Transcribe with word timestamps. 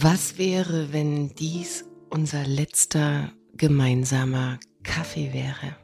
Was 0.00 0.38
wäre, 0.38 0.92
wenn 0.92 1.34
dies 1.34 1.84
unser 2.08 2.46
letzter 2.46 3.32
gemeinsamer 3.56 4.60
Kaffee 4.84 5.32
wäre? 5.32 5.74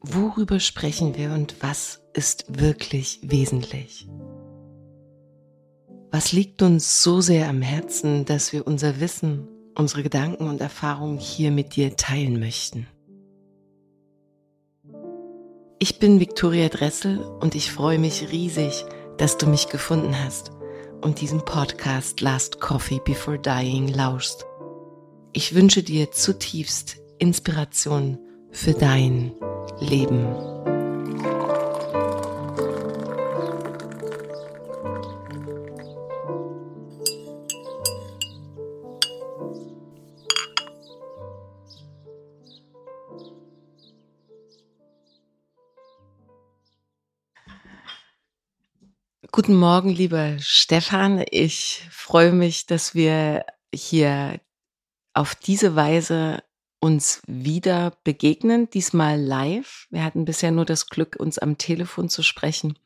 Worüber 0.00 0.60
sprechen 0.60 1.16
wir 1.16 1.32
und 1.32 1.56
was 1.60 2.02
ist 2.14 2.44
wirklich 2.60 3.18
wesentlich? 3.24 4.08
Was 6.12 6.30
liegt 6.30 6.62
uns 6.62 7.02
so 7.02 7.20
sehr 7.20 7.48
am 7.48 7.62
Herzen, 7.62 8.24
dass 8.26 8.52
wir 8.52 8.64
unser 8.64 9.00
Wissen, 9.00 9.48
unsere 9.74 10.04
Gedanken 10.04 10.46
und 10.46 10.60
Erfahrungen 10.60 11.18
hier 11.18 11.50
mit 11.50 11.74
dir 11.74 11.96
teilen 11.96 12.38
möchten? 12.38 12.86
Ich 15.80 15.98
bin 15.98 16.20
Viktoria 16.20 16.68
Dressel 16.68 17.24
und 17.24 17.56
ich 17.56 17.72
freue 17.72 17.98
mich 17.98 18.30
riesig, 18.30 18.84
dass 19.18 19.36
du 19.36 19.48
mich 19.48 19.68
gefunden 19.68 20.16
hast 20.16 20.55
und 21.02 21.20
diesem 21.20 21.44
Podcast 21.44 22.20
Last 22.20 22.60
Coffee 22.60 23.00
Before 23.04 23.38
Dying 23.38 23.88
lauschst. 23.88 24.46
Ich 25.32 25.54
wünsche 25.54 25.82
dir 25.82 26.10
zutiefst 26.10 26.98
Inspiration 27.18 28.18
für 28.50 28.72
dein 28.72 29.32
Leben. 29.80 30.75
Guten 49.36 49.56
Morgen, 49.56 49.90
lieber 49.90 50.38
Stefan. 50.38 51.22
Ich 51.30 51.86
freue 51.90 52.32
mich, 52.32 52.64
dass 52.64 52.94
wir 52.94 53.44
hier 53.70 54.40
auf 55.12 55.34
diese 55.34 55.76
Weise 55.76 56.42
uns 56.80 57.20
wieder 57.26 57.98
begegnen, 58.02 58.70
diesmal 58.70 59.20
live. 59.20 59.88
Wir 59.90 60.04
hatten 60.04 60.24
bisher 60.24 60.52
nur 60.52 60.64
das 60.64 60.86
Glück, 60.86 61.16
uns 61.20 61.36
am 61.36 61.58
Telefon 61.58 62.08
zu 62.08 62.22
sprechen. 62.22 62.78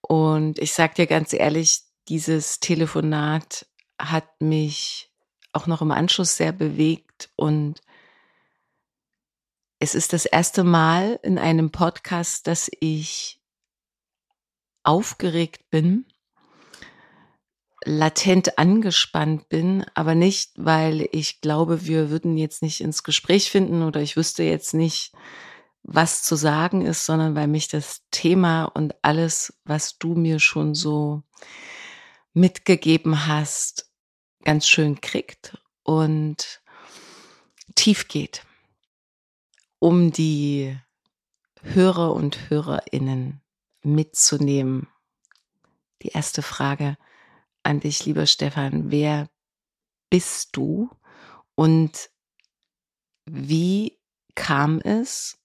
Und 0.00 0.58
ich 0.58 0.72
sage 0.72 0.94
dir 0.94 1.06
ganz 1.06 1.32
ehrlich, 1.32 1.82
dieses 2.08 2.58
Telefonat 2.58 3.64
hat 3.96 4.40
mich 4.40 5.12
auch 5.52 5.68
noch 5.68 5.82
im 5.82 5.92
Anschluss 5.92 6.36
sehr 6.36 6.50
bewegt 6.50 7.30
und 7.36 7.80
es 9.78 9.94
ist 9.94 10.12
das 10.12 10.26
erste 10.26 10.64
Mal 10.64 11.20
in 11.22 11.38
einem 11.38 11.70
Podcast, 11.70 12.48
dass 12.48 12.68
ich 12.80 13.37
aufgeregt 14.88 15.68
bin, 15.68 16.06
latent 17.84 18.56
angespannt 18.56 19.50
bin, 19.50 19.84
aber 19.94 20.14
nicht, 20.14 20.52
weil 20.56 21.06
ich 21.12 21.42
glaube, 21.42 21.86
wir 21.86 22.08
würden 22.08 22.38
jetzt 22.38 22.62
nicht 22.62 22.80
ins 22.80 23.02
Gespräch 23.02 23.50
finden 23.50 23.82
oder 23.82 24.00
ich 24.00 24.16
wüsste 24.16 24.44
jetzt 24.44 24.72
nicht, 24.72 25.12
was 25.82 26.22
zu 26.22 26.36
sagen 26.36 26.86
ist, 26.86 27.04
sondern 27.04 27.34
weil 27.34 27.48
mich 27.48 27.68
das 27.68 28.00
Thema 28.10 28.64
und 28.64 28.94
alles, 29.02 29.60
was 29.64 29.98
du 29.98 30.14
mir 30.14 30.40
schon 30.40 30.74
so 30.74 31.22
mitgegeben 32.32 33.26
hast, 33.26 33.90
ganz 34.42 34.66
schön 34.66 35.02
kriegt 35.02 35.58
und 35.82 36.62
tief 37.74 38.08
geht, 38.08 38.42
um 39.80 40.12
die 40.12 40.78
Hörer 41.62 42.14
und 42.14 42.48
Hörerinnen 42.48 43.42
mitzunehmen. 43.82 44.88
Die 46.02 46.08
erste 46.08 46.42
Frage 46.42 46.96
an 47.62 47.80
dich, 47.80 48.06
lieber 48.06 48.26
Stefan, 48.26 48.90
wer 48.90 49.28
bist 50.10 50.56
du 50.56 50.90
und 51.54 52.10
wie 53.26 53.98
kam 54.34 54.80
es, 54.80 55.38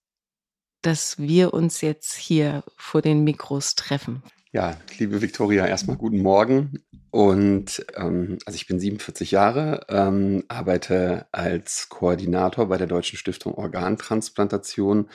dass 0.82 1.18
wir 1.18 1.54
uns 1.54 1.82
jetzt 1.82 2.14
hier 2.14 2.64
vor 2.78 3.02
den 3.02 3.24
Mikros 3.24 3.76
treffen? 3.76 4.24
Ja, 4.52 4.78
liebe 5.00 5.22
Viktoria, 5.22 5.66
erstmal 5.66 5.98
guten 5.98 6.22
Morgen. 6.22 6.84
Und 7.10 7.86
ähm, 7.96 8.38
also 8.46 8.56
ich 8.56 8.68
bin 8.68 8.80
47 8.80 9.32
Jahre, 9.32 9.86
ähm, 9.90 10.44
arbeite 10.48 11.28
als 11.32 11.90
Koordinator 11.90 12.68
bei 12.68 12.78
der 12.78 12.88
Deutschen 12.88 13.18
Stiftung 13.18 13.56
Organtransplantation 13.56 15.10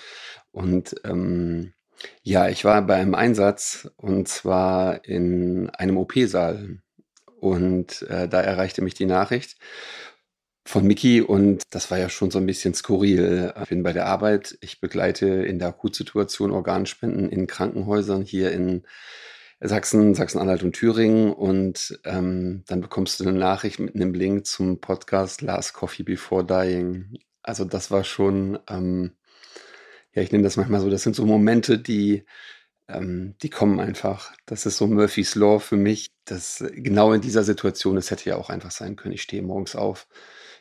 und 0.51 0.97
ähm, 1.05 1.73
ja, 2.23 2.49
ich 2.49 2.65
war 2.65 2.83
bei 2.83 2.97
einem 2.97 3.15
Einsatz 3.15 3.91
und 3.97 4.29
zwar 4.29 5.05
in 5.05 5.71
einem 5.71 5.97
OP-Saal. 5.97 6.79
Und 7.41 8.03
äh, 8.03 8.29
da 8.29 8.41
erreichte 8.41 8.83
mich 8.83 8.95
die 8.95 9.07
Nachricht 9.07 9.57
von 10.69 10.87
Miki 10.87 11.23
und 11.23 11.63
das 11.71 11.91
war 11.91 11.99
ja 11.99 12.11
schon 12.11 12.31
so 12.31 12.39
ein 12.39 12.47
bisschen 12.47 12.75
skurril. 12.75 13.55
Ich 13.63 13.69
bin 13.71 13.83
bei 13.83 13.95
der 13.95 14.07
Arbeit, 14.07 14.59
ich 14.61 14.81
begleite 14.81 15.27
in 15.27 15.59
der 15.59 15.69
Akutsituation 15.69 16.51
Organspenden 16.51 17.31
in 17.31 17.47
Krankenhäusern 17.47 18.23
hier 18.23 18.53
in 18.53 18.83
Sachsen, 19.61 20.15
Sachsen-Anhalt 20.15 20.63
und 20.63 20.75
Thüringen 20.75 21.33
und 21.33 21.99
ähm, 22.05 22.65
dann 22.67 22.81
bekommst 22.81 23.19
du 23.19 23.25
eine 23.25 23.39
Nachricht 23.39 23.79
mit 23.81 23.95
einem 23.95 24.13
Link 24.15 24.47
zum 24.47 24.81
Podcast 24.81 25.41
Last 25.41 25.75
Coffee 25.75 26.03
Before 26.03 26.45
Dying. 26.45 27.19
Also 27.43 27.65
das 27.65 27.91
war 27.91 28.05
schon, 28.05 28.59
ähm, 28.69 29.13
ja, 30.15 30.23
ich 30.23 30.33
nenne 30.33 30.45
das 30.45 30.57
manchmal 30.57 30.81
so, 30.81 30.91
das 30.91 31.03
sind 31.03 31.17
so 31.17 31.27
Momente, 31.27 31.79
die, 31.79 32.25
ähm, 32.89 33.37
die 33.43 33.51
kommen 33.51 33.81
einfach. 33.81 34.33
Das 34.47 34.67
ist 34.67 34.79
so 34.79 34.87
Murphy's 34.87 35.35
Law 35.35 35.59
für 35.61 35.77
mich, 35.77 36.11
dass 36.25 36.65
genau 36.73 37.13
in 37.13 37.21
dieser 37.21 37.45
Situation, 37.45 37.97
es 37.97 38.11
hätte 38.11 38.31
ja 38.31 38.37
auch 38.37 38.51
einfach 38.51 38.71
sein 38.71 38.97
können, 38.97 39.15
ich 39.15 39.23
stehe 39.23 39.43
morgens 39.43 39.77
auf, 39.77 40.09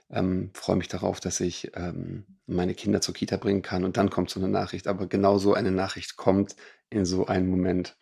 ähm, 0.09 0.51
freue 0.53 0.77
mich 0.77 0.87
darauf, 0.87 1.19
dass 1.19 1.39
ich 1.39 1.71
ähm, 1.75 2.25
meine 2.47 2.75
Kinder 2.75 3.01
zur 3.01 3.13
Kita 3.13 3.37
bringen 3.37 3.61
kann 3.61 3.83
und 3.83 3.97
dann 3.97 4.09
kommt 4.09 4.29
so 4.29 4.39
eine 4.39 4.49
Nachricht. 4.49 4.87
Aber 4.87 5.07
genau 5.07 5.37
so 5.37 5.53
eine 5.53 5.71
Nachricht 5.71 6.17
kommt 6.17 6.55
in 6.89 7.05
so 7.05 7.27
einen 7.27 7.49
Moment. 7.49 7.97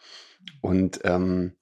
Und 0.61 1.01
ähm, 1.03 1.53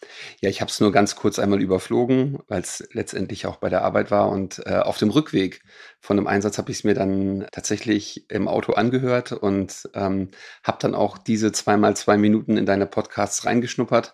ja, 0.41 0.49
ich 0.49 0.61
habe 0.61 0.71
es 0.71 0.79
nur 0.79 0.91
ganz 0.91 1.15
kurz 1.15 1.37
einmal 1.37 1.61
überflogen, 1.61 2.39
weil 2.47 2.61
es 2.61 2.87
letztendlich 2.93 3.45
auch 3.45 3.57
bei 3.57 3.69
der 3.69 3.83
Arbeit 3.83 4.11
war. 4.11 4.29
Und 4.29 4.65
äh, 4.65 4.77
auf 4.77 4.97
dem 4.97 5.09
Rückweg 5.09 5.61
von 5.99 6.15
dem 6.15 6.27
Einsatz 6.27 6.57
habe 6.57 6.71
ich 6.71 6.77
es 6.77 6.83
mir 6.83 6.93
dann 6.93 7.45
tatsächlich 7.51 8.29
im 8.29 8.47
Auto 8.47 8.73
angehört 8.73 9.33
und 9.33 9.89
ähm, 9.93 10.29
habe 10.63 10.77
dann 10.79 10.95
auch 10.95 11.17
diese 11.17 11.51
zweimal 11.51 11.97
zwei 11.97 12.17
Minuten 12.17 12.55
in 12.55 12.65
deine 12.65 12.85
Podcasts 12.85 13.45
reingeschnuppert. 13.45 14.13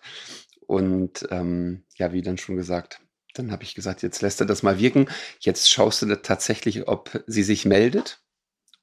Und 0.66 1.28
ähm, 1.30 1.86
ja, 1.96 2.12
wie 2.12 2.22
dann 2.22 2.38
schon 2.38 2.56
gesagt, 2.56 3.02
dann 3.36 3.52
habe 3.52 3.64
ich 3.64 3.76
gesagt, 3.76 4.02
jetzt 4.02 4.22
lässt 4.22 4.40
er 4.40 4.48
das 4.48 4.64
mal 4.64 4.80
wirken. 4.80 5.08
Jetzt 5.40 5.70
schaust 5.70 6.02
du 6.02 6.16
tatsächlich, 6.22 6.88
ob 6.88 7.24
sie 7.28 7.44
sich 7.44 7.66
meldet. 7.66 8.22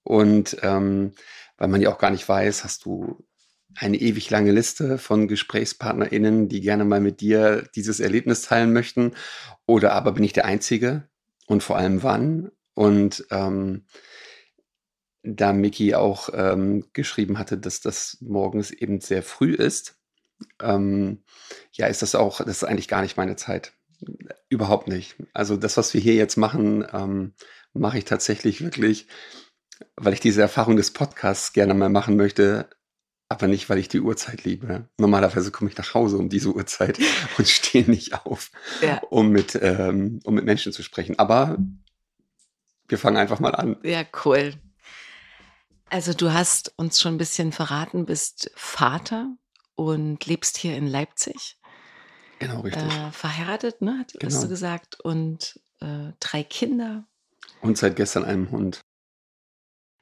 Und 0.03 0.57
ähm, 0.63 1.15
weil 1.59 1.69
man 1.69 1.81
ja 1.81 1.93
auch 1.93 1.99
gar 1.99 2.11
nicht 2.11 2.29
weiß, 2.29 2.65
hast 2.65 2.85
du 2.85 3.27
eine 3.75 3.99
ewig 3.99 4.31
lange 4.31 4.53
Liste 4.53 4.99
von 4.99 5.29
GesprächspartnerInnen, 5.29 6.49
die 6.49 6.61
gerne 6.61 6.85
mal 6.85 7.01
mit 7.01 7.21
dir 7.21 7.69
dieses 7.75 8.01
Erlebnis 8.01 8.43
teilen 8.43 8.73
möchten. 8.73 9.13
Oder 9.67 9.93
aber 9.93 10.13
bin 10.13 10.25
ich 10.25 10.33
der 10.33 10.47
Einzige? 10.47 11.09
Und 11.47 11.63
vor 11.63 11.77
allem 11.77 12.03
wann? 12.03 12.51
Und 12.75 13.27
ähm, 13.31 13.85
da 15.23 15.53
Miki 15.53 15.95
auch 15.95 16.29
ähm, 16.33 16.85
geschrieben 16.93 17.39
hatte, 17.39 17.59
dass 17.59 17.81
das 17.81 18.19
morgens 18.21 18.71
eben 18.71 19.01
sehr 19.01 19.23
früh 19.23 19.53
ist, 19.53 19.99
ähm, 20.63 21.23
ja, 21.73 21.87
ist 21.87 22.03
das 22.03 22.15
auch, 22.15 22.39
das 22.39 22.59
ist 22.59 22.65
eigentlich 22.65 22.89
gar 22.89 23.03
nicht 23.03 23.17
meine 23.17 23.37
Zeit. 23.37 23.73
Überhaupt 24.49 24.89
nicht. 24.89 25.17
Also 25.33 25.57
das, 25.57 25.77
was 25.77 25.95
wir 25.95 26.01
hier 26.01 26.15
jetzt 26.15 26.37
machen, 26.37 26.87
ähm, 26.93 27.35
mache 27.73 27.99
ich 27.99 28.05
tatsächlich 28.05 28.63
wirklich, 28.63 29.09
weil 29.97 30.13
ich 30.13 30.21
diese 30.21 30.43
Erfahrung 30.43 30.77
des 30.77 30.93
Podcasts 30.93 31.53
gerne 31.53 31.75
mal 31.75 31.89
machen 31.89 32.17
möchte, 32.17 32.69
aber 33.29 33.49
nicht, 33.49 33.69
weil 33.69 33.79
ich 33.79 33.89
die 33.89 34.01
Uhrzeit 34.01 34.45
liebe. 34.45 34.89
Normalerweise 34.99 35.51
komme 35.51 35.71
ich 35.71 35.77
nach 35.77 35.95
Hause 35.95 36.19
um 36.19 36.29
diese 36.29 36.55
Uhrzeit 36.55 36.99
und 37.39 37.49
stehe 37.49 37.89
nicht 37.91 38.27
auf, 38.27 38.51
ja. 38.81 39.01
um, 39.11 39.31
mit, 39.31 39.59
ähm, 39.61 40.21
um 40.25 40.35
mit 40.35 40.45
Menschen 40.45 40.73
zu 40.73 40.83
sprechen. 40.83 41.19
Aber 41.19 41.59
wir 42.89 42.99
fangen 42.99 43.17
einfach 43.17 43.41
mal 43.41 43.55
an. 43.55 43.77
Ja, 43.83 44.05
cool. 44.25 44.55
Also 45.89 46.13
du 46.13 46.33
hast 46.33 46.73
uns 46.77 47.01
schon 47.01 47.15
ein 47.15 47.19
bisschen 47.19 47.53
verraten, 47.53 48.07
bist 48.07 48.51
Vater 48.55 49.37
und 49.75 50.25
lebst 50.27 50.57
hier 50.57 50.77
in 50.77 50.87
Leipzig. 50.87 51.59
Genau, 52.39 52.61
richtig. 52.61 52.83
Äh, 52.83 53.13
verheiratet, 53.13 53.83
ne, 53.83 54.05
hast 54.05 54.19
genau. 54.19 54.43
du 54.43 54.49
gesagt. 54.49 55.01
Und 55.01 55.61
äh, 55.81 56.13
drei 56.21 56.43
Kinder. 56.43 57.07
Und 57.61 57.79
seit 57.79 57.97
gestern 57.97 58.25
einem 58.25 58.51
Hund. 58.51 58.81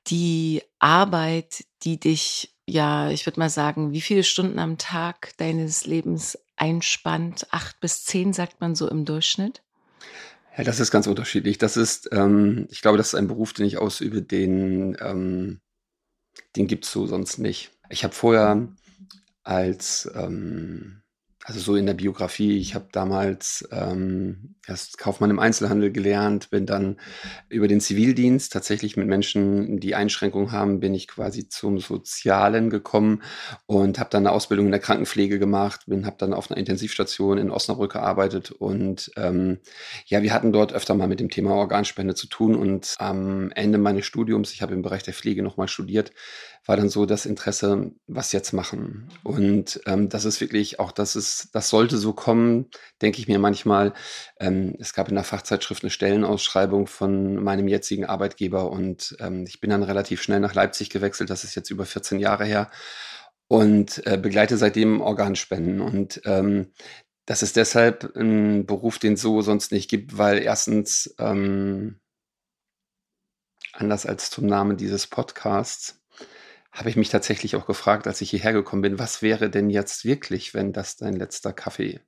Die 0.06 0.62
Arbeit, 0.78 1.64
die 1.82 1.98
dich 1.98 2.54
ja, 2.66 3.10
ich 3.10 3.26
würde 3.26 3.40
mal 3.40 3.50
sagen, 3.50 3.92
wie 3.92 4.00
viele 4.00 4.24
Stunden 4.24 4.58
am 4.58 4.78
Tag 4.78 5.36
deines 5.36 5.86
Lebens 5.86 6.38
einspannt? 6.56 7.46
Acht 7.50 7.78
bis 7.80 8.04
zehn, 8.04 8.32
sagt 8.32 8.60
man 8.60 8.74
so 8.74 8.88
im 8.88 9.04
Durchschnitt? 9.04 9.62
Ja, 10.56 10.64
das 10.64 10.80
ist 10.80 10.90
ganz 10.90 11.06
unterschiedlich. 11.06 11.58
Das 11.58 11.76
ist, 11.76 12.08
ähm, 12.12 12.66
ich 12.70 12.80
glaube, 12.80 12.96
das 12.96 13.08
ist 13.08 13.14
ein 13.16 13.28
Beruf, 13.28 13.52
den 13.52 13.66
ich 13.66 13.78
ausübe, 13.78 14.22
den, 14.22 14.96
ähm, 15.00 15.60
den 16.56 16.66
gibt 16.66 16.84
es 16.84 16.92
so 16.92 17.06
sonst 17.06 17.38
nicht. 17.38 17.72
Ich 17.90 18.04
habe 18.04 18.14
vorher 18.14 18.68
als 19.42 20.10
ähm, 20.14 21.02
also 21.46 21.60
so 21.60 21.76
in 21.76 21.84
der 21.84 21.92
Biografie, 21.92 22.56
ich 22.56 22.74
habe 22.74 22.88
damals 22.90 23.68
ähm, 23.70 24.54
erst 24.66 24.96
Kaufmann 24.96 25.28
im 25.28 25.38
Einzelhandel 25.38 25.92
gelernt, 25.92 26.48
bin 26.48 26.64
dann 26.64 26.96
über 27.50 27.68
den 27.68 27.82
Zivildienst 27.82 28.50
tatsächlich 28.50 28.96
mit 28.96 29.06
Menschen, 29.06 29.78
die 29.78 29.94
Einschränkungen 29.94 30.52
haben, 30.52 30.80
bin 30.80 30.94
ich 30.94 31.06
quasi 31.06 31.46
zum 31.46 31.80
Sozialen 31.80 32.70
gekommen 32.70 33.22
und 33.66 33.98
habe 33.98 34.08
dann 34.08 34.26
eine 34.26 34.34
Ausbildung 34.34 34.64
in 34.64 34.72
der 34.72 34.80
Krankenpflege 34.80 35.38
gemacht, 35.38 35.82
bin 35.86 36.06
habe 36.06 36.16
dann 36.18 36.32
auf 36.32 36.50
einer 36.50 36.56
Intensivstation 36.56 37.36
in 37.36 37.50
Osnabrück 37.50 37.92
gearbeitet 37.92 38.50
und 38.50 39.10
ähm, 39.16 39.58
ja, 40.06 40.22
wir 40.22 40.32
hatten 40.32 40.50
dort 40.50 40.72
öfter 40.72 40.94
mal 40.94 41.08
mit 41.08 41.20
dem 41.20 41.28
Thema 41.28 41.52
Organspende 41.52 42.14
zu 42.14 42.26
tun 42.26 42.54
und 42.54 42.94
am 42.98 43.50
Ende 43.50 43.76
meines 43.76 44.06
Studiums, 44.06 44.54
ich 44.54 44.62
habe 44.62 44.72
im 44.72 44.80
Bereich 44.80 45.02
der 45.02 45.12
Pflege 45.12 45.42
nochmal 45.42 45.68
studiert, 45.68 46.10
war 46.66 46.76
dann 46.76 46.88
so 46.88 47.04
das 47.04 47.26
Interesse, 47.26 47.92
was 48.06 48.32
jetzt 48.32 48.52
machen. 48.52 49.08
Und 49.22 49.80
ähm, 49.86 50.08
das 50.08 50.24
ist 50.24 50.40
wirklich 50.40 50.80
auch, 50.80 50.92
das 50.92 51.14
ist, 51.14 51.54
das 51.54 51.68
sollte 51.68 51.98
so 51.98 52.12
kommen, 52.12 52.70
denke 53.02 53.18
ich 53.18 53.28
mir 53.28 53.38
manchmal. 53.38 53.92
Ähm, 54.40 54.74
es 54.78 54.94
gab 54.94 55.08
in 55.08 55.14
der 55.14 55.24
Fachzeitschrift 55.24 55.82
eine 55.82 55.90
Stellenausschreibung 55.90 56.86
von 56.86 57.36
meinem 57.36 57.68
jetzigen 57.68 58.06
Arbeitgeber 58.06 58.70
und 58.70 59.16
ähm, 59.20 59.44
ich 59.46 59.60
bin 59.60 59.70
dann 59.70 59.82
relativ 59.82 60.22
schnell 60.22 60.40
nach 60.40 60.54
Leipzig 60.54 60.88
gewechselt. 60.90 61.30
Das 61.30 61.44
ist 61.44 61.54
jetzt 61.54 61.70
über 61.70 61.84
14 61.84 62.18
Jahre 62.18 62.44
her 62.44 62.70
und 63.48 64.06
äh, 64.06 64.16
begleite 64.16 64.56
seitdem 64.56 65.00
Organspenden. 65.02 65.80
Und 65.82 66.22
ähm, 66.24 66.72
das 67.26 67.42
ist 67.42 67.56
deshalb 67.56 68.16
ein 68.16 68.66
Beruf, 68.66 68.98
den 68.98 69.14
es 69.14 69.22
so 69.22 69.42
sonst 69.42 69.72
nicht 69.72 69.88
gibt, 69.90 70.18
weil 70.18 70.38
erstens, 70.38 71.14
ähm, 71.18 72.00
anders 73.72 74.06
als 74.06 74.30
zum 74.30 74.46
Namen 74.46 74.76
dieses 74.76 75.06
Podcasts, 75.06 76.03
habe 76.74 76.90
ich 76.90 76.96
mich 76.96 77.08
tatsächlich 77.08 77.54
auch 77.54 77.66
gefragt, 77.66 78.08
als 78.08 78.20
ich 78.20 78.30
hierher 78.30 78.52
gekommen 78.52 78.82
bin, 78.82 78.98
was 78.98 79.22
wäre 79.22 79.48
denn 79.48 79.70
jetzt 79.70 80.04
wirklich, 80.04 80.54
wenn 80.54 80.72
das 80.72 80.96
dein 80.96 81.14
letzter 81.14 81.52
Kaffee 81.52 82.00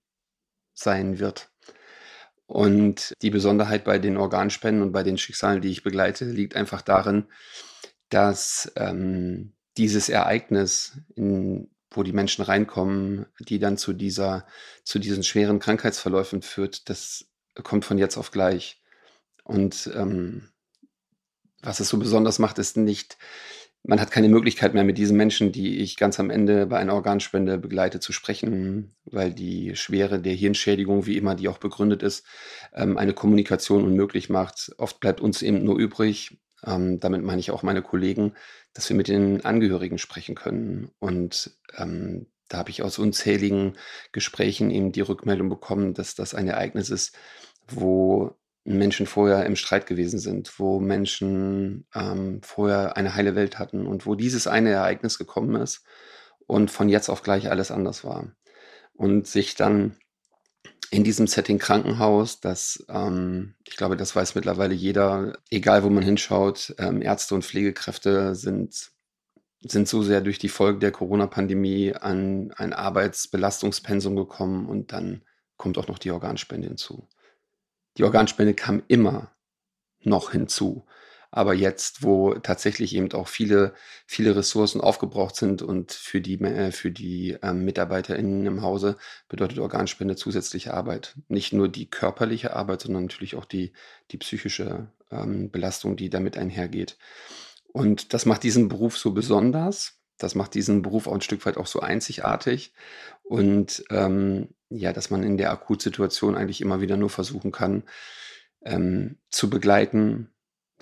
sein 0.75 1.21
wird? 1.21 1.51
Und 2.47 3.13
die 3.23 3.31
Besonderheit 3.31 3.85
bei 3.85 3.99
den 3.99 4.17
Organspenden 4.17 4.83
und 4.83 4.93
bei 4.93 5.05
den 5.05 5.19
Schicksalen, 5.19 5.63
die 5.63 5.71
ich 5.71 5.85
begleite, 5.85 6.25
liegt 6.25 6.57
einfach 6.57 6.83
darin, 6.83 7.27
dass 8.09 8.73
ähm, 8.75 9.53
dieses 9.77 10.09
Ereignis, 10.09 10.99
in, 11.15 11.71
wo 11.91 12.03
die 12.03 12.13
Menschen 12.13 12.45
reinkommen, 12.45 13.27
die 13.39 13.61
dann 13.61 13.79
zu 13.79 13.93
dieser, 13.93 14.47
zu 14.83 14.99
diesen 14.99 15.23
schweren 15.23 15.61
Krankheitsverläufen 15.61 16.43
führt, 16.43 16.89
das 16.89 17.27
kommt 17.63 17.85
von 17.85 17.99
jetzt 17.99 18.17
auf 18.17 18.33
gleich. 18.33 18.83
Und 19.45 19.89
ähm, 19.95 20.49
was 21.63 21.79
es 21.79 21.89
so 21.89 21.99
besonders 21.99 22.41
macht, 22.41 22.59
ist 22.59 22.77
nicht 22.77 23.17
man 23.89 24.01
hat 24.01 24.11
keine 24.11 24.29
Möglichkeit 24.29 24.75
mehr 24.75 24.83
mit 24.83 24.99
diesen 24.99 25.17
Menschen, 25.17 25.53
die 25.53 25.79
ich 25.79 25.97
ganz 25.97 26.19
am 26.19 26.31
Ende 26.31 26.67
bei 26.67 26.79
einer 26.79 26.95
Organspende 26.95 27.57
begleite, 27.57 28.01
zu 28.01 28.13
sprechen, 28.13 28.97
weil 29.05 29.33
die 29.33 29.77
Schwere 29.77 30.21
der 30.21 30.35
Hirnschädigung, 30.35 31.07
wie 31.07 31.17
immer 31.17 31.37
die 31.37 31.49
auch 31.49 31.59
begründet 31.59 32.03
ist, 32.03 32.27
ähm, 32.75 32.99
eine 32.99 33.15
Kommunikation 33.15 33.85
unmöglich 33.85 34.29
macht. 34.29 34.73
Oft 34.79 34.99
bleibt 34.99 35.21
uns 35.21 35.41
eben 35.41 35.63
nur 35.63 35.79
übrig, 35.79 36.39
ähm, 36.67 36.99
damit 36.99 37.23
meine 37.23 37.39
ich 37.39 37.53
auch 37.53 37.63
meine 37.63 37.83
Kollegen, 37.83 38.35
dass 38.75 38.89
wir 38.89 38.97
mit 38.97 39.07
den 39.07 39.45
Angehörigen 39.45 39.99
sprechen 39.99 40.35
können. 40.35 40.91
Und 40.99 41.57
ähm, 41.77 42.27
da 42.49 42.59
habe 42.59 42.71
ich 42.71 42.83
aus 42.83 42.99
unzähligen 42.99 43.77
Gesprächen 44.11 44.71
eben 44.71 44.91
die 44.91 45.01
Rückmeldung 45.01 45.49
bekommen, 45.49 45.95
dass 45.95 46.17
das 46.17 46.35
ein 46.35 46.49
Ereignis 46.49 46.91
ist, 46.91 47.17
wo 47.69 48.37
Menschen 48.67 49.07
vorher 49.07 49.47
im 49.47 49.57
Streit 49.57 49.87
gewesen 49.87 50.19
sind, 50.19 50.59
wo 50.59 50.81
Menschen 50.81 51.87
ähm, 51.95 52.41
vorher 52.43 52.97
eine 52.97 53.15
heile 53.15 53.35
Welt 53.37 53.59
hatten 53.59 53.87
und 53.87 54.07
wo 54.07 54.15
dieses 54.15 54.47
eine 54.47 54.71
Ereignis 54.71 55.19
gekommen 55.19 55.61
ist 55.61 55.85
und 56.47 56.71
von 56.71 56.89
jetzt 56.89 57.09
auf 57.09 57.23
gleich 57.23 57.51
alles 57.51 57.71
anders 57.71 58.05
war. 58.05 58.33
Und 58.95 59.27
sich 59.27 59.55
dann 59.55 59.97
in 60.91 61.05
diesem 61.05 61.27
Setting 61.27 61.59
Krankenhaus, 61.59 62.41
das, 62.41 62.85
ähm, 62.89 63.55
ich 63.67 63.77
glaube, 63.77 63.97
das 63.97 64.15
weiß 64.17 64.35
mittlerweile 64.35 64.75
jeder, 64.75 65.39
egal 65.51 65.85
wo 65.85 65.91
man 65.91 66.03
hinschaut, 66.03 66.75
ähm, 66.79 67.03
Ärzte 67.03 67.35
und 67.35 67.45
Pflegekräfte 67.45 68.35
sind, 68.35 68.91
sind 69.61 69.89
so 69.89 70.03
sehr 70.03 70.21
durch 70.21 70.39
die 70.39 70.49
Folge 70.49 70.79
der 70.79 70.93
Corona-Pandemie 70.93 71.95
an 71.95 72.53
ein 72.57 72.73
Arbeitsbelastungspensum 72.73 74.17
gekommen 74.17 74.69
und 74.69 74.93
dann 74.93 75.23
kommt 75.57 75.79
auch 75.79 75.89
noch 75.89 75.99
die 75.99 76.11
Organspende 76.11 76.69
hinzu. 76.69 77.09
Die 77.99 78.05
Organspende 78.05 78.55
kam 78.55 78.83
immer 78.89 79.33
noch 80.03 80.33
hinzu. 80.33 80.87
Aber 81.31 81.53
jetzt, 81.53 82.03
wo 82.03 82.35
tatsächlich 82.35 82.95
eben 82.95 83.13
auch 83.13 83.29
viele, 83.29 83.75
viele 84.07 84.37
Ressourcen 84.37 84.81
aufgebraucht 84.81 85.37
sind 85.37 85.61
und 85.61 85.93
für 85.93 86.21
die, 86.21 86.41
äh, 86.41 86.73
für 86.73 86.91
die 86.91 87.37
ähm, 87.43 87.65
MitarbeiterInnen 87.65 88.47
im 88.47 88.63
Hause 88.63 88.97
bedeutet 89.29 89.59
Organspende 89.59 90.17
zusätzliche 90.17 90.73
Arbeit. 90.73 91.17
Nicht 91.29 91.53
nur 91.53 91.69
die 91.69 91.91
körperliche 91.91 92.55
Arbeit, 92.55 92.83
sondern 92.83 93.05
natürlich 93.05 93.35
auch 93.35 93.45
die, 93.45 93.73
die 94.13 94.19
psychische 94.19 94.89
ähm, 95.11 95.51
Belastung, 95.51 95.97
die 95.97 96.09
damit 96.09 96.39
einhergeht. 96.39 96.97
Und 97.73 98.15
das 98.15 98.25
macht 98.25 98.43
diesen 98.43 98.69
Beruf 98.69 98.97
so 98.97 99.13
besonders. 99.13 100.01
Das 100.17 100.35
macht 100.35 100.55
diesen 100.55 100.81
Beruf 100.81 101.07
auch 101.07 101.15
ein 101.15 101.21
Stück 101.21 101.45
weit 101.45 101.59
auch 101.59 101.67
so 101.67 101.81
einzigartig. 101.81 102.73
Und 103.25 103.85
ähm, 103.91 104.49
ja, 104.69 104.93
dass 104.93 105.11
man 105.11 105.23
in 105.23 105.37
der 105.37 105.51
Akutsituation 105.53 106.37
eigentlich 106.37 106.61
immer 106.61 106.81
wieder 106.81 106.97
nur 106.97 107.11
versuchen 107.11 107.53
kann, 107.53 107.85
ähm, 108.65 109.19
zu 109.31 109.49
begleiten. 109.49 110.31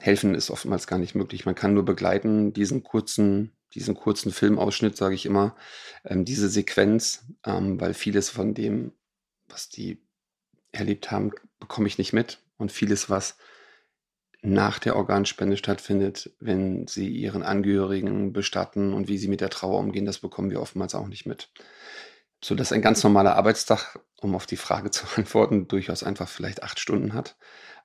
Helfen 0.00 0.34
ist 0.34 0.50
oftmals 0.50 0.86
gar 0.86 0.98
nicht 0.98 1.14
möglich. 1.14 1.44
Man 1.46 1.54
kann 1.54 1.74
nur 1.74 1.84
begleiten, 1.84 2.52
diesen 2.52 2.82
kurzen, 2.82 3.52
diesen 3.74 3.94
kurzen 3.94 4.32
Filmausschnitt, 4.32 4.96
sage 4.96 5.14
ich 5.14 5.26
immer, 5.26 5.56
ähm, 6.04 6.24
diese 6.24 6.48
Sequenz, 6.48 7.26
ähm, 7.44 7.80
weil 7.80 7.94
vieles 7.94 8.30
von 8.30 8.54
dem, 8.54 8.92
was 9.48 9.68
die 9.68 10.02
erlebt 10.72 11.10
haben, 11.10 11.32
bekomme 11.60 11.86
ich 11.86 11.98
nicht 11.98 12.12
mit. 12.12 12.40
Und 12.56 12.72
vieles, 12.72 13.10
was 13.10 13.36
nach 14.42 14.78
der 14.78 14.96
Organspende 14.96 15.56
stattfindet, 15.56 16.30
wenn 16.38 16.86
sie 16.86 17.08
ihren 17.08 17.42
Angehörigen 17.42 18.32
bestatten 18.32 18.92
und 18.92 19.08
wie 19.08 19.18
sie 19.18 19.28
mit 19.28 19.40
der 19.40 19.48
Trauer 19.48 19.78
umgehen, 19.78 20.04
das 20.04 20.18
bekommen 20.18 20.50
wir 20.50 20.60
oftmals 20.60 20.94
auch 20.94 21.08
nicht 21.08 21.24
mit. 21.24 21.50
So 22.44 22.54
dass 22.54 22.72
ein 22.72 22.82
ganz 22.82 23.02
normaler 23.02 23.36
Arbeitstag, 23.36 23.98
um 24.20 24.34
auf 24.34 24.44
die 24.44 24.58
Frage 24.58 24.90
zu 24.90 25.06
antworten, 25.16 25.66
durchaus 25.66 26.02
einfach 26.02 26.28
vielleicht 26.28 26.62
acht 26.62 26.78
Stunden 26.78 27.14
hat. 27.14 27.36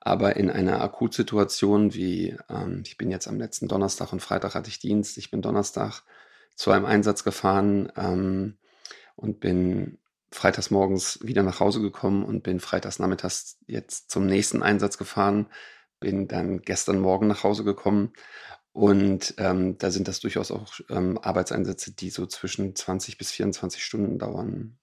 Aber 0.02 0.36
in 0.36 0.50
einer 0.50 0.82
Akutsituation 0.82 1.94
wie, 1.94 2.36
ähm, 2.50 2.82
ich 2.84 2.98
bin 2.98 3.10
jetzt 3.10 3.26
am 3.26 3.38
letzten 3.38 3.68
Donnerstag 3.68 4.12
und 4.12 4.20
Freitag 4.20 4.54
hatte 4.54 4.68
ich 4.68 4.78
Dienst, 4.78 5.16
ich 5.16 5.30
bin 5.30 5.40
Donnerstag 5.40 6.02
zu 6.56 6.72
einem 6.72 6.84
Einsatz 6.84 7.24
gefahren 7.24 7.90
ähm, 7.96 8.58
und 9.16 9.40
bin 9.40 9.96
freitags 10.30 10.70
morgens 10.70 11.18
wieder 11.22 11.42
nach 11.42 11.60
Hause 11.60 11.80
gekommen 11.80 12.22
und 12.22 12.42
bin 12.42 12.60
freitags 12.60 12.98
nachmittags 12.98 13.56
jetzt 13.66 14.10
zum 14.10 14.26
nächsten 14.26 14.62
Einsatz 14.62 14.98
gefahren, 14.98 15.46
bin 16.00 16.28
dann 16.28 16.60
gestern 16.60 17.00
Morgen 17.00 17.28
nach 17.28 17.44
Hause 17.44 17.64
gekommen 17.64 18.12
und 18.72 19.34
ähm, 19.38 19.78
da 19.78 19.90
sind 19.90 20.06
das 20.06 20.20
durchaus 20.20 20.50
auch 20.50 20.74
ähm, 20.88 21.18
Arbeitseinsätze, 21.18 21.92
die 21.92 22.10
so 22.10 22.26
zwischen 22.26 22.74
20 22.74 23.18
bis 23.18 23.32
24 23.32 23.84
Stunden 23.84 24.18
dauern. 24.18 24.78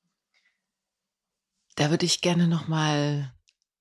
Da 1.76 1.90
würde 1.90 2.06
ich 2.06 2.22
gerne 2.22 2.48
noch 2.48 2.68
mal 2.68 3.34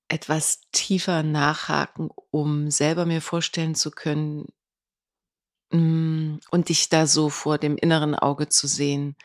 etwas 0.08 0.60
tiefer 0.70 1.22
nachhaken, 1.22 2.10
um 2.30 2.70
selber 2.70 3.06
mir 3.06 3.20
vorstellen 3.20 3.74
zu 3.74 3.90
können 3.90 4.46
mm, 5.70 6.36
und 6.50 6.68
dich 6.68 6.88
da 6.88 7.06
so 7.06 7.28
vor 7.28 7.58
dem 7.58 7.76
inneren 7.76 8.14
Auge 8.14 8.48
zu 8.48 8.68
sehen, 8.68 9.16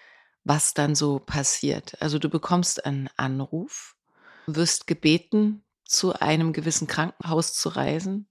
was 0.43 0.73
dann 0.73 0.95
so 0.95 1.19
passiert. 1.19 2.01
Also 2.01 2.17
du 2.17 2.29
bekommst 2.29 2.85
einen 2.85 3.09
Anruf, 3.17 3.95
wirst 4.47 4.87
gebeten, 4.87 5.63
zu 5.85 6.13
einem 6.13 6.53
gewissen 6.53 6.87
Krankenhaus 6.87 7.53
zu 7.53 7.69
reisen, 7.69 8.29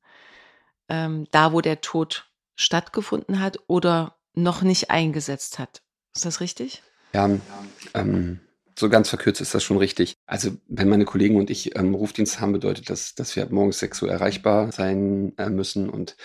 ähm, 0.89 1.29
da 1.31 1.53
wo 1.53 1.61
der 1.61 1.83
Tod 1.83 2.30
stattgefunden 2.61 3.41
hat 3.41 3.59
oder 3.67 4.17
noch 4.35 4.63
nicht 4.63 4.91
eingesetzt 4.91 5.59
hat. 5.59 5.83
Ist 6.15 6.25
das 6.25 6.41
richtig? 6.41 6.83
Ja, 7.13 7.29
ähm, 7.95 8.41
so 8.79 8.89
ganz 8.89 9.09
verkürzt 9.09 9.41
ist 9.41 9.55
das 9.55 9.63
schon 9.63 9.79
richtig. 9.79 10.15
Also 10.27 10.53
wenn 10.69 10.89
meine 10.89 11.05
Kollegen 11.05 11.37
und 11.37 11.51
ich 11.51 11.77
ähm, 11.77 11.95
Rufdienst 11.95 12.41
haben, 12.41 12.53
bedeutet 12.53 12.91
das, 12.91 13.15
dass 13.15 13.35
wir 13.37 13.47
morgens 13.51 13.79
sechs 13.79 13.99
so 13.99 14.07
erreichbar 14.07 14.73
sein 14.73 15.33
äh, 15.39 15.51
müssen 15.51 15.89
und 15.89 16.17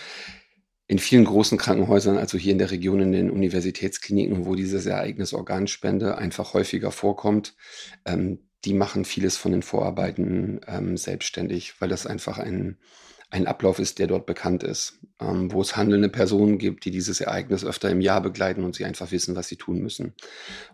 in 0.87 0.99
vielen 0.99 1.25
großen 1.25 1.57
Krankenhäusern, 1.57 2.17
also 2.17 2.37
hier 2.37 2.51
in 2.51 2.59
der 2.59 2.69
Region, 2.69 2.99
in 2.99 3.11
den 3.11 3.31
Universitätskliniken, 3.31 4.45
wo 4.45 4.53
dieses 4.53 4.85
Ereignis 4.85 5.33
Organspende 5.33 6.17
einfach 6.17 6.53
häufiger 6.53 6.91
vorkommt, 6.91 7.55
ähm, 8.05 8.39
die 8.65 8.73
machen 8.73 9.05
vieles 9.05 9.37
von 9.37 9.51
den 9.51 9.63
Vorarbeiten 9.63 10.61
ähm, 10.67 10.97
selbstständig, 10.97 11.81
weil 11.81 11.89
das 11.89 12.05
einfach 12.05 12.37
ein, 12.37 12.77
ein 13.35 13.47
Ablauf 13.47 13.79
ist, 13.79 13.99
der 13.99 14.07
dort 14.07 14.25
bekannt 14.25 14.63
ist, 14.63 14.99
ähm, 15.19 15.51
wo 15.51 15.61
es 15.61 15.75
handelnde 15.75 16.09
Personen 16.09 16.57
gibt, 16.57 16.85
die 16.85 16.91
dieses 16.91 17.21
Ereignis 17.21 17.65
öfter 17.65 17.89
im 17.89 18.01
Jahr 18.01 18.21
begleiten 18.21 18.63
und 18.63 18.75
sie 18.75 18.85
einfach 18.85 19.11
wissen, 19.11 19.35
was 19.35 19.47
sie 19.47 19.57
tun 19.57 19.81
müssen. 19.81 20.13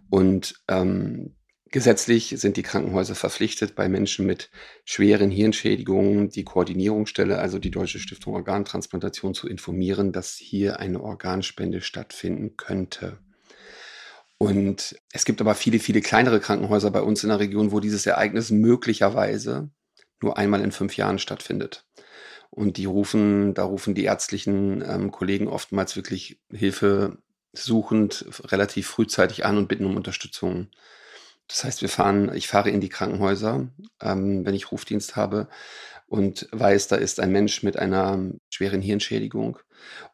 Und 0.10 0.56
ähm, 0.68 1.36
Gesetzlich 1.74 2.36
sind 2.38 2.58
die 2.58 2.64
Krankenhäuser 2.64 3.16
verpflichtet, 3.16 3.76
bei 3.76 3.88
Menschen 3.88 4.26
mit 4.26 4.50
schweren 4.84 5.32
Hirnschädigungen 5.32 6.30
die 6.30 6.44
Koordinierungsstelle, 6.44 7.40
also 7.40 7.60
die 7.60 7.72
Deutsche 7.72 8.00
Stiftung 8.00 8.34
Organtransplantation, 8.34 9.34
zu 9.34 9.48
informieren, 9.48 10.12
dass 10.12 10.36
hier 10.36 10.82
eine 10.82 11.02
Organspende 11.02 11.80
stattfinden 11.80 12.58
könnte. 12.58 13.20
Und 14.38 14.98
es 15.14 15.24
gibt 15.24 15.40
aber 15.40 15.56
viele, 15.56 15.80
viele 15.80 16.02
kleinere 16.02 16.42
Krankenhäuser 16.42 16.92
bei 16.92 17.02
uns 17.02 17.24
in 17.24 17.30
der 17.30 17.40
Region, 17.40 17.72
wo 17.72 17.80
dieses 17.80 18.06
Ereignis 18.06 18.52
möglicherweise 18.52 19.70
nur 20.22 20.38
einmal 20.38 20.62
in 20.62 20.74
fünf 20.74 20.98
Jahren 20.98 21.20
stattfindet. 21.20 21.86
Und 22.52 22.78
die 22.78 22.86
rufen, 22.86 23.54
da 23.54 23.64
rufen 23.64 23.96
die 23.96 24.04
ärztlichen 24.04 24.84
ähm, 24.88 25.12
Kollegen 25.12 25.48
oftmals 25.48 25.96
wirklich 25.96 26.40
Hilfe 26.52 27.18
suchend 27.54 28.26
relativ 28.46 28.88
frühzeitig 28.88 29.46
an 29.46 29.58
und 29.58 29.68
bitten 29.68 29.86
um 29.86 29.96
Unterstützung. 29.96 30.68
Das 31.48 31.64
heißt, 31.64 31.82
wir 31.82 31.90
fahren, 31.90 32.34
ich 32.36 32.48
fahre 32.48 32.70
in 32.70 32.82
die 32.82 32.90
Krankenhäuser, 32.90 33.68
ähm, 34.02 34.46
wenn 34.46 34.54
ich 34.54 34.72
Rufdienst 34.72 35.16
habe 35.16 35.48
und 36.08 36.48
weiß, 36.52 36.90
da 36.90 36.98
ist 36.98 37.20
ein 37.22 37.32
Mensch 37.32 37.64
mit 37.64 37.78
einer 37.78 38.20
schweren 38.50 38.82
Hirnschädigung. 38.82 39.60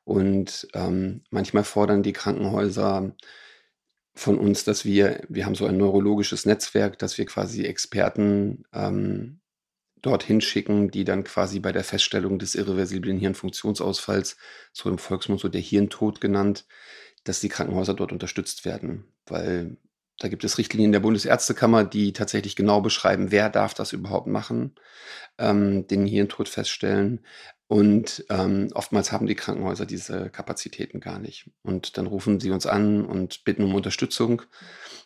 Und 0.04 0.68
ähm, 0.74 1.24
manchmal 1.32 1.64
fordern 1.64 2.04
die 2.04 2.14
Krankenhäuser 2.14 3.14
von 4.16 4.38
uns, 4.40 4.64
dass 4.64 4.86
wir, 4.86 5.22
wir 5.30 5.46
haben 5.46 5.56
so 5.56 5.66
ein 5.66 5.78
neurologisches 5.78 6.46
Netzwerk, 6.46 6.98
dass 7.00 7.18
wir 7.18 7.26
quasi 7.26 7.66
Experten 7.66 8.64
ähm, 8.74 9.37
dorthin 10.02 10.42
schicken, 10.42 10.92
die 10.92 11.04
dann 11.04 11.24
quasi 11.24 11.60
bei 11.60 11.72
der 11.72 11.84
Feststellung 11.84 12.40
des 12.40 12.56
irreversiblen 12.56 13.18
Hirnfunktionsausfalls, 13.20 14.38
so 14.74 14.90
im 14.90 14.98
Volksmund 14.98 15.40
so 15.40 15.50
der 15.50 15.62
Hirntod 15.62 16.22
genannt, 16.22 16.66
dass 17.24 17.40
die 17.40 17.50
Krankenhäuser 17.50 17.94
dort 17.94 18.12
unterstützt 18.12 18.66
werden, 18.66 19.06
weil 19.26 19.78
da 20.20 20.30
gibt 20.30 20.44
es 20.44 20.58
Richtlinien 20.58 20.92
der 20.92 21.00
Bundesärztekammer, 21.00 21.84
die 21.84 22.12
tatsächlich 22.12 22.56
genau 22.56 22.82
beschreiben, 22.82 23.32
wer 23.32 23.50
darf 23.50 23.74
das 23.74 23.94
überhaupt 23.94 24.28
machen, 24.28 24.74
ähm, 25.38 25.88
den 25.88 26.06
Hirntod 26.08 26.50
feststellen. 26.50 27.24
Und 27.68 28.26
ähm, 28.30 28.70
oftmals 28.74 29.12
haben 29.12 29.28
die 29.28 29.36
Krankenhäuser 29.36 29.86
diese 29.86 30.30
Kapazitäten 30.30 31.02
gar 31.02 31.20
nicht. 31.20 31.52
Und 31.62 31.98
dann 31.98 32.08
rufen 32.08 32.40
sie 32.40 32.52
uns 32.52 32.66
an 32.66 33.06
und 33.06 33.44
bitten 33.44 33.64
um 33.64 33.76
Unterstützung. 33.76 34.42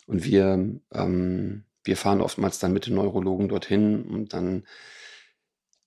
Und 0.06 0.24
wir, 0.24 0.80
ähm, 0.92 1.64
wir 1.84 1.96
fahren 1.96 2.20
oftmals 2.20 2.58
dann 2.58 2.72
mit 2.72 2.86
den 2.86 2.94
Neurologen 2.94 3.48
dorthin 3.48 4.04
und 4.04 4.32
dann 4.32 4.64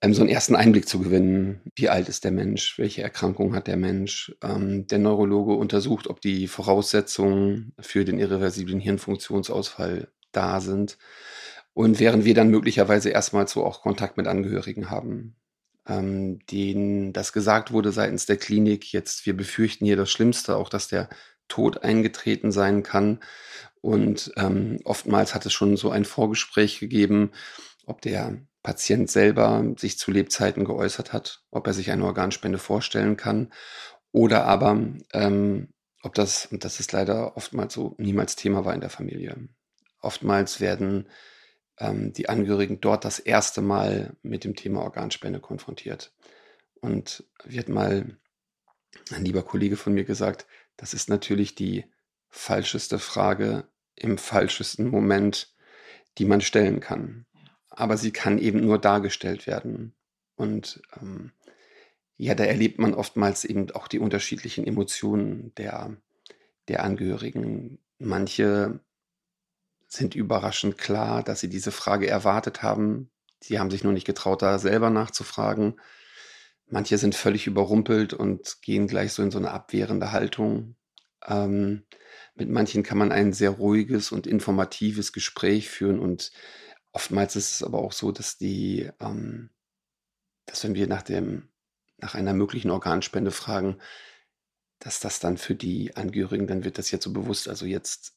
ähm, 0.02 0.14
so 0.14 0.22
einen 0.22 0.30
ersten 0.30 0.56
Einblick 0.56 0.88
zu 0.88 1.00
gewinnen. 1.00 1.62
Wie 1.76 1.90
alt 1.90 2.10
ist 2.10 2.24
der 2.24 2.32
Mensch? 2.32 2.78
Welche 2.80 3.04
Erkrankung 3.04 3.56
hat 3.56 3.68
der 3.68 3.78
Mensch? 3.78 4.36
Ähm, 4.44 4.88
der 4.88 5.00
Neurologe 5.00 5.54
untersucht, 5.54 6.08
ob 6.08 6.22
die 6.22 6.48
Voraussetzungen 6.48 7.74
für 7.80 8.06
den 8.06 8.20
irreversiblen 8.20 8.80
Hirnfunktionsausfall 8.80 10.10
da 10.32 10.62
sind. 10.62 10.98
Und 11.74 12.00
während 12.00 12.26
wir 12.26 12.34
dann 12.36 12.50
möglicherweise 12.50 13.10
erstmal 13.10 13.48
so 13.48 13.66
auch 13.66 13.82
Kontakt 13.82 14.18
mit 14.18 14.28
Angehörigen 14.28 14.90
haben 14.90 15.36
ähm, 15.88 16.40
denen 16.48 17.14
das 17.14 17.34
gesagt 17.34 17.72
wurde 17.72 17.92
seitens 17.92 18.26
der 18.26 18.38
Klinik. 18.38 18.92
Jetzt, 18.92 19.26
wir 19.26 19.36
befürchten 19.36 19.86
hier 19.86 19.98
das 19.98 20.12
Schlimmste, 20.12 20.56
auch 20.58 20.70
dass 20.70 20.88
der 20.88 21.10
Tod 21.48 21.84
eingetreten 21.84 22.52
sein 22.52 22.84
kann. 22.84 23.20
Und 23.86 24.32
ähm, 24.36 24.80
oftmals 24.84 25.36
hat 25.36 25.46
es 25.46 25.54
schon 25.54 25.78
so 25.78 25.92
ein 25.92 26.06
Vorgespräch 26.06 26.80
gegeben, 26.80 27.30
ob 27.86 28.02
der 28.02 28.42
Patient 28.64 29.12
selber 29.12 29.64
sich 29.78 30.00
zu 30.00 30.10
Lebzeiten 30.10 30.66
geäußert 30.66 31.14
hat, 31.14 31.44
ob 31.52 31.68
er 31.68 31.74
sich 31.74 31.92
eine 31.92 32.04
Organspende 32.04 32.58
vorstellen 32.58 33.16
kann 33.16 33.54
oder 34.12 34.46
aber 34.46 34.72
ähm, 35.14 35.68
ob 36.02 36.16
das, 36.16 36.48
und 36.48 36.66
das 36.66 36.80
ist 36.80 36.94
leider 36.94 37.38
oftmals 37.38 37.76
so, 37.76 37.94
niemals 38.00 38.36
Thema 38.36 38.66
war 38.66 38.74
in 38.74 38.82
der 38.82 38.90
Familie. 38.90 39.50
Oftmals 40.02 40.60
werden 40.60 41.08
ähm, 41.78 42.12
die 42.12 42.28
Angehörigen 42.28 42.82
dort 42.82 43.06
das 43.06 43.20
erste 43.20 43.62
Mal 43.62 44.16
mit 44.24 44.46
dem 44.46 44.56
Thema 44.56 44.82
Organspende 44.82 45.40
konfrontiert. 45.40 46.12
Und 46.82 47.24
wird 47.44 47.70
mal 47.70 48.18
ein 49.14 49.26
lieber 49.26 49.44
Kollege 49.44 49.78
von 49.78 49.94
mir 49.94 50.06
gesagt, 50.06 50.48
das 50.76 50.96
ist 50.96 51.08
natürlich 51.08 51.54
die 51.54 51.86
falscheste 52.30 52.98
Frage 52.98 53.68
im 53.96 54.18
falschesten 54.18 54.90
Moment, 54.90 55.54
die 56.18 56.26
man 56.26 56.42
stellen 56.42 56.80
kann. 56.80 57.26
Aber 57.70 57.98
sie 57.98 58.12
kann 58.12 58.38
eben 58.38 58.62
nur 58.62 58.80
dargestellt 58.80 59.48
werden. 59.48 59.94
Und 60.36 60.82
ähm, 61.02 61.32
ja, 62.18 62.36
da 62.36 62.46
erlebt 62.46 62.80
man 62.80 62.94
oftmals 62.94 63.44
eben 63.44 63.72
auch 63.72 63.88
die 63.88 64.00
unterschiedlichen 64.00 64.66
Emotionen 64.66 65.54
der, 65.56 65.98
der 66.68 66.84
Angehörigen. 66.84 67.80
Manche 67.98 68.80
sind 69.88 70.16
überraschend 70.16 70.78
klar, 70.78 71.24
dass 71.24 71.40
sie 71.40 71.50
diese 71.50 71.72
Frage 71.72 72.08
erwartet 72.08 72.64
haben. 72.64 73.10
Sie 73.42 73.60
haben 73.60 73.70
sich 73.70 73.84
nur 73.84 73.94
nicht 73.94 74.08
getraut, 74.08 74.42
da 74.42 74.58
selber 74.60 74.90
nachzufragen. 74.90 75.80
Manche 76.68 76.98
sind 76.98 77.16
völlig 77.16 77.48
überrumpelt 77.48 78.14
und 78.14 78.62
gehen 78.62 78.88
gleich 78.88 79.14
so 79.14 79.22
in 79.22 79.32
so 79.32 79.38
eine 79.38 79.52
abwehrende 79.52 80.12
Haltung. 80.12 80.76
Ähm, 81.26 81.84
mit 82.36 82.50
manchen 82.50 82.84
kann 82.84 82.98
man 82.98 83.12
ein 83.12 83.34
sehr 83.34 83.52
ruhiges 83.52 84.12
und 84.12 84.28
informatives 84.28 85.14
Gespräch 85.14 85.70
führen 85.70 86.00
und 86.00 86.32
oftmals 86.92 87.36
ist 87.36 87.54
es 87.54 87.64
aber 87.64 87.80
auch 87.80 87.94
so, 87.94 88.12
dass 88.12 88.38
die, 88.38 88.90
ähm, 89.00 89.50
dass 90.46 90.64
wenn 90.64 90.76
wir 90.76 90.88
nach 90.88 91.02
dem 91.02 91.50
nach 91.98 92.16
einer 92.16 92.34
möglichen 92.34 92.72
Organspende 92.72 93.32
fragen, 93.32 93.78
dass 94.80 95.00
das 95.00 95.20
dann 95.20 95.38
für 95.38 95.56
die 95.56 95.96
Angehörigen, 95.96 96.48
dann 96.48 96.64
wird 96.64 96.78
das 96.78 96.92
jetzt 96.92 97.04
so 97.04 97.14
bewusst, 97.14 97.48
also 97.48 97.66
jetzt, 97.66 98.16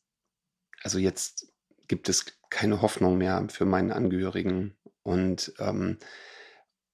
also 0.83 0.99
jetzt 0.99 1.53
gibt 1.87 2.09
es 2.09 2.27
keine 2.51 2.83
Hoffnung 2.83 3.19
mehr 3.19 3.47
für 3.51 3.65
meinen 3.65 3.93
Angehörigen 3.93 4.77
und, 5.03 5.53
ähm, 5.59 5.99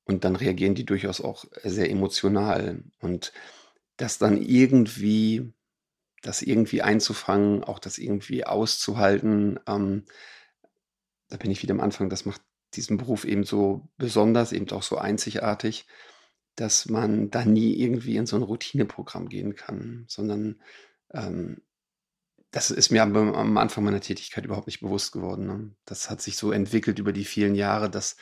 und 0.04 0.24
dann 0.24 0.36
reagieren 0.36 0.74
die 0.74 0.84
durchaus 0.84 1.20
auch 1.20 1.46
sehr 1.62 1.90
emotional. 1.90 2.84
Und 3.00 3.32
das 3.96 4.18
dann 4.18 4.36
irgendwie, 4.36 5.54
das 6.24 6.42
irgendwie 6.42 6.82
einzufangen, 6.82 7.62
auch 7.64 7.78
das 7.78 7.98
irgendwie 7.98 8.44
auszuhalten, 8.44 9.60
ähm, 9.66 10.04
da 11.28 11.36
bin 11.36 11.50
ich 11.50 11.62
wieder 11.62 11.74
am 11.74 11.80
Anfang, 11.80 12.08
das 12.08 12.24
macht 12.24 12.42
diesen 12.74 12.96
Beruf 12.96 13.24
eben 13.24 13.44
so 13.44 13.88
besonders, 13.96 14.52
eben 14.52 14.68
auch 14.70 14.82
so 14.82 14.98
einzigartig, 14.98 15.86
dass 16.56 16.88
man 16.88 17.30
da 17.30 17.44
nie 17.44 17.74
irgendwie 17.74 18.16
in 18.16 18.26
so 18.26 18.36
ein 18.36 18.42
Routineprogramm 18.42 19.28
gehen 19.28 19.54
kann, 19.54 20.04
sondern 20.08 20.60
ähm, 21.12 21.62
das 22.50 22.70
ist 22.70 22.90
mir 22.90 23.02
am, 23.02 23.58
Anfang 23.58 23.84
meiner 23.84 24.00
Tätigkeit 24.00 24.44
überhaupt 24.44 24.68
nicht 24.68 24.80
bewusst 24.80 25.12
geworden. 25.12 25.46
Ne? 25.46 25.74
Das 25.84 26.08
hat 26.08 26.22
sich 26.22 26.36
so 26.36 26.52
entwickelt 26.52 27.00
über 27.00 27.12
die 27.12 27.24
vielen 27.24 27.56
Jahre, 27.56 27.90
dass 27.90 28.16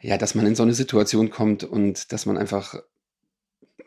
ja, 0.00 0.16
dass 0.18 0.34
man 0.34 0.46
in 0.46 0.54
so 0.54 0.62
eine 0.62 0.74
Situation 0.74 1.30
kommt 1.30 1.64
und 1.64 2.12
dass 2.12 2.26
man 2.26 2.38
einfach, 2.38 2.76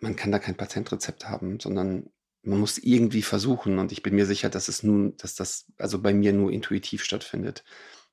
man 0.02 0.16
kann 0.16 0.32
da 0.32 0.40
kein 0.40 0.58
Patentrezept 0.58 1.30
haben, 1.30 1.60
sondern 1.60 2.10
man 2.42 2.60
muss 2.60 2.78
irgendwie 2.78 3.22
versuchen. 3.22 3.80
Und 3.80 3.92
ich 3.92 4.04
bin 4.04 4.16
mir 4.16 4.26
sicher, 4.26 4.50
dass 4.50 4.68
es 4.68 4.84
nun, 4.84 5.18
dass 5.18 5.36
das 5.36 5.66
also 5.78 6.02
bei 6.02 6.14
mir 6.14 6.34
nur 6.34 6.52
intuitiv 6.52 7.04
stattfindet, 7.04 7.64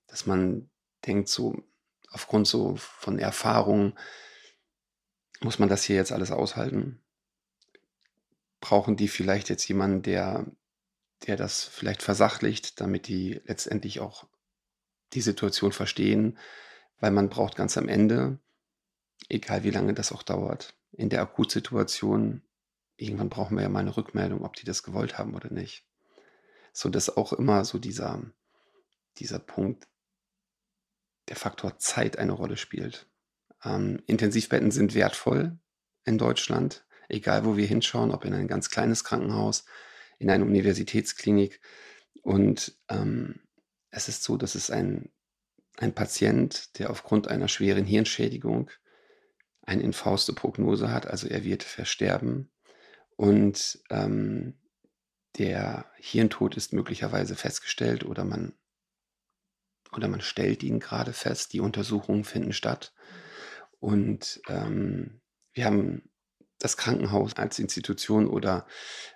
dass 0.07 0.27
man 0.27 0.71
denkt 1.07 1.29
so 1.29 1.63
aufgrund 2.11 2.47
so 2.47 2.77
von 2.77 3.19
Erfahrungen 3.19 3.99
muss 5.41 5.59
man 5.59 5.69
das 5.69 5.85
hier 5.85 5.97
jetzt 5.97 6.13
alles 6.13 6.31
aushalten? 6.31 7.03
Brauchen 8.61 8.97
die 8.97 9.09
vielleicht 9.09 9.51
jetzt 9.51 9.69
jemanden, 9.69 10.03
der 10.03 10.47
der 11.27 11.37
das 11.37 11.65
vielleicht 11.65 12.03
versachlicht, 12.03 12.81
damit 12.81 13.09
die 13.09 13.41
letztendlich 13.47 14.01
auch 14.01 14.27
die 15.15 15.21
Situation 15.21 15.73
verstehen, 15.73 16.39
weil 17.01 17.11
man 17.11 17.29
braucht 17.29 17.57
ganz 17.57 17.79
am 17.79 17.89
Ende, 17.89 18.39
egal 19.29 19.65
wie 19.65 19.71
lange 19.71 19.95
das 19.95 20.13
auch 20.13 20.23
dauert, 20.23 20.75
in 20.93 21.09
der 21.09 21.23
Akutsituation, 21.23 22.43
irgendwann 22.97 23.29
brauchen 23.29 23.57
wir 23.57 23.63
ja 23.63 23.69
mal 23.69 23.81
eine 23.81 23.97
Rückmeldung, 23.97 24.45
ob 24.45 24.57
die 24.57 24.65
das 24.65 24.83
gewollt 24.83 25.19
haben 25.19 25.35
oder 25.35 25.53
nicht. 25.53 25.87
So 26.73 26.89
dass 26.89 27.17
auch 27.17 27.33
immer 27.33 27.65
so 27.65 27.79
dieser, 27.79 28.23
dieser 29.19 29.39
Punkt, 29.39 29.87
der 31.29 31.37
Faktor 31.37 31.79
Zeit 31.79 32.19
eine 32.19 32.33
Rolle 32.33 32.57
spielt. 32.57 33.09
Ähm, 33.65 34.03
Intensivbetten 34.07 34.71
sind 34.71 34.95
wertvoll 34.95 35.59
in 36.05 36.19
Deutschland, 36.19 36.87
egal 37.09 37.45
wo 37.45 37.57
wir 37.57 37.67
hinschauen, 37.67 38.13
ob 38.13 38.25
in 38.25 38.33
ein 38.33 38.49
ganz 38.49 38.71
kleines 38.71 39.05
Krankenhaus, 39.05 39.65
in 40.19 40.31
eine 40.31 40.45
Universitätsklinik. 40.45 41.61
Und 42.23 42.79
ähm, 42.89 43.41
es 43.91 44.09
ist 44.09 44.23
so, 44.23 44.37
dass 44.37 44.55
es 44.55 44.71
ein, 44.71 45.11
ein 45.79 45.95
Patient, 45.95 46.79
der 46.79 46.91
aufgrund 46.91 47.29
einer 47.29 47.49
schweren 47.49 47.85
Hirnschädigung 47.85 48.71
eine 49.63 49.83
infauste 49.83 50.33
Prognose 50.33 50.93
hat, 50.93 51.07
also 51.07 51.27
er 51.27 51.43
wird 51.43 51.65
versterben. 51.65 52.51
Und 53.17 53.81
ähm, 53.91 54.55
der 55.39 55.91
Hirntod 55.97 56.57
ist 56.57 56.73
möglicherweise 56.73 57.35
festgestellt 57.35 58.05
oder 58.05 58.25
man, 58.25 58.55
oder 59.93 60.09
man 60.09 60.21
stellt 60.21 60.63
ihn 60.63 60.81
gerade 60.81 61.13
fest. 61.13 61.53
Die 61.53 61.61
Untersuchungen 61.61 62.25
finden 62.25 62.53
statt. 62.53 62.95
Und 63.81 64.41
ähm, 64.49 65.21
wir 65.53 65.65
haben 65.65 66.11
das 66.59 66.77
Krankenhaus 66.77 67.35
als 67.37 67.59
Institution 67.59 68.27
oder 68.27 68.67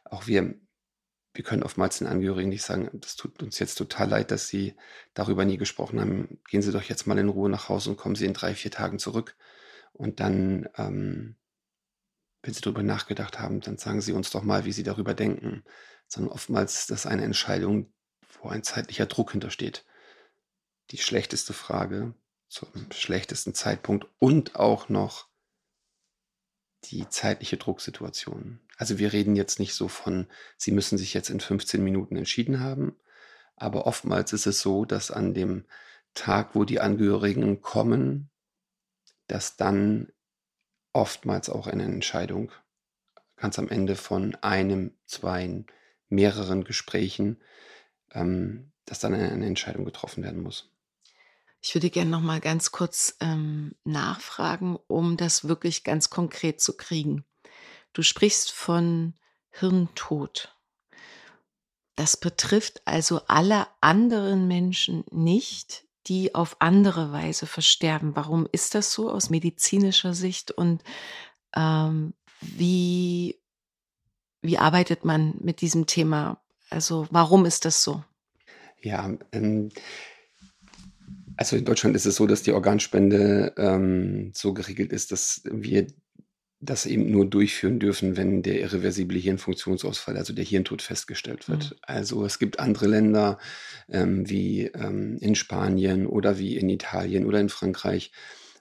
auch 0.04 0.26
wir 0.26 0.54
wir 1.32 1.44
können 1.44 1.62
oftmals 1.62 1.98
den 1.98 2.08
Angehörigen 2.08 2.48
nicht 2.48 2.62
sagen, 2.62 2.90
das 2.92 3.16
tut 3.16 3.42
uns 3.42 3.58
jetzt 3.58 3.76
total 3.76 4.08
leid, 4.08 4.30
dass 4.30 4.48
Sie 4.48 4.74
darüber 5.14 5.44
nie 5.44 5.58
gesprochen 5.58 6.00
haben. 6.00 6.40
Gehen 6.48 6.62
Sie 6.62 6.72
doch 6.72 6.82
jetzt 6.82 7.06
mal 7.06 7.18
in 7.18 7.28
Ruhe 7.28 7.48
nach 7.48 7.68
Hause 7.68 7.90
und 7.90 7.96
kommen 7.96 8.16
Sie 8.16 8.26
in 8.26 8.34
drei, 8.34 8.54
vier 8.54 8.70
Tagen 8.70 8.98
zurück. 8.98 9.36
Und 9.92 10.18
dann, 10.20 10.68
ähm, 10.76 11.36
wenn 12.42 12.54
Sie 12.54 12.60
darüber 12.60 12.82
nachgedacht 12.82 13.38
haben, 13.38 13.60
dann 13.60 13.78
sagen 13.78 14.00
Sie 14.00 14.12
uns 14.12 14.30
doch 14.30 14.42
mal, 14.42 14.64
wie 14.64 14.72
Sie 14.72 14.82
darüber 14.82 15.14
denken. 15.14 15.64
Sondern 16.08 16.32
oftmals 16.32 16.80
ist 16.80 16.90
das 16.90 17.06
eine 17.06 17.24
Entscheidung, 17.24 17.92
wo 18.40 18.48
ein 18.48 18.62
zeitlicher 18.62 19.06
Druck 19.06 19.32
hintersteht. 19.32 19.84
Die 20.90 20.98
schlechteste 20.98 21.52
Frage 21.52 22.14
zum 22.48 22.68
schlechtesten 22.90 23.54
Zeitpunkt 23.54 24.08
und 24.18 24.56
auch 24.56 24.88
noch 24.88 25.28
die 26.84 27.08
zeitliche 27.08 27.58
Drucksituation. 27.58 28.60
Also 28.76 28.98
wir 28.98 29.12
reden 29.12 29.36
jetzt 29.36 29.60
nicht 29.60 29.74
so 29.74 29.88
von, 29.88 30.26
Sie 30.56 30.72
müssen 30.72 30.98
sich 30.98 31.14
jetzt 31.14 31.30
in 31.30 31.40
15 31.40 31.84
Minuten 31.84 32.16
entschieden 32.16 32.60
haben, 32.60 32.96
aber 33.54 33.86
oftmals 33.86 34.32
ist 34.32 34.46
es 34.46 34.60
so, 34.60 34.84
dass 34.84 35.10
an 35.10 35.34
dem 35.34 35.66
Tag, 36.14 36.54
wo 36.54 36.64
die 36.64 36.80
Angehörigen 36.80 37.60
kommen, 37.60 38.30
dass 39.26 39.56
dann 39.56 40.10
oftmals 40.92 41.48
auch 41.48 41.66
eine 41.66 41.84
Entscheidung 41.84 42.52
ganz 43.36 43.58
am 43.58 43.68
Ende 43.68 43.96
von 43.96 44.34
einem, 44.36 44.92
zwei, 45.06 45.64
mehreren 46.08 46.64
Gesprächen, 46.64 47.40
ähm, 48.12 48.72
dass 48.84 49.00
dann 49.00 49.14
eine 49.14 49.46
Entscheidung 49.46 49.84
getroffen 49.84 50.22
werden 50.22 50.42
muss. 50.42 50.70
Ich 51.62 51.74
würde 51.74 51.90
gerne 51.90 52.10
noch 52.10 52.20
mal 52.20 52.40
ganz 52.40 52.72
kurz 52.72 53.16
ähm, 53.20 53.74
nachfragen, 53.84 54.78
um 54.86 55.16
das 55.16 55.46
wirklich 55.46 55.84
ganz 55.84 56.10
konkret 56.10 56.60
zu 56.60 56.76
kriegen. 56.76 57.24
Du 57.92 58.02
sprichst 58.02 58.50
von 58.50 59.14
Hirntod. 59.50 60.56
Das 61.96 62.16
betrifft 62.16 62.82
also 62.86 63.20
alle 63.26 63.66
anderen 63.80 64.48
Menschen 64.48 65.04
nicht, 65.10 65.84
die 66.06 66.34
auf 66.34 66.56
andere 66.60 67.12
Weise 67.12 67.46
versterben. 67.46 68.16
Warum 68.16 68.48
ist 68.50 68.74
das 68.74 68.92
so 68.92 69.10
aus 69.10 69.30
medizinischer 69.30 70.14
Sicht 70.14 70.50
und 70.50 70.82
ähm, 71.54 72.14
wie, 72.40 73.38
wie 74.42 74.58
arbeitet 74.58 75.04
man 75.04 75.34
mit 75.40 75.60
diesem 75.60 75.86
Thema? 75.86 76.40
Also 76.70 77.06
warum 77.10 77.44
ist 77.44 77.64
das 77.64 77.82
so? 77.82 78.02
Ja, 78.82 79.12
ähm, 79.32 79.70
also 81.36 81.56
in 81.56 81.64
Deutschland 81.64 81.96
ist 81.96 82.06
es 82.06 82.16
so, 82.16 82.26
dass 82.26 82.42
die 82.42 82.52
Organspende 82.52 83.54
ähm, 83.56 84.32
so 84.34 84.52
geregelt 84.54 84.92
ist, 84.92 85.12
dass 85.12 85.42
wir 85.44 85.86
das 86.60 86.84
eben 86.84 87.10
nur 87.10 87.24
durchführen 87.24 87.78
dürfen, 87.78 88.16
wenn 88.16 88.42
der 88.42 88.60
irreversible 88.60 89.18
Hirnfunktionsausfall, 89.18 90.16
also 90.16 90.34
der 90.34 90.44
Hirntod 90.44 90.82
festgestellt 90.82 91.48
wird. 91.48 91.70
Mhm. 91.70 91.76
Also 91.82 92.24
es 92.24 92.38
gibt 92.38 92.60
andere 92.60 92.86
Länder 92.86 93.38
ähm, 93.88 94.28
wie 94.28 94.66
ähm, 94.66 95.16
in 95.20 95.34
Spanien 95.34 96.06
oder 96.06 96.38
wie 96.38 96.56
in 96.56 96.68
Italien 96.68 97.24
oder 97.24 97.40
in 97.40 97.48
Frankreich, 97.48 98.12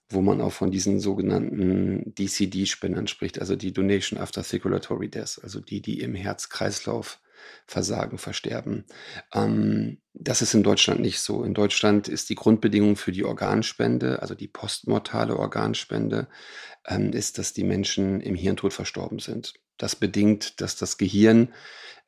wo 0.10 0.22
man 0.22 0.40
auch 0.40 0.54
von 0.54 0.72
diesen 0.72 1.00
sogenannten 1.02 2.16
DCD-Spendern 2.16 3.08
spricht, 3.08 3.40
also 3.40 3.56
die 3.56 3.74
Donation 3.74 4.20
After 4.20 4.44
Circulatory 4.44 5.10
Death, 5.10 5.40
also 5.44 5.60
die, 5.60 5.82
die 5.82 6.00
im 6.00 6.16
Herz-Kreislauf 6.16 7.20
Versagen 7.66 8.18
versterben. 8.18 8.86
Ähm, 9.34 10.02
das 10.14 10.42
ist 10.42 10.54
in 10.54 10.64
Deutschland 10.64 11.00
nicht 11.00 11.20
so. 11.20 11.44
In 11.44 11.54
Deutschland 11.54 12.08
ist 12.08 12.30
die 12.30 12.36
Grundbedingung 12.36 12.96
für 12.96 13.12
die 13.12 13.24
Organspende, 13.24 14.22
also 14.22 14.36
die 14.36 14.48
postmortale 14.48 15.38
Organspende, 15.38 16.28
ähm, 16.88 17.14
ist, 17.14 17.38
dass 17.38 17.54
die 17.54 17.64
Menschen 17.64 18.22
im 18.22 18.36
Hirntod 18.36 18.74
verstorben 18.74 19.20
sind. 19.20 19.54
Das 19.78 19.96
bedingt, 19.96 20.62
dass 20.62 20.76
das 20.76 20.98
Gehirn 20.98 21.54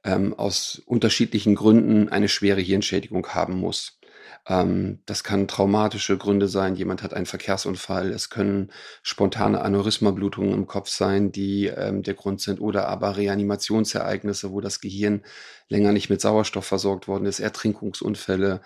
ähm, 0.03 0.33
aus 0.33 0.81
unterschiedlichen 0.85 1.55
Gründen 1.55 2.09
eine 2.09 2.27
schwere 2.27 2.61
Hirnschädigung 2.61 3.27
haben 3.27 3.57
muss. 3.57 3.99
Ähm, 4.47 4.99
das 5.05 5.23
kann 5.23 5.47
traumatische 5.47 6.17
Gründe 6.17 6.47
sein, 6.47 6.75
jemand 6.75 7.03
hat 7.03 7.13
einen 7.13 7.25
Verkehrsunfall, 7.25 8.11
es 8.11 8.29
können 8.29 8.71
spontane 9.03 9.61
Aneurysmablutungen 9.61 10.53
im 10.53 10.67
Kopf 10.67 10.89
sein, 10.89 11.31
die 11.31 11.67
ähm, 11.67 12.03
der 12.03 12.15
Grund 12.15 12.41
sind, 12.41 12.59
oder 12.59 12.87
aber 12.87 13.17
Reanimationsereignisse, 13.17 14.51
wo 14.51 14.61
das 14.61 14.81
Gehirn 14.81 15.23
länger 15.69 15.93
nicht 15.93 16.09
mit 16.09 16.21
Sauerstoff 16.21 16.65
versorgt 16.65 17.07
worden 17.07 17.25
ist, 17.25 17.39
Ertrinkungsunfälle, 17.39 18.61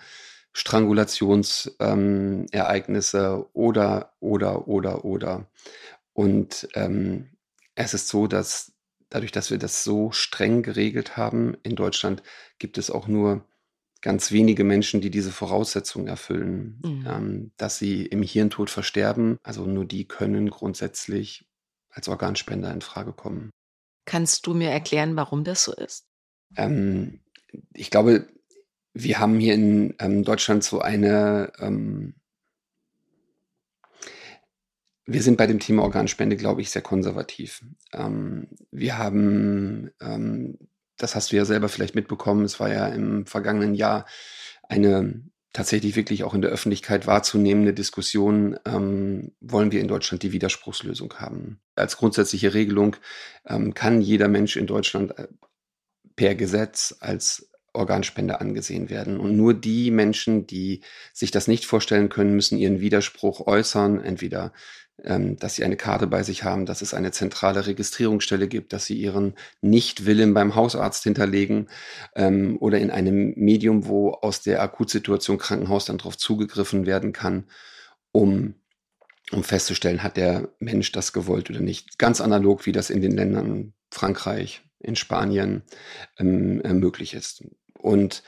Strangulationsereignisse 0.52 3.18
ähm, 3.18 3.44
oder, 3.52 4.12
oder, 4.20 4.68
oder, 4.68 5.04
oder. 5.04 5.46
Und 6.14 6.68
ähm, 6.74 7.28
es 7.74 7.92
ist 7.92 8.08
so, 8.08 8.26
dass 8.26 8.72
dadurch, 9.10 9.32
dass 9.32 9.50
wir 9.50 9.58
das 9.58 9.84
so 9.84 10.12
streng 10.12 10.62
geregelt 10.62 11.18
haben 11.18 11.58
in 11.62 11.76
Deutschland, 11.76 12.22
gibt 12.58 12.78
es 12.78 12.90
auch 12.90 13.06
nur 13.06 13.44
ganz 14.02 14.30
wenige 14.30 14.64
Menschen, 14.64 15.00
die 15.00 15.10
diese 15.10 15.32
Voraussetzungen 15.32 16.06
erfüllen, 16.06 16.80
mhm. 16.84 17.06
ähm, 17.08 17.52
dass 17.56 17.78
sie 17.78 18.06
im 18.06 18.22
Hirntod 18.22 18.70
versterben. 18.70 19.38
Also 19.42 19.66
nur 19.66 19.84
die 19.84 20.06
können 20.06 20.50
grundsätzlich 20.50 21.46
als 21.90 22.08
Organspender 22.08 22.72
in 22.72 22.82
Frage 22.82 23.12
kommen. 23.12 23.50
Kannst 24.04 24.46
du 24.46 24.54
mir 24.54 24.70
erklären, 24.70 25.16
warum 25.16 25.44
das 25.44 25.64
so 25.64 25.72
ist? 25.72 26.06
Ähm, 26.56 27.20
ich 27.72 27.90
glaube, 27.90 28.28
wir 28.94 29.18
haben 29.18 29.38
hier 29.38 29.54
in 29.54 29.94
ähm, 29.98 30.24
Deutschland 30.24 30.64
so 30.64 30.80
eine, 30.80 31.52
ähm, 31.58 32.14
wir 35.04 35.22
sind 35.22 35.36
bei 35.36 35.46
dem 35.46 35.58
Thema 35.58 35.82
Organspende, 35.82 36.36
glaube 36.36 36.62
ich, 36.62 36.70
sehr 36.70 36.82
konservativ. 36.82 37.64
Ähm, 37.92 38.48
wir 38.70 38.98
haben, 38.98 39.90
ähm, 40.00 40.58
das 40.96 41.14
hast 41.14 41.32
du 41.32 41.36
ja 41.36 41.44
selber 41.44 41.68
vielleicht 41.68 41.94
mitbekommen, 41.94 42.44
es 42.44 42.60
war 42.60 42.72
ja 42.72 42.86
im 42.88 43.26
vergangenen 43.26 43.74
Jahr 43.74 44.06
eine 44.68 45.22
tatsächlich 45.52 45.96
wirklich 45.96 46.22
auch 46.22 46.34
in 46.34 46.42
der 46.42 46.50
Öffentlichkeit 46.50 47.06
wahrzunehmende 47.06 47.72
Diskussion, 47.72 48.58
ähm, 48.66 49.32
wollen 49.40 49.72
wir 49.72 49.80
in 49.80 49.88
Deutschland 49.88 50.22
die 50.22 50.32
Widerspruchslösung 50.32 51.14
haben. 51.14 51.60
Als 51.74 51.96
grundsätzliche 51.96 52.52
Regelung 52.52 52.96
ähm, 53.46 53.72
kann 53.72 54.02
jeder 54.02 54.28
Mensch 54.28 54.56
in 54.56 54.66
Deutschland 54.66 55.18
äh, 55.18 55.28
per 56.14 56.34
Gesetz 56.34 56.96
als 57.00 57.50
Organspender 57.72 58.40
angesehen 58.40 58.90
werden. 58.90 59.18
Und 59.18 59.36
nur 59.36 59.54
die 59.54 59.90
Menschen, 59.90 60.46
die 60.46 60.82
sich 61.12 61.30
das 61.30 61.48
nicht 61.48 61.64
vorstellen 61.64 62.08
können, 62.08 62.34
müssen 62.34 62.58
ihren 62.58 62.80
Widerspruch 62.80 63.46
äußern, 63.46 64.00
entweder 64.02 64.52
dass 64.98 65.54
sie 65.54 65.64
eine 65.64 65.76
Karte 65.76 66.06
bei 66.06 66.22
sich 66.22 66.42
haben, 66.42 66.64
dass 66.64 66.80
es 66.80 66.94
eine 66.94 67.10
zentrale 67.10 67.66
Registrierungsstelle 67.66 68.48
gibt, 68.48 68.72
dass 68.72 68.86
sie 68.86 68.96
ihren 68.96 69.34
Nichtwillen 69.60 70.32
beim 70.32 70.54
Hausarzt 70.54 71.04
hinterlegen 71.04 71.68
ähm, 72.14 72.56
oder 72.60 72.78
in 72.78 72.90
einem 72.90 73.34
Medium, 73.36 73.86
wo 73.86 74.12
aus 74.12 74.40
der 74.40 74.62
Akutsituation 74.62 75.36
Krankenhaus 75.36 75.84
dann 75.84 75.98
darauf 75.98 76.16
zugegriffen 76.16 76.86
werden 76.86 77.12
kann, 77.12 77.44
um, 78.10 78.54
um 79.32 79.44
festzustellen, 79.44 80.02
hat 80.02 80.16
der 80.16 80.48
Mensch 80.60 80.92
das 80.92 81.12
gewollt 81.12 81.50
oder 81.50 81.60
nicht. 81.60 81.98
Ganz 81.98 82.22
analog, 82.22 82.64
wie 82.64 82.72
das 82.72 82.88
in 82.88 83.02
den 83.02 83.12
Ländern 83.12 83.74
Frankreich, 83.90 84.62
in 84.80 84.96
Spanien 84.96 85.62
ähm, 86.18 86.62
äh, 86.62 86.72
möglich 86.72 87.12
ist. 87.12 87.44
Und 87.78 88.22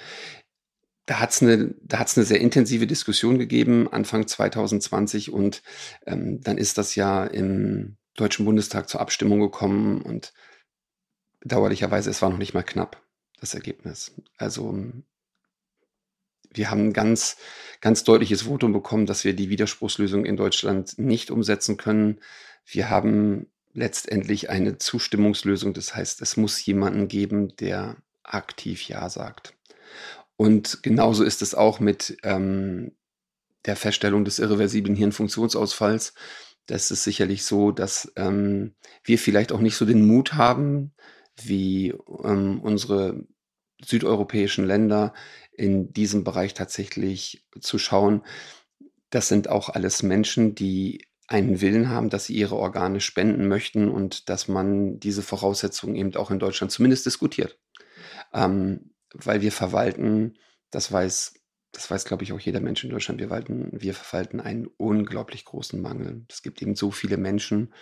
da 1.09 1.21
hat 1.21 1.31
es 1.31 1.43
eine, 1.43 1.75
da 1.81 2.01
hat's 2.01 2.19
eine 2.19 2.27
sehr 2.27 2.39
intensive 2.39 2.87
Diskussion 2.87 3.39
gegeben, 3.39 3.91
Anfang 3.91 4.27
2020. 4.27 5.33
Und 5.33 5.63
ähm, 6.07 6.43
dann 6.43 6.59
ist 6.59 6.77
das 6.77 6.97
ja 6.97 7.25
im 7.25 7.97
Deutschen 8.15 8.45
Bundestag 8.45 8.91
zur 8.91 9.01
Abstimmung 9.01 9.41
gekommen 9.41 10.03
und 10.03 10.35
bedauerlicherweise, 11.41 12.11
es 12.11 12.21
war 12.21 12.29
noch 12.29 12.37
nicht 12.37 12.53
mal 12.53 12.63
knapp, 12.63 13.03
das 13.41 13.55
Ergebnis. 13.55 14.13
Also 14.37 14.79
wir 16.53 16.71
haben 16.71 16.89
ein 16.89 16.93
ganz, 16.93 17.39
ganz 17.81 18.05
deutliches 18.05 18.43
Votum 18.43 18.75
bekommen, 18.75 19.07
dass 19.07 19.25
wir 19.25 19.33
die 19.33 19.49
Widerspruchslösung 19.49 20.27
in 20.27 20.37
Deutschland 20.37 20.99
nicht 20.99 21.31
umsetzen 21.31 21.79
können. 21.79 22.21
Wir 22.67 22.91
haben 22.91 23.47
letztendlich 23.73 24.51
eine 24.51 24.77
Zustimmungslösung. 24.77 25.73
Das 25.73 25.97
heißt, 25.97 26.21
es 26.21 26.37
muss 26.37 26.63
jemanden 26.67 27.09
geben, 27.09 27.57
der 27.57 27.97
aktiv 28.25 28.87
Ja 28.89 29.09
sagt. 29.09 29.55
Und 30.39 30.85
genauso 30.85 31.25
ist 31.25 31.43
es 31.43 31.57
auch 31.57 31.81
mit 31.81 32.17
ähm, 32.23 32.93
der 33.67 33.75
Feststellung 33.75 34.25
des 34.25 34.39
irreversiblen 34.39 34.95
Hirnfunktionsausfalls. 34.95 36.15
Das 36.67 36.93
ist 36.93 37.03
sicherlich 37.03 37.45
so, 37.45 37.73
dass 37.73 38.13
ähm, 38.15 38.77
wir 39.03 39.19
vielleicht 39.19 39.51
auch 39.51 39.59
nicht 39.59 39.77
so 39.77 39.85
den 39.85 40.07
Mut 40.07 40.35
haben, 40.35 40.93
wie 41.43 41.93
ähm, 42.23 42.61
unsere 42.61 43.27
südeuropäischen 43.85 44.65
Länder 44.65 45.13
in 45.51 45.93
diesem 45.93 46.23
Bereich 46.23 46.55
tatsächlich 46.55 47.45
zu 47.61 47.79
schauen. 47.79 48.23
Das 49.11 49.27
sind 49.27 49.49
auch 49.49 49.69
alles 49.69 50.05
Menschen, 50.05 50.55
die 50.55 51.05
einen 51.27 51.61
Willen 51.61 51.89
haben, 51.89 52.11
dass 52.11 52.27
sie 52.27 52.35
ihre 52.35 52.55
Organe 52.57 53.01
spenden 53.01 53.49
möchten 53.49 53.89
und 53.89 54.29
dass 54.29 54.47
man 54.47 55.01
diese 55.01 55.23
Voraussetzungen 55.23 55.97
eben 55.97 56.15
auch 56.15 56.31
in 56.31 56.39
Deutschland 56.39 56.71
zumindest 56.71 57.07
diskutiert. 57.07 57.59
Ähm, 58.33 58.93
weil 59.15 59.41
wir 59.41 59.53
verwalten, 59.53 60.39
das 60.71 60.91
weiß, 60.91 61.35
das 61.73 61.91
weiß, 61.91 62.05
glaube 62.05 62.25
ich, 62.25 62.33
auch 62.33 62.41
jeder 62.41 62.61
Mensch 62.61 62.85
in 62.85 62.91
Deutschland, 62.91 63.21
wir, 63.21 63.31
walten, 63.31 63.71
wir 63.73 63.95
verwalten 63.95 64.41
einen 64.41 64.67
unglaublich 64.67 65.45
großen 65.45 65.81
Mangel. 65.81 66.25
Es 66.29 66.43
gibt 66.43 66.63
eben 66.63 66.75
so 66.75 66.91
viele 66.91 67.17
Menschen, 67.17 67.73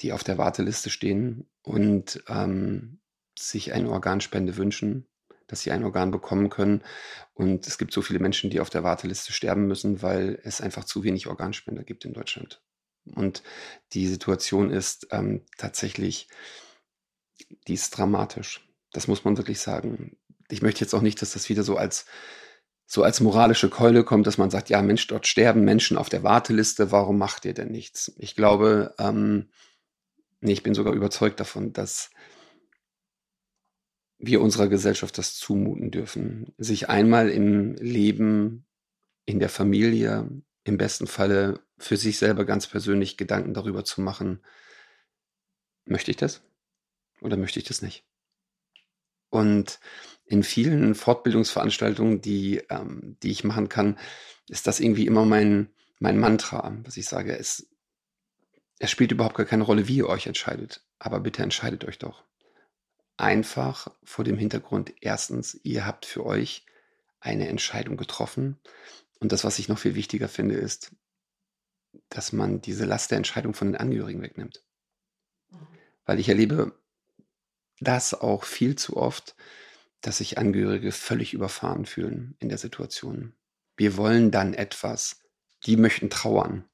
die 0.00 0.12
auf 0.12 0.24
der 0.24 0.38
Warteliste 0.38 0.90
stehen 0.90 1.48
und 1.62 2.22
ähm, 2.28 3.00
sich 3.38 3.72
eine 3.72 3.90
Organspende 3.90 4.56
wünschen, 4.56 5.08
dass 5.46 5.60
sie 5.60 5.70
ein 5.70 5.84
Organ 5.84 6.10
bekommen 6.10 6.48
können. 6.48 6.82
Und 7.34 7.66
es 7.66 7.78
gibt 7.78 7.92
so 7.92 8.02
viele 8.02 8.18
Menschen, 8.18 8.50
die 8.50 8.60
auf 8.60 8.70
der 8.70 8.84
Warteliste 8.84 9.32
sterben 9.32 9.66
müssen, 9.66 10.02
weil 10.02 10.40
es 10.44 10.60
einfach 10.60 10.84
zu 10.84 11.04
wenig 11.04 11.26
Organspender 11.26 11.84
gibt 11.84 12.04
in 12.04 12.14
Deutschland. 12.14 12.62
Und 13.04 13.42
die 13.92 14.06
Situation 14.06 14.70
ist 14.70 15.08
ähm, 15.10 15.44
tatsächlich, 15.58 16.28
die 17.66 17.74
ist 17.74 17.90
dramatisch. 17.90 18.68
Das 18.92 19.08
muss 19.08 19.24
man 19.24 19.36
wirklich 19.36 19.60
sagen. 19.60 20.16
Ich 20.52 20.62
möchte 20.62 20.80
jetzt 20.80 20.94
auch 20.94 21.00
nicht, 21.00 21.20
dass 21.22 21.32
das 21.32 21.48
wieder 21.48 21.62
so 21.62 21.76
als 21.76 22.04
so 22.86 23.02
als 23.02 23.20
moralische 23.20 23.70
Keule 23.70 24.04
kommt, 24.04 24.26
dass 24.26 24.36
man 24.36 24.50
sagt, 24.50 24.68
ja 24.68 24.82
Mensch, 24.82 25.06
dort 25.06 25.26
sterben 25.26 25.64
Menschen 25.64 25.96
auf 25.96 26.10
der 26.10 26.24
Warteliste, 26.24 26.92
warum 26.92 27.16
macht 27.16 27.46
ihr 27.46 27.54
denn 27.54 27.70
nichts? 27.70 28.12
Ich 28.18 28.36
glaube, 28.36 28.94
ähm, 28.98 29.48
nee, 30.40 30.52
ich 30.52 30.62
bin 30.62 30.74
sogar 30.74 30.92
überzeugt 30.92 31.40
davon, 31.40 31.72
dass 31.72 32.10
wir 34.18 34.42
unserer 34.42 34.68
Gesellschaft 34.68 35.16
das 35.16 35.36
zumuten 35.36 35.90
dürfen, 35.90 36.52
sich 36.58 36.90
einmal 36.90 37.30
im 37.30 37.76
Leben, 37.76 38.66
in 39.24 39.38
der 39.38 39.48
Familie, 39.48 40.28
im 40.64 40.76
besten 40.76 41.06
Falle 41.06 41.60
für 41.78 41.96
sich 41.96 42.18
selber 42.18 42.44
ganz 42.44 42.66
persönlich 42.66 43.16
Gedanken 43.16 43.54
darüber 43.54 43.84
zu 43.84 44.02
machen, 44.02 44.40
möchte 45.86 46.10
ich 46.10 46.18
das 46.18 46.42
oder 47.22 47.38
möchte 47.38 47.58
ich 47.58 47.64
das 47.64 47.80
nicht? 47.80 48.04
Und 49.30 49.80
in 50.32 50.42
vielen 50.42 50.94
Fortbildungsveranstaltungen, 50.94 52.22
die, 52.22 52.62
ähm, 52.70 53.18
die 53.22 53.30
ich 53.30 53.44
machen 53.44 53.68
kann, 53.68 53.98
ist 54.48 54.66
das 54.66 54.80
irgendwie 54.80 55.04
immer 55.04 55.26
mein, 55.26 55.68
mein 55.98 56.18
Mantra, 56.18 56.74
was 56.84 56.96
ich 56.96 57.04
sage. 57.04 57.36
Es, 57.36 57.68
es 58.78 58.90
spielt 58.90 59.12
überhaupt 59.12 59.36
gar 59.36 59.44
keine 59.44 59.64
Rolle, 59.64 59.88
wie 59.88 59.96
ihr 59.96 60.08
euch 60.08 60.26
entscheidet. 60.26 60.86
Aber 60.98 61.20
bitte 61.20 61.42
entscheidet 61.42 61.84
euch 61.84 61.98
doch. 61.98 62.24
Einfach 63.18 63.88
vor 64.04 64.24
dem 64.24 64.38
Hintergrund, 64.38 64.94
erstens, 65.02 65.60
ihr 65.64 65.84
habt 65.84 66.06
für 66.06 66.24
euch 66.24 66.64
eine 67.20 67.48
Entscheidung 67.48 67.98
getroffen. 67.98 68.58
Und 69.20 69.32
das, 69.32 69.44
was 69.44 69.58
ich 69.58 69.68
noch 69.68 69.78
viel 69.78 69.94
wichtiger 69.94 70.28
finde, 70.28 70.54
ist, 70.54 70.92
dass 72.08 72.32
man 72.32 72.62
diese 72.62 72.86
Last 72.86 73.10
der 73.10 73.18
Entscheidung 73.18 73.52
von 73.52 73.68
den 73.68 73.76
Angehörigen 73.76 74.22
wegnimmt. 74.22 74.64
Mhm. 75.50 75.58
Weil 76.06 76.20
ich 76.20 76.30
erlebe 76.30 76.74
das 77.80 78.14
auch 78.14 78.44
viel 78.44 78.76
zu 78.76 78.96
oft, 78.96 79.36
dass 80.02 80.18
sich 80.18 80.36
Angehörige 80.36 80.92
völlig 80.92 81.32
überfahren 81.32 81.86
fühlen 81.86 82.36
in 82.38 82.48
der 82.48 82.58
Situation. 82.58 83.34
Wir 83.76 83.96
wollen 83.96 84.30
dann 84.30 84.52
etwas. 84.52 85.20
Die 85.64 85.76
möchten 85.76 86.10
trauern. 86.10 86.64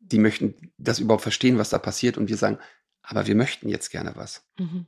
Die 0.00 0.18
möchten 0.18 0.72
das 0.76 0.98
überhaupt 0.98 1.22
verstehen, 1.22 1.58
was 1.58 1.70
da 1.70 1.78
passiert. 1.78 2.18
Und 2.18 2.28
wir 2.28 2.36
sagen, 2.36 2.58
aber 3.02 3.26
wir 3.26 3.34
möchten 3.34 3.68
jetzt 3.68 3.90
gerne 3.90 4.16
was. 4.16 4.44
Mhm. 4.58 4.86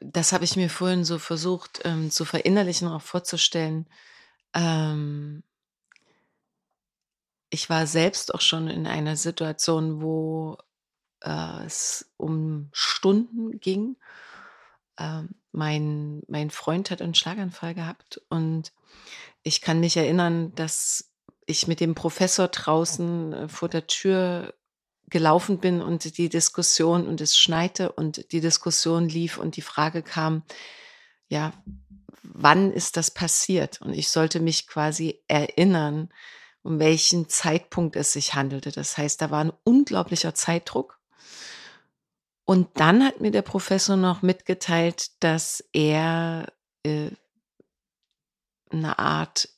Das 0.00 0.32
habe 0.32 0.44
ich 0.44 0.56
mir 0.56 0.68
vorhin 0.68 1.04
so 1.04 1.18
versucht 1.18 1.82
ähm, 1.84 2.10
zu 2.10 2.24
verinnerlichen, 2.24 2.88
auch 2.88 3.02
vorzustellen. 3.02 3.86
Ähm, 4.54 5.44
ich 7.50 7.68
war 7.68 7.86
selbst 7.86 8.34
auch 8.34 8.40
schon 8.40 8.68
in 8.68 8.86
einer 8.86 9.16
Situation, 9.16 10.00
wo 10.00 10.56
äh, 11.20 11.64
es 11.66 12.10
um 12.16 12.70
Stunden 12.72 13.60
ging. 13.60 13.96
Ähm, 15.02 15.30
mein, 15.50 16.22
mein 16.28 16.50
Freund 16.50 16.90
hat 16.90 17.02
einen 17.02 17.14
Schlaganfall 17.14 17.74
gehabt 17.74 18.22
und 18.30 18.72
ich 19.42 19.60
kann 19.60 19.80
mich 19.80 19.96
erinnern, 19.96 20.54
dass 20.54 21.10
ich 21.44 21.66
mit 21.66 21.80
dem 21.80 21.94
Professor 21.94 22.48
draußen 22.48 23.32
äh, 23.32 23.48
vor 23.48 23.68
der 23.68 23.86
Tür 23.86 24.54
gelaufen 25.10 25.58
bin 25.58 25.82
und 25.82 26.16
die 26.16 26.28
Diskussion 26.28 27.06
und 27.06 27.20
es 27.20 27.36
schneite 27.36 27.92
und 27.92 28.32
die 28.32 28.40
Diskussion 28.40 29.08
lief 29.08 29.36
und 29.36 29.56
die 29.56 29.62
Frage 29.62 30.02
kam, 30.02 30.42
ja, 31.28 31.52
wann 32.22 32.72
ist 32.72 32.96
das 32.96 33.10
passiert? 33.10 33.82
Und 33.82 33.92
ich 33.92 34.08
sollte 34.08 34.40
mich 34.40 34.66
quasi 34.66 35.20
erinnern, 35.28 36.08
um 36.62 36.78
welchen 36.78 37.28
Zeitpunkt 37.28 37.96
es 37.96 38.12
sich 38.12 38.34
handelte. 38.34 38.70
Das 38.70 38.96
heißt, 38.96 39.20
da 39.20 39.30
war 39.30 39.44
ein 39.44 39.52
unglaublicher 39.64 40.34
Zeitdruck. 40.34 40.98
Und 42.44 42.68
dann 42.74 43.04
hat 43.04 43.20
mir 43.20 43.30
der 43.30 43.42
Professor 43.42 43.96
noch 43.96 44.22
mitgeteilt, 44.22 45.10
dass 45.22 45.64
er 45.72 46.52
äh, 46.82 47.10
eine 48.70 48.98
Art, 48.98 49.48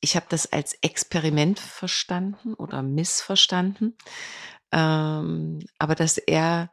ich 0.00 0.14
habe 0.16 0.26
das 0.28 0.52
als 0.52 0.74
Experiment 0.82 1.58
verstanden 1.58 2.54
oder 2.54 2.82
missverstanden, 2.82 3.96
ähm, 4.72 5.60
aber 5.78 5.94
dass 5.94 6.18
er 6.18 6.70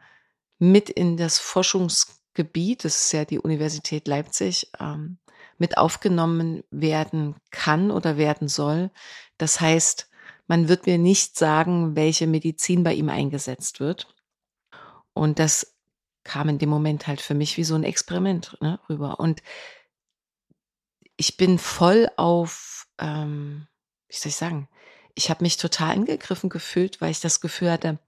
mit 0.60 0.90
in 0.90 1.18
das 1.18 1.40
Forschungsgebiet, 1.40 2.84
das 2.86 3.06
ist 3.06 3.12
ja 3.14 3.26
die 3.26 3.40
Universität 3.40 4.08
Leipzig, 4.08 4.70
ähm, 4.80 5.18
mit 5.58 5.78
aufgenommen 5.78 6.64
werden 6.72 7.36
kann 7.52 7.92
oder 7.92 8.18
werden 8.18 8.48
soll. 8.48 8.92
Das 9.38 9.62
heißt, 9.62 10.10
man 10.48 10.68
wird 10.68 10.86
mir 10.86 10.98
nicht 10.98 11.38
sagen, 11.38 11.96
welche 11.96 12.28
Medizin 12.28 12.84
bei 12.84 12.94
ihm 12.94 13.10
eingesetzt 13.10 13.80
wird. 13.80 14.13
Und 15.14 15.40
das 15.40 15.76
kam 16.24 16.50
in 16.50 16.58
dem 16.58 16.70
Moment 16.70 17.08
halt 17.08 17.22
für 17.22 17.34
mich 17.34 17.58
wie 17.58 17.64
so 17.64 17.76
ein 17.76 17.84
Experiment 17.84 18.58
ne, 18.62 18.80
rüber. 18.90 19.20
Und 19.20 19.42
ich 21.18 21.38
bin 21.38 21.60
voll 21.60 22.10
auf, 22.18 22.88
ähm, 22.98 23.68
wie 24.08 24.16
soll 24.16 24.30
ich 24.30 24.36
sagen, 24.36 24.68
ich 25.16 25.30
habe 25.30 25.44
mich 25.44 25.58
total 25.58 25.92
angegriffen 25.92 26.50
gefühlt, 26.50 27.02
weil 27.02 27.12
ich 27.12 27.20
das 27.20 27.42
Gefühl 27.42 27.72
hatte, 27.72 28.00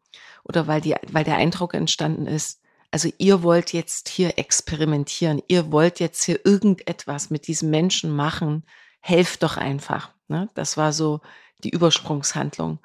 oder 0.44 0.68
weil, 0.68 0.82
die, 0.82 0.96
weil 1.12 1.24
der 1.24 1.38
Eindruck 1.38 1.74
entstanden 1.74 2.28
ist, 2.28 2.62
also 2.91 3.10
ihr 3.18 3.44
wollt 3.44 3.74
jetzt 3.74 4.10
hier 4.10 4.38
experimentieren, 4.38 5.41
ihr 5.48 5.72
wollt 5.72 6.00
jetzt 6.00 6.24
hier 6.24 6.46
irgendetwas 6.46 7.30
mit 7.30 7.48
diesem 7.48 7.70
Menschen 7.70 8.15
machen, 8.15 8.63
helft 9.02 9.44
doch 9.44 9.58
einfach. 9.58 10.12
Ne? 10.28 10.50
Das 10.54 10.78
war 10.78 10.94
so 10.94 11.20
die 11.63 11.72
Übersprungshandlung. 11.72 12.80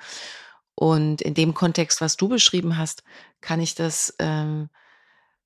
Und 0.80 1.20
in 1.20 1.34
dem 1.34 1.52
Kontext, 1.52 2.00
was 2.00 2.16
du 2.16 2.26
beschrieben 2.26 2.78
hast, 2.78 3.04
kann 3.42 3.60
ich 3.60 3.74
das, 3.74 4.14
ähm, 4.18 4.70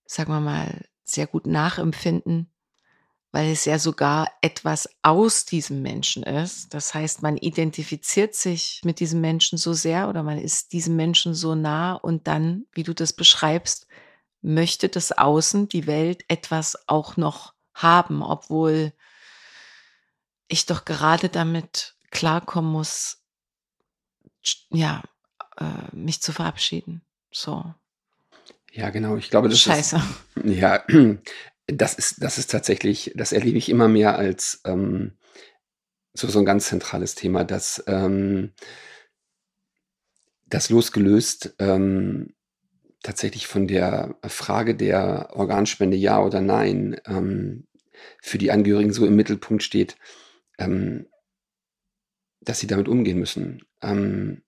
sagen 0.07 0.31
wir 0.31 0.39
mal, 0.39 0.85
sehr 1.03 1.27
gut 1.27 1.49
nachempfinden, 1.49 2.53
weil 3.33 3.51
es 3.51 3.65
ja 3.65 3.81
sogar 3.81 4.31
etwas 4.43 4.89
aus 5.03 5.45
diesem 5.45 5.83
Menschen 5.83 6.23
ist. 6.23 6.73
Das 6.73 6.95
heißt, 6.95 7.23
man 7.23 7.37
identifiziert 7.37 8.37
sich 8.37 8.81
mit 8.85 9.01
diesem 9.01 9.21
Menschen 9.21 9.59
so 9.59 9.73
sehr 9.73 10.09
oder 10.09 10.23
man 10.23 10.39
ist 10.39 10.73
diesem 10.73 10.95
Menschen 10.95 11.35
so 11.35 11.57
nah 11.57 11.95
und 11.95 12.29
dann, 12.29 12.67
wie 12.71 12.85
du 12.85 12.95
das 12.95 13.13
beschreibst, 13.13 13.89
möchte 14.41 14.89
das 14.89 15.11
Außen, 15.11 15.69
die 15.69 15.89
Welt 15.89 16.23
etwas 16.29 16.89
auch 16.89 17.17
noch 17.17 17.55
haben, 17.75 18.23
obwohl 18.23 18.93
ich 20.47 20.67
doch 20.67 20.85
gerade 20.85 21.29
damit 21.29 21.97
klarkommen 22.13 22.71
muss, 22.71 23.25
ja, 24.71 25.03
äh, 25.59 25.95
mich 25.95 26.21
zu 26.21 26.33
verabschieden. 26.33 27.03
So. 27.31 27.75
Ja, 28.73 28.91
genau. 28.91 29.17
Ich 29.17 29.31
glaube, 29.31 29.49
das 29.49 29.61
Scheiße. 29.61 29.97
ist. 29.97 30.45
Ja, 30.45 30.85
das 31.67 31.95
ist, 31.95 32.23
das 32.23 32.39
ist 32.39 32.51
tatsächlich, 32.51 33.13
das 33.15 33.33
erlebe 33.33 33.59
ich 33.59 33.69
immer 33.69 33.89
mehr 33.89 34.17
als 34.17 34.61
ähm, 34.65 35.13
so, 36.13 36.29
so 36.29 36.39
ein 36.39 36.45
ganz 36.45 36.67
zentrales 36.67 37.15
Thema, 37.15 37.45
dass 37.45 37.83
ähm, 37.87 38.53
das 40.47 40.71
losgelöst 40.71 41.55
ähm, 41.59 42.35
tatsächlich 43.03 43.47
von 43.47 43.67
der 43.67 44.17
Frage 44.27 44.75
der 44.75 45.31
Organspende 45.33 45.97
ja 45.97 46.23
oder 46.23 46.41
nein 46.41 47.01
ähm, 47.07 47.67
für 48.23 48.39
die 48.39 48.51
Angehörigen 48.51 48.93
so 48.93 49.07
im 49.07 49.17
Mittelpunkt 49.17 49.63
steht, 49.63 49.97
ähm, 50.59 51.07
dass 52.41 52.61
sie 52.61 52.67
damit 52.67 52.89
umgehen 52.89 53.19
müssen. 53.19 53.65
Ähm, 53.83 54.43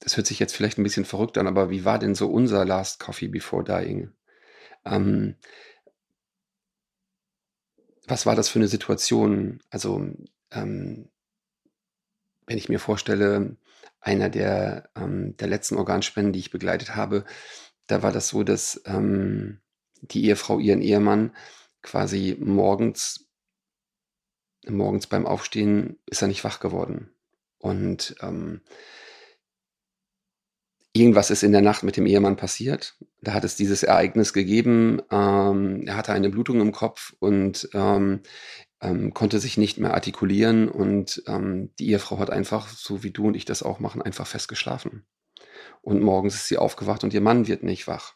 das 0.00 0.16
hört 0.16 0.26
sich 0.26 0.38
jetzt 0.38 0.54
vielleicht 0.56 0.78
ein 0.78 0.82
bisschen 0.82 1.04
verrückt 1.04 1.38
an, 1.38 1.46
aber 1.46 1.70
wie 1.70 1.84
war 1.84 1.98
denn 1.98 2.14
so 2.14 2.30
unser 2.30 2.64
Last 2.64 3.00
Coffee 3.00 3.28
Before 3.28 3.64
Dying? 3.64 4.12
Ähm, 4.84 5.36
was 8.06 8.26
war 8.26 8.34
das 8.34 8.48
für 8.48 8.58
eine 8.58 8.68
Situation? 8.68 9.62
Also, 9.70 10.10
ähm, 10.50 11.10
wenn 12.46 12.58
ich 12.58 12.68
mir 12.68 12.80
vorstelle, 12.80 13.56
einer 14.00 14.30
der, 14.30 14.90
ähm, 14.96 15.36
der 15.36 15.48
letzten 15.48 15.76
Organspenden, 15.76 16.32
die 16.32 16.40
ich 16.40 16.50
begleitet 16.50 16.96
habe, 16.96 17.24
da 17.86 18.02
war 18.02 18.12
das 18.12 18.28
so, 18.28 18.42
dass 18.42 18.80
ähm, 18.86 19.60
die 20.00 20.24
Ehefrau 20.24 20.58
ihren 20.58 20.80
Ehemann 20.80 21.36
quasi 21.82 22.36
morgens, 22.40 23.28
morgens 24.66 25.06
beim 25.06 25.26
Aufstehen 25.26 25.98
ist 26.06 26.22
er 26.22 26.28
nicht 26.28 26.44
wach 26.44 26.60
geworden. 26.60 27.10
Und 27.58 28.14
ähm, 28.22 28.62
irgendwas 30.92 31.30
ist 31.30 31.42
in 31.42 31.52
der 31.52 31.60
Nacht 31.60 31.82
mit 31.82 31.96
dem 31.96 32.06
Ehemann 32.06 32.36
passiert. 32.36 32.96
Da 33.20 33.32
hat 33.32 33.44
es 33.44 33.56
dieses 33.56 33.82
Ereignis 33.82 34.32
gegeben. 34.32 35.00
Ähm, 35.10 35.84
er 35.86 35.96
hatte 35.96 36.12
eine 36.12 36.30
Blutung 36.30 36.60
im 36.60 36.72
Kopf 36.72 37.14
und 37.18 37.68
ähm, 37.74 38.20
ähm, 38.80 39.14
konnte 39.14 39.38
sich 39.38 39.56
nicht 39.56 39.78
mehr 39.78 39.94
artikulieren. 39.94 40.68
Und 40.68 41.22
ähm, 41.26 41.70
die 41.78 41.90
Ehefrau 41.90 42.18
hat 42.18 42.30
einfach, 42.30 42.68
so 42.68 43.02
wie 43.02 43.10
du 43.10 43.28
und 43.28 43.36
ich 43.36 43.44
das 43.44 43.62
auch 43.62 43.78
machen, 43.78 44.02
einfach 44.02 44.26
festgeschlafen. 44.26 45.06
Und 45.82 46.02
morgens 46.02 46.34
ist 46.34 46.48
sie 46.48 46.58
aufgewacht 46.58 47.04
und 47.04 47.14
ihr 47.14 47.20
Mann 47.20 47.46
wird 47.46 47.62
nicht 47.62 47.86
wach. 47.86 48.14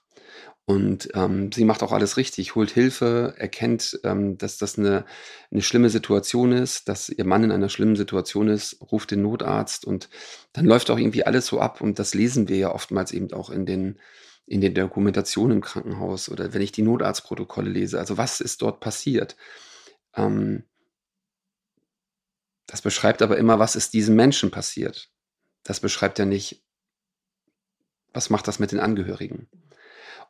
Und 0.66 1.10
ähm, 1.12 1.52
sie 1.52 1.66
macht 1.66 1.82
auch 1.82 1.92
alles 1.92 2.16
richtig, 2.16 2.54
holt 2.54 2.70
Hilfe, 2.70 3.34
erkennt, 3.36 4.00
ähm, 4.02 4.38
dass 4.38 4.56
das 4.56 4.78
eine, 4.78 5.04
eine 5.50 5.60
schlimme 5.60 5.90
Situation 5.90 6.52
ist, 6.52 6.88
dass 6.88 7.10
ihr 7.10 7.26
Mann 7.26 7.44
in 7.44 7.52
einer 7.52 7.68
schlimmen 7.68 7.96
Situation 7.96 8.48
ist, 8.48 8.80
ruft 8.80 9.10
den 9.10 9.20
Notarzt 9.20 9.84
und 9.84 10.08
dann 10.54 10.64
läuft 10.64 10.90
auch 10.90 10.98
irgendwie 10.98 11.26
alles 11.26 11.46
so 11.46 11.60
ab. 11.60 11.82
Und 11.82 11.98
das 11.98 12.14
lesen 12.14 12.48
wir 12.48 12.56
ja 12.56 12.72
oftmals 12.72 13.12
eben 13.12 13.30
auch 13.34 13.50
in 13.50 13.66
den, 13.66 14.00
in 14.46 14.62
den 14.62 14.74
Dokumentationen 14.74 15.58
im 15.58 15.62
Krankenhaus 15.62 16.30
oder 16.30 16.54
wenn 16.54 16.62
ich 16.62 16.72
die 16.72 16.82
Notarztprotokolle 16.82 17.68
lese. 17.68 17.98
Also 17.98 18.16
was 18.16 18.40
ist 18.40 18.62
dort 18.62 18.80
passiert? 18.80 19.36
Ähm, 20.16 20.64
das 22.66 22.80
beschreibt 22.80 23.20
aber 23.20 23.36
immer, 23.36 23.58
was 23.58 23.76
ist 23.76 23.92
diesem 23.92 24.16
Menschen 24.16 24.50
passiert. 24.50 25.10
Das 25.62 25.80
beschreibt 25.80 26.18
ja 26.18 26.24
nicht, 26.24 26.62
was 28.14 28.30
macht 28.30 28.48
das 28.48 28.58
mit 28.58 28.72
den 28.72 28.80
Angehörigen. 28.80 29.48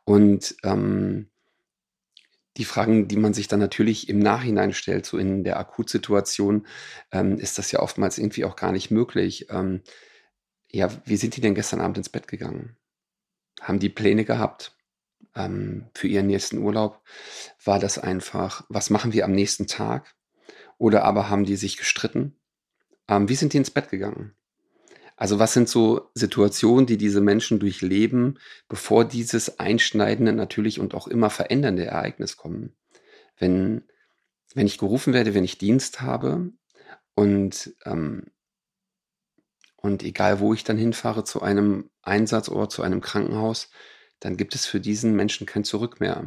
Und 0.05 0.55
ähm, 0.63 1.29
die 2.57 2.65
Fragen, 2.65 3.07
die 3.07 3.17
man 3.17 3.33
sich 3.33 3.47
dann 3.47 3.59
natürlich 3.59 4.07
im 4.07 4.19
Nachhinein 4.19 4.73
stellt, 4.73 5.05
so 5.05 5.17
in 5.17 5.43
der 5.43 5.59
Akutsituation, 5.59 6.65
ähm, 7.11 7.37
ist 7.37 7.57
das 7.57 7.71
ja 7.71 7.79
oftmals 7.79 8.17
irgendwie 8.17 8.45
auch 8.45 8.55
gar 8.55 8.71
nicht 8.71 8.91
möglich. 8.91 9.47
Ähm, 9.49 9.81
ja, 10.71 10.89
wie 11.05 11.17
sind 11.17 11.35
die 11.35 11.41
denn 11.41 11.55
gestern 11.55 11.81
Abend 11.81 11.97
ins 11.97 12.09
Bett 12.09 12.27
gegangen? 12.27 12.77
Haben 13.61 13.79
die 13.79 13.89
Pläne 13.89 14.25
gehabt 14.25 14.77
ähm, 15.35 15.89
für 15.93 16.07
ihren 16.07 16.27
nächsten 16.27 16.59
Urlaub? 16.59 17.01
War 17.63 17.79
das 17.79 17.97
einfach, 17.97 18.65
was 18.69 18.89
machen 18.89 19.11
wir 19.11 19.25
am 19.25 19.31
nächsten 19.31 19.67
Tag? 19.67 20.15
Oder 20.77 21.03
aber 21.03 21.29
haben 21.29 21.45
die 21.45 21.55
sich 21.55 21.77
gestritten? 21.77 22.37
Ähm, 23.07 23.27
wie 23.29 23.35
sind 23.35 23.53
die 23.53 23.57
ins 23.57 23.71
Bett 23.71 23.89
gegangen? 23.89 24.35
Also 25.17 25.39
was 25.39 25.53
sind 25.53 25.69
so 25.69 26.09
Situationen, 26.13 26.85
die 26.85 26.97
diese 26.97 27.21
Menschen 27.21 27.59
durchleben, 27.59 28.37
bevor 28.67 29.05
dieses 29.05 29.59
einschneidende 29.59 30.33
natürlich 30.33 30.79
und 30.79 30.93
auch 30.93 31.07
immer 31.07 31.29
verändernde 31.29 31.85
Ereignis 31.85 32.35
kommen? 32.35 32.75
Wenn, 33.37 33.83
wenn 34.53 34.67
ich 34.67 34.77
gerufen 34.77 35.13
werde, 35.13 35.33
wenn 35.33 35.45
ich 35.45 35.57
Dienst 35.57 36.01
habe 36.01 36.51
und, 37.15 37.73
ähm, 37.85 38.31
und 39.77 40.03
egal 40.03 40.39
wo 40.39 40.53
ich 40.53 40.65
dann 40.65 40.77
hinfahre 40.77 41.23
zu 41.23 41.41
einem 41.41 41.89
Einsatzort, 42.01 42.71
zu 42.71 42.81
einem 42.81 42.99
Krankenhaus, 42.99 43.69
dann 44.19 44.35
gibt 44.35 44.55
es 44.55 44.65
für 44.65 44.81
diesen 44.81 45.15
Menschen 45.15 45.47
kein 45.47 45.63
Zurück 45.63 46.01
mehr. 46.01 46.25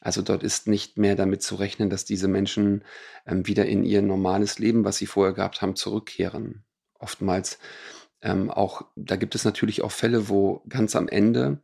Also 0.00 0.22
dort 0.22 0.42
ist 0.44 0.66
nicht 0.68 0.96
mehr 0.96 1.16
damit 1.16 1.42
zu 1.42 1.56
rechnen, 1.56 1.90
dass 1.90 2.04
diese 2.04 2.28
Menschen 2.28 2.84
ähm, 3.26 3.46
wieder 3.46 3.66
in 3.66 3.82
ihr 3.82 4.00
normales 4.00 4.58
Leben, 4.60 4.84
was 4.84 4.96
sie 4.96 5.06
vorher 5.06 5.34
gehabt 5.34 5.60
haben, 5.60 5.76
zurückkehren 5.76 6.64
oftmals 7.00 7.58
ähm, 8.22 8.50
auch, 8.50 8.82
da 8.96 9.16
gibt 9.16 9.34
es 9.34 9.44
natürlich 9.44 9.82
auch 9.82 9.92
Fälle, 9.92 10.28
wo 10.28 10.62
ganz 10.68 10.94
am 10.94 11.08
Ende 11.08 11.58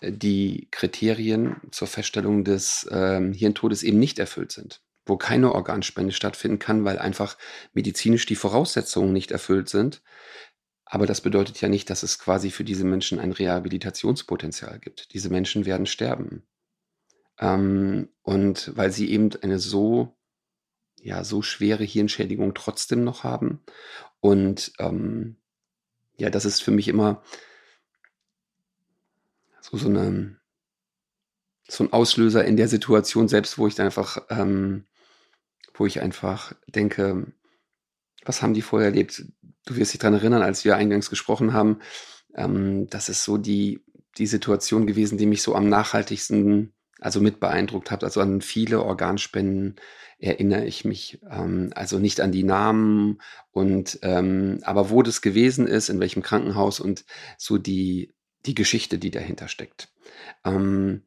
äh, 0.00 0.12
die 0.12 0.68
Kriterien 0.70 1.56
zur 1.70 1.88
Feststellung 1.88 2.44
des 2.44 2.86
ähm, 2.90 3.32
Hirntodes 3.32 3.82
eben 3.82 3.98
nicht 3.98 4.18
erfüllt 4.18 4.52
sind, 4.52 4.82
wo 5.04 5.16
keine 5.16 5.52
Organspende 5.52 6.12
stattfinden 6.12 6.58
kann, 6.58 6.84
weil 6.84 6.98
einfach 6.98 7.36
medizinisch 7.72 8.26
die 8.26 8.36
Voraussetzungen 8.36 9.12
nicht 9.12 9.32
erfüllt 9.32 9.68
sind. 9.68 10.02
Aber 10.84 11.06
das 11.06 11.20
bedeutet 11.20 11.60
ja 11.60 11.68
nicht, 11.68 11.90
dass 11.90 12.04
es 12.04 12.20
quasi 12.20 12.50
für 12.52 12.62
diese 12.62 12.84
Menschen 12.84 13.18
ein 13.18 13.32
Rehabilitationspotenzial 13.32 14.78
gibt. 14.78 15.12
Diese 15.14 15.30
Menschen 15.30 15.66
werden 15.66 15.86
sterben. 15.86 16.46
Ähm, 17.40 18.10
und 18.22 18.76
weil 18.76 18.92
sie 18.92 19.10
eben 19.10 19.30
eine 19.42 19.58
so 19.58 20.16
ja 21.06 21.24
so 21.24 21.40
schwere 21.40 21.84
Hirnschädigung 21.84 22.54
trotzdem 22.54 23.04
noch 23.04 23.24
haben. 23.24 23.62
Und 24.20 24.72
ähm, 24.78 25.36
ja, 26.16 26.30
das 26.30 26.44
ist 26.44 26.62
für 26.62 26.70
mich 26.70 26.88
immer 26.88 27.22
so, 29.60 29.76
so, 29.76 29.88
eine, 29.88 30.38
so 31.68 31.84
ein 31.84 31.92
Auslöser 31.92 32.44
in 32.44 32.56
der 32.56 32.68
Situation 32.68 33.28
selbst, 33.28 33.58
wo 33.58 33.66
ich 33.66 33.74
dann 33.74 33.86
einfach, 33.86 34.18
ähm, 34.30 34.86
wo 35.74 35.86
ich 35.86 36.00
einfach 36.00 36.54
denke, 36.66 37.32
was 38.24 38.42
haben 38.42 38.54
die 38.54 38.62
vorher 38.62 38.88
erlebt? 38.88 39.24
Du 39.64 39.76
wirst 39.76 39.92
dich 39.92 40.00
daran 40.00 40.14
erinnern, 40.14 40.42
als 40.42 40.64
wir 40.64 40.76
eingangs 40.76 41.10
gesprochen 41.10 41.52
haben, 41.52 41.80
ähm, 42.34 42.88
das 42.88 43.08
ist 43.08 43.24
so 43.24 43.36
die, 43.38 43.84
die 44.18 44.26
Situation 44.26 44.86
gewesen, 44.86 45.18
die 45.18 45.26
mich 45.26 45.42
so 45.42 45.54
am 45.54 45.68
nachhaltigsten 45.68 46.72
also 47.00 47.20
mit 47.20 47.40
beeindruckt 47.40 47.90
hat. 47.90 48.04
Also 48.04 48.20
an 48.20 48.40
viele 48.40 48.82
Organspenden 48.82 49.76
erinnere 50.18 50.64
ich 50.64 50.84
mich. 50.84 51.20
Ähm, 51.30 51.70
also 51.74 51.98
nicht 51.98 52.20
an 52.20 52.32
die 52.32 52.44
Namen 52.44 53.20
und 53.50 53.98
ähm, 54.02 54.60
aber 54.62 54.90
wo 54.90 55.02
das 55.02 55.20
gewesen 55.20 55.66
ist, 55.66 55.88
in 55.88 56.00
welchem 56.00 56.22
Krankenhaus 56.22 56.80
und 56.80 57.04
so 57.38 57.58
die, 57.58 58.14
die 58.46 58.54
Geschichte, 58.54 58.98
die 58.98 59.10
dahinter 59.10 59.48
steckt. 59.48 59.88
Ähm, 60.44 61.02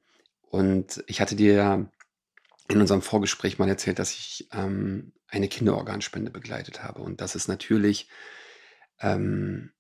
und 0.49 1.04
ich 1.08 1.21
hatte 1.21 1.36
dir 1.36 1.54
ja 1.54 1.91
in 2.69 2.82
unserem 2.82 3.02
Vorgespräch 3.02 3.58
mal 3.58 3.69
erzählt, 3.69 3.99
dass 3.99 4.12
ich 4.12 4.47
ähm, 4.54 5.13
eine 5.28 5.47
Kinderorganspende 5.47 6.32
begleitet 6.32 6.84
habe. 6.84 7.02
Und 7.02 7.21
das 7.21 7.36
ist 7.36 7.47
natürlich 7.47 8.10
ähm, 8.99 9.71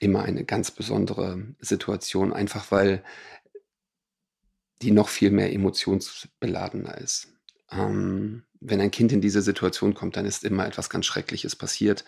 immer 0.00 0.22
eine 0.22 0.44
ganz 0.44 0.70
besondere 0.70 1.54
Situation, 1.58 2.32
einfach 2.32 2.70
weil 2.70 3.02
die 4.82 4.90
noch 4.90 5.08
viel 5.08 5.30
mehr 5.30 5.52
emotionsbeladener 5.52 6.98
ist. 6.98 7.28
Ähm, 7.70 8.44
wenn 8.60 8.80
ein 8.80 8.90
Kind 8.90 9.12
in 9.12 9.20
diese 9.20 9.42
Situation 9.42 9.94
kommt, 9.94 10.16
dann 10.16 10.26
ist 10.26 10.44
immer 10.44 10.66
etwas 10.66 10.90
ganz 10.90 11.06
Schreckliches 11.06 11.56
passiert. 11.56 12.04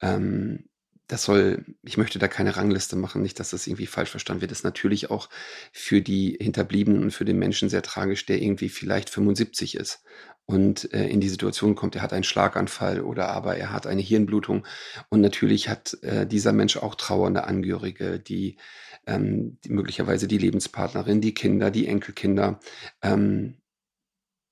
Ähm, 0.00 0.68
das 1.08 1.24
soll, 1.24 1.64
ich 1.82 1.96
möchte 1.96 2.18
da 2.18 2.28
keine 2.28 2.56
Rangliste 2.56 2.96
machen, 2.96 3.22
nicht, 3.22 3.38
dass 3.38 3.50
das 3.50 3.66
irgendwie 3.66 3.86
falsch 3.86 4.10
verstanden 4.10 4.40
wird. 4.40 4.50
Das 4.50 4.58
ist 4.58 4.64
natürlich 4.64 5.10
auch 5.10 5.28
für 5.72 6.00
die 6.00 6.38
Hinterbliebenen 6.40 7.02
und 7.02 7.10
für 7.10 7.24
den 7.24 7.38
Menschen 7.38 7.68
sehr 7.68 7.82
tragisch, 7.82 8.24
der 8.24 8.40
irgendwie 8.40 8.68
vielleicht 8.68 9.10
75 9.10 9.76
ist 9.76 10.02
und 10.46 10.92
äh, 10.92 11.06
in 11.06 11.20
die 11.20 11.28
Situation 11.28 11.74
kommt, 11.74 11.96
er 11.96 12.02
hat 12.02 12.12
einen 12.12 12.24
Schlaganfall 12.24 13.00
oder 13.00 13.28
aber 13.28 13.56
er 13.56 13.72
hat 13.72 13.86
eine 13.86 14.02
Hirnblutung. 14.02 14.66
Und 15.08 15.20
natürlich 15.20 15.68
hat 15.68 15.96
äh, 16.02 16.26
dieser 16.26 16.52
Mensch 16.52 16.76
auch 16.76 16.94
trauernde 16.94 17.44
Angehörige, 17.44 18.18
die, 18.18 18.58
ähm, 19.06 19.58
die 19.64 19.70
möglicherweise 19.70 20.26
die 20.26 20.38
Lebenspartnerin, 20.38 21.20
die 21.20 21.34
Kinder, 21.34 21.70
die 21.70 21.86
Enkelkinder. 21.86 22.60
Ähm, 23.02 23.58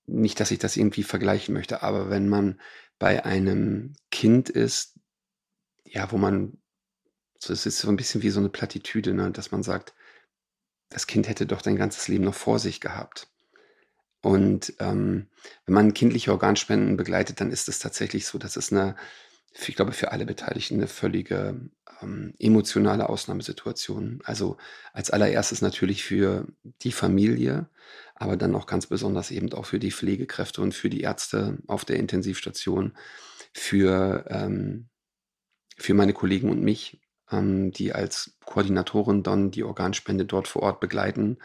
nicht, 0.06 0.40
dass 0.40 0.50
ich 0.50 0.58
das 0.58 0.76
irgendwie 0.76 1.02
vergleichen 1.02 1.54
möchte, 1.54 1.82
aber 1.82 2.10
wenn 2.10 2.28
man 2.28 2.60
bei 2.98 3.24
einem 3.24 3.94
Kind 4.10 4.48
ist, 4.48 4.99
ja, 5.90 6.10
wo 6.12 6.18
man, 6.18 6.58
so, 7.38 7.52
es 7.52 7.66
ist 7.66 7.78
so 7.78 7.88
ein 7.88 7.96
bisschen 7.96 8.22
wie 8.22 8.30
so 8.30 8.40
eine 8.40 8.48
Plattitüde, 8.48 9.14
ne, 9.14 9.30
dass 9.30 9.50
man 9.50 9.62
sagt, 9.62 9.94
das 10.88 11.06
Kind 11.06 11.28
hätte 11.28 11.46
doch 11.46 11.62
sein 11.62 11.76
ganzes 11.76 12.08
Leben 12.08 12.24
noch 12.24 12.34
vor 12.34 12.58
sich 12.58 12.80
gehabt. 12.80 13.28
Und 14.22 14.74
ähm, 14.80 15.28
wenn 15.64 15.74
man 15.74 15.94
kindliche 15.94 16.32
Organspenden 16.32 16.96
begleitet, 16.96 17.40
dann 17.40 17.50
ist 17.50 17.68
es 17.68 17.78
tatsächlich 17.78 18.26
so, 18.26 18.38
dass 18.38 18.56
es 18.56 18.72
eine, 18.72 18.96
ich 19.66 19.76
glaube, 19.76 19.92
für 19.92 20.12
alle 20.12 20.26
Beteiligten 20.26 20.74
eine 20.74 20.88
völlige 20.88 21.60
ähm, 22.02 22.34
emotionale 22.38 23.08
Ausnahmesituation. 23.08 24.20
Also 24.24 24.58
als 24.92 25.10
allererstes 25.10 25.62
natürlich 25.62 26.04
für 26.04 26.46
die 26.82 26.92
Familie, 26.92 27.70
aber 28.14 28.36
dann 28.36 28.54
auch 28.54 28.66
ganz 28.66 28.86
besonders 28.86 29.30
eben 29.30 29.50
auch 29.54 29.64
für 29.64 29.78
die 29.78 29.92
Pflegekräfte 29.92 30.60
und 30.60 30.74
für 30.74 30.90
die 30.90 31.00
Ärzte 31.00 31.58
auf 31.66 31.86
der 31.86 31.96
Intensivstation, 31.96 32.92
für, 33.54 34.26
ähm, 34.28 34.89
für 35.80 35.94
meine 35.94 36.12
Kollegen 36.12 36.50
und 36.50 36.62
mich, 36.62 37.00
ähm, 37.30 37.72
die 37.72 37.92
als 37.92 38.36
Koordinatoren 38.44 39.22
dann 39.22 39.50
die 39.50 39.64
Organspende 39.64 40.24
dort 40.24 40.48
vor 40.48 40.62
Ort 40.62 40.80
begleiten 40.80 41.38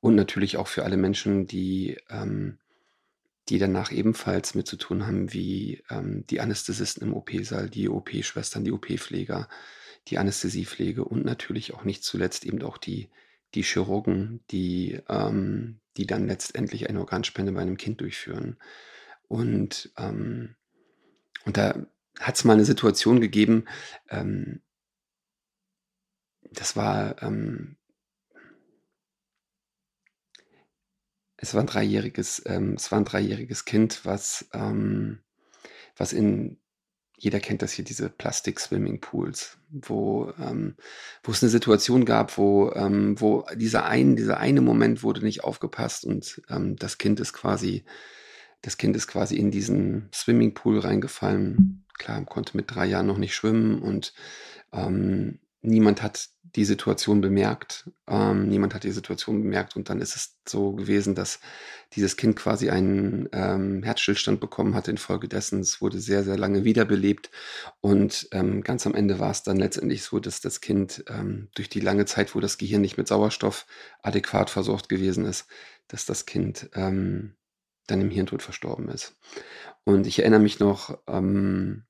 und 0.00 0.14
natürlich 0.14 0.56
auch 0.56 0.68
für 0.68 0.84
alle 0.84 0.96
Menschen, 0.96 1.46
die, 1.46 1.98
ähm, 2.08 2.58
die 3.48 3.58
danach 3.58 3.90
ebenfalls 3.90 4.54
mit 4.54 4.66
zu 4.66 4.76
tun 4.76 5.06
haben, 5.06 5.32
wie 5.32 5.82
ähm, 5.90 6.24
die 6.28 6.40
Anästhesisten 6.40 7.08
im 7.08 7.14
OP-Saal, 7.14 7.68
die 7.68 7.88
OP-Schwestern, 7.88 8.64
die 8.64 8.72
OP-Pfleger, 8.72 9.48
die 10.08 10.18
Anästhesiepflege 10.18 11.04
und 11.04 11.24
natürlich 11.24 11.74
auch 11.74 11.84
nicht 11.84 12.04
zuletzt 12.04 12.44
eben 12.44 12.62
auch 12.62 12.78
die, 12.78 13.08
die 13.54 13.62
Chirurgen, 13.62 14.40
die, 14.50 15.00
ähm, 15.08 15.80
die 15.96 16.06
dann 16.06 16.26
letztendlich 16.26 16.88
eine 16.88 17.00
Organspende 17.00 17.52
bei 17.52 17.62
einem 17.62 17.76
Kind 17.76 18.00
durchführen. 18.00 18.58
Und, 19.28 19.90
ähm, 19.96 20.54
und 21.44 21.56
da 21.56 21.86
hat 22.20 22.36
es 22.36 22.44
mal 22.44 22.54
eine 22.54 22.64
Situation 22.64 23.20
gegeben, 23.20 23.66
ähm, 24.10 24.62
das 26.50 26.76
war 26.76 27.20
ähm, 27.22 27.76
Es 31.44 31.52
war 31.52 31.60
ein 31.60 31.66
dreijähriges, 31.66 32.42
ähm, 32.46 32.72
es 32.74 32.90
war 32.90 32.98
ein 32.98 33.04
dreijähriges 33.04 33.66
Kind, 33.66 34.04
was, 34.04 34.48
ähm, 34.54 35.18
was 35.94 36.14
in 36.14 36.58
jeder 37.18 37.38
kennt 37.38 37.60
das 37.60 37.72
hier, 37.72 37.84
diese 37.84 38.08
Plastik-Swimmingpools, 38.08 39.58
wo, 39.68 40.32
ähm, 40.38 40.76
wo 41.22 41.32
es 41.32 41.42
eine 41.42 41.50
Situation 41.50 42.06
gab, 42.06 42.38
wo, 42.38 42.72
ähm, 42.72 43.20
wo 43.20 43.44
dieser 43.56 43.84
ein, 43.84 44.16
dieser 44.16 44.38
eine 44.38 44.62
Moment 44.62 45.02
wurde 45.02 45.22
nicht 45.22 45.44
aufgepasst 45.44 46.06
und 46.06 46.42
das 46.48 46.96
Kind 46.96 47.20
ist 47.20 47.34
quasi, 47.34 47.84
das 48.62 48.78
Kind 48.78 48.96
ist 48.96 49.06
quasi 49.06 49.36
in 49.36 49.50
diesen 49.50 50.08
Swimmingpool 50.14 50.78
reingefallen. 50.78 51.83
Klar, 51.98 52.24
konnte 52.24 52.56
mit 52.56 52.74
drei 52.74 52.86
Jahren 52.86 53.06
noch 53.06 53.18
nicht 53.18 53.34
schwimmen 53.34 53.80
und 53.80 54.14
ähm, 54.72 55.38
niemand 55.62 56.02
hat 56.02 56.28
die 56.42 56.64
Situation 56.64 57.20
bemerkt. 57.20 57.90
Ähm, 58.06 58.48
niemand 58.48 58.74
hat 58.74 58.84
die 58.84 58.92
Situation 58.92 59.42
bemerkt 59.42 59.74
und 59.76 59.88
dann 59.88 60.00
ist 60.00 60.14
es 60.14 60.38
so 60.46 60.72
gewesen, 60.72 61.14
dass 61.14 61.40
dieses 61.94 62.16
Kind 62.16 62.36
quasi 62.36 62.70
einen 62.70 63.28
ähm, 63.32 63.82
Herzstillstand 63.82 64.40
bekommen 64.40 64.74
hat 64.74 64.86
infolgedessen. 64.86 65.60
Es 65.60 65.80
wurde 65.80 65.98
sehr, 65.98 66.22
sehr 66.22 66.36
lange 66.36 66.64
wiederbelebt 66.64 67.30
und 67.80 68.28
ähm, 68.32 68.62
ganz 68.62 68.86
am 68.86 68.94
Ende 68.94 69.18
war 69.18 69.30
es 69.30 69.42
dann 69.42 69.56
letztendlich 69.56 70.04
so, 70.04 70.20
dass 70.20 70.40
das 70.40 70.60
Kind 70.60 71.04
ähm, 71.08 71.48
durch 71.54 71.68
die 71.68 71.80
lange 71.80 72.04
Zeit, 72.04 72.34
wo 72.34 72.40
das 72.40 72.58
Gehirn 72.58 72.82
nicht 72.82 72.98
mit 72.98 73.08
Sauerstoff 73.08 73.66
adäquat 74.02 74.50
versorgt 74.50 74.88
gewesen 74.88 75.24
ist, 75.24 75.46
dass 75.88 76.06
das 76.06 76.26
Kind 76.26 76.70
ähm, 76.74 77.34
dann 77.86 78.00
im 78.00 78.10
Hirntod 78.10 78.42
verstorben 78.42 78.88
ist. 78.88 79.16
Und 79.84 80.06
ich 80.06 80.18
erinnere 80.20 80.40
mich 80.40 80.58
noch 80.60 80.98
ähm, 81.06 81.84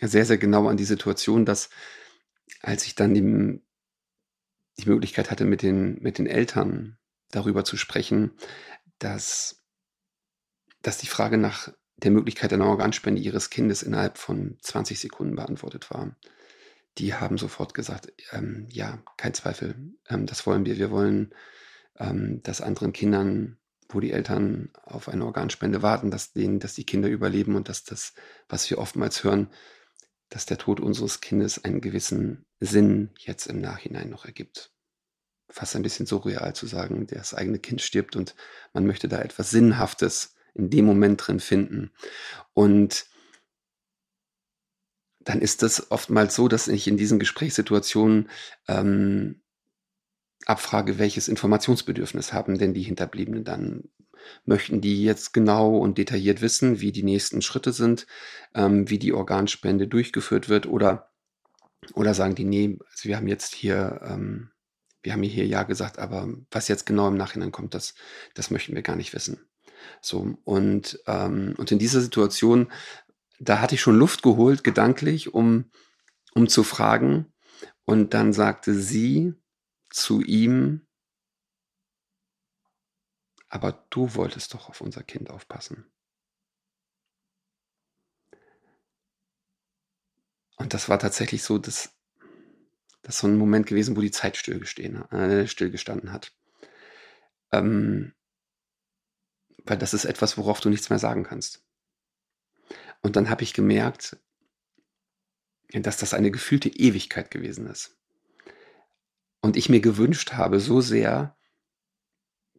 sehr, 0.00 0.24
sehr 0.24 0.38
genau 0.38 0.68
an 0.68 0.76
die 0.76 0.84
Situation, 0.84 1.44
dass 1.44 1.70
als 2.60 2.86
ich 2.86 2.94
dann 2.94 3.14
die, 3.14 3.62
die 4.78 4.88
Möglichkeit 4.88 5.30
hatte, 5.30 5.44
mit 5.44 5.62
den, 5.62 6.00
mit 6.02 6.18
den 6.18 6.26
Eltern 6.26 6.98
darüber 7.30 7.64
zu 7.64 7.76
sprechen, 7.76 8.32
dass, 8.98 9.62
dass 10.82 10.98
die 10.98 11.06
Frage 11.06 11.38
nach 11.38 11.72
der 11.96 12.10
Möglichkeit 12.10 12.52
einer 12.52 12.66
Organspende 12.66 13.20
ihres 13.20 13.50
Kindes 13.50 13.82
innerhalb 13.82 14.18
von 14.18 14.58
20 14.60 14.98
Sekunden 14.98 15.36
beantwortet 15.36 15.90
war. 15.90 16.16
Die 16.98 17.14
haben 17.14 17.38
sofort 17.38 17.74
gesagt, 17.74 18.12
ähm, 18.32 18.66
ja, 18.70 19.02
kein 19.16 19.34
Zweifel, 19.34 19.76
ähm, 20.08 20.26
das 20.26 20.46
wollen 20.46 20.66
wir. 20.66 20.76
Wir 20.76 20.90
wollen, 20.90 21.34
ähm, 21.98 22.42
dass 22.42 22.60
anderen 22.60 22.92
Kindern, 22.92 23.58
wo 23.94 24.00
die 24.00 24.12
Eltern 24.12 24.70
auf 24.82 25.08
eine 25.08 25.24
Organspende 25.24 25.82
warten, 25.82 26.10
dass, 26.10 26.32
denen, 26.32 26.60
dass 26.60 26.74
die 26.74 26.86
Kinder 26.86 27.08
überleben 27.08 27.56
und 27.56 27.68
dass 27.68 27.84
das, 27.84 28.14
was 28.48 28.68
wir 28.70 28.78
oftmals 28.78 29.24
hören, 29.24 29.50
dass 30.28 30.46
der 30.46 30.58
Tod 30.58 30.80
unseres 30.80 31.20
Kindes 31.20 31.62
einen 31.62 31.80
gewissen 31.80 32.46
Sinn 32.58 33.10
jetzt 33.18 33.46
im 33.46 33.60
Nachhinein 33.60 34.08
noch 34.08 34.24
ergibt. 34.24 34.72
Fast 35.50 35.76
ein 35.76 35.82
bisschen 35.82 36.06
surreal 36.06 36.54
zu 36.54 36.66
sagen, 36.66 37.06
das 37.06 37.34
eigene 37.34 37.58
Kind 37.58 37.82
stirbt 37.82 38.16
und 38.16 38.34
man 38.72 38.86
möchte 38.86 39.08
da 39.08 39.20
etwas 39.20 39.50
Sinnhaftes 39.50 40.34
in 40.54 40.70
dem 40.70 40.86
Moment 40.86 41.26
drin 41.26 41.40
finden. 41.40 41.92
Und 42.54 43.06
dann 45.20 45.40
ist 45.40 45.62
es 45.62 45.90
oftmals 45.90 46.34
so, 46.34 46.48
dass 46.48 46.68
ich 46.68 46.88
in 46.88 46.96
diesen 46.96 47.18
Gesprächssituationen 47.18 48.30
ähm, 48.68 49.41
abfrage, 50.46 50.98
welches 50.98 51.28
Informationsbedürfnis 51.28 52.32
haben 52.32 52.58
denn 52.58 52.74
die 52.74 52.82
Hinterbliebenen 52.82 53.44
dann? 53.44 53.84
Möchten 54.44 54.80
die 54.80 55.02
jetzt 55.02 55.32
genau 55.32 55.76
und 55.78 55.98
detailliert 55.98 56.42
wissen, 56.42 56.80
wie 56.80 56.92
die 56.92 57.02
nächsten 57.02 57.42
Schritte 57.42 57.72
sind, 57.72 58.06
ähm, 58.54 58.88
wie 58.88 59.00
die 59.00 59.12
Organspende 59.12 59.88
durchgeführt 59.88 60.48
wird 60.48 60.66
oder, 60.66 61.10
oder 61.94 62.14
sagen 62.14 62.36
die, 62.36 62.44
nee, 62.44 62.78
also 62.88 63.08
wir 63.08 63.16
haben 63.16 63.26
jetzt 63.26 63.52
hier, 63.52 64.00
ähm, 64.04 64.50
wir 65.02 65.12
haben 65.12 65.24
hier 65.24 65.46
ja 65.46 65.64
gesagt, 65.64 65.98
aber 65.98 66.28
was 66.52 66.68
jetzt 66.68 66.86
genau 66.86 67.08
im 67.08 67.16
Nachhinein 67.16 67.50
kommt, 67.50 67.74
das, 67.74 67.94
das 68.34 68.52
möchten 68.52 68.76
wir 68.76 68.82
gar 68.82 68.94
nicht 68.94 69.12
wissen. 69.12 69.40
So, 70.00 70.38
und, 70.44 71.00
ähm, 71.08 71.54
und 71.58 71.72
in 71.72 71.80
dieser 71.80 72.00
Situation, 72.00 72.70
da 73.40 73.60
hatte 73.60 73.74
ich 73.74 73.80
schon 73.80 73.96
Luft 73.96 74.22
geholt, 74.22 74.62
gedanklich, 74.62 75.34
um, 75.34 75.70
um 76.34 76.48
zu 76.48 76.62
fragen. 76.62 77.26
Und 77.84 78.14
dann 78.14 78.32
sagte 78.32 78.74
sie 78.74 79.34
zu 79.92 80.22
ihm, 80.22 80.86
aber 83.48 83.86
du 83.90 84.14
wolltest 84.14 84.54
doch 84.54 84.68
auf 84.68 84.80
unser 84.80 85.02
Kind 85.02 85.30
aufpassen. 85.30 85.92
Und 90.56 90.74
das 90.74 90.88
war 90.88 90.98
tatsächlich 90.98 91.42
so, 91.42 91.58
dass 91.58 91.94
das 93.02 93.18
so 93.18 93.26
ein 93.26 93.36
Moment 93.36 93.66
gewesen, 93.66 93.96
wo 93.96 94.00
die 94.00 94.10
Zeit 94.10 94.36
äh, 94.48 95.46
stillgestanden 95.46 96.12
hat. 96.12 96.32
Ähm, 97.50 98.14
weil 99.64 99.76
das 99.76 99.92
ist 99.92 100.04
etwas, 100.04 100.38
worauf 100.38 100.60
du 100.60 100.70
nichts 100.70 100.88
mehr 100.88 100.98
sagen 100.98 101.24
kannst. 101.24 101.64
Und 103.02 103.16
dann 103.16 103.28
habe 103.28 103.42
ich 103.42 103.52
gemerkt, 103.54 104.16
dass 105.72 105.96
das 105.96 106.14
eine 106.14 106.30
gefühlte 106.30 106.68
Ewigkeit 106.68 107.30
gewesen 107.30 107.66
ist. 107.66 107.98
Und 109.42 109.56
ich 109.56 109.68
mir 109.68 109.80
gewünscht 109.80 110.32
habe, 110.32 110.60
so 110.60 110.80
sehr, 110.80 111.36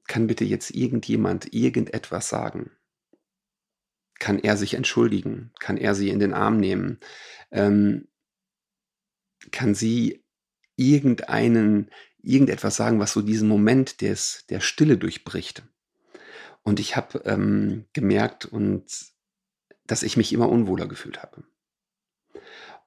kann 0.07 0.27
bitte 0.27 0.43
jetzt 0.45 0.71
irgendjemand 0.71 1.53
irgendetwas 1.53 2.29
sagen? 2.29 2.71
Kann 4.19 4.37
er 4.37 4.57
sich 4.57 4.73
entschuldigen? 4.75 5.51
Kann 5.59 5.77
er 5.77 5.95
sie 5.95 6.09
in 6.09 6.19
den 6.19 6.33
Arm 6.33 6.59
nehmen? 6.59 6.99
Ähm, 7.51 8.09
kann 9.51 9.75
sie 9.75 10.23
irgendeinen, 10.75 11.89
irgendetwas 12.21 12.75
sagen, 12.75 12.99
was 12.99 13.13
so 13.13 13.21
diesen 13.21 13.47
Moment 13.47 14.01
des, 14.01 14.45
der 14.49 14.59
Stille 14.59 14.97
durchbricht? 14.97 15.63
Und 16.63 16.79
ich 16.79 16.95
habe 16.95 17.21
ähm, 17.25 17.85
gemerkt 17.93 18.45
und 18.45 18.85
dass 19.85 20.03
ich 20.03 20.15
mich 20.15 20.31
immer 20.31 20.49
unwohler 20.49 20.87
gefühlt 20.87 21.21
habe. 21.21 21.43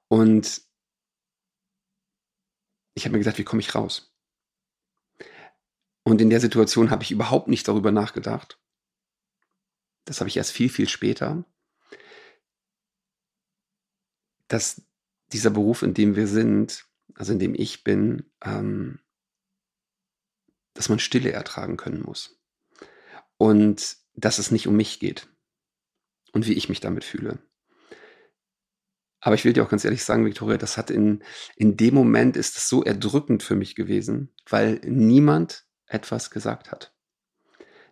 Und 0.07 0.66
ich 2.97 3.05
habe 3.05 3.13
mir 3.13 3.19
gesagt, 3.19 3.37
wie 3.37 3.43
komme 3.43 3.61
ich 3.61 3.75
raus? 3.75 4.11
Und 6.03 6.19
in 6.19 6.31
der 6.31 6.39
Situation 6.39 6.89
habe 6.89 7.03
ich 7.03 7.11
überhaupt 7.11 7.47
nicht 7.47 7.67
darüber 7.67 7.91
nachgedacht, 7.91 8.59
das 10.05 10.19
habe 10.19 10.29
ich 10.29 10.37
erst 10.37 10.51
viel, 10.51 10.69
viel 10.69 10.89
später, 10.89 11.43
dass 14.47 14.81
dieser 15.31 15.51
Beruf, 15.51 15.83
in 15.83 15.93
dem 15.93 16.15
wir 16.15 16.27
sind, 16.27 16.85
also 17.13 17.33
in 17.33 17.39
dem 17.39 17.53
ich 17.53 17.83
bin, 17.83 18.31
ähm, 18.41 18.99
dass 20.73 20.89
man 20.89 20.99
Stille 20.99 21.31
ertragen 21.31 21.77
können 21.77 22.01
muss. 22.01 22.39
Und 23.37 23.97
dass 24.15 24.39
es 24.39 24.49
nicht 24.49 24.67
um 24.67 24.75
mich 24.75 24.99
geht 24.99 25.27
und 26.31 26.47
wie 26.47 26.53
ich 26.53 26.69
mich 26.69 26.79
damit 26.79 27.03
fühle. 27.03 27.37
Aber 29.19 29.35
ich 29.35 29.45
will 29.45 29.53
dir 29.53 29.63
auch 29.63 29.69
ganz 29.69 29.83
ehrlich 29.83 30.03
sagen, 30.03 30.25
Victoria, 30.25 30.57
das 30.57 30.77
hat 30.77 30.91
in, 30.91 31.23
in 31.55 31.75
dem 31.75 31.93
Moment 31.93 32.37
ist 32.37 32.55
es 32.57 32.69
so 32.69 32.83
erdrückend 32.83 33.43
für 33.43 33.55
mich 33.55 33.75
gewesen, 33.75 34.33
weil 34.47 34.79
niemand 34.85 35.65
etwas 35.87 36.29
gesagt 36.29 36.71
hat. 36.71 36.93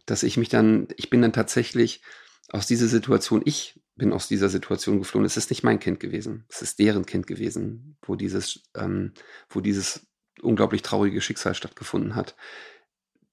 Dass 0.06 0.24
ich 0.24 0.38
mich 0.38 0.50
dann, 0.50 0.88
ich 0.98 1.10
bin 1.10 1.22
dann 1.22 1.34
tatsächlich 1.34 2.04
aus 2.50 2.68
dieser 2.68 2.88
Situation, 2.88 3.42
ich 3.46 3.82
bin 3.96 4.14
aus 4.14 4.28
dieser 4.28 4.50
Situation 4.50 5.00
geflohen. 5.00 5.26
Es 5.26 5.38
ist 5.38 5.50
nicht 5.50 5.64
mein 5.64 5.80
Kind 5.80 6.00
gewesen, 6.00 6.46
es 6.50 6.62
ist 6.62 6.80
deren 6.80 7.06
Kind 7.06 7.28
gewesen, 7.28 7.98
wo 8.02 8.16
dieses, 8.16 8.64
ähm, 8.76 9.14
wo 9.50 9.62
dieses 9.62 10.06
unglaublich 10.42 10.82
traurige 10.82 11.22
Schicksal 11.22 11.56
stattgefunden 11.56 12.16
hat. 12.16 12.36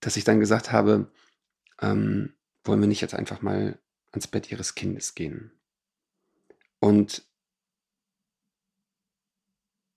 Dass 0.01 0.17
ich 0.17 0.25
dann 0.25 0.41
gesagt 0.41 0.73
habe, 0.73 1.13
ähm, 1.81 2.35
wollen 2.65 2.81
wir 2.81 2.89
nicht 2.89 3.01
jetzt 3.01 3.15
einfach 3.15 3.43
mal 3.43 3.79
ans 4.13 4.29
Bett 4.29 4.51
ihres 4.51 4.75
Kindes 4.75 5.15
gehen? 5.15 5.53
Und 6.79 7.25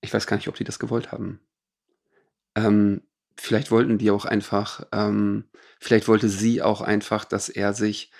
ich 0.06 0.14
weiß 0.14 0.26
gar 0.26 0.36
nicht, 0.36 0.48
ob 0.48 0.54
die 0.54 0.64
das 0.64 0.78
gewollt 0.78 1.12
haben. 1.12 1.40
Ähm, 2.54 3.02
vielleicht 3.36 3.70
wollten 3.70 3.98
die 3.98 4.10
auch 4.10 4.24
einfach, 4.24 4.86
ähm, 4.92 5.44
vielleicht 5.78 6.08
wollte 6.08 6.28
sie 6.28 6.62
auch 6.62 6.80
einfach, 6.80 7.24
dass 7.24 7.48
er 7.48 7.74
sich 7.74 8.10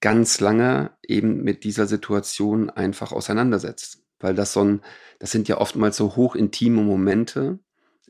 ganz 0.00 0.40
lange 0.40 0.96
eben 1.06 1.42
mit 1.42 1.64
dieser 1.64 1.86
Situation 1.86 2.70
einfach 2.70 3.12
auseinandersetzt. 3.12 4.02
Weil 4.18 4.34
das 4.34 4.52
so 4.52 4.62
ein, 4.62 4.82
das 5.18 5.30
sind 5.30 5.48
ja 5.48 5.58
oftmals 5.58 5.96
so 5.96 6.16
hochintime 6.16 6.82
Momente, 6.82 7.58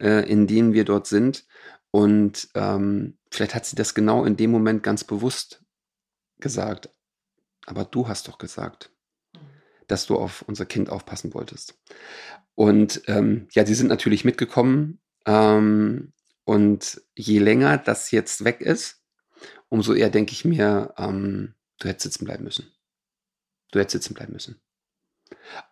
äh, 0.00 0.28
in 0.28 0.46
denen 0.46 0.72
wir 0.72 0.84
dort 0.84 1.06
sind. 1.06 1.46
Und 1.90 2.48
ähm, 2.54 3.18
vielleicht 3.30 3.54
hat 3.54 3.66
sie 3.66 3.76
das 3.76 3.94
genau 3.94 4.24
in 4.24 4.36
dem 4.36 4.50
Moment 4.50 4.82
ganz 4.82 5.04
bewusst 5.04 5.64
gesagt. 6.38 6.90
Aber 7.66 7.84
du 7.84 8.08
hast 8.08 8.28
doch 8.28 8.38
gesagt, 8.38 8.90
dass 9.86 10.06
du 10.06 10.16
auf 10.16 10.42
unser 10.42 10.66
Kind 10.66 10.90
aufpassen 10.90 11.34
wolltest. 11.34 11.78
Und 12.56 13.02
ähm, 13.06 13.46
ja, 13.52 13.64
sie 13.64 13.74
sind 13.74 13.88
natürlich 13.88 14.24
mitgekommen. 14.24 14.98
Ähm, 15.26 16.12
und 16.44 17.00
je 17.14 17.38
länger 17.38 17.78
das 17.78 18.10
jetzt 18.10 18.44
weg 18.44 18.60
ist, 18.60 19.02
umso 19.68 19.92
eher 19.92 20.10
denke 20.10 20.32
ich 20.32 20.44
mir, 20.44 20.94
ähm, 20.96 21.54
du 21.78 21.88
hättest 21.88 22.04
sitzen 22.04 22.24
bleiben 22.24 22.44
müssen. 22.44 22.72
Du 23.70 23.78
hättest 23.78 23.92
sitzen 23.92 24.14
bleiben 24.14 24.32
müssen. 24.32 24.60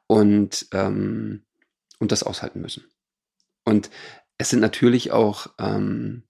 Und, 0.07 0.69
ähm, 0.73 1.45
und 1.99 2.13
das 2.13 2.23
aushalten 2.23 2.61
müssen. 2.61 2.85
Und 3.65 3.91
es 4.37 4.51
sind 4.51 4.61
natürlich 4.61 5.11
auch, 5.11 5.47
ähm, 5.59 6.25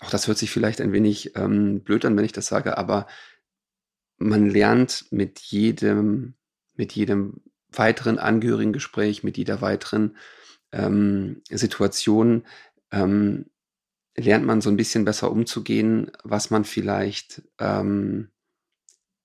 auch 0.00 0.10
das 0.10 0.28
hört 0.28 0.38
sich 0.38 0.50
vielleicht 0.50 0.80
ein 0.80 0.92
wenig 0.92 1.34
ähm, 1.36 1.82
blöd 1.82 2.04
an, 2.04 2.16
wenn 2.16 2.24
ich 2.24 2.32
das 2.32 2.46
sage, 2.46 2.78
aber 2.78 3.08
man 4.18 4.48
lernt 4.48 5.06
mit 5.10 5.40
jedem, 5.40 6.34
mit 6.74 6.92
jedem 6.92 7.42
weiteren 7.72 8.18
Angehörigengespräch, 8.18 9.22
mit 9.22 9.36
jeder 9.36 9.60
weiteren 9.60 10.16
ähm, 10.72 11.42
Situation, 11.50 12.44
ähm, 12.90 13.46
lernt 14.16 14.44
man 14.44 14.60
so 14.60 14.70
ein 14.70 14.76
bisschen 14.76 15.04
besser 15.04 15.30
umzugehen, 15.30 16.10
was 16.24 16.50
man 16.50 16.64
vielleicht 16.64 17.42
ähm, 17.58 18.30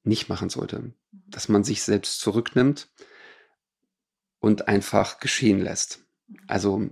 nicht 0.03 0.29
machen 0.29 0.49
sollte. 0.49 0.93
Dass 1.11 1.49
man 1.49 1.63
sich 1.63 1.83
selbst 1.83 2.19
zurücknimmt 2.19 2.89
und 4.39 4.67
einfach 4.67 5.19
geschehen 5.19 5.59
lässt. 5.59 6.05
Also 6.47 6.89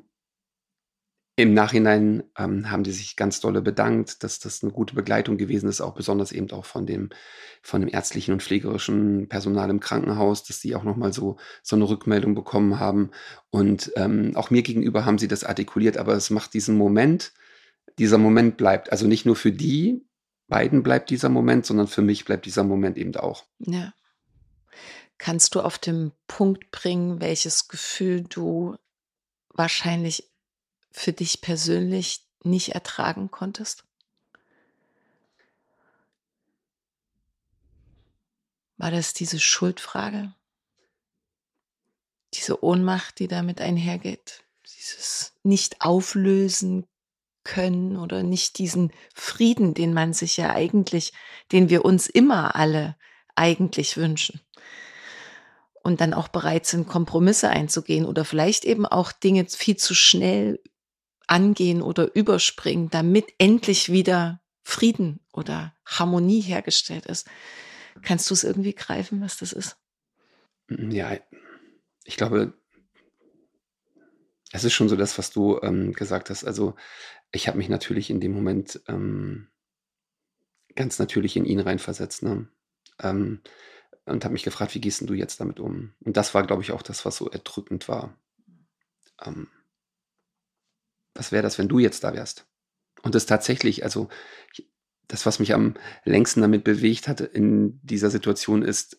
im 1.36 1.54
Nachhinein 1.56 2.24
ähm, 2.38 2.70
haben 2.70 2.84
die 2.84 2.92
sich 2.92 3.16
ganz 3.16 3.40
dolle 3.40 3.62
bedankt, 3.62 4.24
dass 4.24 4.40
das 4.40 4.62
eine 4.62 4.72
gute 4.72 4.94
Begleitung 4.94 5.38
gewesen 5.38 5.68
ist, 5.68 5.82
auch 5.82 5.96
besonders 5.96 6.32
eben 6.32 6.52
auch 6.52 6.66
von 6.66 6.86
dem, 6.86 7.10
von 7.64 7.82
dem 7.82 7.90
ärztlichen 7.90 8.34
und 8.34 8.44
pflegerischen 8.44 9.28
Personal 9.30 9.72
im 9.72 9.80
Krankenhaus, 9.80 10.44
dass 10.44 10.62
sie 10.62 10.76
auch 10.76 10.84
nochmal 10.84 11.12
so, 11.12 11.38
so 11.64 11.76
eine 11.76 11.90
Rückmeldung 11.90 12.36
bekommen 12.36 12.80
haben. 12.80 13.10
Und 13.50 13.92
ähm, 13.96 14.34
auch 14.36 14.52
mir 14.52 14.62
gegenüber 14.62 15.06
haben 15.06 15.18
sie 15.18 15.28
das 15.28 15.44
artikuliert, 15.44 15.98
aber 15.98 16.14
es 16.14 16.30
macht 16.30 16.54
diesen 16.54 16.78
Moment, 16.78 17.34
dieser 17.98 18.20
Moment 18.20 18.56
bleibt. 18.58 18.92
Also 18.92 19.08
nicht 19.08 19.26
nur 19.26 19.36
für 19.36 19.52
die 19.52 20.06
beiden 20.48 20.84
bleibt 20.84 21.10
dieser 21.10 21.30
Moment, 21.30 21.66
sondern 21.66 21.88
für 21.88 22.04
mich 22.04 22.26
bleibt 22.26 22.46
dieser 22.46 22.64
Moment 22.64 22.96
eben 22.96 23.16
auch. 23.16 23.46
Ja. 23.58 23.94
Kannst 25.18 25.56
du 25.56 25.62
auf 25.62 25.80
den 25.80 26.12
Punkt 26.28 26.70
bringen, 26.70 27.22
welches 27.22 27.68
Gefühl 27.70 28.24
du 28.24 28.76
wahrscheinlich 29.50 30.33
für 30.94 31.12
dich 31.12 31.42
persönlich 31.42 32.26
nicht 32.44 32.70
ertragen 32.70 33.32
konntest? 33.32 33.84
War 38.78 38.92
das 38.92 39.14
diese 39.14 39.40
Schuldfrage? 39.40 40.34
Diese 42.34 42.64
Ohnmacht, 42.64 43.20
die 43.20 43.28
damit 43.28 43.60
einhergeht? 43.60 44.44
Dieses 44.66 45.34
nicht 45.44 45.82
auflösen 45.82 46.86
können 47.44 47.98
oder 47.98 48.24
nicht 48.24 48.58
diesen 48.58 48.92
Frieden, 49.14 49.74
den 49.74 49.94
man 49.94 50.14
sich 50.14 50.38
ja 50.38 50.52
eigentlich, 50.52 51.14
den 51.52 51.70
wir 51.70 51.86
uns 51.86 52.08
immer 52.08 52.56
alle 52.56 52.96
eigentlich 53.36 53.98
wünschen. 53.98 54.42
Und 55.82 56.00
dann 56.00 56.14
auch 56.14 56.30
bereit 56.30 56.66
sind, 56.66 56.88
Kompromisse 56.88 57.50
einzugehen 57.50 58.06
oder 58.06 58.24
vielleicht 58.24 58.64
eben 58.64 58.86
auch 58.86 59.12
Dinge 59.12 59.46
viel 59.50 59.76
zu 59.76 59.94
schnell 59.94 60.62
angehen 61.28 61.82
oder 61.82 62.16
überspringen, 62.16 62.90
damit 62.90 63.34
endlich 63.38 63.92
wieder 63.92 64.42
Frieden 64.64 65.20
oder 65.32 65.74
Harmonie 65.86 66.42
hergestellt 66.42 67.06
ist. 67.06 67.28
Kannst 68.02 68.30
du 68.30 68.34
es 68.34 68.44
irgendwie 68.44 68.74
greifen, 68.74 69.22
was 69.22 69.38
das 69.38 69.54
ist? 69.54 69.78
Ja, 70.70 71.18
ich 72.06 72.18
glaube, 72.18 72.54
es 74.52 74.64
ist 74.64 74.74
schon 74.74 74.90
so 74.90 74.96
das, 74.96 75.18
was 75.18 75.32
du 75.32 75.60
ähm, 75.62 75.94
gesagt 75.94 76.30
hast. 76.30 76.44
Also 76.44 76.76
ich 77.32 77.48
habe 77.48 77.58
mich 77.58 77.70
natürlich 77.70 78.10
in 78.10 78.20
dem 78.20 78.34
Moment 78.34 78.82
ähm, 78.88 79.48
ganz 80.76 81.00
natürlich 81.00 81.36
in 81.36 81.46
ihn 81.46 81.60
reinversetzt. 81.60 82.24
Ne? 82.24 82.48
Ähm, 83.00 83.42
und 84.06 84.24
habe 84.24 84.34
mich 84.34 84.44
gefragt, 84.44 84.76
wie 84.76 84.82
gehst 84.82 85.02
denn 85.02 85.08
du 85.08 85.14
jetzt 85.14 85.40
damit 85.40 85.60
um? 85.60 85.94
Und 86.02 86.18
das 86.18 86.34
war, 86.34 86.46
glaube 86.46 86.62
ich, 86.62 86.72
auch 86.72 86.82
das, 86.82 87.06
was 87.06 87.16
so 87.18 87.30
erdrückend 87.30 87.88
war. 87.88 88.18
Ähm, 89.24 89.48
was 91.14 91.32
wäre 91.32 91.44
das, 91.44 91.58
wenn 91.58 91.68
du 91.68 91.80
jetzt 91.80 92.04
da 92.04 92.14
wärst? 92.14 92.46
Und 93.02 93.16
das 93.16 93.26
tatsächlich, 93.26 93.84
also 93.84 94.10
das, 95.08 95.26
was 95.26 95.40
mich 95.40 95.54
am 95.54 95.76
längsten 96.06 96.42
damit 96.42 96.64
bewegt 96.64 97.08
hat 97.08 97.22
in 97.22 97.80
dieser 97.84 98.10
Situation 98.10 98.64
ist, 98.64 98.98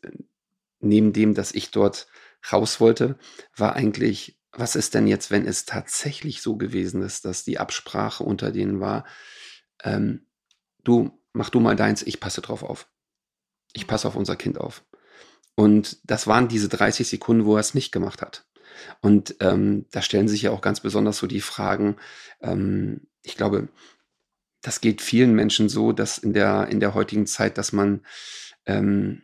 neben 0.81 1.13
dem, 1.13 1.35
dass 1.35 1.53
ich 1.53 1.71
dort 1.71 2.07
raus 2.53 2.81
wollte, 2.81 3.19
war 3.57 3.75
eigentlich, 3.75 4.39
was 4.53 4.77
ist 4.77 4.95
denn 4.95 5.07
jetzt, 5.07 5.31
wenn 5.31 5.47
es 5.47 5.65
tatsächlich 5.65 6.43
so 6.43 6.57
gewesen 6.57 7.03
ist, 7.03 7.25
dass 7.25 7.45
die 7.45 7.59
Absprache 7.59 8.23
unter 8.23 8.53
denen 8.53 8.81
war, 8.81 9.07
ähm, 9.83 10.27
du, 10.85 11.19
mach 11.33 11.51
du 11.51 11.61
mal 11.61 11.77
deins, 11.77 12.03
ich 12.03 12.21
passe 12.21 12.43
drauf 12.43 12.63
auf. 12.63 12.89
Ich 13.73 13.87
passe 13.87 14.07
auf 14.07 14.15
unser 14.15 14.37
Kind 14.37 14.59
auf. 14.59 14.85
Und 15.57 15.99
das 16.05 16.27
waren 16.27 16.49
diese 16.49 16.69
30 16.69 17.09
Sekunden, 17.09 17.45
wo 17.45 17.57
er 17.57 17.61
es 17.61 17.75
nicht 17.75 17.93
gemacht 17.93 18.23
hat. 18.23 18.47
Und 19.01 19.37
ähm, 19.41 19.87
da 19.91 20.03
stellen 20.03 20.29
sich 20.29 20.43
ja 20.43 20.51
auch 20.51 20.61
ganz 20.61 20.81
besonders 20.81 21.19
so 21.19 21.27
die 21.27 21.41
Fragen, 21.41 21.97
ähm, 22.41 23.07
ich 23.23 23.37
glaube, 23.37 23.69
das 24.65 24.81
geht 24.81 25.03
vielen 25.03 25.35
Menschen 25.35 25.69
so, 25.69 25.93
dass 25.93 26.19
in 26.19 26.33
der, 26.33 26.69
in 26.69 26.81
der 26.81 26.95
heutigen 26.95 27.27
Zeit, 27.27 27.59
dass 27.59 27.73
man, 27.73 28.05
ähm, 28.67 29.23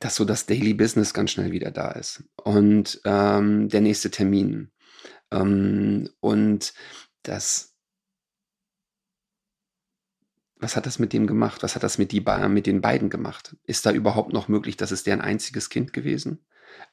dass 0.00 0.16
so 0.16 0.24
das 0.24 0.46
Daily 0.46 0.74
Business 0.74 1.14
ganz 1.14 1.32
schnell 1.32 1.52
wieder 1.52 1.70
da 1.70 1.92
ist. 1.92 2.24
Und 2.36 3.00
ähm, 3.04 3.68
der 3.68 3.80
nächste 3.80 4.10
Termin. 4.10 4.70
Ähm, 5.30 6.10
und 6.20 6.74
das, 7.22 7.74
was 10.56 10.76
hat 10.76 10.84
das 10.84 10.98
mit 10.98 11.14
dem 11.14 11.26
gemacht? 11.26 11.62
Was 11.62 11.74
hat 11.74 11.82
das 11.82 11.96
mit, 11.96 12.12
die, 12.12 12.20
mit 12.20 12.66
den 12.66 12.82
beiden 12.82 13.08
gemacht? 13.08 13.56
Ist 13.64 13.86
da 13.86 13.92
überhaupt 13.92 14.32
noch 14.32 14.48
möglich, 14.48 14.76
dass 14.76 14.90
es 14.90 15.04
deren 15.04 15.22
einziges 15.22 15.70
Kind 15.70 15.94
gewesen? 15.94 16.44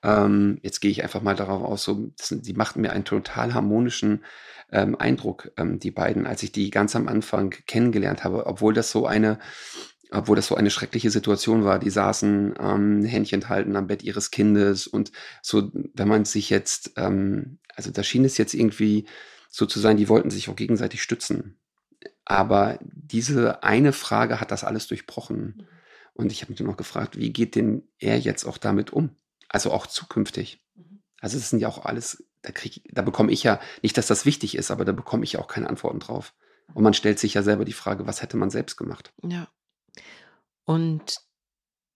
Ähm, 0.04 0.60
jetzt 0.62 0.80
gehe 0.80 0.92
ich 0.92 1.04
einfach 1.04 1.22
mal 1.22 1.36
darauf 1.36 1.64
aus, 1.64 1.84
so, 1.84 2.12
die 2.30 2.54
machten 2.54 2.82
mir 2.82 2.92
einen 2.92 3.06
total 3.06 3.54
harmonischen 3.54 4.24
ähm, 4.72 4.96
Eindruck, 4.96 5.52
ähm, 5.58 5.80
die 5.80 5.92
beiden, 5.92 6.28
als 6.28 6.44
ich 6.44 6.52
die 6.52 6.70
ganz 6.70 6.96
am 6.96 7.08
Anfang 7.08 7.52
kennengelernt 7.66 8.24
habe, 8.24 8.46
obwohl 8.46 8.74
das 8.74 8.92
so 8.92 9.08
eine, 9.08 9.40
obwohl 10.12 10.36
das 10.36 10.48
so 10.48 10.56
eine 10.56 10.70
schreckliche 10.70 11.10
Situation 11.10 11.64
war. 11.64 11.80
Die 11.80 11.90
saßen 11.90 12.56
ähm, 12.60 13.04
Händchen 13.04 13.50
halten 13.50 13.76
am 13.76 13.88
Bett 13.88 14.04
ihres 14.04 14.32
Kindes 14.32 14.88
und 14.88 15.12
so, 15.42 15.72
wenn 15.94 16.08
man 16.08 16.26
sich 16.26 16.50
jetzt, 16.50 16.94
ähm, 16.98 17.60
also 17.76 17.92
da 17.92 18.04
schien 18.04 18.26
es 18.26 18.38
jetzt 18.38 18.54
irgendwie 18.54 19.08
so 19.50 19.66
zu 19.66 19.80
sein, 19.80 19.98
die 19.98 20.10
wollten 20.10 20.30
sich 20.30 20.50
auch 20.50 20.56
gegenseitig 20.56 21.02
stützen. 21.02 21.58
Aber 22.26 22.78
diese 22.82 23.64
eine 23.64 23.94
Frage 23.94 24.40
hat 24.42 24.52
das 24.52 24.64
alles 24.64 24.88
durchbrochen. 24.88 25.68
Und 26.14 26.32
ich 26.32 26.42
habe 26.42 26.52
mich 26.52 26.60
nur 26.60 26.70
noch 26.70 26.78
gefragt, 26.78 27.18
wie 27.18 27.32
geht 27.32 27.56
denn 27.56 27.84
er 28.00 28.18
jetzt 28.20 28.46
auch 28.46 28.58
damit 28.58 28.92
um? 28.92 29.16
Also 29.50 29.72
auch 29.72 29.88
zukünftig. 29.88 30.62
Mhm. 30.76 31.02
Also 31.20 31.38
es 31.38 31.50
sind 31.50 31.60
ja 31.60 31.68
auch 31.68 31.86
alles, 31.86 32.24
da, 32.42 32.52
krieg, 32.52 32.84
da 32.92 33.02
bekomme 33.02 33.32
ich 33.32 33.44
ja, 33.44 33.60
nicht, 33.82 33.98
dass 33.98 34.08
das 34.08 34.26
wichtig 34.26 34.56
ist, 34.56 34.72
aber 34.72 34.86
da 34.86 34.92
bekomme 34.92 35.24
ich 35.24 35.38
auch 35.38 35.48
keine 35.48 35.70
Antworten 35.70 36.00
drauf. 36.00 36.34
Und 36.74 36.84
man 36.84 36.94
stellt 36.94 37.20
sich 37.20 37.34
ja 37.34 37.44
selber 37.44 37.66
die 37.66 37.74
Frage, 37.74 38.08
was 38.08 38.22
hätte 38.22 38.38
man 38.38 38.50
selbst 38.50 38.78
gemacht? 38.78 39.14
Ja. 39.24 39.48
Und 40.66 41.22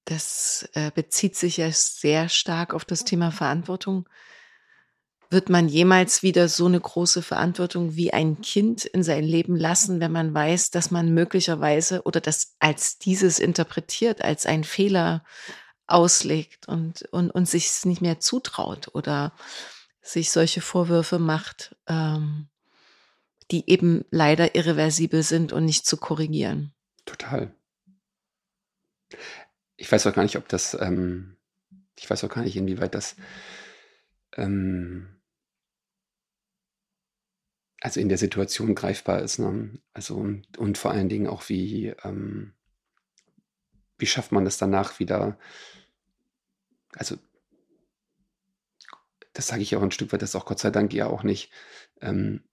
das 0.06 0.70
äh, 0.74 0.91
bezieht 0.91 1.36
sich 1.36 1.58
ja 1.58 1.72
sehr 1.72 2.30
stark 2.30 2.74
auf 2.74 2.86
das 2.86 3.04
Thema 3.04 3.32
Verantwortung. 3.32 4.08
Wird 5.30 5.49
man 5.49 5.70
jemals 5.70 6.24
wieder 6.24 6.49
so 6.49 6.66
eine 6.66 6.80
große 6.80 7.22
Verantwortung 7.22 7.95
wie 7.95 8.12
ein 8.12 8.41
Kind 8.41 8.84
in 8.86 9.04
sein 9.04 9.24
Leben 9.24 9.56
lassen, 9.56 9.99
wenn 9.99 10.12
man 10.12 10.34
weiß, 10.34 10.72
dass 10.72 10.91
man 10.91 11.14
möglicherweise 11.14 12.02
oder 12.04 12.20
das 12.20 12.56
als 12.60 12.97
dieses 12.97 13.39
interpretiert, 13.39 14.22
als 14.22 14.45
ein 14.45 14.64
Fehler 14.64 15.24
auslegt 15.92 16.68
und, 16.68 17.04
und, 17.12 17.32
und 17.32 17.48
sich 17.48 17.68
es 17.68 17.86
nicht 17.86 18.02
mehr 18.02 18.20
zutraut 18.20 18.89
oder 18.94 19.34
sich 20.02 20.32
solche 20.32 20.62
Vorwürfe 20.62 21.20
macht, 21.20 21.76
ähm, 21.88 22.48
die 23.52 23.70
eben 23.70 24.06
leider 24.10 24.56
irreversibel 24.56 25.24
sind 25.24 25.54
und 25.54 25.66
nicht 25.66 25.86
zu 25.86 25.98
korrigieren. 25.98 26.74
Total. 27.06 27.54
Ich 29.78 29.92
weiß 29.92 30.08
auch 30.08 30.14
gar 30.14 30.24
nicht, 30.24 30.38
ob 30.38 30.48
das, 30.48 30.74
ähm, 30.80 31.38
ich 31.98 32.10
weiß 32.10 32.24
auch 32.24 32.30
gar 32.30 32.44
nicht, 32.44 32.56
inwieweit 32.56 32.96
das, 32.96 33.16
ähm, 34.38 35.22
also 37.82 38.00
in 38.00 38.10
der 38.10 38.18
Situation 38.18 38.76
greifbar 38.76 39.22
ist. 39.22 39.39
Ne? 39.39 39.80
Also 39.94 40.16
und, 40.16 40.58
und, 40.58 40.78
vor 40.78 40.92
allen 40.92 41.10
Dingen 41.10 41.28
auch, 41.28 41.50
wie, 41.50 41.88
ähm, 42.04 42.54
wie 43.98 44.06
schafft 44.06 44.32
man 44.32 44.46
das 44.46 44.58
danach 44.58 45.00
wieder? 45.00 45.38
Also 46.96 47.18
das 49.34 49.48
sage 49.48 49.62
ich 49.62 49.76
auch 49.76 49.82
ein 49.82 49.92
Stück 49.92 50.12
weit, 50.12 50.22
das 50.22 50.32
ist 50.32 50.36
auch 50.36 50.46
Gott 50.46 50.60
sei 50.60 50.72
Dank 50.72 50.94
ja 50.94 51.08
auch 51.08 51.24
nicht 51.24 51.52
ähm, 52.02 52.44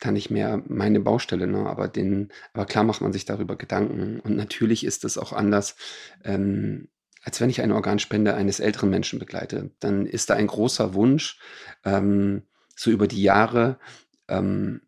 dann 0.00 0.14
nicht 0.14 0.30
mehr 0.30 0.62
meine 0.66 1.00
Baustelle, 1.00 1.46
ne? 1.46 1.66
aber, 1.66 1.86
den, 1.86 2.32
aber 2.52 2.66
klar 2.66 2.84
macht 2.84 3.00
man 3.00 3.12
sich 3.12 3.26
darüber 3.26 3.56
Gedanken. 3.56 4.20
Und 4.20 4.36
natürlich 4.36 4.84
ist 4.84 5.04
es 5.04 5.18
auch 5.18 5.32
anders, 5.32 5.76
ähm, 6.24 6.88
als 7.22 7.40
wenn 7.40 7.50
ich 7.50 7.60
eine 7.60 7.74
Organspende 7.74 8.34
eines 8.34 8.60
älteren 8.60 8.90
Menschen 8.90 9.18
begleite. 9.18 9.70
Dann 9.78 10.06
ist 10.06 10.30
da 10.30 10.34
ein 10.34 10.46
großer 10.46 10.94
Wunsch, 10.94 11.38
ähm, 11.84 12.44
so 12.74 12.90
über 12.90 13.06
die 13.06 13.22
Jahre, 13.22 13.78
ähm, 14.28 14.80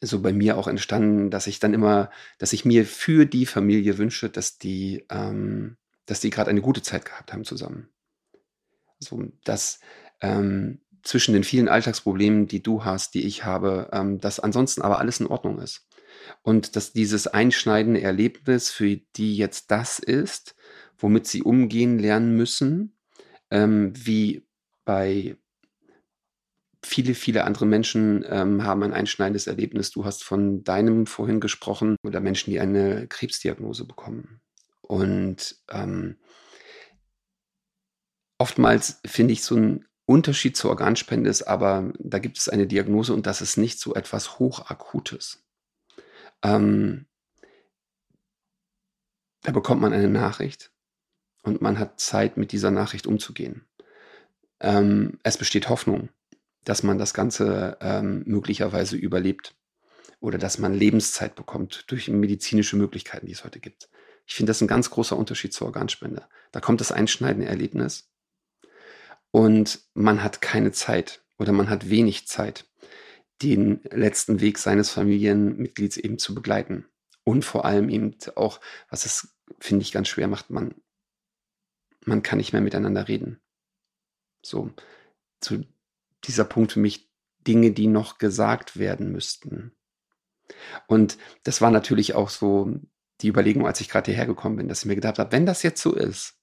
so 0.00 0.20
bei 0.20 0.32
mir 0.32 0.56
auch 0.56 0.68
entstanden, 0.68 1.30
dass 1.30 1.48
ich 1.48 1.58
dann 1.58 1.74
immer, 1.74 2.10
dass 2.38 2.52
ich 2.52 2.64
mir 2.64 2.86
für 2.86 3.26
die 3.26 3.46
Familie 3.46 3.98
wünsche, 3.98 4.30
dass 4.30 4.58
die, 4.58 5.04
ähm, 5.10 5.78
dass 6.06 6.20
die 6.20 6.30
gerade 6.30 6.50
eine 6.50 6.62
gute 6.62 6.82
Zeit 6.82 7.04
gehabt 7.04 7.32
haben 7.32 7.44
zusammen. 7.44 7.88
So, 8.98 9.22
dass, 9.44 9.80
ähm, 10.20 10.80
zwischen 11.02 11.34
den 11.34 11.44
vielen 11.44 11.68
Alltagsproblemen, 11.68 12.48
die 12.48 12.62
du 12.62 12.84
hast, 12.84 13.14
die 13.14 13.26
ich 13.26 13.44
habe, 13.44 13.90
ähm, 13.92 14.18
dass 14.18 14.40
ansonsten 14.40 14.82
aber 14.82 14.98
alles 14.98 15.20
in 15.20 15.26
Ordnung 15.26 15.58
ist. 15.58 15.86
Und 16.42 16.76
dass 16.76 16.92
dieses 16.92 17.26
einschneidende 17.26 18.00
Erlebnis 18.00 18.70
für 18.70 18.96
die 18.96 19.36
jetzt 19.36 19.70
das 19.70 19.98
ist, 19.98 20.56
womit 20.98 21.26
sie 21.26 21.42
umgehen 21.42 21.98
lernen 21.98 22.36
müssen, 22.36 22.96
ähm, 23.50 23.92
wie 23.94 24.46
bei 24.84 25.36
viele, 26.82 27.14
viele 27.14 27.44
andere 27.44 27.66
Menschen 27.66 28.24
ähm, 28.28 28.64
haben 28.64 28.82
ein 28.82 28.92
einschneidendes 28.92 29.46
Erlebnis. 29.46 29.90
Du 29.90 30.04
hast 30.04 30.24
von 30.24 30.64
deinem 30.64 31.06
vorhin 31.06 31.40
gesprochen 31.40 31.96
oder 32.04 32.20
Menschen, 32.20 32.50
die 32.50 32.60
eine 32.60 33.06
Krebsdiagnose 33.08 33.84
bekommen. 33.84 34.40
Und 34.86 35.56
ähm, 35.70 36.16
oftmals 38.38 39.00
finde 39.04 39.32
ich 39.32 39.42
so 39.42 39.56
ein 39.56 39.86
Unterschied 40.06 40.56
zur 40.56 40.70
Organspende 40.70 41.28
ist 41.28 41.42
aber, 41.42 41.92
da 41.98 42.20
gibt 42.20 42.38
es 42.38 42.48
eine 42.48 42.68
Diagnose 42.68 43.12
und 43.12 43.26
das 43.26 43.42
ist 43.42 43.56
nicht 43.56 43.80
so 43.80 43.94
etwas 43.94 44.38
Hochakutes. 44.38 45.44
Ähm, 46.42 47.06
da 49.42 49.50
bekommt 49.50 49.80
man 49.80 49.92
eine 49.92 50.08
Nachricht 50.08 50.70
und 51.42 51.60
man 51.60 51.78
hat 51.78 51.98
Zeit, 51.98 52.36
mit 52.36 52.52
dieser 52.52 52.70
Nachricht 52.70 53.08
umzugehen. 53.08 53.64
Ähm, 54.60 55.18
es 55.24 55.36
besteht 55.36 55.68
Hoffnung, 55.68 56.08
dass 56.64 56.84
man 56.84 56.98
das 56.98 57.12
Ganze 57.12 57.76
ähm, 57.80 58.22
möglicherweise 58.26 58.96
überlebt 58.96 59.56
oder 60.20 60.38
dass 60.38 60.58
man 60.58 60.72
Lebenszeit 60.72 61.34
bekommt 61.34 61.84
durch 61.88 62.08
medizinische 62.08 62.76
Möglichkeiten, 62.76 63.26
die 63.26 63.32
es 63.32 63.44
heute 63.44 63.58
gibt. 63.58 63.88
Ich 64.26 64.34
finde 64.34 64.50
das 64.50 64.60
ein 64.60 64.68
ganz 64.68 64.90
großer 64.90 65.16
Unterschied 65.16 65.52
zur 65.52 65.68
Organspende. 65.68 66.28
Da 66.52 66.60
kommt 66.60 66.80
das 66.80 66.92
einschneidende 66.92 67.46
Erlebnis 67.46 68.10
und 69.30 69.80
man 69.94 70.22
hat 70.22 70.40
keine 70.40 70.72
Zeit 70.72 71.24
oder 71.38 71.52
man 71.52 71.70
hat 71.70 71.90
wenig 71.90 72.26
Zeit, 72.26 72.68
den 73.42 73.80
letzten 73.90 74.40
Weg 74.40 74.58
seines 74.58 74.90
Familienmitglieds 74.90 75.96
eben 75.98 76.18
zu 76.18 76.34
begleiten. 76.34 76.86
Und 77.24 77.44
vor 77.44 77.64
allem 77.64 77.88
eben 77.88 78.16
auch, 78.36 78.60
was 78.88 79.04
es, 79.04 79.36
finde 79.58 79.82
ich, 79.82 79.92
ganz 79.92 80.08
schwer 80.08 80.28
macht, 80.28 80.48
man, 80.50 80.74
man 82.04 82.22
kann 82.22 82.38
nicht 82.38 82.52
mehr 82.52 82.62
miteinander 82.62 83.08
reden. 83.08 83.40
So, 84.42 84.70
zu 85.40 85.64
dieser 86.24 86.44
Punkt 86.44 86.72
für 86.72 86.80
mich 86.80 87.10
Dinge, 87.46 87.72
die 87.72 87.88
noch 87.88 88.18
gesagt 88.18 88.78
werden 88.78 89.12
müssten. 89.12 89.72
Und 90.86 91.18
das 91.42 91.60
war 91.60 91.70
natürlich 91.70 92.14
auch 92.14 92.30
so 92.30 92.80
die 93.20 93.28
Überlegung, 93.28 93.66
als 93.66 93.80
ich 93.80 93.88
gerade 93.88 94.10
hierher 94.10 94.26
gekommen 94.26 94.56
bin, 94.56 94.68
dass 94.68 94.80
ich 94.80 94.86
mir 94.86 94.94
gedacht 94.94 95.18
habe, 95.18 95.32
wenn 95.32 95.46
das 95.46 95.62
jetzt 95.62 95.80
so 95.80 95.94
ist, 95.94 96.34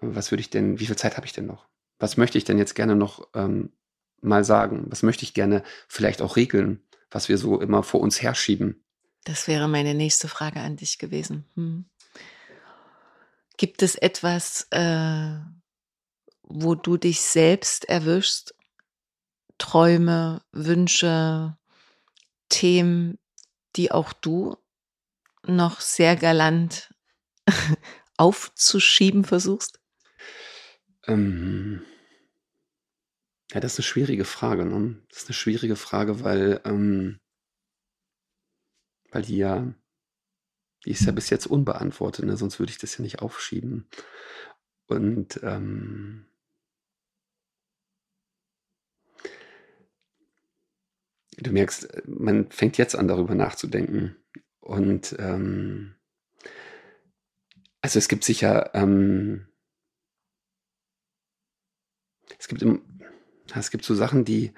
was 0.00 0.30
würde 0.30 0.40
ich 0.40 0.50
denn, 0.50 0.78
wie 0.78 0.86
viel 0.86 0.96
Zeit 0.96 1.16
habe 1.16 1.26
ich 1.26 1.32
denn 1.32 1.46
noch? 1.46 1.68
Was 1.98 2.16
möchte 2.16 2.38
ich 2.38 2.44
denn 2.44 2.58
jetzt 2.58 2.74
gerne 2.74 2.96
noch 2.96 3.28
ähm, 3.34 3.72
mal 4.20 4.44
sagen? 4.44 4.86
Was 4.88 5.02
möchte 5.02 5.24
ich 5.24 5.34
gerne 5.34 5.62
vielleicht 5.88 6.22
auch 6.22 6.36
regeln, 6.36 6.82
was 7.10 7.28
wir 7.28 7.38
so 7.38 7.60
immer 7.60 7.82
vor 7.82 8.00
uns 8.00 8.20
herschieben? 8.20 8.84
Das 9.24 9.46
wäre 9.46 9.68
meine 9.68 9.94
nächste 9.94 10.26
Frage 10.26 10.60
an 10.60 10.76
dich 10.76 10.98
gewesen. 10.98 11.44
Hm. 11.54 11.84
Gibt 13.56 13.82
es 13.82 13.94
etwas, 13.94 14.66
äh, 14.70 15.38
wo 16.42 16.74
du 16.74 16.96
dich 16.96 17.20
selbst 17.20 17.88
erwischst? 17.88 18.54
Träume, 19.58 20.42
Wünsche, 20.50 21.56
Themen, 22.48 23.18
die 23.76 23.90
auch 23.90 24.12
du 24.12 24.56
noch 25.46 25.80
sehr 25.80 26.16
galant 26.16 26.94
aufzuschieben 28.16 29.24
versuchst? 29.24 29.80
Ähm, 31.06 31.84
ja, 33.52 33.60
das 33.60 33.74
ist 33.74 33.78
eine 33.80 33.84
schwierige 33.84 34.24
Frage, 34.24 34.64
ne? 34.64 35.02
Das 35.08 35.22
ist 35.22 35.28
eine 35.28 35.34
schwierige 35.34 35.76
Frage, 35.76 36.22
weil, 36.22 36.60
ähm 36.64 37.18
weil 39.10 39.22
die 39.22 39.36
ja 39.36 39.74
die 40.84 40.90
ist 40.90 41.04
ja 41.04 41.12
bis 41.12 41.30
jetzt 41.30 41.46
unbeantwortet, 41.46 42.24
ne? 42.24 42.36
Sonst 42.36 42.58
würde 42.58 42.72
ich 42.72 42.78
das 42.78 42.96
ja 42.96 43.02
nicht 43.02 43.20
aufschieben. 43.20 43.88
Und, 44.86 45.40
ähm 45.42 46.26
du 51.42 51.52
merkst, 51.52 51.88
man 52.06 52.50
fängt 52.50 52.78
jetzt 52.78 52.94
an, 52.96 53.08
darüber 53.08 53.34
nachzudenken. 53.34 54.16
Und, 54.60 55.16
ähm 55.18 55.94
also, 57.80 57.98
es 57.98 58.08
gibt 58.08 58.24
sicher, 58.24 58.70
ähm 58.74 59.48
es 62.38 62.48
gibt 62.48 62.62
im, 62.62 62.82
es 63.54 63.70
gibt 63.70 63.84
so 63.84 63.94
Sachen, 63.94 64.24
die, 64.24 64.52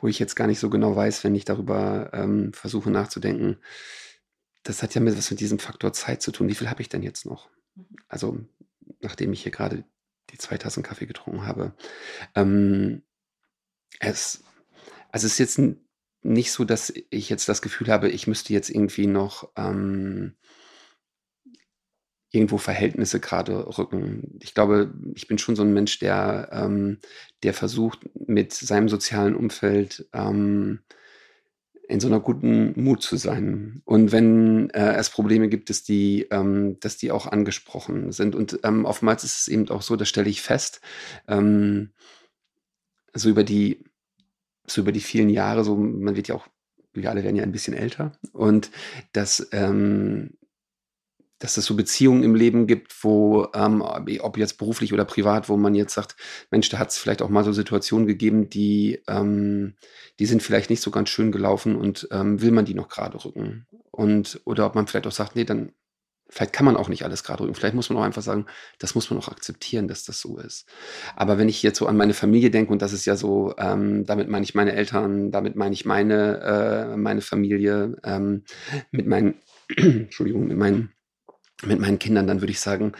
wo 0.00 0.08
ich 0.08 0.18
jetzt 0.18 0.34
gar 0.34 0.46
nicht 0.46 0.60
so 0.60 0.70
genau 0.70 0.94
weiß, 0.94 1.24
wenn 1.24 1.34
ich 1.34 1.44
darüber 1.44 2.10
ähm, 2.12 2.52
versuche 2.52 2.90
nachzudenken. 2.90 3.58
Das 4.62 4.82
hat 4.82 4.94
ja 4.94 5.00
mit 5.00 5.16
was 5.16 5.30
mit 5.30 5.40
diesem 5.40 5.58
Faktor 5.58 5.92
Zeit 5.92 6.22
zu 6.22 6.32
tun. 6.32 6.48
Wie 6.48 6.54
viel 6.54 6.70
habe 6.70 6.82
ich 6.82 6.88
denn 6.88 7.02
jetzt 7.02 7.26
noch? 7.26 7.48
Mhm. 7.74 7.86
Also, 8.08 8.38
nachdem 9.00 9.32
ich 9.32 9.42
hier 9.42 9.52
gerade 9.52 9.84
die 10.34 10.38
zwei 10.38 10.58
Tassen 10.58 10.82
Kaffee 10.82 11.06
getrunken 11.06 11.46
habe. 11.46 11.74
Ähm, 12.34 13.02
es, 14.00 14.42
also 15.10 15.26
es 15.26 15.34
ist 15.34 15.38
jetzt 15.38 15.60
nicht 16.22 16.52
so, 16.52 16.64
dass 16.64 16.92
ich 17.10 17.28
jetzt 17.30 17.48
das 17.48 17.62
Gefühl 17.62 17.88
habe, 17.88 18.10
ich 18.10 18.26
müsste 18.26 18.52
jetzt 18.52 18.68
irgendwie 18.68 19.06
noch 19.06 19.50
ähm, 19.56 20.34
irgendwo 22.32 22.58
Verhältnisse 22.58 23.20
gerade 23.20 23.78
rücken. 23.78 24.38
Ich 24.42 24.54
glaube, 24.54 24.92
ich 25.14 25.28
bin 25.28 25.38
schon 25.38 25.54
so 25.54 25.62
ein 25.62 25.72
Mensch, 25.72 26.00
der, 26.00 26.48
ähm, 26.50 26.98
der 27.44 27.54
versucht, 27.54 28.00
mit 28.26 28.52
seinem 28.52 28.88
sozialen 28.88 29.36
Umfeld 29.36 30.08
ähm, 30.12 30.80
in 31.88 32.00
so 32.00 32.08
einer 32.08 32.20
guten 32.20 32.72
Mut 32.82 33.02
zu 33.02 33.16
sein. 33.16 33.82
Und 33.84 34.12
wenn 34.12 34.70
äh, 34.70 34.94
es 34.94 35.10
Probleme 35.10 35.48
gibt, 35.48 35.70
dass 35.70 35.82
die, 35.82 36.26
ähm, 36.30 36.78
dass 36.80 36.96
die 36.96 37.12
auch 37.12 37.26
angesprochen 37.26 38.12
sind. 38.12 38.34
Und 38.34 38.58
ähm, 38.64 38.84
oftmals 38.84 39.24
ist 39.24 39.40
es 39.40 39.48
eben 39.48 39.68
auch 39.68 39.82
so, 39.82 39.96
das 39.96 40.08
stelle 40.08 40.30
ich 40.30 40.42
fest, 40.42 40.80
ähm, 41.28 41.90
so 43.12 43.28
über 43.28 43.44
die, 43.44 43.84
so 44.66 44.80
über 44.80 44.92
die 44.92 45.00
vielen 45.00 45.28
Jahre, 45.28 45.62
so 45.62 45.76
man 45.76 46.16
wird 46.16 46.28
ja 46.28 46.34
auch 46.34 46.48
wir 46.94 47.10
alle 47.10 47.24
werden 47.24 47.36
ja 47.36 47.42
ein 47.42 47.52
bisschen 47.52 47.74
älter 47.74 48.12
und 48.32 48.70
dass, 49.12 49.48
ähm, 49.52 50.30
dass 51.44 51.58
es 51.58 51.66
so 51.66 51.76
Beziehungen 51.76 52.22
im 52.22 52.34
Leben 52.34 52.66
gibt, 52.66 53.04
wo, 53.04 53.48
ähm, 53.54 53.82
ob 53.82 54.38
jetzt 54.38 54.56
beruflich 54.56 54.94
oder 54.94 55.04
privat, 55.04 55.50
wo 55.50 55.58
man 55.58 55.74
jetzt 55.74 55.92
sagt, 55.92 56.16
Mensch, 56.50 56.70
da 56.70 56.78
hat 56.78 56.88
es 56.88 56.96
vielleicht 56.96 57.20
auch 57.20 57.28
mal 57.28 57.44
so 57.44 57.52
Situationen 57.52 58.06
gegeben, 58.06 58.48
die, 58.48 59.02
ähm, 59.08 59.74
die 60.18 60.24
sind 60.24 60.42
vielleicht 60.42 60.70
nicht 60.70 60.80
so 60.80 60.90
ganz 60.90 61.10
schön 61.10 61.32
gelaufen 61.32 61.76
und 61.76 62.08
ähm, 62.12 62.40
will 62.40 62.50
man 62.50 62.64
die 62.64 62.72
noch 62.72 62.88
gerade 62.88 63.22
rücken? 63.22 63.66
Und, 63.90 64.40
oder 64.46 64.64
ob 64.64 64.74
man 64.74 64.86
vielleicht 64.86 65.06
auch 65.06 65.12
sagt, 65.12 65.36
nee, 65.36 65.44
dann 65.44 65.72
Vielleicht 66.30 66.54
kann 66.54 66.64
man 66.64 66.78
auch 66.78 66.88
nicht 66.88 67.04
alles 67.04 67.22
gerade 67.22 67.42
rücken. 67.42 67.54
Vielleicht 67.54 67.74
muss 67.74 67.90
man 67.90 67.98
auch 67.98 68.04
einfach 68.04 68.22
sagen, 68.22 68.46
das 68.78 68.94
muss 68.94 69.10
man 69.10 69.18
auch 69.18 69.28
akzeptieren, 69.28 69.86
dass 69.86 70.04
das 70.04 70.20
so 70.20 70.38
ist. 70.38 70.66
Aber 71.14 71.36
wenn 71.36 71.50
ich 71.50 71.62
jetzt 71.62 71.78
so 71.78 71.86
an 71.86 71.98
meine 71.98 72.14
Familie 72.14 72.50
denke, 72.50 72.72
und 72.72 72.80
das 72.80 72.94
ist 72.94 73.04
ja 73.04 73.14
so, 73.14 73.54
ähm, 73.58 74.06
damit 74.06 74.30
meine 74.30 74.42
ich 74.42 74.54
meine 74.54 74.72
Eltern, 74.72 75.30
damit 75.30 75.54
meine 75.54 75.74
ich 75.74 75.84
meine, 75.84 76.40
äh, 76.40 76.96
meine 76.96 77.20
Familie, 77.20 77.98
ähm, 78.02 78.44
mit 78.90 79.06
meinen, 79.06 79.34
Entschuldigung, 79.76 80.46
mit 80.46 80.56
meinen, 80.56 80.93
mit 81.66 81.80
meinen 81.80 81.98
Kindern, 81.98 82.26
dann 82.26 82.40
würde 82.40 82.52
ich 82.52 82.60
sagen, 82.60 82.92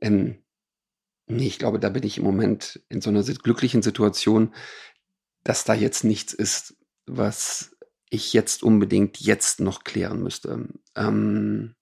ähm, 0.00 0.42
nee, 1.26 1.46
ich 1.46 1.58
glaube, 1.58 1.78
da 1.78 1.88
bin 1.88 2.02
ich 2.02 2.18
im 2.18 2.24
Moment 2.24 2.80
in 2.88 3.00
so 3.00 3.10
einer 3.10 3.22
glücklichen 3.22 3.82
Situation, 3.82 4.54
dass 5.44 5.64
da 5.64 5.74
jetzt 5.74 6.04
nichts 6.04 6.32
ist, 6.32 6.76
was 7.06 7.76
ich 8.10 8.32
jetzt 8.32 8.62
unbedingt 8.62 9.20
jetzt 9.20 9.60
noch 9.60 9.84
klären 9.84 10.22
müsste. 10.22 10.68
Ähm, 10.96 11.74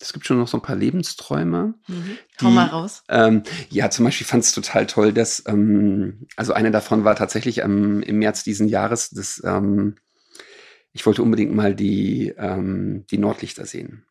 es 0.00 0.12
gibt 0.12 0.26
schon 0.26 0.38
noch 0.38 0.48
so 0.48 0.58
ein 0.58 0.62
paar 0.62 0.76
Lebensträume. 0.76 1.74
Mhm. 1.86 2.18
Hau 2.42 2.50
mal 2.50 2.66
raus. 2.66 3.04
Ähm, 3.08 3.42
ja, 3.70 3.88
zum 3.90 4.04
Beispiel 4.04 4.26
fand 4.26 4.44
es 4.44 4.52
total 4.52 4.86
toll, 4.86 5.12
dass, 5.12 5.42
ähm, 5.46 6.26
also 6.36 6.52
eine 6.52 6.70
davon 6.70 7.04
war 7.04 7.16
tatsächlich 7.16 7.58
ähm, 7.58 8.02
im 8.02 8.18
März 8.18 8.42
diesen 8.44 8.68
Jahres, 8.68 9.10
dass 9.10 9.40
ähm, 9.44 9.94
ich 10.92 11.06
wollte 11.06 11.22
unbedingt 11.22 11.54
mal 11.54 11.74
die, 11.74 12.34
ähm, 12.36 13.06
die 13.10 13.18
Nordlichter 13.18 13.66
sehen. 13.66 14.04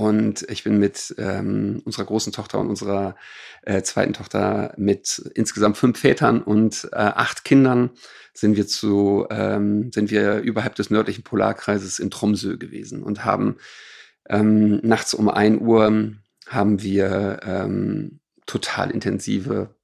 Und 0.00 0.46
ich 0.48 0.64
bin 0.64 0.78
mit 0.78 1.14
ähm, 1.18 1.82
unserer 1.84 2.06
großen 2.06 2.32
Tochter 2.32 2.58
und 2.58 2.68
unserer 2.70 3.16
äh, 3.60 3.82
zweiten 3.82 4.14
Tochter 4.14 4.72
mit 4.78 5.18
insgesamt 5.34 5.76
fünf 5.76 5.98
Vätern 6.00 6.40
und 6.40 6.88
äh, 6.92 6.96
acht 6.96 7.44
Kindern 7.44 7.90
sind 8.32 8.56
wir 8.56 8.66
zu, 8.66 9.26
ähm, 9.28 9.92
sind 9.92 10.10
wir 10.10 10.38
überhalb 10.38 10.74
des 10.74 10.88
nördlichen 10.88 11.22
Polarkreises 11.22 11.98
in 11.98 12.10
Tromsø 12.10 12.56
gewesen 12.56 13.02
und 13.02 13.26
haben 13.26 13.58
ähm, 14.26 14.80
nachts 14.82 15.12
um 15.12 15.28
ein 15.28 15.60
Uhr 15.60 16.14
haben 16.46 16.82
wir 16.82 17.40
ähm, 17.42 18.20
total 18.46 18.92
intensive 18.92 19.74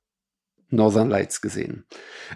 Northern 0.70 1.10
Lights 1.10 1.42
gesehen. 1.42 1.84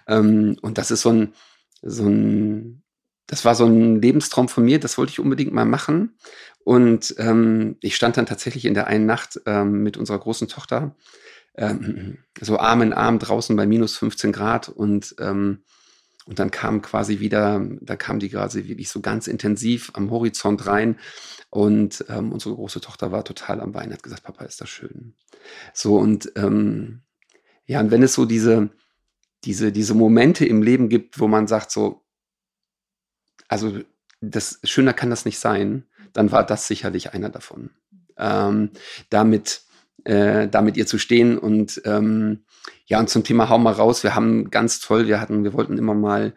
Ähm, 0.06 0.58
und 0.60 0.76
das 0.76 0.90
ist 0.90 1.00
so 1.00 1.12
ein, 1.12 1.32
so 1.80 2.04
ein, 2.04 2.82
das 3.26 3.46
war 3.46 3.54
so 3.54 3.64
ein 3.64 4.02
Lebenstraum 4.02 4.50
von 4.50 4.66
mir, 4.66 4.78
das 4.78 4.98
wollte 4.98 5.12
ich 5.12 5.20
unbedingt 5.20 5.54
mal 5.54 5.64
machen. 5.64 6.18
Und 6.64 7.14
ähm, 7.18 7.76
ich 7.80 7.96
stand 7.96 8.16
dann 8.16 8.26
tatsächlich 8.26 8.64
in 8.64 8.74
der 8.74 8.86
einen 8.86 9.06
Nacht 9.06 9.40
ähm, 9.46 9.82
mit 9.82 9.96
unserer 9.96 10.18
großen 10.18 10.48
Tochter 10.48 10.94
ähm, 11.56 12.18
so 12.40 12.58
Arm 12.58 12.82
in 12.82 12.92
Arm 12.92 13.18
draußen 13.18 13.56
bei 13.56 13.66
minus 13.66 13.96
15 13.96 14.32
Grad 14.32 14.68
und 14.68 15.14
ähm, 15.18 15.62
und 16.26 16.38
dann 16.38 16.52
kam 16.52 16.80
quasi 16.80 17.18
wieder, 17.18 17.66
da 17.80 17.96
kam 17.96 18.20
die 18.20 18.28
gerade 18.28 18.54
wirklich 18.68 18.88
so 18.88 19.00
ganz 19.00 19.26
intensiv 19.26 19.90
am 19.94 20.12
Horizont 20.12 20.64
rein. 20.64 20.96
Und 21.48 22.04
ähm, 22.08 22.30
unsere 22.30 22.54
große 22.54 22.80
Tochter 22.80 23.10
war 23.10 23.24
total 23.24 23.60
am 23.60 23.74
Weinen, 23.74 23.92
hat 23.92 24.04
gesagt, 24.04 24.22
Papa, 24.22 24.44
ist 24.44 24.60
das 24.60 24.68
schön. 24.68 25.14
So, 25.74 25.96
und 25.96 26.30
ähm, 26.36 27.02
ja, 27.66 27.80
und 27.80 27.90
wenn 27.90 28.04
es 28.04 28.14
so 28.14 28.26
diese, 28.26 28.70
diese, 29.42 29.72
diese 29.72 29.94
Momente 29.94 30.44
im 30.44 30.62
Leben 30.62 30.88
gibt, 30.88 31.18
wo 31.18 31.26
man 31.26 31.48
sagt, 31.48 31.72
so, 31.72 32.04
also 33.48 33.80
das 34.20 34.60
schöner 34.62 34.92
kann 34.92 35.10
das 35.10 35.24
nicht 35.24 35.40
sein, 35.40 35.86
dann 36.12 36.32
war 36.32 36.44
das 36.44 36.66
sicherlich 36.66 37.12
einer 37.12 37.28
davon. 37.28 37.70
Ähm, 38.16 38.70
damit 39.08 39.62
äh, 40.04 40.48
da 40.48 40.62
mit 40.62 40.76
ihr 40.76 40.86
zu 40.86 40.98
stehen. 40.98 41.38
Und 41.38 41.80
ähm, 41.84 42.44
ja, 42.86 42.98
und 42.98 43.08
zum 43.08 43.24
Thema 43.24 43.48
Hau 43.48 43.58
mal 43.58 43.72
raus, 43.72 44.02
wir 44.02 44.14
haben 44.14 44.50
ganz 44.50 44.80
toll, 44.80 45.06
wir 45.06 45.20
hatten, 45.20 45.44
wir 45.44 45.52
wollten 45.52 45.78
immer 45.78 45.94
mal, 45.94 46.34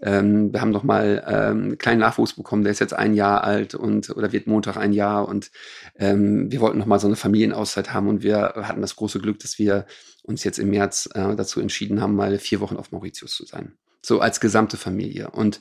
ähm, 0.00 0.52
wir 0.52 0.60
haben 0.60 0.70
noch 0.70 0.84
mal 0.84 1.24
ähm, 1.26 1.62
einen 1.62 1.78
kleinen 1.78 2.00
Nachwuchs 2.00 2.34
bekommen, 2.34 2.62
der 2.62 2.72
ist 2.72 2.80
jetzt 2.80 2.94
ein 2.94 3.14
Jahr 3.14 3.44
alt 3.44 3.74
und 3.74 4.10
oder 4.10 4.32
wird 4.32 4.46
Montag 4.46 4.76
ein 4.76 4.92
Jahr 4.92 5.28
und 5.28 5.50
ähm, 5.96 6.50
wir 6.50 6.60
wollten 6.60 6.78
noch 6.78 6.86
mal 6.86 7.00
so 7.00 7.06
eine 7.06 7.16
Familienauszeit 7.16 7.92
haben 7.92 8.08
und 8.08 8.22
wir 8.22 8.54
hatten 8.56 8.80
das 8.80 8.96
große 8.96 9.18
Glück, 9.18 9.38
dass 9.40 9.58
wir 9.58 9.86
uns 10.22 10.44
jetzt 10.44 10.58
im 10.58 10.70
März 10.70 11.08
äh, 11.14 11.34
dazu 11.34 11.60
entschieden 11.60 12.00
haben, 12.00 12.14
mal 12.14 12.38
vier 12.38 12.60
Wochen 12.60 12.76
auf 12.76 12.92
Mauritius 12.92 13.34
zu 13.34 13.44
sein. 13.44 13.72
So 14.02 14.20
als 14.20 14.40
gesamte 14.40 14.76
Familie. 14.76 15.30
Und 15.30 15.60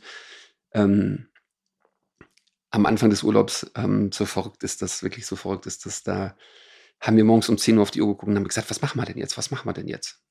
ähm, 0.74 1.28
am 2.76 2.86
Anfang 2.86 3.10
des 3.10 3.24
Urlaubs 3.24 3.72
ähm, 3.76 4.12
so 4.12 4.26
verrückt 4.26 4.64
ist 4.64 4.82
das, 4.82 5.02
wirklich 5.02 5.26
so 5.26 5.38
verrückt 5.38 5.66
ist, 5.66 5.86
dass 5.86 6.04
da 6.04 6.36
haben 7.00 7.16
wir 7.16 7.24
morgens 7.24 7.48
um 7.48 7.58
10 7.58 7.78
Uhr 7.78 7.84
auf 7.84 7.92
die 7.92 8.02
Uhr 8.02 8.08
geguckt 8.08 8.28
und 8.28 8.36
haben 8.36 8.48
gesagt, 8.48 8.70
was 8.70 8.82
machen 8.82 9.00
wir 9.00 9.06
denn 9.06 9.18
jetzt? 9.18 9.38
Was 9.38 9.50
machen 9.50 9.68
wir 9.68 9.74
denn 9.74 9.88
jetzt? 9.88 10.22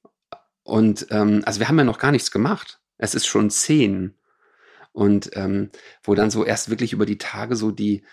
Und 0.62 1.06
ähm, 1.10 1.42
also 1.46 1.58
wir 1.60 1.68
haben 1.68 1.78
ja 1.78 1.84
noch 1.84 1.98
gar 1.98 2.12
nichts 2.12 2.30
gemacht. 2.30 2.80
Es 2.98 3.14
ist 3.14 3.26
schon 3.26 3.48
10. 3.50 4.14
Und 4.92 5.30
ähm, 5.34 5.70
wo 6.02 6.14
dann 6.14 6.30
so 6.30 6.44
erst 6.44 6.68
wirklich 6.68 6.92
über 6.92 7.06
die 7.06 7.18
Tage 7.18 7.56
so 7.56 7.70
die, 7.70 8.04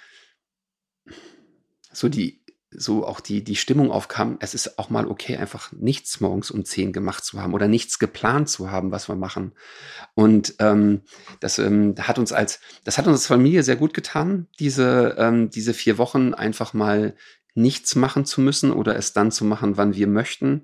so 1.92 2.08
die, 2.08 2.41
so 2.72 3.06
auch 3.06 3.20
die, 3.20 3.44
die 3.44 3.58
Stimmung 3.58 3.92
aufkam, 3.92 4.38
es 4.40 4.54
ist 4.54 4.80
auch 4.80 4.90
mal 4.90 5.06
okay, 5.06 5.36
einfach 5.38 5.72
nichts 5.74 6.22
morgens 6.22 6.52
um 6.52 6.64
10 6.64 6.94
gemacht 6.94 7.24
zu 7.26 7.42
haben 7.42 7.54
oder 7.54 7.68
nichts 7.68 8.00
geplant 8.00 8.50
zu 8.50 8.72
haben, 8.72 8.92
was 8.92 9.10
wir 9.10 9.16
machen. 9.16 9.54
Und 10.16 10.56
ähm, 10.60 11.02
das 11.42 11.60
ähm, 11.60 11.96
hat 12.00 12.18
uns 12.18 12.32
als, 12.32 12.62
das 12.86 12.98
hat 12.98 13.08
uns 13.08 13.18
als 13.18 13.28
Familie 13.28 13.64
sehr 13.64 13.76
gut 13.76 13.94
getan, 13.94 14.48
diese, 14.60 15.16
ähm, 15.18 15.50
diese 15.50 15.74
vier 15.74 15.98
Wochen 15.98 16.34
einfach 16.34 16.74
mal 16.74 17.16
nichts 17.54 17.96
machen 17.96 18.26
zu 18.26 18.40
müssen 18.40 18.72
oder 18.72 18.96
es 18.96 19.12
dann 19.12 19.32
zu 19.32 19.44
machen, 19.44 19.76
wann 19.76 19.94
wir 19.96 20.08
möchten. 20.08 20.64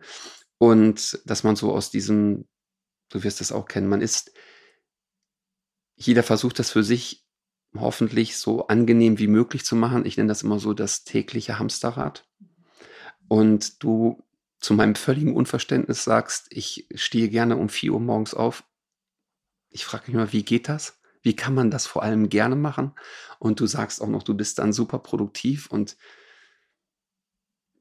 Und 0.57 1.19
dass 1.25 1.43
man 1.43 1.57
so 1.57 1.73
aus 1.73 1.91
diesem, 1.91 2.47
du 3.09 3.23
wirst 3.23 3.41
es 3.41 3.51
auch 3.51 3.67
kennen, 3.67 3.89
man 3.89 4.01
ist, 4.01 4.31
jeder 5.95 6.23
versucht 6.23 6.59
das 6.59 6.71
für 6.71 6.83
sich 6.83 7.26
hoffentlich 7.75 8.37
so 8.37 8.67
angenehm 8.67 9.19
wie 9.19 9.27
möglich 9.27 9.65
zu 9.65 9.75
machen. 9.75 10.05
Ich 10.05 10.17
nenne 10.17 10.29
das 10.29 10.43
immer 10.43 10.59
so 10.59 10.73
das 10.73 11.03
tägliche 11.03 11.59
Hamsterrad. 11.59 12.27
Und 13.27 13.83
du 13.83 14.23
zu 14.59 14.73
meinem 14.73 14.95
völligen 14.95 15.35
Unverständnis 15.35 16.03
sagst, 16.03 16.47
ich 16.49 16.87
stehe 16.95 17.29
gerne 17.29 17.57
um 17.57 17.69
4 17.69 17.93
Uhr 17.93 17.99
morgens 17.99 18.33
auf. 18.33 18.63
Ich 19.69 19.85
frage 19.85 20.05
mich 20.07 20.15
mal, 20.15 20.33
wie 20.33 20.43
geht 20.43 20.69
das? 20.69 20.99
Wie 21.21 21.35
kann 21.35 21.53
man 21.53 21.69
das 21.69 21.85
vor 21.85 22.03
allem 22.03 22.29
gerne 22.29 22.55
machen? 22.55 22.93
Und 23.39 23.59
du 23.59 23.67
sagst 23.67 24.01
auch 24.01 24.07
noch, 24.07 24.23
du 24.23 24.33
bist 24.33 24.59
dann 24.59 24.73
super 24.73 24.99
produktiv 24.99 25.67
und 25.67 25.97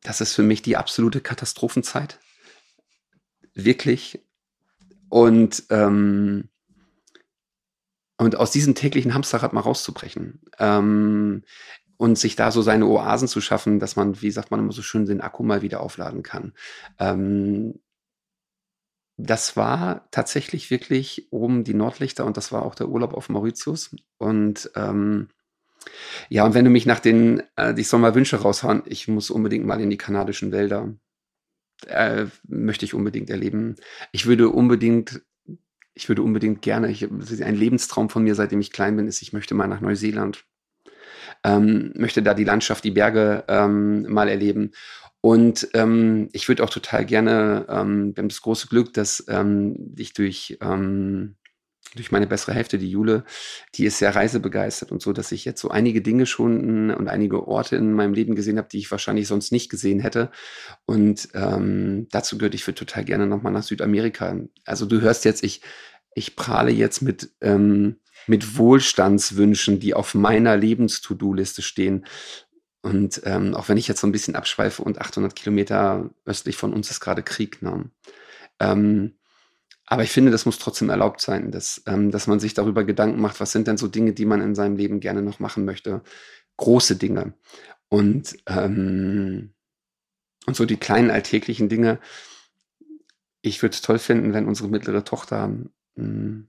das 0.02 0.20
ist 0.20 0.34
für 0.34 0.42
mich 0.42 0.62
die 0.62 0.76
absolute 0.76 1.20
Katastrophenzeit. 1.20 2.20
Wirklich. 3.54 4.20
Und, 5.08 5.64
ähm, 5.70 6.48
und 8.18 8.36
aus 8.36 8.50
diesem 8.50 8.74
täglichen 8.74 9.14
Hamsterrad 9.14 9.52
mal 9.52 9.60
rauszubrechen. 9.60 10.40
Ähm, 10.58 11.42
und 11.98 12.18
sich 12.18 12.36
da 12.36 12.50
so 12.50 12.60
seine 12.60 12.86
Oasen 12.86 13.26
zu 13.26 13.40
schaffen, 13.40 13.78
dass 13.78 13.96
man, 13.96 14.20
wie 14.20 14.30
sagt 14.30 14.50
man 14.50 14.60
immer 14.60 14.72
so 14.72 14.82
schön, 14.82 15.06
den 15.06 15.22
Akku 15.22 15.42
mal 15.42 15.62
wieder 15.62 15.80
aufladen 15.80 16.22
kann. 16.22 16.52
Ähm, 16.98 17.80
das 19.16 19.56
war 19.56 20.06
tatsächlich 20.10 20.70
wirklich 20.70 21.28
oben 21.30 21.64
die 21.64 21.72
Nordlichter 21.72 22.26
und 22.26 22.36
das 22.36 22.52
war 22.52 22.64
auch 22.64 22.74
der 22.74 22.88
Urlaub 22.88 23.14
auf 23.14 23.30
Mauritius. 23.30 23.96
Und 24.18 24.70
ähm, 24.74 25.28
ja, 26.28 26.44
und 26.44 26.54
wenn 26.54 26.64
du 26.64 26.70
mich 26.70 26.86
nach 26.86 27.00
den, 27.00 27.42
äh, 27.56 27.74
ich 27.78 27.88
soll 27.88 28.00
mal 28.00 28.14
Wünsche 28.14 28.36
raushauen, 28.36 28.82
ich 28.84 29.08
muss 29.08 29.30
unbedingt 29.30 29.64
mal 29.64 29.80
in 29.80 29.90
die 29.90 29.96
kanadischen 29.96 30.52
Wälder. 30.52 30.94
Äh, 31.86 32.26
möchte 32.48 32.84
ich 32.84 32.94
unbedingt 32.94 33.28
erleben. 33.30 33.76
Ich 34.12 34.26
würde 34.26 34.48
unbedingt, 34.48 35.22
ich 35.96 36.08
würde 36.08 36.22
unbedingt 36.22 36.60
gerne, 36.60 36.90
ich, 36.90 37.08
ein 37.42 37.56
Lebenstraum 37.56 38.10
von 38.10 38.22
mir, 38.22 38.34
seitdem 38.34 38.60
ich 38.60 38.70
klein 38.70 38.96
bin, 38.96 39.08
ist, 39.08 39.22
ich 39.22 39.32
möchte 39.32 39.54
mal 39.54 39.66
nach 39.66 39.80
Neuseeland. 39.80 40.44
Ähm, 41.42 41.92
möchte 41.96 42.22
da 42.22 42.34
die 42.34 42.44
Landschaft, 42.44 42.84
die 42.84 42.90
Berge 42.90 43.44
ähm, 43.48 44.02
mal 44.02 44.28
erleben. 44.28 44.72
Und 45.22 45.68
ähm, 45.72 46.28
ich 46.32 46.48
würde 46.48 46.62
auch 46.62 46.70
total 46.70 47.06
gerne, 47.06 47.66
ähm, 47.70 48.14
wir 48.14 48.22
haben 48.22 48.28
das 48.28 48.42
große 48.42 48.68
Glück, 48.68 48.92
dass 48.92 49.24
ähm, 49.28 49.94
ich 49.96 50.12
durch 50.12 50.58
ähm, 50.60 51.36
durch 51.96 52.12
meine 52.12 52.26
bessere 52.26 52.54
Hälfte, 52.54 52.78
die 52.78 52.90
Jule, 52.90 53.24
die 53.74 53.84
ist 53.84 53.98
sehr 53.98 54.14
reisebegeistert 54.14 54.92
und 54.92 55.02
so, 55.02 55.12
dass 55.12 55.32
ich 55.32 55.44
jetzt 55.44 55.60
so 55.60 55.70
einige 55.70 56.02
Dinge 56.02 56.26
schon 56.26 56.90
und 56.90 57.08
einige 57.08 57.48
Orte 57.48 57.76
in 57.76 57.92
meinem 57.92 58.14
Leben 58.14 58.34
gesehen 58.36 58.58
habe, 58.58 58.68
die 58.70 58.78
ich 58.78 58.90
wahrscheinlich 58.90 59.26
sonst 59.26 59.52
nicht 59.52 59.70
gesehen 59.70 60.00
hätte. 60.00 60.30
Und 60.84 61.28
ähm, 61.34 62.06
dazu 62.10 62.38
gehört, 62.38 62.54
ich 62.54 62.66
würde 62.66 62.78
total 62.78 63.04
gerne 63.04 63.26
nochmal 63.26 63.52
nach 63.52 63.62
Südamerika. 63.62 64.36
Also 64.64 64.86
du 64.86 65.00
hörst 65.00 65.24
jetzt, 65.24 65.42
ich, 65.42 65.62
ich 66.14 66.36
prahle 66.36 66.70
jetzt 66.70 67.02
mit, 67.02 67.30
ähm, 67.40 67.96
mit 68.26 68.56
Wohlstandswünschen, 68.56 69.80
die 69.80 69.94
auf 69.94 70.14
meiner 70.14 70.56
Lebens-To-Do-Liste 70.56 71.62
stehen. 71.62 72.06
Und 72.82 73.22
ähm, 73.24 73.54
auch 73.54 73.68
wenn 73.68 73.78
ich 73.78 73.88
jetzt 73.88 74.00
so 74.00 74.06
ein 74.06 74.12
bisschen 74.12 74.36
abschweife 74.36 74.82
und 74.82 75.00
800 75.00 75.34
Kilometer 75.34 76.10
östlich 76.24 76.56
von 76.56 76.72
uns 76.72 76.90
ist 76.90 77.00
gerade 77.00 77.22
Krieg, 77.22 77.60
ne? 77.60 77.90
ähm, 78.60 79.14
aber 79.86 80.02
ich 80.02 80.10
finde, 80.10 80.32
das 80.32 80.46
muss 80.46 80.58
trotzdem 80.58 80.90
erlaubt 80.90 81.20
sein, 81.20 81.52
dass, 81.52 81.82
ähm, 81.86 82.10
dass 82.10 82.26
man 82.26 82.40
sich 82.40 82.54
darüber 82.54 82.84
Gedanken 82.84 83.20
macht, 83.20 83.40
was 83.40 83.52
sind 83.52 83.68
denn 83.68 83.76
so 83.76 83.86
Dinge, 83.86 84.12
die 84.12 84.26
man 84.26 84.40
in 84.40 84.56
seinem 84.56 84.76
Leben 84.76 84.98
gerne 84.98 85.22
noch 85.22 85.38
machen 85.38 85.64
möchte. 85.64 86.02
Große 86.56 86.96
Dinge. 86.96 87.34
Und, 87.88 88.36
ähm, 88.48 89.54
und 90.46 90.56
so 90.56 90.64
die 90.64 90.76
kleinen 90.76 91.10
alltäglichen 91.10 91.68
Dinge. 91.68 92.00
Ich 93.42 93.62
würde 93.62 93.74
es 93.74 93.82
toll 93.82 94.00
finden, 94.00 94.32
wenn 94.32 94.46
unsere 94.46 94.68
mittlere 94.68 95.04
Tochter 95.04 95.48
mh, 95.48 95.66
hm, 95.94 96.48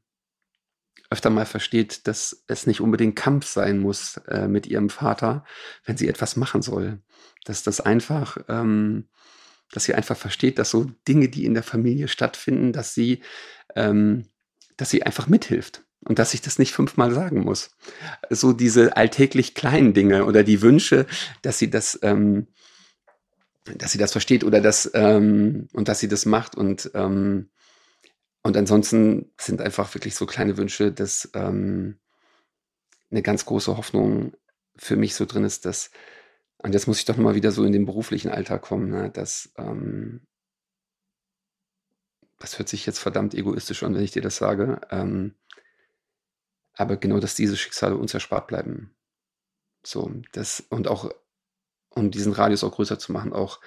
öfter 1.10 1.30
mal 1.30 1.46
versteht, 1.46 2.08
dass 2.08 2.44
es 2.48 2.68
nicht 2.68 2.82
unbedingt 2.82 3.16
Kampf 3.16 3.46
sein 3.46 3.80
muss 3.80 4.18
äh, 4.28 4.48
mit 4.48 4.68
ihrem 4.68 4.90
Vater, 4.90 5.46
wenn 5.86 5.96
sie 5.96 6.08
etwas 6.08 6.36
machen 6.36 6.62
soll. 6.62 7.02
Dass 7.46 7.64
das 7.64 7.80
einfach 7.80 8.38
ähm, 8.50 9.08
dass 9.72 9.84
sie 9.84 9.94
einfach 9.94 10.18
versteht, 10.18 10.60
dass 10.60 10.70
so 10.70 10.92
Dinge, 11.08 11.30
die 11.30 11.46
in 11.46 11.54
der 11.54 11.64
Familie 11.64 12.08
stattfinden, 12.08 12.74
dass 12.74 12.94
sie, 12.94 13.22
ähm, 13.76 14.26
dass 14.78 14.90
sie 14.90 15.04
einfach 15.04 15.28
mithilft 15.28 15.84
und 16.06 16.20
dass 16.20 16.34
ich 16.34 16.42
das 16.42 16.60
nicht 16.60 16.74
fünfmal 16.74 17.14
sagen 17.14 17.42
muss. 17.42 17.72
So 18.30 18.54
diese 18.54 18.96
alltäglich 18.96 19.56
kleinen 19.56 19.94
Dinge 19.94 20.26
oder 20.26 20.44
die 20.44 20.62
Wünsche, 20.62 21.06
dass 21.42 21.60
sie 21.60 21.70
das, 21.70 22.00
ähm, 22.02 22.48
dass 23.66 23.92
sie 23.92 23.98
das 23.98 24.14
versteht 24.14 24.44
oder 24.44 24.62
das 24.62 24.90
ähm, 24.94 25.68
und 25.74 25.88
dass 25.90 26.00
sie 26.00 26.08
das 26.08 26.26
macht 26.26 26.56
und 26.56 26.92
ähm, 26.94 27.50
und 28.44 28.56
ansonsten 28.56 29.34
sind 29.38 29.62
einfach 29.62 29.94
wirklich 29.94 30.16
so 30.16 30.26
kleine 30.26 30.56
Wünsche, 30.56 30.94
dass 30.94 31.30
ähm, 31.34 32.00
eine 33.12 33.22
ganz 33.22 33.46
große 33.46 33.76
Hoffnung 33.76 34.38
für 34.78 34.96
mich 34.96 35.16
so 35.16 35.26
drin 35.26 35.44
ist, 35.44 35.66
dass 35.66 35.92
und 36.68 36.74
jetzt 36.74 36.86
muss 36.86 37.00
ich 37.00 37.06
doch 37.06 37.16
mal 37.16 37.34
wieder 37.34 37.54
so 37.54 37.64
in 37.64 37.72
den 37.72 37.86
beruflichen 37.86 38.30
Alltag 38.30 38.62
kommen, 38.62 38.90
ne? 38.90 39.10
dass, 39.10 39.54
ähm, 39.58 40.28
das 42.40 42.60
hört 42.60 42.68
sich 42.68 42.86
jetzt 42.86 43.00
verdammt 43.00 43.34
egoistisch 43.34 43.84
an, 43.84 43.96
wenn 43.96 44.04
ich 44.04 44.12
dir 44.12 44.22
das 44.22 44.36
sage, 44.36 44.82
ähm, 44.92 45.36
aber 46.74 46.98
genau, 46.98 47.20
dass 47.20 47.36
diese 47.36 47.56
Schicksale 47.56 47.96
uns 47.96 48.14
erspart 48.14 48.48
bleiben. 48.48 48.94
So, 49.82 50.12
das, 50.34 50.60
und 50.70 50.90
auch, 50.90 51.10
um 51.90 52.12
diesen 52.12 52.34
Radius 52.34 52.66
auch 52.66 52.74
größer 52.74 53.00
zu 53.00 53.14
machen, 53.14 53.32
auch 53.32 53.62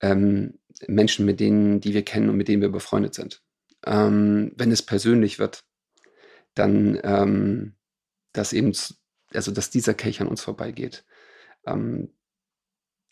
ähm, 0.00 0.58
Menschen, 0.88 1.24
mit 1.24 1.38
denen, 1.38 1.80
die 1.80 1.94
wir 1.94 2.04
kennen 2.04 2.28
und 2.28 2.36
mit 2.36 2.48
denen 2.48 2.60
wir 2.60 2.72
befreundet 2.72 3.14
sind. 3.14 3.40
Ähm, 3.86 4.50
wenn 4.56 4.72
es 4.72 4.82
persönlich 4.82 5.38
wird, 5.38 5.64
dann, 6.54 6.98
ähm, 7.04 7.76
dass 8.32 8.52
eben, 8.52 8.72
also 9.32 9.52
dass 9.52 9.70
dieser 9.70 9.94
Kelch 9.94 10.20
an 10.20 10.26
uns 10.26 10.42
vorbeigeht. 10.42 11.04
Ähm, 11.66 12.12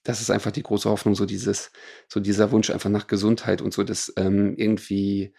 das 0.02 0.20
ist 0.20 0.30
einfach 0.30 0.50
die 0.50 0.62
große 0.62 0.88
Hoffnung, 0.88 1.14
so 1.14 1.26
dieses, 1.26 1.72
so 2.08 2.20
dieser 2.20 2.50
Wunsch 2.52 2.70
einfach 2.70 2.90
nach 2.90 3.06
Gesundheit 3.06 3.60
und 3.60 3.74
so, 3.74 3.82
dass 3.82 4.12
ähm, 4.16 4.54
irgendwie 4.56 5.34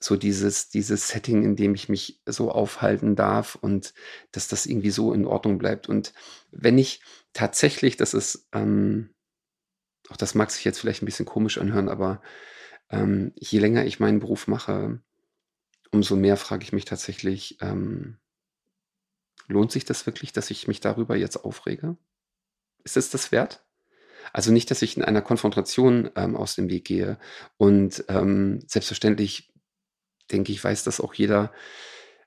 so 0.00 0.16
dieses, 0.16 0.68
dieses 0.68 1.08
Setting, 1.08 1.44
in 1.44 1.56
dem 1.56 1.74
ich 1.74 1.88
mich 1.88 2.20
so 2.26 2.50
aufhalten 2.50 3.14
darf 3.14 3.54
und 3.54 3.94
dass 4.32 4.48
das 4.48 4.66
irgendwie 4.66 4.90
so 4.90 5.12
in 5.12 5.26
Ordnung 5.26 5.58
bleibt. 5.58 5.88
Und 5.88 6.12
wenn 6.50 6.78
ich 6.78 7.02
tatsächlich, 7.32 7.96
das 7.96 8.14
ist, 8.14 8.48
ähm, 8.52 9.14
auch 10.08 10.16
das 10.16 10.34
mag 10.34 10.50
sich 10.50 10.64
jetzt 10.64 10.80
vielleicht 10.80 11.02
ein 11.02 11.06
bisschen 11.06 11.26
komisch 11.26 11.58
anhören, 11.58 11.88
aber 11.88 12.22
ähm, 12.90 13.32
je 13.36 13.58
länger 13.58 13.84
ich 13.84 14.00
meinen 14.00 14.20
Beruf 14.20 14.48
mache, 14.48 15.00
umso 15.92 16.16
mehr 16.16 16.36
frage 16.36 16.64
ich 16.64 16.72
mich 16.72 16.84
tatsächlich, 16.84 17.58
ähm, 17.60 18.18
lohnt 19.46 19.70
sich 19.72 19.84
das 19.84 20.06
wirklich, 20.06 20.32
dass 20.32 20.50
ich 20.50 20.66
mich 20.66 20.80
darüber 20.80 21.16
jetzt 21.16 21.36
aufrege? 21.44 21.96
Ist 22.84 22.96
es 22.96 23.10
das 23.10 23.32
wert? 23.32 23.64
Also 24.32 24.52
nicht, 24.52 24.70
dass 24.70 24.82
ich 24.82 24.96
in 24.96 25.04
einer 25.04 25.22
Konfrontation 25.22 26.10
ähm, 26.16 26.36
aus 26.36 26.54
dem 26.54 26.70
Weg 26.70 26.84
gehe. 26.84 27.18
Und 27.56 28.04
ähm, 28.08 28.60
selbstverständlich 28.66 29.52
denke 30.30 30.52
ich, 30.52 30.62
weiß 30.62 30.84
das 30.84 31.00
auch 31.00 31.14
jeder, 31.14 31.52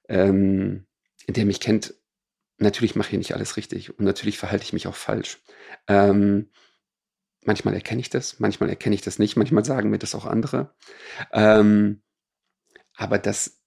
ähm, 0.07 0.85
der 1.27 1.45
mich 1.45 1.59
kennt. 1.59 1.95
Natürlich 2.57 2.95
mache 2.95 3.11
ich 3.11 3.17
nicht 3.17 3.33
alles 3.33 3.57
richtig 3.57 3.97
und 3.97 4.05
natürlich 4.05 4.37
verhalte 4.37 4.63
ich 4.63 4.73
mich 4.73 4.87
auch 4.87 4.95
falsch. 4.95 5.41
Ähm, 5.87 6.49
manchmal 7.43 7.73
erkenne 7.73 8.01
ich 8.01 8.09
das, 8.09 8.39
manchmal 8.39 8.69
erkenne 8.69 8.95
ich 8.95 9.01
das 9.01 9.19
nicht, 9.19 9.35
manchmal 9.35 9.65
sagen 9.65 9.89
mir 9.89 9.99
das 9.99 10.15
auch 10.15 10.25
andere. 10.25 10.73
Ähm, 11.33 12.01
aber 12.95 13.17
dass, 13.17 13.59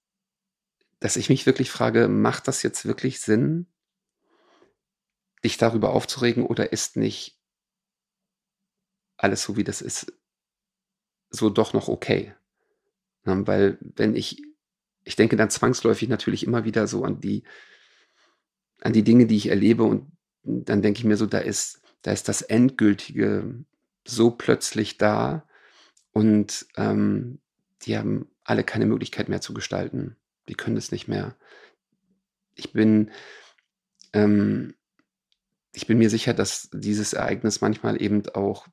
dass 0.99 1.17
ich 1.17 1.29
mich 1.29 1.45
wirklich 1.45 1.69
frage, 1.69 2.07
macht 2.07 2.47
das 2.47 2.63
jetzt 2.63 2.85
wirklich 2.85 3.19
Sinn, 3.19 3.67
dich 5.43 5.57
darüber 5.57 5.93
aufzuregen 5.93 6.45
oder 6.45 6.71
ist 6.73 6.97
nicht 6.97 7.37
alles 9.17 9.43
so, 9.43 9.57
wie 9.57 9.63
das 9.63 9.81
ist, 9.81 10.13
so 11.29 11.49
doch 11.49 11.73
noch 11.73 11.87
okay? 11.87 12.33
Ja, 13.25 13.47
weil 13.47 13.77
wenn 13.81 14.15
ich, 14.15 14.41
ich 15.03 15.15
denke 15.15 15.35
dann 15.35 15.49
zwangsläufig 15.49 16.09
natürlich 16.09 16.45
immer 16.45 16.63
wieder 16.63 16.87
so 16.87 17.03
an 17.03 17.19
die, 17.19 17.43
an 18.81 18.93
die 18.93 19.03
Dinge, 19.03 19.27
die 19.27 19.37
ich 19.37 19.47
erlebe 19.47 19.83
und 19.83 20.11
dann 20.43 20.81
denke 20.81 20.99
ich 20.99 21.05
mir 21.05 21.17
so, 21.17 21.25
da 21.25 21.39
ist, 21.39 21.81
da 22.01 22.11
ist 22.11 22.27
das 22.29 22.41
Endgültige 22.41 23.65
so 24.07 24.31
plötzlich 24.31 24.97
da 24.97 25.47
und 26.11 26.65
ähm, 26.77 27.39
die 27.83 27.97
haben 27.97 28.29
alle 28.43 28.63
keine 28.63 28.85
Möglichkeit 28.85 29.29
mehr 29.29 29.41
zu 29.41 29.53
gestalten. 29.53 30.15
Die 30.47 30.55
können 30.55 30.77
es 30.77 30.91
nicht 30.91 31.07
mehr. 31.07 31.35
Ich 32.55 32.73
bin, 32.73 33.11
ähm, 34.13 34.73
ich 35.73 35.87
bin 35.87 35.97
mir 35.97 36.09
sicher, 36.09 36.33
dass 36.33 36.69
dieses 36.73 37.13
Ereignis 37.13 37.61
manchmal 37.61 38.01
eben 38.01 38.27
auch 38.29 38.67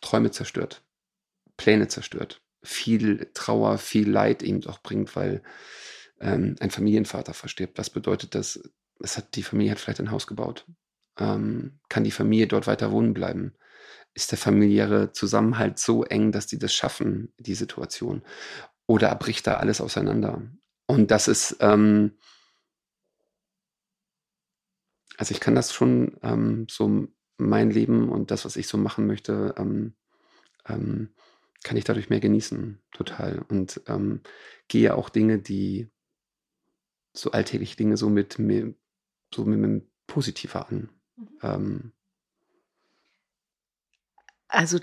Träume 0.00 0.30
zerstört, 0.30 0.84
Pläne 1.56 1.88
zerstört, 1.88 2.42
viel 2.62 3.30
Trauer, 3.34 3.78
viel 3.78 4.08
Leid 4.08 4.42
eben 4.42 4.64
auch 4.66 4.78
bringt, 4.78 5.14
weil 5.16 5.42
ähm, 6.20 6.56
ein 6.60 6.70
Familienvater 6.70 7.34
verstirbt. 7.34 7.78
Was 7.78 7.90
bedeutet 7.90 8.34
das? 8.34 8.60
Es 9.00 9.16
hat 9.16 9.36
die 9.36 9.42
Familie 9.42 9.72
hat 9.72 9.78
vielleicht 9.78 10.00
ein 10.00 10.10
Haus 10.10 10.26
gebaut. 10.26 10.66
Ähm, 11.18 11.78
kann 11.88 12.04
die 12.04 12.10
Familie 12.10 12.46
dort 12.46 12.66
weiter 12.66 12.90
wohnen 12.90 13.14
bleiben? 13.14 13.54
Ist 14.14 14.30
der 14.32 14.38
familiäre 14.38 15.12
Zusammenhalt 15.12 15.78
so 15.78 16.04
eng, 16.04 16.32
dass 16.32 16.46
die 16.46 16.58
das 16.58 16.74
schaffen, 16.74 17.32
die 17.38 17.54
Situation? 17.54 18.22
Oder 18.86 19.14
bricht 19.14 19.46
da 19.46 19.54
alles 19.54 19.80
auseinander? 19.80 20.42
Und 20.86 21.10
das 21.10 21.28
ist 21.28 21.56
ähm, 21.60 22.12
also 25.16 25.32
ich 25.32 25.40
kann 25.40 25.54
das 25.54 25.72
schon 25.72 26.16
ähm, 26.22 26.66
so 26.70 27.08
mein 27.38 27.70
Leben 27.70 28.10
und 28.10 28.30
das, 28.30 28.44
was 28.44 28.56
ich 28.56 28.68
so 28.68 28.78
machen 28.78 29.06
möchte, 29.06 29.54
ähm, 29.58 29.94
ähm, 30.66 31.14
kann 31.62 31.76
ich 31.76 31.84
dadurch 31.84 32.10
mehr 32.10 32.20
genießen, 32.20 32.80
total. 32.92 33.44
Und 33.48 33.80
ähm, 33.86 34.22
gehe 34.68 34.94
auch 34.94 35.08
Dinge, 35.08 35.38
die 35.38 35.90
so 37.12 37.30
alltägliche 37.30 37.76
Dinge 37.76 37.96
so 37.96 38.08
mit 38.08 38.38
mir, 38.38 38.74
so 39.34 39.44
mit, 39.44 39.58
mit 39.58 39.90
positiver 40.06 40.68
an. 40.68 40.90
Mhm. 41.16 41.38
Ähm. 41.42 41.92
also 44.48 44.78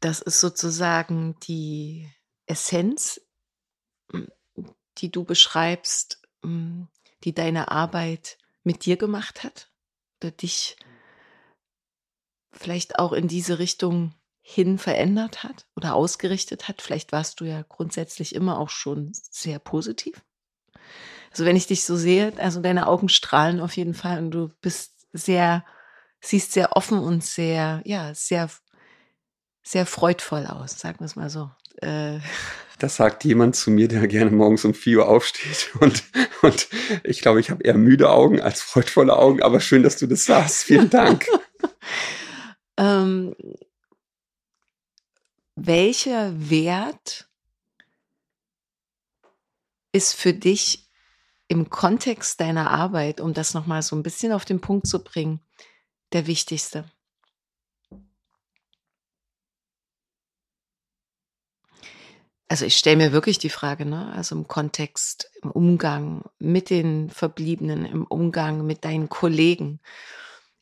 das 0.00 0.20
ist 0.20 0.40
sozusagen 0.40 1.36
die 1.40 2.08
Essenz, 2.46 3.20
die 4.98 5.10
du 5.10 5.24
beschreibst, 5.24 6.22
die 6.44 7.34
deine 7.34 7.70
Arbeit 7.70 8.38
mit 8.62 8.84
dir 8.84 8.96
gemacht 8.96 9.42
hat? 9.44 9.70
Oder 10.22 10.30
dich 10.30 10.76
vielleicht 12.52 12.98
auch 12.98 13.12
in 13.12 13.28
diese 13.28 13.58
Richtung 13.58 14.14
hin 14.42 14.78
verändert 14.78 15.42
hat 15.42 15.66
oder 15.76 15.94
ausgerichtet 15.94 16.68
hat. 16.68 16.80
Vielleicht 16.80 17.12
warst 17.12 17.40
du 17.40 17.44
ja 17.44 17.62
grundsätzlich 17.68 18.34
immer 18.34 18.58
auch 18.58 18.70
schon 18.70 19.12
sehr 19.12 19.58
positiv. 19.58 20.24
Also 21.30 21.44
wenn 21.44 21.56
ich 21.56 21.66
dich 21.66 21.84
so 21.84 21.96
sehe, 21.96 22.32
also 22.38 22.60
deine 22.60 22.86
Augen 22.86 23.08
strahlen 23.08 23.60
auf 23.60 23.76
jeden 23.76 23.94
Fall 23.94 24.18
und 24.18 24.30
du 24.30 24.48
bist 24.62 25.06
sehr, 25.12 25.64
siehst 26.20 26.52
sehr 26.52 26.76
offen 26.76 26.98
und 26.98 27.22
sehr, 27.22 27.82
ja, 27.84 28.14
sehr, 28.14 28.48
sehr 29.62 29.84
freudvoll 29.84 30.46
aus, 30.46 30.78
sagen 30.78 31.00
wir 31.00 31.04
es 31.04 31.16
mal 31.16 31.30
so. 31.30 31.50
Äh, 31.82 32.20
das 32.78 32.96
sagt 32.96 33.24
jemand 33.24 33.56
zu 33.56 33.70
mir, 33.70 33.88
der 33.88 34.06
gerne 34.06 34.30
morgens 34.30 34.64
um 34.64 34.74
4 34.74 34.98
Uhr 34.98 35.08
aufsteht. 35.08 35.70
Und, 35.80 36.02
und 36.42 36.68
ich 37.04 37.20
glaube, 37.20 37.40
ich 37.40 37.50
habe 37.50 37.62
eher 37.62 37.76
müde 37.76 38.10
Augen 38.10 38.40
als 38.40 38.62
freudvolle 38.62 39.16
Augen. 39.16 39.42
Aber 39.42 39.60
schön, 39.60 39.82
dass 39.82 39.96
du 39.96 40.06
das 40.06 40.24
sagst. 40.24 40.64
Vielen 40.64 40.90
Dank. 40.90 41.26
ähm, 42.76 43.34
welcher 45.56 46.32
Wert 46.50 47.28
ist 49.92 50.14
für 50.14 50.32
dich 50.32 50.88
im 51.48 51.70
Kontext 51.70 52.40
deiner 52.40 52.70
Arbeit, 52.70 53.20
um 53.20 53.34
das 53.34 53.54
nochmal 53.54 53.82
so 53.82 53.96
ein 53.96 54.02
bisschen 54.02 54.32
auf 54.32 54.44
den 54.44 54.60
Punkt 54.60 54.86
zu 54.86 55.02
bringen, 55.02 55.40
der 56.12 56.26
wichtigste? 56.26 56.84
Also 62.48 62.64
ich 62.64 62.76
stelle 62.76 62.96
mir 62.96 63.12
wirklich 63.12 63.38
die 63.38 63.50
Frage, 63.50 63.84
ne? 63.84 64.10
also 64.12 64.34
im 64.34 64.48
Kontext, 64.48 65.30
im 65.42 65.50
Umgang 65.50 66.24
mit 66.38 66.70
den 66.70 67.10
Verbliebenen, 67.10 67.84
im 67.84 68.04
Umgang 68.04 68.66
mit 68.66 68.84
deinen 68.84 69.10
Kollegen, 69.10 69.80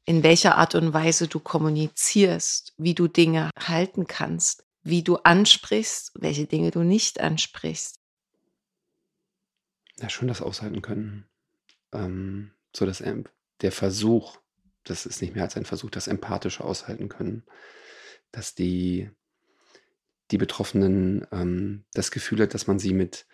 in 0.04 0.22
welcher 0.22 0.56
Art 0.56 0.74
und 0.74 0.92
Weise 0.92 1.28
du 1.28 1.38
kommunizierst, 1.38 2.74
wie 2.76 2.94
du 2.94 3.08
Dinge 3.08 3.50
halten 3.58 4.06
kannst. 4.06 4.64
wie 4.88 5.02
du 5.02 5.16
ansprichst, 5.16 6.12
welche 6.14 6.46
Dinge 6.46 6.70
du 6.70 6.84
nicht 6.84 7.20
ansprichst. 7.20 7.98
Ja, 9.98 10.08
schon 10.08 10.28
das 10.28 10.42
aushalten 10.42 10.80
können. 10.80 11.26
Ähm, 11.92 12.52
so 12.74 12.86
dass 12.86 13.02
der 13.62 13.72
Versuch, 13.72 14.38
das 14.84 15.04
ist 15.04 15.22
nicht 15.22 15.34
mehr 15.34 15.42
als 15.42 15.56
ein 15.56 15.64
Versuch, 15.64 15.90
das 15.90 16.06
empathische 16.06 16.62
aushalten 16.62 17.08
können, 17.08 17.42
dass 18.30 18.54
die, 18.54 19.10
die 20.30 20.38
Betroffenen 20.38 21.26
ähm, 21.32 21.84
das 21.92 22.10
Gefühl 22.10 22.40
hat, 22.40 22.54
dass 22.54 22.66
man 22.66 22.78
sie 22.78 22.92
mit, 22.92 23.26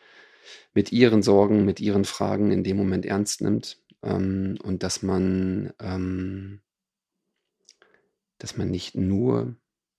mit 0.75 0.93
ihren 0.93 1.23
Sorgen, 1.23 1.65
mit 1.65 1.81
ihren 1.81 2.05
Fragen 2.05 2.51
in 2.51 2.65
dem 2.65 2.77
Moment 2.77 3.07
ernst 3.07 3.41
nimmt 3.41 3.79
ähm, 4.03 4.59
und 4.63 4.83
dass 4.83 5.03
man, 5.03 5.73
ähm, 5.81 6.61
dass 8.39 8.57
man 8.57 8.71
nicht 8.71 8.95
nur, 8.95 9.57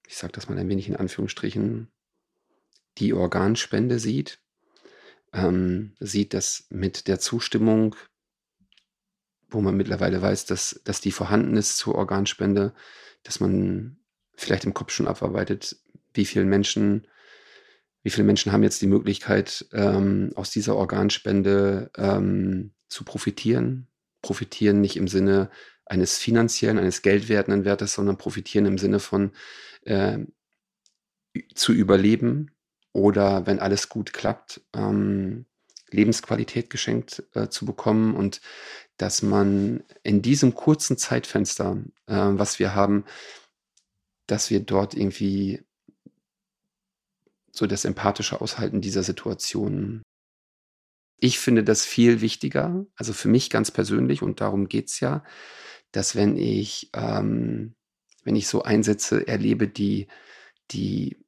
ich 0.08 0.18
sage 0.18 0.34
das 0.34 0.50
mal 0.50 0.58
ein 0.58 0.70
wenig 0.70 0.88
in 0.88 0.96
Anführungsstrichen, 0.96 1.92
die 2.98 3.14
Organspende 3.14 4.00
sieht, 4.00 4.40
ähm, 5.34 5.96
sieht, 6.00 6.34
dass 6.34 6.68
mit 6.70 7.08
der 7.08 7.20
Zustimmung, 7.20 7.96
wo 9.50 9.62
man 9.62 9.76
mittlerweile 9.76 10.22
weiß, 10.22 10.46
dass, 10.46 10.82
dass 10.84 11.02
die 11.02 11.12
vorhanden 11.12 11.58
ist 11.58 11.78
zur 11.78 11.96
Organspende, 11.96 12.74
dass 13.24 13.40
man 13.40 13.98
vielleicht 14.36 14.66
im 14.66 14.74
Kopf 14.74 14.92
schon 14.92 15.08
abarbeitet, 15.08 15.78
wie 16.14 16.26
viele 16.26 16.46
Menschen, 16.46 17.08
wie 18.04 18.10
viele 18.10 18.26
Menschen 18.26 18.52
haben 18.52 18.64
jetzt 18.64 18.82
die 18.82 18.88
Möglichkeit, 18.88 19.66
ähm, 19.74 20.32
aus 20.36 20.52
dieser 20.52 20.76
Organspende 20.76 21.92
ähm, 21.98 22.74
zu 22.90 23.04
profitieren. 23.04 23.88
Profitieren 24.22 24.82
nicht 24.82 24.98
im 24.98 25.08
Sinne 25.08 25.50
eines 25.86 26.18
finanziellen, 26.18 26.80
eines 26.80 27.02
geldwertenden 27.02 27.66
Wertes, 27.66 27.94
sondern 27.94 28.18
profitieren 28.18 28.66
im 28.66 28.78
Sinne 28.78 29.00
von 29.00 29.32
äh, 29.84 30.20
zu 31.56 31.74
überleben 31.74 32.52
oder 32.94 33.46
wenn 33.48 33.60
alles 33.60 33.90
gut 33.90 34.14
klappt, 34.14 34.62
ähm, 34.74 35.46
Lebensqualität 35.90 36.70
geschenkt 36.70 37.24
äh, 37.34 37.50
zu 37.50 37.66
bekommen 37.66 38.16
und 38.16 38.42
dass 38.98 39.22
man 39.22 39.84
in 40.04 40.22
diesem 40.22 40.56
kurzen 40.56 40.98
Zeitfenster, 40.98 41.78
äh, 42.08 42.16
was 42.16 42.60
wir 42.60 42.76
haben, 42.76 43.06
dass 44.28 44.50
wir 44.50 44.60
dort 44.60 44.94
irgendwie 44.94 45.64
so 47.54 47.68
das 47.68 47.86
empathische 47.86 48.42
Aushalten 48.42 48.82
dieser 48.82 49.04
Situation. 49.04 50.02
Ich 51.18 51.40
finde 51.40 51.64
das 51.64 51.86
viel 51.86 52.20
wichtiger, 52.20 52.86
also 52.96 53.14
für 53.14 53.30
mich 53.30 53.50
ganz 53.50 53.72
persönlich, 53.72 54.22
und 54.22 54.42
darum 54.42 54.68
geht's 54.68 55.00
ja, 55.00 55.24
dass 55.92 56.16
wenn 56.16 56.36
ich, 56.36 56.90
ähm, 56.94 57.76
wenn 58.24 58.36
ich 58.36 58.48
so 58.48 58.64
Einsätze 58.64 59.28
erlebe, 59.28 59.68
die, 59.68 60.08
die, 60.72 61.24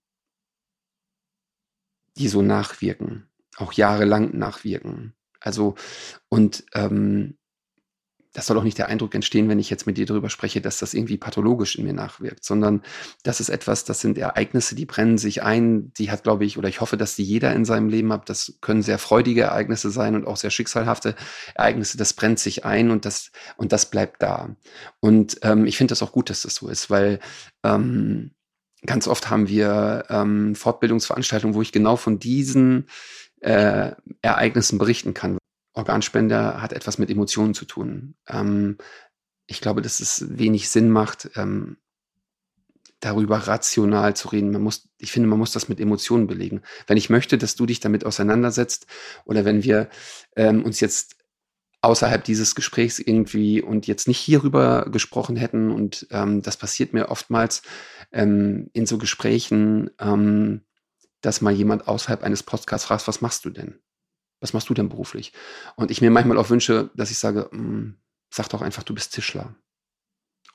die 2.18 2.28
so 2.28 2.42
nachwirken, 2.42 3.30
auch 3.58 3.74
jahrelang 3.74 4.36
nachwirken. 4.38 5.14
Also, 5.40 5.76
und 6.28 6.66
ähm, 6.74 7.38
das 8.36 8.48
soll 8.48 8.58
auch 8.58 8.64
nicht 8.64 8.78
der 8.78 8.90
Eindruck 8.90 9.16
entstehen, 9.16 9.48
wenn 9.48 9.60
ich 9.60 9.70
jetzt 9.70 9.88
mit 9.88 9.98
dir 9.98 10.06
darüber 10.06 10.30
spreche, 10.30 10.60
dass 10.60 10.78
das 10.78 10.94
irgendwie 10.94 11.18
pathologisch 11.18 11.78
in 11.78 11.86
mir 11.86 11.94
nachwirkt, 11.94 12.44
sondern 12.44 12.82
das 13.24 13.40
ist 13.40 13.48
etwas, 13.48 13.86
das 13.86 14.02
sind 14.02 14.18
Ereignisse, 14.18 14.76
die 14.76 14.86
brennen 14.86 15.18
sich 15.18 15.42
ein. 15.42 15.94
Die 15.94 16.12
hat, 16.12 16.24
glaube 16.24 16.44
ich, 16.44 16.58
oder 16.58 16.68
ich 16.68 16.82
hoffe, 16.82 16.98
dass 16.98 17.16
die 17.16 17.24
jeder 17.24 17.54
in 17.54 17.64
seinem 17.64 17.88
Leben 17.88 18.12
hat. 18.12 18.30
Das 18.30 18.58
können 18.60 18.82
sehr 18.82 19.00
freudige 19.00 19.44
Ereignisse 19.44 19.90
sein 19.90 20.16
und 20.16 20.28
auch 20.28 20.36
sehr 20.36 20.50
schicksalhafte 20.50 21.16
Ereignisse. 21.56 21.98
Das 21.98 22.12
brennt 22.12 22.40
sich 22.40 22.66
ein 22.66 22.92
und 22.92 23.06
das, 23.06 23.32
und 23.56 23.72
das 23.72 23.90
bleibt 23.90 24.22
da. 24.22 24.50
Und 25.00 25.38
ähm, 25.44 25.66
ich 25.66 25.78
finde 25.78 25.94
das 25.94 26.04
auch 26.04 26.12
gut, 26.12 26.30
dass 26.30 26.42
das 26.42 26.56
so 26.56 26.68
ist, 26.68 26.90
weil 26.90 27.22
ähm, 27.64 28.32
ganz 28.86 29.08
oft 29.08 29.30
haben 29.30 29.48
wir 29.48 30.04
ähm, 30.10 30.56
Fortbildungsveranstaltungen, 30.56 31.56
wo 31.56 31.62
ich 31.62 31.72
genau 31.72 31.96
von 31.96 32.20
diesen 32.20 32.88
äh, 33.40 33.92
Ereignissen 34.22 34.78
berichten 34.78 35.14
kann. 35.14 35.38
Organspende 35.76 36.62
hat 36.62 36.74
etwas 36.74 36.98
mit 36.98 37.10
Emotionen 37.10 37.54
zu 37.54 37.66
tun. 37.66 38.16
Ähm, 38.28 38.78
ich 39.48 39.62
glaube, 39.62 39.82
dass 39.82 40.00
es 40.00 40.38
wenig 40.38 40.70
Sinn 40.70 40.90
macht, 40.90 41.30
ähm, 41.36 41.78
darüber 43.02 43.38
rational 43.38 44.16
zu 44.16 44.30
reden. 44.30 44.52
Man 44.52 44.64
muss, 44.64 44.90
ich 44.98 45.12
finde, 45.12 45.30
man 45.30 45.38
muss 45.38 45.52
das 45.52 45.70
mit 45.70 45.80
Emotionen 45.80 46.28
belegen. 46.28 46.62
Wenn 46.88 46.98
ich 46.98 47.10
möchte, 47.10 47.38
dass 47.38 47.56
du 47.56 47.66
dich 47.66 47.80
damit 47.80 48.06
auseinandersetzt 48.06 48.88
oder 49.26 49.46
wenn 49.46 49.64
wir 49.64 49.90
ähm, 50.36 50.64
uns 50.64 50.80
jetzt 50.80 51.18
außerhalb 51.82 52.24
dieses 52.24 52.56
Gesprächs 52.56 52.98
irgendwie 52.98 53.62
und 53.62 53.86
jetzt 53.86 54.08
nicht 54.08 54.18
hierüber 54.18 54.90
gesprochen 54.90 55.36
hätten 55.36 55.70
und 55.70 56.08
ähm, 56.10 56.42
das 56.42 56.58
passiert 56.58 56.94
mir 56.94 57.10
oftmals 57.10 57.62
ähm, 58.12 58.72
in 58.74 58.88
so 58.88 58.98
Gesprächen, 58.98 59.92
ähm, 60.00 60.62
dass 61.22 61.42
mal 61.42 61.54
jemand 61.54 61.88
außerhalb 61.88 62.24
eines 62.24 62.42
Podcasts 62.42 62.88
fragt, 62.88 63.08
was 63.08 63.22
machst 63.22 63.46
du 63.46 63.52
denn? 63.52 63.80
Was 64.40 64.54
machst 64.54 64.70
du 64.70 64.74
denn 64.74 64.90
beruflich? 64.90 65.34
Und 65.76 65.92
ich 65.92 66.02
mir 66.02 66.12
manchmal 66.12 66.38
auch 66.38 66.50
wünsche, 66.50 66.92
dass 66.96 67.12
ich 67.12 67.18
sage, 67.18 67.50
mh, 67.52 67.58
hm, 67.58 67.98
sag 68.30 68.50
doch 68.50 68.62
einfach, 68.62 68.84
du 68.84 68.94
bist 68.94 69.14
Tischler. 69.14 69.56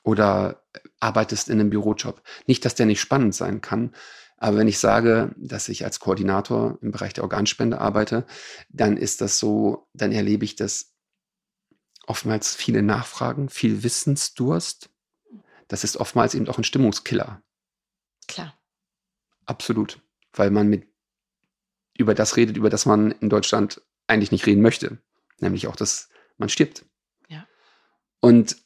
Oder 0.03 0.63
arbeitest 0.99 1.49
in 1.49 1.59
einem 1.59 1.69
Bürojob. 1.69 2.23
Nicht, 2.47 2.65
dass 2.65 2.75
der 2.75 2.85
nicht 2.85 3.01
spannend 3.01 3.35
sein 3.35 3.61
kann, 3.61 3.93
aber 4.41 4.57
wenn 4.57 4.67
ich 4.67 4.79
sage, 4.79 5.35
dass 5.37 5.69
ich 5.69 5.85
als 5.85 5.99
Koordinator 5.99 6.79
im 6.81 6.89
Bereich 6.89 7.13
der 7.13 7.23
Organspende 7.23 7.79
arbeite, 7.79 8.25
dann 8.69 8.97
ist 8.97 9.21
das 9.21 9.37
so, 9.37 9.87
dann 9.93 10.11
erlebe 10.11 10.43
ich 10.45 10.55
das 10.55 10.95
oftmals 12.07 12.55
viele 12.55 12.81
Nachfragen, 12.81 13.49
viel 13.49 13.83
Wissensdurst. 13.83 14.89
Das 15.67 15.83
ist 15.83 15.95
oftmals 15.95 16.33
eben 16.33 16.47
auch 16.49 16.57
ein 16.57 16.63
Stimmungskiller. 16.63 17.43
Klar. 18.27 18.59
Absolut. 19.45 20.01
Weil 20.33 20.49
man 20.49 20.67
mit 20.67 20.90
über 21.97 22.13
das 22.13 22.37
redet, 22.37 22.57
über 22.57 22.69
das 22.69 22.85
man 22.85 23.11
in 23.11 23.29
Deutschland 23.29 23.81
eigentlich 24.07 24.31
nicht 24.31 24.45
reden 24.45 24.61
möchte. 24.61 24.97
Nämlich 25.39 25.67
auch, 25.67 25.75
dass 25.75 26.09
man 26.37 26.49
stirbt. 26.49 26.85
Ja. 27.29 27.47
Und 28.19 28.57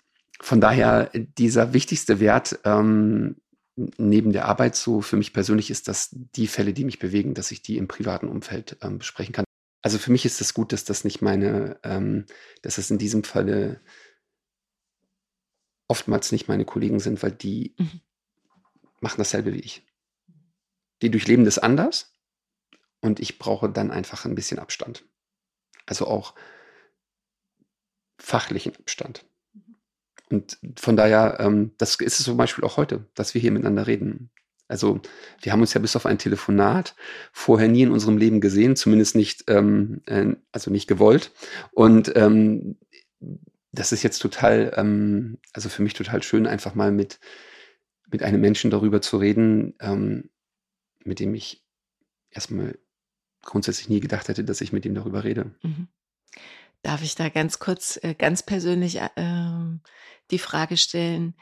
von 0.41 0.59
daher 0.61 1.11
dieser 1.13 1.73
wichtigste 1.73 2.19
Wert 2.19 2.59
ähm, 2.65 3.37
neben 3.75 4.31
der 4.31 4.45
Arbeit 4.45 4.75
so 4.75 5.01
für 5.01 5.17
mich 5.17 5.33
persönlich 5.33 5.69
ist, 5.69 5.87
dass 5.87 6.09
die 6.11 6.47
Fälle, 6.47 6.73
die 6.73 6.85
mich 6.85 6.99
bewegen, 6.99 7.33
dass 7.33 7.51
ich 7.51 7.61
die 7.61 7.77
im 7.77 7.87
privaten 7.87 8.27
Umfeld 8.27 8.77
ähm, 8.81 8.99
besprechen 8.99 9.33
kann. 9.33 9.45
Also 9.81 9.97
für 9.97 10.11
mich 10.11 10.25
ist 10.25 10.41
es 10.41 10.53
gut, 10.53 10.71
dass 10.71 10.85
das 10.85 11.03
nicht 11.03 11.21
meine, 11.21 11.77
ähm, 11.83 12.25
dass 12.61 12.77
es 12.77 12.89
in 12.89 12.97
diesem 12.97 13.23
Falle 13.23 13.81
oftmals 15.87 16.31
nicht 16.31 16.47
meine 16.47 16.65
Kollegen 16.65 16.99
sind, 16.99 17.21
weil 17.21 17.31
die 17.31 17.75
mhm. 17.77 18.01
machen 19.01 19.17
dasselbe 19.17 19.53
wie 19.53 19.59
ich. 19.59 19.85
Die 21.01 21.11
durchleben 21.11 21.45
das 21.45 21.59
anders, 21.59 22.14
und 23.05 23.19
ich 23.19 23.37
brauche 23.37 23.69
dann 23.69 23.91
einfach 23.91 24.25
ein 24.25 24.35
bisschen 24.35 24.59
Abstand. 24.59 25.05
Also 25.85 26.07
auch 26.07 26.33
fachlichen 28.17 28.75
Abstand. 28.75 29.25
Und 30.29 30.57
von 30.77 30.95
daher, 30.97 31.37
ähm, 31.39 31.71
das 31.77 31.95
ist 31.95 32.19
es 32.19 32.25
zum 32.25 32.37
Beispiel 32.37 32.63
auch 32.63 32.77
heute, 32.77 33.05
dass 33.13 33.35
wir 33.35 33.41
hier 33.41 33.51
miteinander 33.51 33.85
reden. 33.85 34.31
Also 34.67 34.99
wir 35.41 35.51
haben 35.51 35.61
uns 35.61 35.75
ja 35.75 35.81
bis 35.81 35.95
auf 35.95 36.07
ein 36.07 36.17
Telefonat 36.17 36.95
vorher 37.31 37.67
nie 37.67 37.83
in 37.83 37.91
unserem 37.91 38.17
Leben 38.17 38.41
gesehen, 38.41 38.75
zumindest 38.75 39.15
nicht, 39.15 39.43
ähm, 39.47 40.01
äh, 40.07 40.35
also 40.51 40.71
nicht 40.71 40.87
gewollt. 40.87 41.31
Und 41.71 42.11
ähm, 42.15 42.77
das 43.71 43.91
ist 43.91 44.01
jetzt 44.01 44.19
total, 44.19 44.73
ähm, 44.75 45.37
also 45.53 45.69
für 45.69 45.83
mich 45.83 45.93
total 45.93 46.23
schön, 46.23 46.47
einfach 46.47 46.73
mal 46.73 46.91
mit, 46.91 47.19
mit 48.09 48.23
einem 48.23 48.41
Menschen 48.41 48.71
darüber 48.71 49.01
zu 49.01 49.17
reden, 49.17 49.75
ähm, 49.79 50.31
mit 51.03 51.19
dem 51.19 51.35
ich 51.35 51.63
erstmal 52.31 52.79
grundsätzlich 53.45 53.87
nie 53.87 54.01
gedacht 54.01 54.27
hätte, 54.27 54.43
dass 54.43 54.61
ich 54.61 54.73
mit 54.73 54.85
ihm 54.85 54.95
darüber 54.95 55.23
rede. 55.23 55.51
Mhm. 55.63 55.87
Darf 56.81 57.01
ich 57.01 57.15
da 57.15 57.29
ganz 57.29 57.59
kurz, 57.59 57.97
äh, 58.03 58.13
ganz 58.13 58.43
persönlich 58.43 58.97
äh, 58.97 59.09
die 60.31 60.39
Frage 60.39 60.77
stellen, 60.77 61.35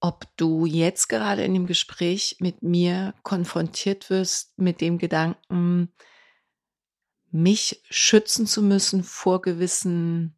ob 0.00 0.26
du 0.36 0.66
jetzt 0.66 1.08
gerade 1.08 1.44
in 1.44 1.54
dem 1.54 1.66
Gespräch 1.66 2.36
mit 2.38 2.62
mir 2.62 3.14
konfrontiert 3.22 4.10
wirst 4.10 4.58
mit 4.58 4.82
dem 4.82 4.98
Gedanken, 4.98 5.92
mich 7.30 7.82
schützen 7.88 8.46
zu 8.46 8.62
müssen 8.62 9.02
vor 9.02 9.40
gewissen 9.40 10.36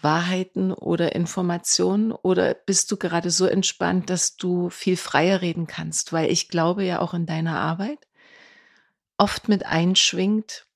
Wahrheiten 0.00 0.72
oder 0.72 1.14
Informationen? 1.14 2.12
Oder 2.12 2.54
bist 2.54 2.92
du 2.92 2.96
gerade 2.96 3.30
so 3.30 3.46
entspannt, 3.46 4.10
dass 4.10 4.36
du 4.36 4.70
viel 4.70 4.96
freier 4.96 5.40
reden 5.40 5.66
kannst? 5.66 6.12
Weil 6.12 6.30
ich 6.30 6.48
glaube 6.48 6.84
ja 6.84 7.00
auch 7.00 7.14
in 7.14 7.26
deiner 7.26 7.58
Arbeit, 7.58 8.06
oft 9.18 9.48
mit 9.48 9.66
einschwingt 9.66 10.66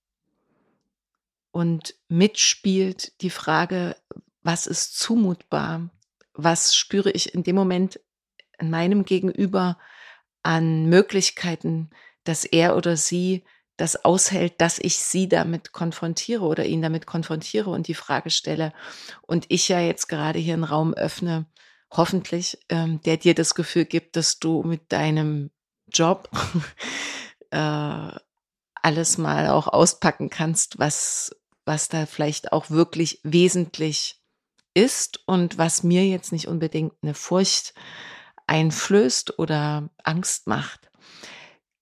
und 1.50 1.94
mitspielt 2.08 3.20
die 3.22 3.30
Frage, 3.30 3.96
was 4.42 4.66
ist 4.66 4.98
zumutbar? 4.98 5.90
Was 6.32 6.74
spüre 6.74 7.10
ich 7.10 7.34
in 7.34 7.42
dem 7.42 7.56
Moment 7.56 8.00
in 8.58 8.70
meinem 8.70 9.04
Gegenüber 9.04 9.78
an 10.42 10.86
Möglichkeiten, 10.86 11.90
dass 12.24 12.44
er 12.44 12.76
oder 12.76 12.96
sie 12.96 13.44
das 13.76 14.04
aushält, 14.04 14.60
dass 14.60 14.78
ich 14.78 14.98
sie 14.98 15.28
damit 15.28 15.72
konfrontiere 15.72 16.44
oder 16.44 16.66
ihn 16.66 16.82
damit 16.82 17.06
konfrontiere 17.06 17.70
und 17.70 17.88
die 17.88 17.94
Frage 17.94 18.30
stelle. 18.30 18.72
Und 19.22 19.46
ich 19.48 19.68
ja 19.68 19.80
jetzt 19.80 20.06
gerade 20.08 20.38
hier 20.38 20.54
einen 20.54 20.64
Raum 20.64 20.92
öffne, 20.92 21.46
hoffentlich, 21.90 22.58
ähm, 22.68 23.00
der 23.02 23.16
dir 23.16 23.34
das 23.34 23.54
Gefühl 23.54 23.86
gibt, 23.86 24.16
dass 24.16 24.38
du 24.38 24.62
mit 24.62 24.92
deinem 24.92 25.50
Job 25.90 26.30
äh, 27.50 28.10
alles 28.82 29.18
mal 29.18 29.48
auch 29.48 29.68
auspacken 29.68 30.30
kannst, 30.30 30.78
was, 30.78 31.36
was 31.64 31.88
da 31.88 32.06
vielleicht 32.06 32.52
auch 32.52 32.70
wirklich 32.70 33.20
wesentlich 33.22 34.20
ist 34.74 35.20
und 35.26 35.58
was 35.58 35.82
mir 35.82 36.06
jetzt 36.06 36.32
nicht 36.32 36.48
unbedingt 36.48 36.94
eine 37.02 37.14
Furcht 37.14 37.74
einflößt 38.46 39.38
oder 39.38 39.90
Angst 40.02 40.46
macht. 40.46 40.90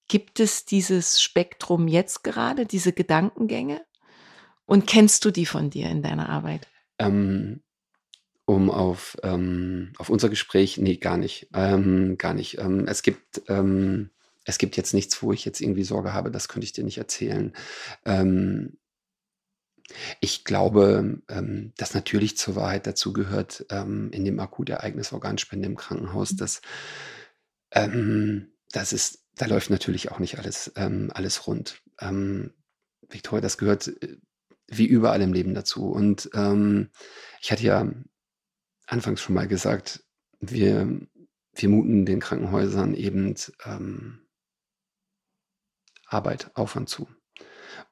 Gibt 0.09 0.41
es 0.41 0.65
dieses 0.65 1.21
Spektrum 1.21 1.87
jetzt 1.87 2.25
gerade, 2.25 2.67
diese 2.67 2.93
Gedankengänge? 2.93 3.83
Und 4.65 4.87
kennst 4.87 5.25
du 5.25 5.31
die 5.31 5.47
von 5.47 5.71
dir 5.71 5.89
in 5.89 6.03
deiner 6.03 6.29
Arbeit? 6.29 6.69
Ähm, 6.99 7.63
um 8.45 8.71
auf, 8.71 9.17
ähm, 9.23 9.93
auf 9.99 10.09
unser 10.09 10.31
Gespräch, 10.31 10.79
nee, 10.79 10.97
gar 10.97 11.19
nicht. 11.19 11.49
Ähm, 11.55 12.17
gar 12.17 12.35
nicht. 12.35 12.59
Ähm, 12.59 12.87
es 12.87 13.03
gibt, 13.03 13.43
ähm, 13.49 14.11
es 14.49 14.57
gibt 14.57 14.79
jetzt 14.79 14.95
nichts, 14.95 15.23
wo 15.23 15.31
ich 15.35 15.45
jetzt 15.45 15.61
irgendwie 15.61 15.85
Sorge 15.85 16.15
habe, 16.15 16.31
das 16.31 16.49
könnte 16.49 16.65
ich 16.65 16.73
dir 16.73 16.83
nicht 16.83 16.97
erzählen. 16.97 17.53
Ähm, 18.07 18.79
ich 20.21 20.45
glaube, 20.45 21.21
ähm, 21.29 21.73
dass 21.77 21.93
natürlich 21.93 22.39
zur 22.39 22.57
Wahrheit 22.57 22.87
dazu 22.87 23.13
gehört, 23.13 23.67
ähm, 23.69 24.11
in 24.11 24.25
dem 24.25 24.41
Akutereignis 24.41 25.13
Organspende 25.13 25.69
im 25.69 25.77
Krankenhaus, 25.77 26.35
dass 26.35 26.63
ähm, 27.73 28.53
das 28.73 28.95
ist, 28.95 29.27
da 29.35 29.45
läuft 29.45 29.69
natürlich 29.69 30.11
auch 30.11 30.19
nicht 30.19 30.39
alles, 30.39 30.73
ähm, 30.77 31.11
alles 31.13 31.47
rund. 31.47 31.83
Ähm, 32.01 32.55
Victoria, 33.07 33.43
das 33.43 33.59
gehört 33.59 33.89
äh, 34.03 34.17
wie 34.67 34.87
überall 34.87 35.21
im 35.21 35.35
Leben 35.35 35.53
dazu. 35.53 35.91
Und 35.91 36.31
ähm, 36.33 36.89
ich 37.43 37.53
hatte 37.53 37.65
ja 37.65 37.93
anfangs 38.87 39.21
schon 39.21 39.35
mal 39.35 39.47
gesagt, 39.47 40.05
wir, 40.41 41.01
wir 41.55 41.69
muten 41.69 42.07
den 42.07 42.21
Krankenhäusern 42.21 42.95
eben 42.95 43.35
ähm, 43.67 44.28
Arbeit, 46.09 46.51
Aufwand 46.55 46.89
zu. 46.89 47.09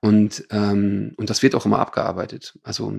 Und, 0.01 0.45
ähm, 0.51 1.15
und 1.17 1.31
das 1.31 1.43
wird 1.43 1.55
auch 1.55 1.67
immer 1.67 1.79
abgearbeitet. 1.79 2.59
Also 2.63 2.93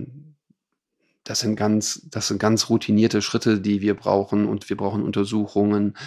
das 1.24 1.42
sind 1.42 1.56
ganz, 1.56 2.08
das 2.10 2.28
sind 2.28 2.40
ganz 2.40 2.70
routinierte 2.70 3.22
Schritte, 3.22 3.60
die 3.60 3.82
wir 3.82 3.96
brauchen 3.96 4.48
und 4.48 4.70
wir 4.70 4.78
brauchen 4.78 5.04
Untersuchungen, 5.04 5.98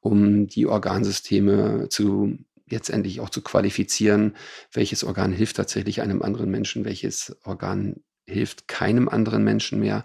um 0.00 0.46
die 0.46 0.66
Organsysteme 0.66 1.88
zu 1.90 2.38
letztendlich 2.70 3.20
auch 3.20 3.30
zu 3.30 3.42
qualifizieren, 3.42 4.36
welches 4.72 5.04
Organ 5.04 5.32
hilft 5.32 5.56
tatsächlich 5.56 6.00
einem 6.00 6.22
anderen 6.22 6.50
Menschen, 6.50 6.84
welches 6.84 7.36
Organ 7.44 7.96
hilft 8.26 8.68
keinem 8.68 9.08
anderen 9.08 9.44
Menschen 9.44 9.80
mehr. 9.80 10.04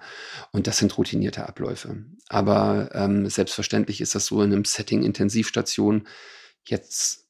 Und 0.51 0.67
das 0.67 0.79
sind 0.79 0.97
routinierte 0.97 1.47
Abläufe. 1.47 2.03
Aber 2.27 2.89
ähm, 2.93 3.29
selbstverständlich 3.29 4.01
ist 4.01 4.15
das 4.15 4.25
so 4.25 4.41
in 4.41 4.51
einem 4.51 4.65
Setting 4.65 5.03
Intensivstation 5.03 6.07
jetzt, 6.65 7.24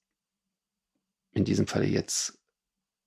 in 1.35 1.45
diesem 1.45 1.67
Falle 1.67 1.85
jetzt 1.85 2.39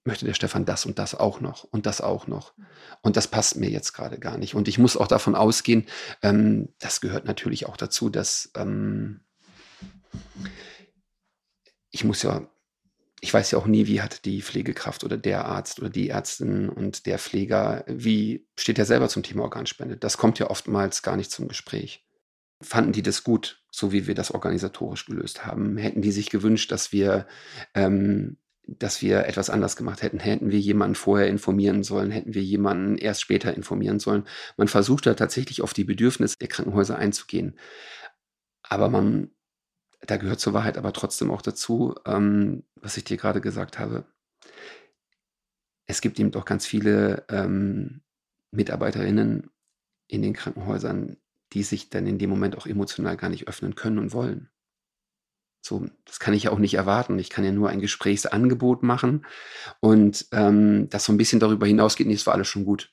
möchte 0.05 0.25
der 0.25 0.35
Stefan 0.35 0.65
das 0.65 0.87
und 0.87 0.99
das 0.99 1.15
auch 1.15 1.41
noch 1.41 1.65
und 1.65 1.87
das 1.87 2.01
auch 2.01 2.27
noch. 2.27 2.55
Und 3.03 3.17
das 3.17 3.29
passt 3.29 3.57
mir 3.57 3.71
jetzt 3.71 3.93
gerade 3.93 4.19
gar 4.19 4.39
nicht. 4.39 4.55
Und 4.55 4.69
ich 4.69 4.79
muss 4.79 4.97
auch 4.97 5.09
davon 5.09 5.35
ausgehen, 5.35 5.87
ähm, 6.23 6.69
das 6.79 7.01
gehört 7.01 7.25
natürlich 7.25 7.67
auch 7.67 7.77
dazu, 7.77 8.09
dass 8.09 8.51
ähm, 8.57 9.21
ich 11.91 12.05
muss 12.05 12.23
ja, 12.23 12.49
ich 13.21 13.33
weiß 13.33 13.51
ja 13.51 13.59
auch 13.59 13.67
nie, 13.67 13.87
wie 13.87 14.01
hat 14.01 14.25
die 14.25 14.43
Pflegekraft 14.43 15.05
oder 15.05 15.17
der 15.17 15.47
Arzt 15.47 15.81
oder 15.81 15.91
die 15.91 16.11
Ärztin 16.11 16.69
und 16.69 17.07
der 17.07 17.19
Pfleger, 17.19 17.85
wie 17.87 18.47
steht 18.59 18.79
er 18.79 18.87
selber 18.87 19.09
zum 19.09 19.23
Thema 19.23 19.43
Organspende? 19.43 19.97
Das 19.97 20.17
kommt 20.17 20.39
ja 20.39 20.51
oftmals 20.51 21.03
gar 21.03 21.17
nicht 21.17 21.31
zum 21.31 21.49
Gespräch. 21.49 22.08
Fanden 22.61 22.93
die 22.93 23.03
das 23.03 23.23
gut, 23.23 23.63
so 23.71 23.93
wie 23.93 24.07
wir 24.07 24.15
das 24.15 24.33
organisatorisch 24.33 25.07
gelöst 25.07 25.47
haben? 25.47 25.77
Hätten 25.77 26.03
die 26.03 26.13
sich 26.13 26.31
gewünscht, 26.31 26.73
dass 26.73 26.93
wir 26.93 27.27
ähm, 27.75 28.37
dass 28.69 29.01
wir 29.01 29.25
etwas 29.27 29.49
anders 29.49 29.77
gemacht 29.77 30.03
hätten. 30.03 30.19
Hätten 30.19 30.51
wir 30.51 30.61
jemanden 30.61 30.95
vorher 30.95 31.29
informieren 31.29 31.83
sollen, 31.83 32.11
hätten 32.11 32.35
wir 32.35 32.43
jemanden 32.43 32.99
erst 32.99 33.23
später 33.23 33.55
informieren 33.55 33.99
sollen. 33.99 34.25
Man 34.59 34.69
versucht 34.69 35.07
da 35.07 35.15
tatsächlich 35.15 35.63
auf 35.63 35.73
die 35.73 35.85
Bedürfnisse 35.85 36.37
der 36.39 36.49
Krankenhäuser 36.49 36.97
einzugehen. 36.99 37.59
Aber 38.63 38.91
man, 38.91 39.31
da 40.03 40.19
gehört 40.19 40.41
zur 40.41 40.53
Wahrheit 40.53 40.77
aber 40.77 40.93
trotzdem 40.93 41.31
auch 41.31 41.41
dazu, 41.41 41.95
ähm, 42.05 42.65
was 42.77 42.99
ich 42.99 43.05
dir 43.05 43.17
gerade 43.17 43.41
gesagt 43.41 43.79
habe. 43.79 44.05
Es 45.87 46.03
gibt 46.03 46.21
eben 46.21 46.31
doch 46.31 46.45
ganz 46.45 46.67
viele 46.67 47.25
ähm, 47.31 48.03
Mitarbeiterinnen 48.51 49.51
in 50.09 50.21
den 50.21 50.35
Krankenhäusern, 50.35 51.17
die 51.53 51.63
sich 51.63 51.91
dann 51.91 52.07
in 52.07 52.19
dem 52.19 52.31
Moment 52.31 52.57
auch 52.57 52.67
emotional 52.67 53.17
gar 53.17 53.31
nicht 53.31 53.49
öffnen 53.49 53.75
können 53.75 53.99
und 53.99 54.13
wollen. 54.13 54.51
So, 55.61 55.87
das 56.05 56.21
kann 56.21 56.35
ich 56.35 56.45
ja 56.45 56.51
auch 56.51 56.59
nicht 56.59 56.75
erwarten. 56.75 57.19
Ich 57.19 57.31
kann 57.31 57.45
ja 57.45 57.53
nur 57.53 57.69
ein 57.69 57.81
Gesprächsangebot 57.81 58.83
machen 58.83 59.27
und 59.81 60.27
ähm, 60.33 60.89
das 60.89 61.05
so 61.05 61.13
ein 61.13 61.19
bisschen 61.19 61.41
darüber 61.41 61.67
hinausgeht, 61.67 62.07
nee, 62.07 62.15
es 62.15 62.27
war 62.27 62.35
alles 62.35 62.49
schon 62.49 62.65
gut. 62.65 62.93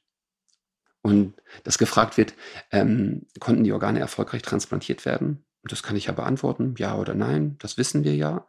Und 1.01 1.35
dass 1.63 1.77
gefragt 1.77 2.17
wird, 2.17 2.33
ähm, 2.71 3.27
konnten 3.39 3.63
die 3.63 3.71
Organe 3.71 3.99
erfolgreich 3.99 4.41
transplantiert 4.41 5.05
werden? 5.05 5.45
Und 5.61 5.71
das 5.71 5.83
kann 5.83 5.95
ich 5.95 6.05
ja 6.05 6.13
beantworten, 6.13 6.73
ja 6.77 6.97
oder 6.97 7.13
nein, 7.13 7.57
das 7.59 7.77
wissen 7.77 8.03
wir 8.03 8.15
ja. 8.15 8.47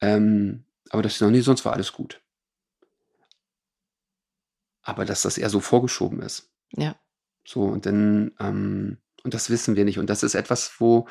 Ähm, 0.00 0.64
aber 0.90 1.02
das 1.02 1.14
ist 1.14 1.20
noch 1.20 1.30
nie, 1.30 1.40
sonst 1.40 1.64
war 1.64 1.72
alles 1.72 1.92
gut. 1.92 2.20
Aber 4.82 5.04
dass 5.04 5.22
das 5.22 5.38
eher 5.38 5.50
so 5.50 5.60
vorgeschoben 5.60 6.20
ist. 6.20 6.52
Ja. 6.72 6.96
So, 7.46 7.62
und 7.62 7.86
dann, 7.86 8.32
ähm, 8.40 8.98
und 9.24 9.34
das 9.34 9.50
wissen 9.50 9.74
wir 9.74 9.84
nicht. 9.84 9.98
Und 9.98 10.08
das 10.08 10.22
ist 10.22 10.34
etwas, 10.34 10.74
wo, 10.78 11.08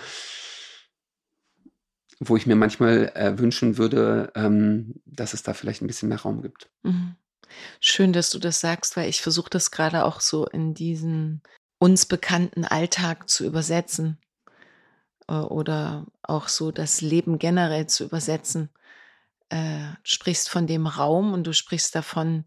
wo 2.20 2.38
ich 2.38 2.46
mir 2.46 2.56
manchmal 2.56 3.12
äh, 3.16 3.38
wünschen 3.38 3.78
würde, 3.78 4.32
ähm, 4.36 5.02
dass 5.06 5.34
es 5.34 5.44
da 5.44 5.54
vielleicht 5.54 5.82
ein 5.82 5.88
bisschen 5.88 6.10
mehr 6.10 6.22
Raum 6.22 6.42
gibt. 6.42 6.70
Mhm. 6.84 7.16
Schön, 7.80 8.14
dass 8.14 8.30
du 8.30 8.40
das 8.40 8.60
sagst, 8.60 8.96
weil 8.96 9.10
ich 9.10 9.22
versuche 9.22 9.50
das 9.50 9.72
gerade 9.72 10.06
auch 10.06 10.22
so 10.22 10.46
in 10.46 10.74
diesen 10.74 11.42
uns 11.80 12.06
bekannten 12.06 12.66
Alltag 12.66 13.30
zu 13.30 13.46
übersetzen 13.46 14.18
äh, 15.28 15.34
oder 15.34 16.06
auch 16.22 16.48
so 16.48 16.72
das 16.72 17.02
Leben 17.02 17.40
generell 17.40 17.88
zu 17.88 18.06
übersetzen. 18.06 18.70
Äh, 19.50 19.58
du 19.58 19.98
sprichst 20.04 20.50
von 20.50 20.68
dem 20.68 20.88
Raum 20.88 21.34
und 21.34 21.46
du 21.46 21.54
sprichst 21.54 21.94
davon, 21.96 22.46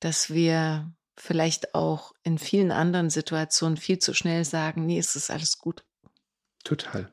dass 0.00 0.30
wir 0.30 0.92
vielleicht 1.18 1.74
auch 1.74 2.14
in 2.22 2.38
vielen 2.38 2.70
anderen 2.70 3.10
Situationen 3.10 3.76
viel 3.76 3.98
zu 3.98 4.14
schnell 4.14 4.44
sagen, 4.44 4.86
nee, 4.86 4.98
es 4.98 5.16
ist 5.16 5.30
alles 5.30 5.58
gut. 5.58 5.84
Total. 6.64 7.12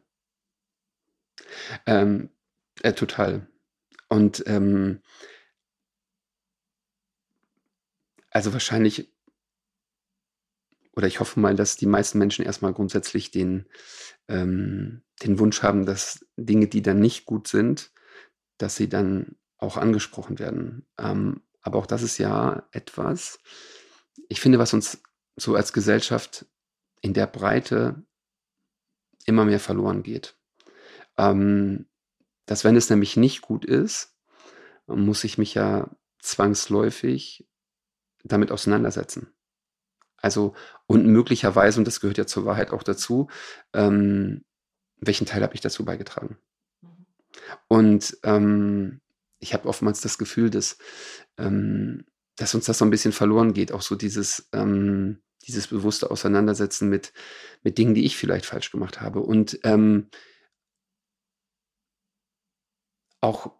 Ähm, 1.85 2.29
äh, 2.81 2.93
total. 2.93 3.47
Und 4.07 4.43
ähm, 4.47 5.01
also 8.29 8.53
wahrscheinlich, 8.53 9.11
oder 10.95 11.07
ich 11.07 11.19
hoffe 11.19 11.39
mal, 11.39 11.55
dass 11.55 11.75
die 11.75 11.87
meisten 11.87 12.17
Menschen 12.17 12.45
erstmal 12.45 12.73
grundsätzlich 12.73 13.31
den, 13.31 13.65
ähm, 14.27 15.03
den 15.23 15.39
Wunsch 15.39 15.63
haben, 15.63 15.85
dass 15.85 16.25
Dinge, 16.37 16.67
die 16.67 16.81
dann 16.81 16.99
nicht 16.99 17.25
gut 17.25 17.47
sind, 17.47 17.91
dass 18.57 18.75
sie 18.75 18.87
dann 18.87 19.35
auch 19.57 19.77
angesprochen 19.77 20.39
werden. 20.39 20.85
Ähm, 20.97 21.41
aber 21.61 21.79
auch 21.79 21.87
das 21.87 22.03
ist 22.03 22.17
ja 22.19 22.67
etwas, 22.71 23.39
ich 24.29 24.41
finde, 24.41 24.59
was 24.59 24.73
uns 24.73 25.01
so 25.35 25.55
als 25.55 25.73
Gesellschaft 25.73 26.45
in 27.01 27.13
der 27.13 27.27
Breite 27.27 28.03
immer 29.25 29.45
mehr 29.45 29.59
verloren 29.59 30.03
geht. 30.03 30.37
Ähm, 31.17 31.87
dass 32.45 32.63
wenn 32.63 32.75
es 32.75 32.89
nämlich 32.89 33.17
nicht 33.17 33.41
gut 33.41 33.65
ist, 33.65 34.15
muss 34.87 35.23
ich 35.23 35.37
mich 35.37 35.53
ja 35.55 35.89
zwangsläufig 36.19 37.47
damit 38.23 38.51
auseinandersetzen. 38.51 39.33
Also, 40.17 40.55
und 40.87 41.05
möglicherweise, 41.05 41.79
und 41.79 41.85
das 41.85 41.99
gehört 41.99 42.17
ja 42.17 42.25
zur 42.25 42.45
Wahrheit 42.45 42.71
auch 42.71 42.83
dazu, 42.83 43.29
ähm, 43.73 44.43
welchen 44.97 45.25
Teil 45.25 45.43
habe 45.43 45.53
ich 45.53 45.61
dazu 45.61 45.85
beigetragen? 45.85 46.37
Mhm. 46.81 47.05
Und 47.67 48.17
ähm, 48.23 49.01
ich 49.39 49.53
habe 49.53 49.67
oftmals 49.67 50.01
das 50.01 50.17
Gefühl, 50.17 50.49
dass, 50.49 50.77
ähm, 51.37 52.05
dass 52.35 52.55
uns 52.55 52.65
das 52.65 52.77
so 52.77 52.85
ein 52.85 52.91
bisschen 52.91 53.11
verloren 53.11 53.53
geht, 53.53 53.71
auch 53.71 53.81
so 53.81 53.95
dieses, 53.95 54.49
ähm, 54.53 55.21
dieses 55.47 55.67
bewusste 55.67 56.11
Auseinandersetzen 56.11 56.89
mit, 56.89 57.13
mit 57.63 57.77
Dingen, 57.77 57.93
die 57.93 58.05
ich 58.05 58.17
vielleicht 58.17 58.45
falsch 58.45 58.71
gemacht 58.71 59.01
habe. 59.01 59.21
Und 59.21 59.59
ähm, 59.63 60.09
auch 63.21 63.51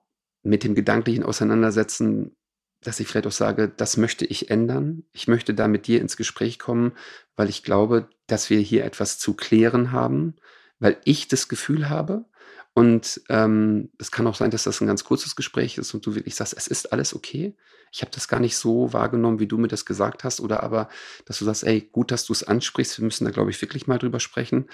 mit 0.44 0.64
dem 0.64 0.76
gedanklichen 0.76 1.24
Auseinandersetzen, 1.24 2.36
dass 2.82 3.00
ich 3.00 3.08
vielleicht 3.08 3.28
auch 3.28 3.32
sage, 3.32 3.68
das 3.68 3.98
möchte 3.98 4.26
ich 4.26 4.52
ändern. 4.52 5.04
Ich 5.12 5.28
möchte 5.28 5.54
da 5.54 5.68
mit 5.68 5.88
dir 5.88 6.02
ins 6.02 6.18
Gespräch 6.18 6.60
kommen, 6.60 6.94
weil 7.36 7.50
ich 7.50 7.64
glaube, 7.64 8.10
dass 8.28 8.50
wir 8.50 8.60
hier 8.60 8.86
etwas 8.86 9.18
zu 9.18 9.34
klären 9.34 9.92
haben, 9.92 10.36
weil 10.80 10.98
ich 11.04 11.28
das 11.28 11.48
Gefühl 11.48 11.90
habe. 11.90 12.26
Und 12.74 13.22
ähm, 13.30 13.90
es 13.98 14.12
kann 14.12 14.28
auch 14.28 14.36
sein, 14.36 14.52
dass 14.52 14.64
das 14.64 14.82
ein 14.82 14.88
ganz 14.88 15.04
kurzes 15.04 15.36
Gespräch 15.36 15.78
ist 15.78 15.94
und 15.94 16.06
du 16.06 16.14
wirklich 16.14 16.36
sagst, 16.36 16.56
es 16.56 16.68
ist 16.68 16.92
alles 16.92 17.16
okay. 17.16 17.56
Ich 17.96 18.02
habe 18.02 18.12
das 18.12 18.28
gar 18.28 18.42
nicht 18.42 18.58
so 18.58 18.92
wahrgenommen, 18.92 19.40
wie 19.40 19.48
du 19.48 19.58
mir 19.58 19.70
das 19.70 19.86
gesagt 19.86 20.26
hast. 20.26 20.42
Oder 20.42 20.64
aber, 20.64 20.90
dass 21.26 21.40
du 21.40 21.46
sagst, 21.46 21.64
ey, 21.64 21.80
gut, 21.80 22.12
dass 22.12 22.26
du 22.26 22.34
es 22.34 22.44
ansprichst. 22.44 23.00
Wir 23.00 23.06
müssen 23.06 23.24
da, 23.24 23.32
glaube 23.32 23.52
ich, 23.52 23.62
wirklich 23.62 23.88
mal 23.88 23.98
drüber 23.98 24.20
sprechen. 24.20 24.68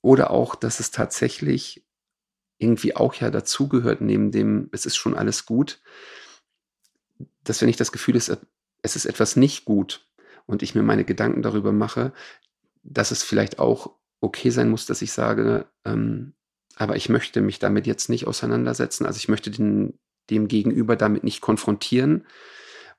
Oder 0.00 0.30
auch, 0.30 0.54
dass 0.54 0.80
es 0.80 0.90
tatsächlich 0.90 1.86
irgendwie 2.56 2.96
auch 2.96 3.14
ja 3.14 3.30
dazugehört, 3.30 4.00
neben 4.00 4.30
dem, 4.30 4.70
es 4.72 4.86
ist 4.86 4.96
schon 4.96 5.14
alles 5.14 5.44
gut, 5.44 5.82
dass 7.44 7.60
wenn 7.60 7.68
ich 7.68 7.76
das 7.76 7.92
Gefühl 7.92 8.16
ist, 8.16 8.34
es 8.80 8.96
ist 8.96 9.04
etwas 9.04 9.36
nicht 9.36 9.66
gut 9.66 10.08
und 10.46 10.62
ich 10.62 10.74
mir 10.74 10.82
meine 10.82 11.04
Gedanken 11.04 11.42
darüber 11.42 11.72
mache, 11.72 12.14
dass 12.82 13.10
es 13.10 13.22
vielleicht 13.22 13.58
auch 13.58 13.90
okay 14.22 14.48
sein 14.48 14.70
muss, 14.70 14.86
dass 14.86 15.02
ich 15.02 15.12
sage, 15.12 15.66
ähm, 15.84 16.32
aber 16.74 16.96
ich 16.96 17.10
möchte 17.10 17.42
mich 17.42 17.58
damit 17.58 17.86
jetzt 17.86 18.08
nicht 18.08 18.26
auseinandersetzen. 18.26 19.04
Also 19.04 19.18
ich 19.18 19.28
möchte 19.28 19.50
den, 19.50 19.98
dem 20.30 20.48
Gegenüber 20.48 20.96
damit 20.96 21.24
nicht 21.24 21.40
konfrontieren. 21.40 22.26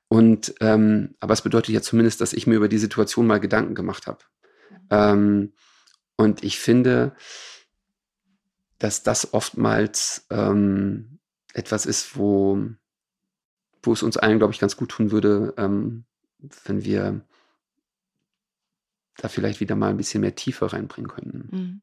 Und 0.08 0.54
ähm, 0.60 1.14
aber 1.20 1.34
es 1.34 1.42
bedeutet 1.42 1.74
ja 1.74 1.82
zumindest, 1.82 2.20
dass 2.20 2.32
ich 2.32 2.46
mir 2.46 2.56
über 2.56 2.68
die 2.68 2.78
Situation 2.78 3.26
mal 3.26 3.40
Gedanken 3.40 3.74
gemacht 3.74 4.06
habe. 4.06 4.20
Ähm, 4.90 5.52
und 6.16 6.42
ich 6.42 6.58
finde, 6.58 7.14
dass 8.78 9.02
das 9.02 9.34
oftmals 9.34 10.26
ähm, 10.30 11.18
etwas 11.52 11.86
ist, 11.86 12.16
wo, 12.16 12.58
wo 13.82 13.92
es 13.92 14.02
uns 14.02 14.16
allen, 14.16 14.38
glaube 14.38 14.52
ich, 14.52 14.60
ganz 14.60 14.76
gut 14.76 14.90
tun 14.90 15.10
würde, 15.10 15.54
ähm, 15.56 16.04
wenn 16.64 16.84
wir 16.84 17.20
da 19.16 19.28
vielleicht 19.28 19.60
wieder 19.60 19.74
mal 19.74 19.90
ein 19.90 19.96
bisschen 19.96 20.20
mehr 20.20 20.34
Tiefe 20.34 20.72
reinbringen 20.72 21.10
könnten. 21.10 21.56
Mhm. 21.56 21.82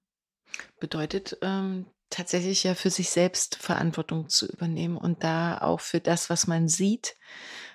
Bedeutet 0.79 1.37
ähm, 1.41 1.85
tatsächlich 2.09 2.63
ja 2.63 2.75
für 2.75 2.89
sich 2.89 3.09
selbst 3.09 3.55
Verantwortung 3.55 4.29
zu 4.29 4.47
übernehmen 4.47 4.97
und 4.97 5.23
da 5.23 5.59
auch 5.59 5.79
für 5.79 5.99
das, 5.99 6.29
was 6.29 6.47
man 6.47 6.67
sieht, 6.67 7.15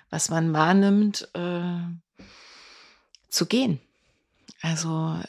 was 0.09 0.29
man 0.29 0.53
wahrnimmt, 0.53 1.29
äh, 1.33 2.23
zu 3.29 3.45
gehen. 3.45 3.79
Also 4.61 5.19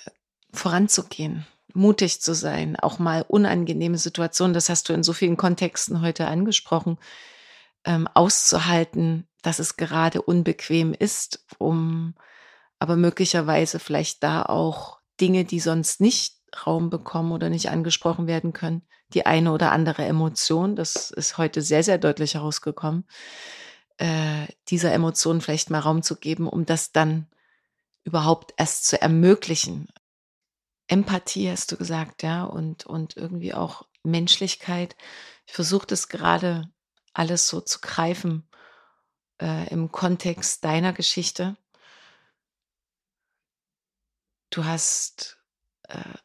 voranzugehen, 0.53 1.47
mutig 1.73 2.21
zu 2.21 2.35
sein, 2.35 2.77
auch 2.77 2.99
mal 2.99 3.25
unangenehme 3.27 3.99
Situationen, 3.99 4.55
das 4.55 4.69
hast 4.69 4.89
du 4.89 4.93
in 4.93 5.03
so 5.03 5.13
vielen 5.13 5.37
Kontexten 5.37 6.03
heute 6.03 6.27
angesprochen, 6.27 6.99
ähm, 7.85 8.09
auszuhalten, 8.13 9.27
dass 9.43 9.59
es 9.59 9.77
gerade 9.77 10.23
unbequem 10.23 10.93
ist, 10.93 11.45
um 11.59 12.15
aber 12.79 12.97
möglicherweise 12.97 13.79
vielleicht 13.79 14.23
da 14.23 14.43
auch 14.43 14.99
Dinge, 15.21 15.45
die 15.45 15.61
sonst 15.61 16.01
nicht 16.01 16.42
Raum 16.67 16.91
bekommen 16.91 17.33
oder 17.33 17.49
nicht 17.49 17.71
angesprochen 17.71 18.27
werden 18.27 18.53
können, 18.53 18.83
die 19.15 19.27
eine 19.27 19.53
oder 19.53 19.73
andere 19.73 20.05
Emotion, 20.05 20.77
das 20.77 21.11
ist 21.11 21.39
heute 21.39 21.63
sehr, 21.63 21.83
sehr 21.83 21.99
deutlich 21.99 22.35
herausgekommen, 22.35 23.05
äh, 23.99 24.47
dieser 24.69 24.93
Emotion 24.93 25.41
vielleicht 25.41 25.71
mal 25.71 25.81
Raum 25.81 26.03
zu 26.03 26.17
geben, 26.17 26.49
um 26.49 26.67
das 26.67 26.93
dann 26.93 27.27
überhaupt 28.05 28.55
erst 28.57 28.87
zu 28.87 29.01
ermöglichen. 29.01 29.89
Empathie 30.89 31.51
hast 31.51 31.73
du 31.73 31.77
gesagt, 31.77 32.23
ja, 32.23 32.45
und, 32.45 32.85
und 32.85 33.17
irgendwie 33.17 33.55
auch 33.55 33.87
Menschlichkeit. 34.03 34.97
Ich 35.47 35.55
versuche 35.55 35.87
das 35.87 36.09
gerade 36.09 36.69
alles 37.13 37.49
so 37.49 37.61
zu 37.61 37.81
greifen 37.81 38.49
äh, 39.41 39.69
im 39.69 39.93
Kontext 39.93 40.65
deiner 40.65 40.93
Geschichte. 40.93 41.57
Du 44.51 44.65
hast 44.65 45.39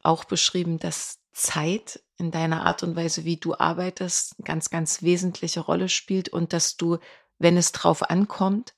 auch 0.04 0.24
beschrieben, 0.26 0.80
dass 0.80 1.20
Zeit 1.34 2.02
in 2.18 2.32
deiner 2.32 2.66
Art 2.66 2.84
und 2.84 2.96
Weise, 2.96 3.26
wie 3.26 3.38
du 3.38 3.56
arbeitest, 3.56 4.36
eine 4.38 4.46
ganz, 4.46 4.70
ganz 4.70 5.04
wesentliche 5.04 5.60
Rolle 5.60 5.88
spielt 5.88 6.30
und 6.30 6.52
dass 6.52 6.78
du, 6.78 6.98
wenn 7.38 7.58
es 7.58 7.72
drauf 7.72 8.10
ankommt, 8.10 8.74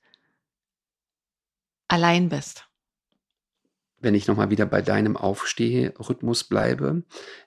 allein 1.87 2.29
bist. 2.29 2.65
Wenn 4.01 4.15
ich 4.15 4.27
nochmal 4.27 4.49
wieder 4.49 4.65
bei 4.65 4.81
deinem 4.81 5.17
Aufstehrhythmus 5.17 6.45
bleibe, 6.45 7.03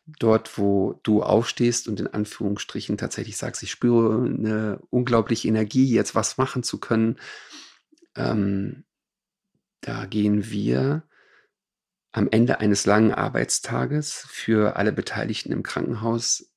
dort, 0.07 0.59
wo 0.59 1.01
du 1.03 1.22
aufstehst 1.22 1.88
und 1.88 2.01
in 2.01 2.09
Anführungsstrichen 2.09 2.99
tatsächlich 2.99 3.38
sagst, 3.38 3.62
ich 3.62 3.70
spüre 3.70 4.22
eine 4.24 4.80
unglaubliche 4.90 5.49
Energie, 5.49 5.90
jetzt 5.90 6.14
was 6.14 6.36
machen 6.36 6.62
zu 6.62 6.78
können, 6.78 7.18
ähm, 8.16 8.84
da 9.80 10.07
gehen 10.07 10.51
wir 10.51 11.05
am 12.13 12.29
Ende 12.31 12.61
eines 12.61 12.85
langen 12.85 13.13
Arbeitstages 13.13 14.27
für 14.29 14.77
alle 14.77 14.93
Beteiligten 14.93 15.51
im 15.51 15.63
Krankenhaus, 15.63 16.53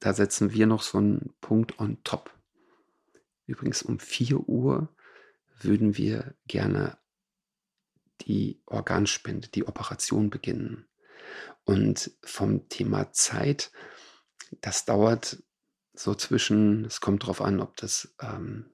da 0.00 0.12
setzen 0.12 0.52
wir 0.52 0.66
noch 0.66 0.82
so 0.82 0.98
einen 0.98 1.32
Punkt 1.40 1.78
on 1.78 2.02
top. 2.02 2.34
Übrigens 3.46 3.82
um 3.82 4.00
4 4.00 4.48
Uhr 4.48 4.88
würden 5.60 5.96
wir 5.96 6.34
gerne 6.46 6.98
die 8.22 8.60
Organspende, 8.66 9.48
die 9.48 9.66
Operation 9.66 10.28
beginnen. 10.28 10.86
Und 11.64 12.10
vom 12.22 12.68
Thema 12.68 13.12
Zeit, 13.12 13.70
das 14.60 14.84
dauert 14.84 15.42
so 15.94 16.14
zwischen, 16.14 16.84
es 16.84 17.00
kommt 17.00 17.22
darauf 17.22 17.40
an, 17.40 17.60
ob 17.60 17.76
das 17.76 18.14
ähm, 18.20 18.70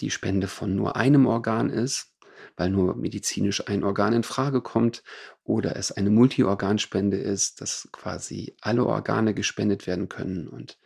die 0.00 0.10
Spende 0.10 0.46
von 0.46 0.76
nur 0.76 0.96
einem 0.96 1.26
Organ 1.26 1.70
ist 1.70 2.17
weil 2.56 2.70
nur 2.70 2.96
medizinisch 2.96 3.66
ein 3.68 3.84
Organ 3.84 4.12
in 4.12 4.22
Frage 4.22 4.60
kommt 4.60 5.02
oder 5.44 5.76
es 5.76 5.92
eine 5.92 6.10
Multiorganspende 6.10 7.16
ist, 7.16 7.60
dass 7.60 7.88
quasi 7.92 8.56
alle 8.60 8.86
Organe 8.86 9.34
gespendet 9.34 9.86
werden 9.86 10.08
können 10.08 10.48
und 10.48 10.78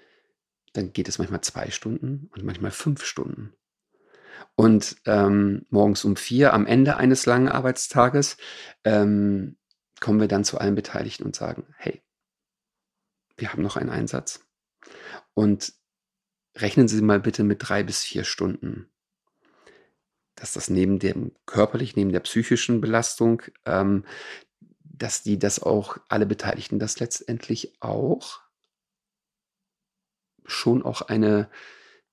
dann 0.72 0.92
geht 0.92 1.08
es 1.08 1.18
manchmal 1.18 1.42
zwei 1.42 1.70
Stunden 1.70 2.30
und 2.34 2.44
manchmal 2.44 2.70
fünf 2.70 3.04
Stunden. 3.04 3.52
Und 4.54 4.96
ähm, 5.06 5.66
morgens 5.70 6.04
um 6.04 6.16
vier 6.16 6.52
am 6.52 6.66
Ende 6.66 6.96
eines 6.96 7.26
langen 7.26 7.48
Arbeitstages 7.48 8.36
ähm, 8.84 9.56
kommen 10.00 10.20
wir 10.20 10.28
dann 10.28 10.44
zu 10.44 10.58
allen 10.58 10.74
Beteiligten 10.74 11.24
und 11.24 11.36
sagen, 11.36 11.66
hey, 11.76 12.02
wir 13.36 13.52
haben 13.52 13.62
noch 13.62 13.76
einen 13.76 13.90
Einsatz. 13.90 14.46
Und 15.34 15.74
rechnen 16.56 16.88
Sie 16.88 17.00
mal 17.02 17.20
bitte 17.20 17.44
mit 17.44 17.68
drei 17.68 17.82
bis 17.82 18.02
vier 18.02 18.24
Stunden 18.24 18.91
dass 20.42 20.54
das 20.54 20.68
neben 20.68 20.98
dem 20.98 21.30
körperlich, 21.46 21.94
neben 21.94 22.10
der 22.10 22.18
psychischen 22.18 22.80
Belastung, 22.80 23.42
ähm, 23.64 24.04
dass 24.82 25.22
die 25.22 25.38
das 25.38 25.62
auch, 25.62 25.98
alle 26.08 26.26
Beteiligten 26.26 26.80
das 26.80 26.98
letztendlich 26.98 27.74
auch 27.78 28.40
schon 30.44 30.82
auch 30.82 31.02
eine, 31.02 31.48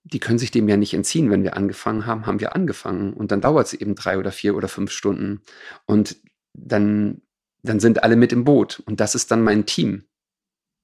die 0.04 0.20
können 0.20 0.38
sich 0.38 0.52
dem 0.52 0.70
ja 0.70 0.78
nicht 0.78 0.94
entziehen. 0.94 1.32
Wenn 1.32 1.42
wir 1.42 1.58
angefangen 1.58 2.06
haben, 2.06 2.28
haben 2.28 2.40
wir 2.40 2.56
angefangen. 2.56 3.14
Und 3.14 3.32
dann 3.32 3.42
dauert 3.42 3.66
es 3.66 3.74
eben 3.74 3.96
drei 3.96 4.20
oder 4.20 4.32
vier 4.32 4.56
oder 4.56 4.68
fünf 4.68 4.92
Stunden. 4.92 5.42
Und 5.88 6.18
dann, 6.54 7.24
dann 7.64 7.80
sind 7.80 8.04
alle 8.04 8.16
mit 8.16 8.32
im 8.32 8.44
Boot. 8.44 8.80
Und 8.86 9.00
das 9.00 9.16
ist 9.16 9.32
dann 9.32 9.42
mein 9.42 9.66
Team. 9.66 10.04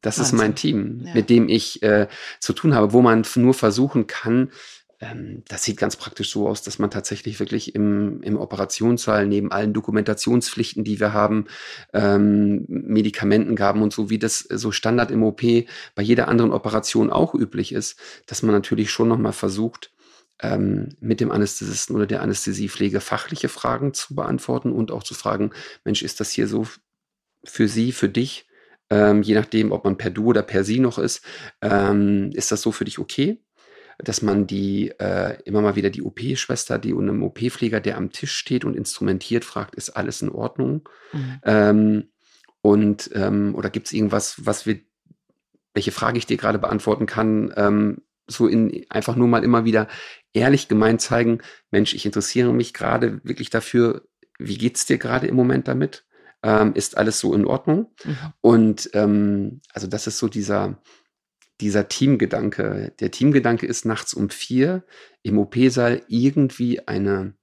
Das 0.01 0.17
Wahnsinn. 0.17 0.35
ist 0.35 0.41
mein 0.41 0.55
Team, 0.55 1.01
ja. 1.05 1.13
mit 1.13 1.29
dem 1.29 1.47
ich 1.47 1.83
äh, 1.83 2.07
zu 2.39 2.53
tun 2.53 2.73
habe, 2.73 2.91
wo 2.91 3.03
man 3.03 3.23
nur 3.35 3.53
versuchen 3.53 4.07
kann, 4.07 4.51
das 5.47 5.63
sieht 5.63 5.77
ganz 5.77 5.95
praktisch 5.95 6.31
so 6.31 6.47
aus, 6.47 6.61
dass 6.63 6.79
man 6.79 6.89
tatsächlich 6.89 7.39
wirklich 7.39 7.75
im, 7.75 8.21
im 8.23 8.37
Operationssaal 8.37 9.27
neben 9.27 9.51
allen 9.51 9.73
Dokumentationspflichten, 9.73 10.83
die 10.83 10.99
wir 10.99 11.13
haben, 11.13 11.45
ähm, 11.93 12.65
Medikamentengaben 12.67 13.81
und 13.81 13.93
so, 13.93 14.09
wie 14.09 14.19
das 14.19 14.39
so 14.39 14.71
Standard 14.71 15.11
im 15.11 15.23
OP 15.23 15.41
bei 15.41 16.01
jeder 16.01 16.27
anderen 16.27 16.51
Operation 16.51 17.09
auch 17.09 17.33
üblich 17.33 17.73
ist, 17.73 17.99
dass 18.25 18.41
man 18.41 18.53
natürlich 18.53 18.91
schon 18.91 19.09
nochmal 19.09 19.33
versucht, 19.33 19.91
ähm, 20.41 20.89
mit 20.99 21.19
dem 21.21 21.31
Anästhesisten 21.31 21.95
oder 21.95 22.05
der 22.05 22.21
Anästhesiepflege 22.21 22.99
fachliche 22.99 23.49
Fragen 23.49 23.93
zu 23.93 24.15
beantworten 24.15 24.71
und 24.71 24.91
auch 24.91 25.03
zu 25.03 25.13
fragen, 25.13 25.51
Mensch, 25.83 26.03
ist 26.03 26.19
das 26.19 26.31
hier 26.31 26.47
so 26.47 26.67
für 27.43 27.67
Sie, 27.67 27.91
für 27.91 28.09
dich? 28.09 28.47
Ähm, 28.89 29.23
je 29.23 29.35
nachdem, 29.35 29.71
ob 29.71 29.83
man 29.83 29.97
per 29.97 30.11
Du 30.11 30.27
oder 30.27 30.43
per 30.43 30.63
Sie 30.63 30.79
noch 30.79 30.99
ist, 30.99 31.23
ähm, 31.61 32.31
ist 32.33 32.51
das 32.51 32.61
so 32.61 32.71
für 32.71 32.85
dich 32.85 32.99
okay? 32.99 33.44
Dass 33.99 34.21
man 34.21 34.47
die 34.47 34.91
äh, 34.99 35.41
immer 35.43 35.61
mal 35.61 35.75
wieder 35.75 35.89
die 35.89 36.01
OP-Schwester, 36.01 36.79
die 36.79 36.93
und 36.93 37.09
einem 37.09 37.23
OP-Pfleger, 37.23 37.79
der 37.79 37.97
am 37.97 38.11
Tisch 38.11 38.33
steht 38.33 38.65
und 38.65 38.75
instrumentiert, 38.75 39.45
fragt, 39.45 39.75
ist 39.75 39.91
alles 39.91 40.21
in 40.21 40.29
Ordnung? 40.29 40.87
Mhm. 41.13 41.39
Ähm, 41.43 42.03
und 42.61 43.11
ähm, 43.13 43.53
oder 43.55 43.69
gibt 43.69 43.87
es 43.87 43.93
irgendwas, 43.93 44.45
was 44.45 44.65
wir, 44.65 44.79
welche 45.73 45.91
Frage 45.91 46.17
ich 46.17 46.25
dir 46.25 46.37
gerade 46.37 46.59
beantworten 46.59 47.05
kann, 47.05 47.53
ähm, 47.55 48.01
so 48.27 48.47
in 48.47 48.85
einfach 48.89 49.15
nur 49.15 49.27
mal 49.27 49.43
immer 49.43 49.65
wieder 49.65 49.87
ehrlich 50.33 50.67
gemeint 50.67 51.01
zeigen, 51.01 51.41
Mensch, 51.71 51.93
ich 51.93 52.05
interessiere 52.05 52.53
mich 52.53 52.73
gerade 52.73 53.21
wirklich 53.23 53.49
dafür, 53.49 54.07
wie 54.39 54.57
geht's 54.57 54.85
dir 54.85 54.97
gerade 54.97 55.27
im 55.27 55.35
Moment 55.35 55.67
damit? 55.67 56.05
Ähm, 56.43 56.73
ist 56.73 56.97
alles 56.97 57.19
so 57.19 57.33
in 57.33 57.45
Ordnung? 57.45 57.91
Mhm. 58.03 58.17
Und 58.41 58.89
ähm, 58.93 59.61
also 59.73 59.87
das 59.87 60.07
ist 60.07 60.17
so 60.17 60.27
dieser 60.27 60.81
dieser 61.61 61.87
Teamgedanke. 61.87 62.93
Der 62.99 63.11
Teamgedanke 63.11 63.65
ist 63.65 63.85
nachts 63.85 64.13
um 64.13 64.29
vier 64.29 64.85
im 65.23 65.37
OP-Saal 65.37 66.03
irgendwie 66.07 66.85
eine, 66.87 67.35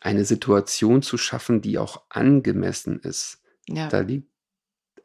eine 0.00 0.24
Situation 0.24 1.02
zu 1.02 1.18
schaffen, 1.18 1.60
die 1.60 1.78
auch 1.78 2.04
angemessen 2.08 3.00
ist. 3.00 3.42
Ja. 3.68 3.88
Da 3.88 4.00
liegt 4.00 4.30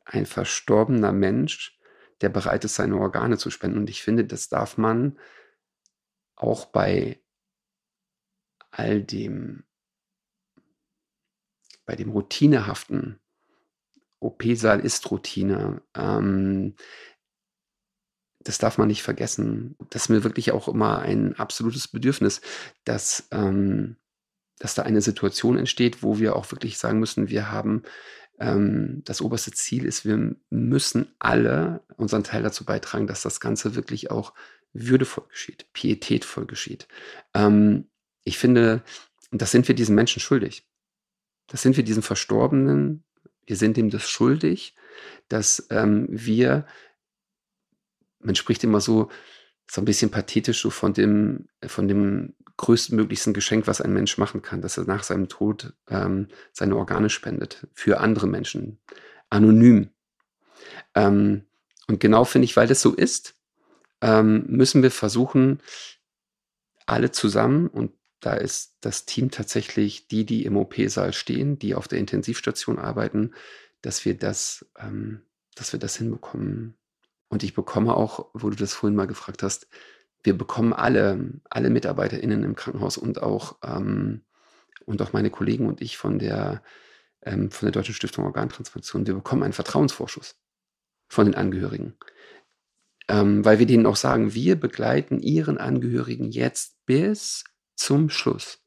ein 0.05 0.25
verstorbener 0.25 1.11
Mensch, 1.11 1.79
der 2.21 2.29
bereit 2.29 2.63
ist, 2.65 2.75
seine 2.75 2.97
Organe 2.97 3.37
zu 3.37 3.49
spenden. 3.49 3.79
Und 3.79 3.89
ich 3.89 4.03
finde, 4.03 4.25
das 4.25 4.49
darf 4.49 4.77
man 4.77 5.17
auch 6.35 6.65
bei 6.65 7.21
all 8.69 9.01
dem, 9.03 9.63
bei 11.85 11.95
dem 11.95 12.11
Routinehaften, 12.11 13.19
OP-Saal 14.19 14.79
ist 14.79 15.09
Routine. 15.09 15.81
Ähm, 15.95 16.75
das 18.43 18.57
darf 18.57 18.77
man 18.77 18.87
nicht 18.87 19.03
vergessen. 19.03 19.75
Das 19.89 20.03
ist 20.03 20.09
mir 20.09 20.23
wirklich 20.23 20.51
auch 20.51 20.67
immer 20.67 20.99
ein 20.99 21.35
absolutes 21.35 21.87
Bedürfnis, 21.87 22.41
dass, 22.83 23.27
ähm, 23.31 23.97
dass 24.59 24.75
da 24.75 24.83
eine 24.83 25.01
Situation 25.01 25.57
entsteht, 25.57 26.03
wo 26.03 26.19
wir 26.19 26.35
auch 26.35 26.51
wirklich 26.51 26.77
sagen 26.77 26.99
müssen, 26.99 27.29
wir 27.29 27.51
haben 27.51 27.83
ähm, 28.39 29.01
das 29.05 29.21
oberste 29.21 29.51
Ziel 29.51 29.85
ist, 29.85 30.05
wir 30.05 30.35
müssen 30.49 31.07
alle 31.19 31.83
unseren 31.97 32.23
Teil 32.23 32.43
dazu 32.43 32.65
beitragen, 32.65 33.07
dass 33.07 33.21
das 33.21 33.39
Ganze 33.39 33.75
wirklich 33.75 34.11
auch 34.11 34.33
würdevoll 34.73 35.25
geschieht, 35.29 35.71
pietätvoll 35.73 36.45
geschieht. 36.45 36.87
Ähm, 37.33 37.89
ich 38.23 38.37
finde, 38.37 38.83
das 39.31 39.51
sind 39.51 39.67
wir 39.67 39.75
diesen 39.75 39.95
Menschen 39.95 40.19
schuldig. 40.19 40.65
Das 41.47 41.61
sind 41.61 41.77
wir 41.77 41.83
diesen 41.83 42.03
Verstorbenen, 42.03 43.03
wir 43.45 43.55
sind 43.55 43.77
ihm 43.77 43.89
das 43.89 44.09
schuldig, 44.09 44.75
dass 45.27 45.67
ähm, 45.69 46.07
wir 46.09 46.65
man 48.23 48.35
spricht 48.35 48.63
immer 48.63 48.81
so, 48.81 49.09
so 49.69 49.81
ein 49.81 49.85
bisschen 49.85 50.11
pathetisch 50.11 50.61
so 50.61 50.69
von 50.69 50.93
dem, 50.93 51.47
von 51.65 51.87
dem 51.87 52.33
größtmöglichsten 52.57 53.33
Geschenk, 53.33 53.67
was 53.67 53.81
ein 53.81 53.93
Mensch 53.93 54.17
machen 54.17 54.41
kann, 54.41 54.61
dass 54.61 54.77
er 54.77 54.85
nach 54.85 55.03
seinem 55.03 55.29
Tod 55.29 55.73
ähm, 55.89 56.27
seine 56.51 56.75
Organe 56.75 57.09
spendet 57.09 57.67
für 57.73 57.99
andere 57.99 58.27
Menschen, 58.27 58.79
anonym. 59.29 59.89
Ähm, 60.93 61.45
und 61.87 61.99
genau 61.99 62.25
finde 62.25 62.45
ich, 62.45 62.55
weil 62.55 62.67
das 62.67 62.81
so 62.81 62.93
ist, 62.93 63.35
ähm, 64.01 64.45
müssen 64.47 64.83
wir 64.83 64.91
versuchen, 64.91 65.61
alle 66.85 67.11
zusammen, 67.11 67.67
und 67.67 67.91
da 68.19 68.33
ist 68.33 68.77
das 68.81 69.05
Team 69.05 69.31
tatsächlich 69.31 70.07
die, 70.07 70.25
die 70.25 70.45
im 70.45 70.57
OP-Saal 70.57 71.13
stehen, 71.13 71.57
die 71.57 71.75
auf 71.75 71.87
der 71.87 71.99
Intensivstation 71.99 72.77
arbeiten, 72.77 73.33
dass 73.81 74.05
wir 74.05 74.15
das, 74.15 74.65
ähm, 74.77 75.21
dass 75.55 75.73
wir 75.73 75.79
das 75.79 75.95
hinbekommen, 75.95 76.77
und 77.31 77.43
ich 77.43 77.53
bekomme 77.53 77.95
auch, 77.95 78.27
wo 78.33 78.49
du 78.49 78.57
das 78.57 78.73
vorhin 78.73 78.95
mal 78.95 79.07
gefragt 79.07 79.41
hast, 79.41 79.67
wir 80.21 80.37
bekommen 80.37 80.73
alle, 80.73 81.31
alle 81.49 81.69
MitarbeiterInnen 81.69 82.43
im 82.43 82.55
Krankenhaus 82.55 82.97
und 82.97 83.23
auch, 83.23 83.57
ähm, 83.63 84.25
und 84.85 85.01
auch 85.01 85.13
meine 85.13 85.29
Kollegen 85.29 85.65
und 85.65 85.81
ich 85.81 85.97
von 85.97 86.19
der, 86.19 86.61
ähm, 87.21 87.49
von 87.49 87.67
der 87.67 87.71
Deutschen 87.71 87.95
Stiftung 87.95 88.25
Organtransplantation, 88.25 89.07
wir 89.07 89.13
bekommen 89.13 89.43
einen 89.43 89.53
Vertrauensvorschuss 89.53 90.35
von 91.07 91.25
den 91.25 91.35
Angehörigen. 91.35 91.95
Ähm, 93.07 93.45
weil 93.45 93.59
wir 93.59 93.65
denen 93.65 93.85
auch 93.85 93.95
sagen, 93.95 94.33
wir 94.33 94.59
begleiten 94.59 95.21
ihren 95.21 95.57
Angehörigen 95.57 96.31
jetzt 96.31 96.85
bis 96.85 97.45
zum 97.75 98.09
Schluss, 98.09 98.59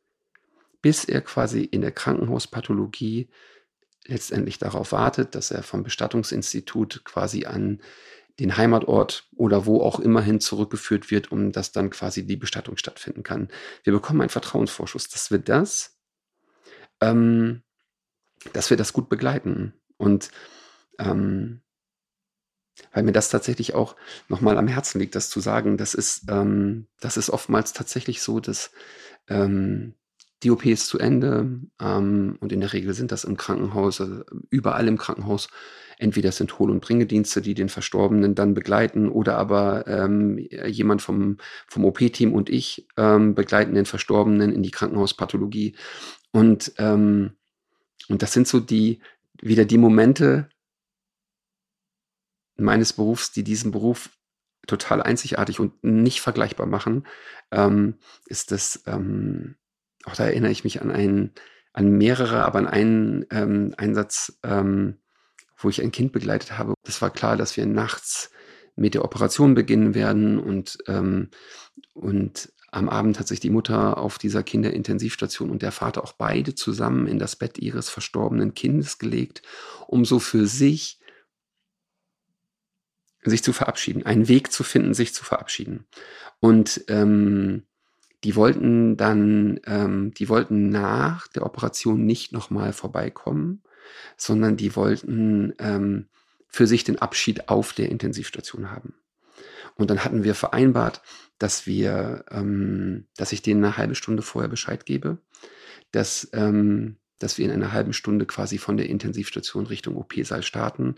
bis 0.80 1.04
er 1.04 1.20
quasi 1.20 1.64
in 1.64 1.82
der 1.82 1.92
Krankenhauspathologie 1.92 3.28
letztendlich 4.06 4.58
darauf 4.58 4.92
wartet, 4.92 5.34
dass 5.34 5.50
er 5.50 5.62
vom 5.62 5.82
Bestattungsinstitut 5.82 7.04
quasi 7.04 7.44
an 7.44 7.82
den 8.40 8.56
Heimatort 8.56 9.28
oder 9.36 9.66
wo 9.66 9.81
auch 9.81 10.01
immer 10.01 10.20
hin 10.20 10.40
zurückgeführt 10.40 11.11
wird, 11.11 11.31
um 11.31 11.52
dass 11.52 11.73
dann 11.73 11.90
quasi 11.90 12.27
die 12.27 12.36
Bestattung 12.36 12.77
stattfinden 12.77 13.23
kann. 13.23 13.48
Wir 13.85 13.93
bekommen 13.93 14.20
einen 14.20 14.31
Vertrauensvorschuss, 14.31 15.09
dass 15.09 15.31
wir 15.31 15.39
das, 15.39 15.98
ähm, 17.01 17.62
dass 18.52 18.70
wir 18.70 18.77
das 18.77 18.93
gut 18.93 19.09
begleiten. 19.09 19.74
Und 19.97 20.31
ähm, 20.98 21.61
weil 22.93 23.05
mir 23.05 23.12
das 23.12 23.28
tatsächlich 23.28 23.74
auch 23.74 23.94
nochmal 24.28 24.59
am 24.59 24.66
Herzen 24.66 24.98
liegt, 24.98 25.15
das 25.15 25.31
zu 25.31 25.40
sagen, 25.40 25.77
das 25.77 25.94
ist, 25.94 26.24
ähm, 26.28 26.89
das 27.01 27.16
ist 27.16 27.31
oftmals 27.31 27.73
tatsächlich 27.73 28.20
so, 28.20 28.40
dass 28.40 28.73
ähm, 29.28 29.94
die 30.43 30.51
OP 30.51 30.66
ist 30.66 30.89
zu 30.89 30.98
Ende 30.98 31.61
ähm, 31.81 32.36
und 32.40 32.52
in 32.52 32.61
der 32.61 32.73
Regel 32.73 32.93
sind 32.94 33.12
das 33.12 33.24
im 33.24 33.36
Krankenhaus, 33.36 34.01
also 34.01 34.24
überall 34.51 34.89
im 34.89 34.98
Krankenhaus 34.98 35.48
Entweder 35.98 36.32
sind 36.32 36.58
Hol- 36.58 36.70
und 36.70 36.80
Bringedienste, 36.80 37.40
die 37.40 37.54
den 37.54 37.68
Verstorbenen 37.68 38.34
dann 38.34 38.54
begleiten, 38.54 39.08
oder 39.08 39.36
aber 39.36 39.86
ähm, 39.86 40.38
jemand 40.38 41.02
vom, 41.02 41.38
vom 41.66 41.84
OP-Team 41.84 42.32
und 42.32 42.50
ich 42.50 42.86
ähm, 42.96 43.34
begleiten 43.34 43.74
den 43.74 43.86
Verstorbenen 43.86 44.52
in 44.52 44.62
die 44.62 44.70
Krankenhauspathologie. 44.70 45.76
Und, 46.32 46.72
ähm, 46.78 47.32
und 48.08 48.22
das 48.22 48.32
sind 48.32 48.48
so 48.48 48.60
die, 48.60 49.00
wieder 49.40 49.64
die 49.64 49.78
Momente 49.78 50.48
meines 52.56 52.92
Berufs, 52.92 53.32
die 53.32 53.44
diesen 53.44 53.70
Beruf 53.70 54.10
total 54.66 55.02
einzigartig 55.02 55.60
und 55.60 55.82
nicht 55.84 56.20
vergleichbar 56.20 56.66
machen, 56.66 57.06
ähm, 57.50 57.98
ist 58.26 58.50
das, 58.50 58.82
ähm, 58.86 59.56
auch 60.04 60.14
da 60.14 60.24
erinnere 60.24 60.52
ich 60.52 60.64
mich 60.64 60.80
an 60.82 60.90
einen, 60.90 61.32
an 61.72 61.90
mehrere, 61.90 62.44
aber 62.44 62.58
an 62.60 62.66
einen 62.66 63.26
ähm, 63.30 63.74
Einsatz, 63.76 64.38
ähm, 64.42 64.98
wo 65.64 65.68
ich 65.68 65.82
ein 65.82 65.92
Kind 65.92 66.12
begleitet 66.12 66.58
habe. 66.58 66.74
Das 66.84 67.00
war 67.02 67.10
klar, 67.10 67.36
dass 67.36 67.56
wir 67.56 67.66
nachts 67.66 68.30
mit 68.76 68.94
der 68.94 69.04
Operation 69.04 69.54
beginnen 69.54 69.94
werden 69.94 70.38
und, 70.38 70.78
ähm, 70.86 71.30
und 71.94 72.52
am 72.70 72.88
Abend 72.88 73.20
hat 73.20 73.28
sich 73.28 73.38
die 73.38 73.50
Mutter 73.50 73.98
auf 73.98 74.18
dieser 74.18 74.42
Kinderintensivstation 74.42 75.50
und 75.50 75.62
der 75.62 75.70
Vater 75.70 76.02
auch 76.02 76.12
beide 76.12 76.56
zusammen 76.56 77.06
in 77.06 77.20
das 77.20 77.36
Bett 77.36 77.58
ihres 77.58 77.88
verstorbenen 77.88 78.54
Kindes 78.54 78.98
gelegt, 78.98 79.42
um 79.86 80.04
so 80.04 80.18
für 80.18 80.46
sich 80.46 80.98
sich 83.22 83.42
zu 83.42 83.52
verabschieden, 83.52 84.04
einen 84.04 84.28
Weg 84.28 84.52
zu 84.52 84.64
finden, 84.64 84.92
sich 84.92 85.14
zu 85.14 85.24
verabschieden. 85.24 85.86
Und 86.40 86.84
ähm, 86.88 87.62
die 88.22 88.36
wollten 88.36 88.96
dann, 88.96 89.60
ähm, 89.66 90.12
die 90.12 90.28
wollten 90.28 90.68
nach 90.68 91.28
der 91.28 91.46
Operation 91.46 92.04
nicht 92.04 92.32
nochmal 92.32 92.72
vorbeikommen, 92.72 93.62
sondern 94.16 94.56
die 94.56 94.77
wollten 94.77 95.55
ähm, 95.59 96.09
für 96.48 96.66
sich 96.66 96.85
den 96.85 97.01
Abschied 97.01 97.48
auf 97.48 97.73
der 97.73 97.89
Intensivstation 97.89 98.70
haben. 98.70 98.94
Und 99.77 99.90
dann 99.90 100.05
hatten 100.05 100.23
wir 100.23 100.35
vereinbart, 100.35 101.02
dass 101.39 101.66
wir, 101.66 102.24
ähm, 102.31 103.06
dass 103.16 103.32
ich 103.32 103.43
denen 103.43 103.65
eine 103.65 103.77
halbe 103.77 103.94
Stunde 103.94 104.23
vorher 104.23 104.48
Bescheid 104.48 104.86
gebe, 104.86 105.19
dass, 105.90 106.28
ähm, 106.32 106.97
dass 107.19 107.39
wir 107.39 107.44
in 107.44 107.51
einer 107.51 107.73
halben 107.73 107.93
Stunde 107.93 108.27
quasi 108.27 108.59
von 108.59 108.77
der 108.77 108.89
Intensivstation 108.89 109.66
Richtung 109.66 109.97
OP-Saal 109.97 110.43
starten. 110.43 110.97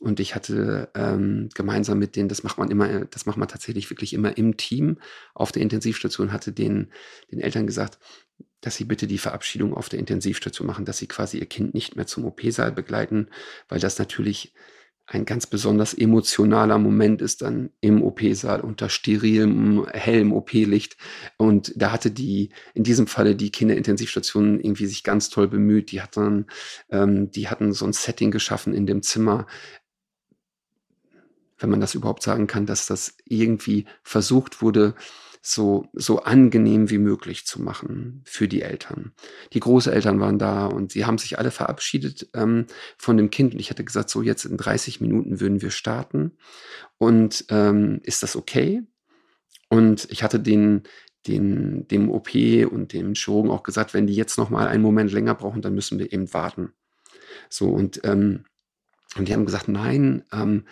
Und 0.00 0.18
ich 0.18 0.34
hatte 0.34 0.90
ähm, 0.94 1.48
gemeinsam 1.54 1.98
mit 1.98 2.16
denen, 2.16 2.28
das 2.28 2.42
macht 2.42 2.58
man 2.58 2.70
immer, 2.70 3.04
das 3.04 3.26
macht 3.26 3.36
man 3.36 3.48
tatsächlich 3.48 3.90
wirklich 3.90 4.12
immer 4.14 4.36
im 4.36 4.56
Team 4.56 4.98
auf 5.34 5.52
der 5.52 5.62
Intensivstation, 5.62 6.32
hatte 6.32 6.52
den, 6.52 6.90
den 7.30 7.40
Eltern 7.40 7.66
gesagt, 7.66 7.98
dass 8.60 8.76
sie 8.76 8.84
bitte 8.84 9.06
die 9.06 9.18
Verabschiedung 9.18 9.74
auf 9.74 9.88
der 9.88 9.98
Intensivstation 9.98 10.66
machen, 10.66 10.84
dass 10.84 10.98
sie 10.98 11.06
quasi 11.06 11.38
ihr 11.38 11.46
Kind 11.46 11.74
nicht 11.74 11.96
mehr 11.96 12.06
zum 12.06 12.24
OP-Saal 12.24 12.72
begleiten, 12.72 13.28
weil 13.68 13.80
das 13.80 13.98
natürlich 13.98 14.52
ein 15.10 15.24
ganz 15.24 15.46
besonders 15.46 15.94
emotionaler 15.94 16.78
Moment 16.78 17.22
ist 17.22 17.40
dann 17.40 17.70
im 17.80 18.02
OP-Saal 18.02 18.60
unter 18.60 18.90
sterilem, 18.90 19.86
hellem 19.90 20.34
OP-Licht. 20.34 20.98
Und 21.38 21.72
da 21.76 21.92
hatte 21.92 22.10
die, 22.10 22.50
in 22.74 22.84
diesem 22.84 23.06
Falle 23.06 23.34
die 23.34 23.50
Kinderintensivstation 23.50 24.60
irgendwie 24.60 24.86
sich 24.86 25.04
ganz 25.04 25.30
toll 25.30 25.48
bemüht. 25.48 25.92
Die 25.92 26.02
hatten, 26.02 26.46
ähm, 26.90 27.30
die 27.30 27.48
hatten 27.48 27.72
so 27.72 27.86
ein 27.86 27.94
Setting 27.94 28.30
geschaffen 28.30 28.74
in 28.74 28.84
dem 28.84 29.02
Zimmer, 29.02 29.46
wenn 31.56 31.70
man 31.70 31.80
das 31.80 31.94
überhaupt 31.94 32.22
sagen 32.22 32.46
kann, 32.46 32.66
dass 32.66 32.86
das 32.86 33.16
irgendwie 33.24 33.86
versucht 34.02 34.60
wurde, 34.60 34.94
so, 35.40 35.88
so 35.92 36.20
angenehm 36.22 36.90
wie 36.90 36.98
möglich 36.98 37.46
zu 37.46 37.62
machen 37.62 38.22
für 38.24 38.48
die 38.48 38.62
Eltern. 38.62 39.12
Die 39.52 39.60
Großeltern 39.60 40.20
waren 40.20 40.38
da 40.38 40.66
und 40.66 40.92
sie 40.92 41.04
haben 41.04 41.18
sich 41.18 41.38
alle 41.38 41.50
verabschiedet 41.50 42.28
ähm, 42.34 42.66
von 42.96 43.16
dem 43.16 43.30
Kind. 43.30 43.54
Und 43.54 43.60
ich 43.60 43.70
hatte 43.70 43.84
gesagt, 43.84 44.10
so 44.10 44.22
jetzt 44.22 44.44
in 44.44 44.56
30 44.56 45.00
Minuten 45.00 45.40
würden 45.40 45.62
wir 45.62 45.70
starten. 45.70 46.32
Und 46.98 47.44
ähm, 47.50 48.00
ist 48.02 48.22
das 48.22 48.36
okay? 48.36 48.82
Und 49.68 50.08
ich 50.10 50.22
hatte 50.22 50.40
den, 50.40 50.82
den, 51.26 51.86
dem 51.88 52.10
OP 52.10 52.34
und 52.34 52.92
dem 52.92 53.14
Chirurgen 53.14 53.50
auch 53.50 53.62
gesagt, 53.62 53.94
wenn 53.94 54.06
die 54.06 54.14
jetzt 54.14 54.38
noch 54.38 54.50
mal 54.50 54.66
einen 54.66 54.82
Moment 54.82 55.12
länger 55.12 55.34
brauchen, 55.34 55.62
dann 55.62 55.74
müssen 55.74 55.98
wir 55.98 56.12
eben 56.12 56.32
warten. 56.32 56.72
So 57.48 57.68
und, 57.68 58.00
ähm, 58.04 58.44
und 59.16 59.28
die 59.28 59.34
haben 59.34 59.46
gesagt, 59.46 59.68
nein, 59.68 60.24
ähm, 60.32 60.64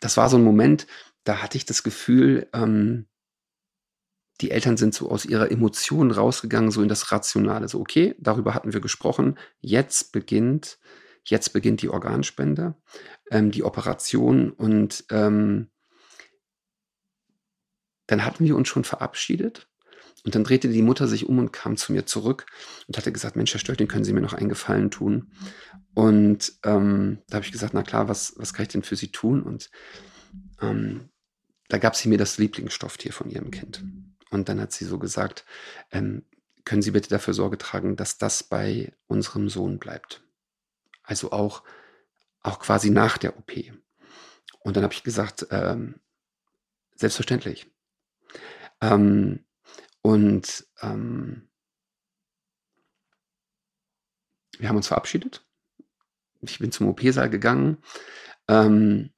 das 0.00 0.16
war 0.16 0.28
so 0.28 0.36
ein 0.36 0.44
Moment, 0.44 0.86
da 1.24 1.42
hatte 1.42 1.56
ich 1.56 1.64
das 1.64 1.82
Gefühl, 1.82 2.48
ähm, 2.52 3.06
die 4.42 4.50
Eltern 4.50 4.76
sind 4.76 4.94
so 4.94 5.10
aus 5.10 5.24
ihrer 5.24 5.50
Emotion 5.50 6.10
rausgegangen, 6.10 6.70
so 6.70 6.82
in 6.82 6.88
das 6.88 7.12
Rationale. 7.12 7.68
So, 7.68 7.80
okay, 7.80 8.14
darüber 8.18 8.54
hatten 8.54 8.72
wir 8.72 8.80
gesprochen. 8.80 9.38
Jetzt 9.60 10.12
beginnt, 10.12 10.78
jetzt 11.24 11.52
beginnt 11.52 11.80
die 11.82 11.88
Organspende, 11.88 12.74
ähm, 13.30 13.50
die 13.50 13.62
Operation 13.62 14.50
und 14.50 15.04
ähm, 15.10 15.68
dann 18.06 18.24
hatten 18.24 18.44
wir 18.44 18.56
uns 18.56 18.68
schon 18.68 18.84
verabschiedet. 18.84 19.68
Und 20.24 20.36
dann 20.36 20.44
drehte 20.44 20.68
die 20.68 20.82
Mutter 20.82 21.08
sich 21.08 21.26
um 21.26 21.38
und 21.38 21.52
kam 21.52 21.76
zu 21.76 21.92
mir 21.92 22.06
zurück 22.06 22.46
und 22.86 22.96
hatte 22.96 23.10
gesagt, 23.10 23.34
Mensch, 23.34 23.52
Herr 23.52 23.60
Stölting, 23.60 23.88
können 23.88 24.04
Sie 24.04 24.12
mir 24.12 24.20
noch 24.20 24.34
einen 24.34 24.48
Gefallen 24.48 24.90
tun? 24.90 25.32
Und 25.94 26.52
ähm, 26.64 27.18
da 27.28 27.36
habe 27.36 27.46
ich 27.46 27.50
gesagt, 27.50 27.74
na 27.74 27.82
klar, 27.82 28.08
was, 28.08 28.34
was 28.36 28.54
kann 28.54 28.64
ich 28.64 28.68
denn 28.68 28.84
für 28.84 28.94
Sie 28.94 29.10
tun? 29.10 29.42
Und 29.42 29.70
ähm, 30.60 31.08
da 31.72 31.78
gab 31.78 31.96
sie 31.96 32.10
mir 32.10 32.18
das 32.18 32.36
Lieblingsstofftier 32.36 33.14
von 33.14 33.30
ihrem 33.30 33.50
Kind. 33.50 33.82
Und 34.32 34.48
dann 34.48 34.60
hat 34.60 34.72
sie 34.72 34.84
so 34.84 34.98
gesagt, 34.98 35.44
ähm, 35.92 36.24
können 36.64 36.82
Sie 36.82 36.90
bitte 36.90 37.08
dafür 37.08 37.34
Sorge 37.34 37.58
tragen, 37.58 37.96
dass 37.96 38.18
das 38.18 38.42
bei 38.42 38.92
unserem 39.06 39.48
Sohn 39.48 39.78
bleibt. 39.78 40.22
Also 41.04 41.32
auch, 41.32 41.62
auch 42.40 42.58
quasi 42.58 42.90
nach 42.90 43.18
der 43.18 43.36
OP. 43.36 43.52
Und 44.60 44.76
dann 44.76 44.84
habe 44.84 44.94
ich 44.94 45.02
gesagt, 45.02 45.46
ähm, 45.50 46.00
Selbstverständlich. 47.02 47.68
Ähm, 48.80 49.44
und 50.02 50.66
ähm, 50.82 51.48
wir 54.58 54.68
haben 54.68 54.76
uns 54.76 54.86
verabschiedet. 54.86 55.44
Ich 56.42 56.60
bin 56.60 56.70
zum 56.70 56.86
OP-Saal 56.88 57.28
gegangen 57.28 57.78
ähm, 58.46 59.11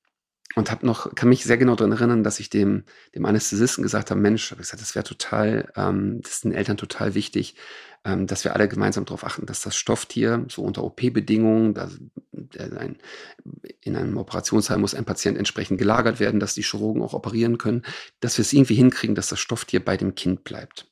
und 0.54 0.70
habe 0.70 0.86
noch, 0.86 1.14
kann 1.14 1.28
mich 1.28 1.44
sehr 1.44 1.56
genau 1.56 1.74
daran 1.74 1.92
erinnern, 1.92 2.24
dass 2.24 2.40
ich 2.40 2.50
dem, 2.50 2.84
dem 3.14 3.24
Anästhesisten 3.24 3.82
gesagt 3.82 4.10
habe, 4.10 4.20
Mensch, 4.20 4.50
habe 4.50 4.60
ich 4.60 4.68
gesagt, 4.68 4.82
das 4.82 4.94
wäre 4.94 5.04
total, 5.04 5.70
ähm, 5.76 6.20
das 6.22 6.32
ist 6.32 6.44
den 6.44 6.52
Eltern 6.52 6.76
total 6.76 7.14
wichtig, 7.14 7.56
ähm, 8.04 8.26
dass 8.26 8.44
wir 8.44 8.54
alle 8.54 8.68
gemeinsam 8.68 9.04
darauf 9.04 9.24
achten, 9.24 9.46
dass 9.46 9.62
das 9.62 9.76
Stofftier 9.76 10.44
so 10.48 10.62
unter 10.62 10.84
OP-Bedingungen, 10.84 11.76
ein, 12.58 12.98
in 13.80 13.96
einem 13.96 14.16
Operationssaal 14.16 14.78
muss 14.78 14.94
ein 14.94 15.04
Patient 15.04 15.38
entsprechend 15.38 15.78
gelagert 15.78 16.20
werden, 16.20 16.38
dass 16.38 16.54
die 16.54 16.62
Chirurgen 16.62 17.02
auch 17.02 17.14
operieren 17.14 17.58
können, 17.58 17.82
dass 18.20 18.38
wir 18.38 18.42
es 18.42 18.52
irgendwie 18.52 18.74
hinkriegen, 18.74 19.14
dass 19.14 19.28
das 19.28 19.40
Stofftier 19.40 19.84
bei 19.84 19.96
dem 19.96 20.14
Kind 20.14 20.44
bleibt. 20.44 20.86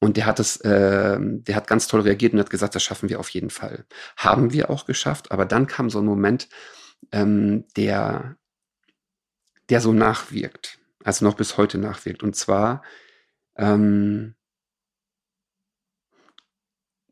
Und 0.00 0.16
der 0.16 0.26
hat 0.26 0.38
es, 0.38 0.58
äh, 0.58 1.18
der 1.18 1.56
hat 1.56 1.66
ganz 1.66 1.88
toll 1.88 2.02
reagiert 2.02 2.32
und 2.32 2.38
hat 2.38 2.50
gesagt, 2.50 2.74
das 2.74 2.84
schaffen 2.84 3.08
wir 3.08 3.18
auf 3.18 3.30
jeden 3.30 3.50
Fall. 3.50 3.84
Haben 4.16 4.52
wir 4.52 4.70
auch 4.70 4.86
geschafft, 4.86 5.32
aber 5.32 5.44
dann 5.44 5.66
kam 5.66 5.90
so 5.90 5.98
ein 5.98 6.04
Moment, 6.04 6.48
ähm, 7.10 7.64
der, 7.76 8.36
der 9.70 9.80
so 9.80 9.92
nachwirkt, 9.92 10.78
also 11.04 11.24
noch 11.24 11.34
bis 11.34 11.56
heute 11.56 11.78
nachwirkt. 11.78 12.22
Und 12.22 12.34
zwar, 12.34 12.82
ähm, 13.56 14.34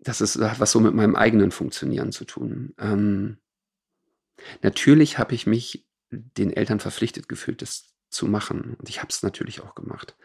das 0.01 0.20
ist 0.20 0.39
was 0.39 0.70
so 0.70 0.81
mit 0.81 0.95
meinem 0.95 1.16
eigenen 1.16 1.51
Funktionieren 1.51 2.12
zu 2.12 2.24
tun. 2.24 2.74
Ähm, 2.78 3.39
natürlich 4.62 5.19
habe 5.19 5.35
ich 5.35 5.47
mich 5.47 5.87
den 6.11 6.53
Eltern 6.53 6.81
verpflichtet 6.81 7.28
gefühlt, 7.28 7.62
das 7.62 7.97
zu 8.09 8.27
machen. 8.27 8.74
Und 8.78 8.89
ich 8.89 8.99
habe 8.99 9.09
es 9.11 9.23
natürlich 9.23 9.61
auch 9.61 9.74
gemacht. 9.74 10.16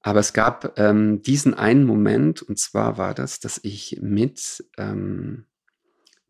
Aber 0.00 0.18
es 0.18 0.32
gab 0.32 0.78
ähm, 0.78 1.22
diesen 1.22 1.54
einen 1.54 1.84
Moment, 1.84 2.42
und 2.42 2.58
zwar 2.58 2.98
war 2.98 3.14
das, 3.14 3.38
dass 3.38 3.60
ich 3.62 3.98
mit, 4.02 4.64
ähm, 4.76 5.46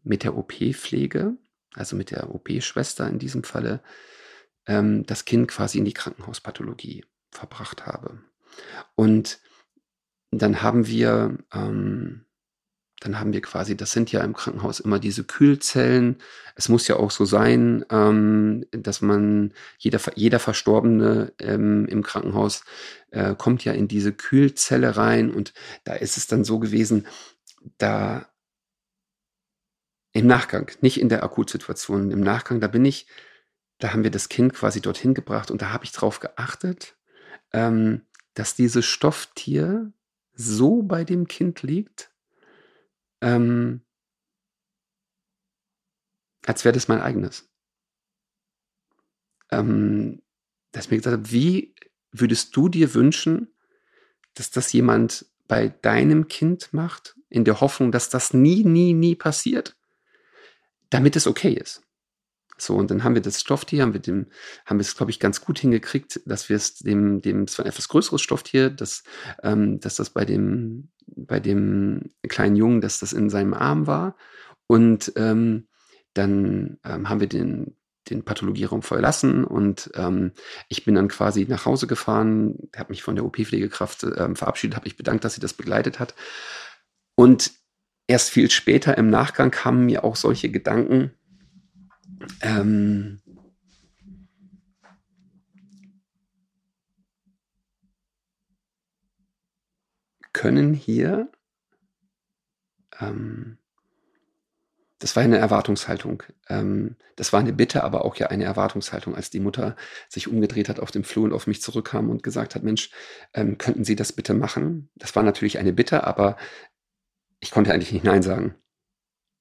mit 0.03 0.25
der 0.25 0.37
OP-Pflege, 0.37 1.37
also 1.73 1.97
mit 1.97 2.11
der 2.11 2.35
OP-Schwester 2.35 3.09
in 3.09 3.19
diesem 3.19 3.45
Falle, 3.45 3.83
ähm, 4.67 5.05
das 5.07 5.25
Kind 5.25 5.49
quasi 5.49 5.79
in 5.79 5.85
die 5.85 5.95
Krankenhauspathologie 5.95 7.05
verbracht 7.31 7.87
habe. 7.87 8.21
Und 8.95 9.41
dann 10.31 10.63
haben 10.63 10.87
wir 10.87 11.39
ähm, 11.53 12.27
dann 13.05 13.19
haben 13.19 13.33
wir 13.33 13.41
quasi, 13.43 13.77
das 13.77 13.93
sind 13.93 14.13
ja 14.13 14.23
im 14.23 14.33
Krankenhaus 14.33 14.81
immer 14.81 14.99
diese 14.99 15.25
Kühlzellen. 15.25 16.19
Es 16.55 16.69
muss 16.69 16.87
ja 16.87 16.97
auch 16.97 17.11
so 17.11 17.25
sein, 17.25 17.85
ähm, 17.91 18.65
dass 18.71 19.01
man, 19.01 19.55
jeder, 19.79 20.01
jeder 20.15 20.39
Verstorbene 20.39 21.33
ähm, 21.41 21.87
im 21.87 22.03
Krankenhaus 22.03 22.65
äh, 23.11 23.35
kommt 23.35 23.65
ja 23.65 23.73
in 23.73 23.89
diese 23.89 24.13
Kühlzelle 24.13 24.97
rein 24.97 25.33
und 25.33 25.53
da 25.85 25.95
ist 25.95 26.17
es 26.17 26.27
dann 26.27 26.45
so 26.45 26.59
gewesen, 26.61 27.07
da 27.79 28.29
im 30.13 30.27
Nachgang, 30.27 30.71
nicht 30.81 31.01
in 31.01 31.09
der 31.09 31.25
Akutsituation, 31.25 32.11
im 32.11 32.21
Nachgang, 32.21 32.61
da 32.61 32.69
bin 32.69 32.85
ich, 32.85 33.07
da 33.83 33.93
haben 33.93 34.05
wir 34.05 34.13
das 34.13 34.29
Kind 34.29 34.55
quasi 34.55 34.81
dorthin 34.81 35.13
gebracht 35.13 35.51
und 35.51 35.61
da 35.61 35.73
habe 35.73 35.85
ich 35.85 35.91
drauf 35.91 36.21
geachtet, 36.21 36.97
ähm, 37.53 38.07
dass 38.35 38.55
dieses 38.55 38.87
Stofftier 38.87 39.93
so 40.35 40.83
bei 40.83 41.03
dem 41.03 41.27
Kind 41.27 41.63
liegt, 41.63 42.13
ähm, 43.21 43.81
als 46.47 46.65
wäre 46.65 46.73
das 46.73 46.87
mein 46.87 47.01
eigenes. 47.01 47.51
Ähm, 49.51 50.23
dass 50.71 50.85
ich 50.85 50.91
mir 50.93 50.99
gesagt 50.99 51.17
habe, 51.17 51.33
wie 51.33 51.75
würdest 52.13 52.55
du 52.55 52.69
dir 52.69 52.95
wünschen, 52.95 53.53
dass 54.35 54.53
das 54.53 54.73
jemand 54.73 55.27
bei 55.49 55.71
deinem 55.71 56.29
Kind 56.29 56.73
macht, 56.73 57.17
in 57.29 57.45
der 57.45 57.61
Hoffnung, 57.61 57.91
dass 57.91 58.11
das 58.11 58.33
nie, 58.33 58.63
nie, 58.63 58.95
nie 58.95 59.17
passiert, 59.17 59.77
damit 60.89 61.17
es 61.17 61.27
okay 61.27 61.55
ist. 61.55 61.83
So, 62.63 62.77
und 62.77 62.91
dann 62.91 63.03
haben 63.05 63.15
wir 63.15 63.23
das 63.23 63.41
Stofftier, 63.41 63.83
haben 63.83 63.93
wir 63.93 64.01
dem, 64.01 64.27
haben 64.67 64.79
wir 64.79 64.83
es, 64.83 64.97
glaube 64.97 65.11
ich, 65.11 65.19
ganz 65.19 65.41
gut 65.41 65.59
hingekriegt, 65.59 66.21
dass 66.27 66.49
wir 66.49 66.57
es 66.57 66.75
dem, 66.77 67.21
dem, 67.21 67.43
es 67.43 67.59
war 67.59 67.67
ein 67.67 67.71
etwas 67.71 67.89
größeres 67.89 68.23
Stofftier, 68.23 68.71
dass, 68.71 69.03
ähm, 69.43 69.81
dass 69.81 69.97
das 69.97 70.11
bei 70.11 70.25
dem, 70.25 70.91
bei 71.07 71.41
dem 71.41 72.11
kleinen 72.29 72.57
Jungen, 72.57 72.81
dass 72.81 73.01
das 73.01 73.13
in 73.13 73.31
seinem 73.31 73.55
Arm 73.55 73.87
war. 73.87 74.17
Und 74.69 75.13
ähm, 75.17 75.69
dann 76.15 76.79
ähm, 76.85 77.09
haben 77.09 77.21
wir 77.21 77.29
den, 77.29 77.77
den 78.11 78.25
Pathologierraum 78.25 78.83
verlassen 78.83 79.45
und 79.45 79.91
ähm, 79.95 80.33
ich 80.69 80.85
bin 80.85 80.95
dann 80.95 81.09
quasi 81.09 81.47
nach 81.49 81.67
Hause 81.67 81.87
gefahren, 81.87 82.69
habe 82.77 82.91
mich 82.91 83.03
von 83.03 83.15
der 83.15 83.25
OP-Pflegekraft 83.25 84.05
ähm, 84.17 84.37
verabschiedet, 84.37 84.77
habe 84.77 84.87
mich 84.87 84.97
bedankt, 84.97 85.25
dass 85.25 85.35
sie 85.35 85.41
das 85.41 85.55
begleitet 85.55 86.01
hat. 86.01 86.15
Und 87.15 87.53
erst 88.07 88.31
viel 88.31 88.51
später 88.51 88.99
im 88.99 89.09
Nachgang 89.09 89.51
kamen 89.51 89.87
mir 89.87 90.05
auch 90.05 90.17
solche 90.17 90.51
Gedanken, 90.51 91.13
ähm, 92.41 93.21
können 100.33 100.75
hier, 100.75 101.31
ähm, 103.01 103.59
das 104.99 105.17
war 105.17 105.23
eine 105.25 105.39
Erwartungshaltung. 105.39 106.23
Ähm, 106.49 106.97
das 107.17 107.33
war 107.33 107.41
eine 107.41 107.53
Bitte, 107.53 107.83
aber 107.83 108.05
auch 108.05 108.17
ja 108.17 108.29
eine 108.29 108.45
Erwartungshaltung, 108.45 109.17
als 109.17 109.31
die 109.31 109.41
Mutter 109.41 109.77
sich 110.09 110.29
umgedreht 110.29 110.69
hat 110.69 110.79
auf 110.79 110.93
dem 110.93 111.05
Flur 111.05 111.25
und 111.25 111.33
auf 111.33 111.47
mich 111.47 111.61
zurückkam 111.61 112.09
und 112.09 112.23
gesagt 112.23 112.55
hat, 112.55 112.63
Mensch, 112.63 112.91
ähm, 113.35 113.59
könnten 113.59 113.85
Sie 113.85 113.97
das 113.97 114.13
bitte 114.13 114.33
machen? 114.35 114.91
Das 114.95 115.15
war 115.17 115.23
natürlich 115.25 115.59
eine 115.59 115.73
Bitte, 115.73 116.05
aber 116.07 116.37
ich 117.41 117.51
konnte 117.51 117.73
eigentlich 117.73 117.93
nicht 117.93 118.05
Nein 118.05 118.23
sagen. 118.23 118.55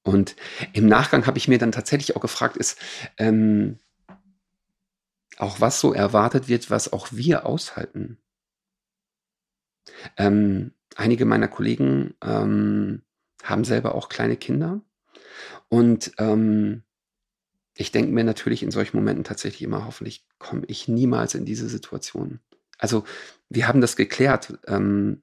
Und 0.02 0.36
im 0.72 0.86
Nachgang 0.86 1.26
habe 1.26 1.38
ich 1.38 1.48
mir 1.48 1.58
dann 1.58 1.72
tatsächlich 1.72 2.16
auch 2.16 2.20
gefragt, 2.20 2.56
ist 2.56 2.78
ähm, 3.18 3.78
auch 5.38 5.60
was 5.60 5.80
so 5.80 5.92
erwartet 5.92 6.48
wird, 6.48 6.70
was 6.70 6.92
auch 6.92 7.08
wir 7.12 7.46
aushalten. 7.46 8.18
Ähm, 10.16 10.72
einige 10.96 11.24
meiner 11.24 11.48
Kollegen 11.48 12.14
ähm, 12.22 13.02
haben 13.42 13.64
selber 13.64 13.94
auch 13.94 14.08
kleine 14.08 14.36
Kinder. 14.36 14.80
Und 15.68 16.12
ähm, 16.18 16.82
ich 17.74 17.92
denke 17.92 18.12
mir 18.12 18.24
natürlich 18.24 18.62
in 18.62 18.70
solchen 18.70 18.96
Momenten 18.96 19.24
tatsächlich 19.24 19.62
immer, 19.62 19.86
hoffentlich 19.86 20.26
komme 20.38 20.64
ich 20.66 20.88
niemals 20.88 21.34
in 21.34 21.44
diese 21.44 21.68
Situation. 21.68 22.40
Also 22.78 23.04
wir 23.48 23.68
haben 23.68 23.80
das 23.80 23.96
geklärt. 23.96 24.58
Ähm, 24.66 25.22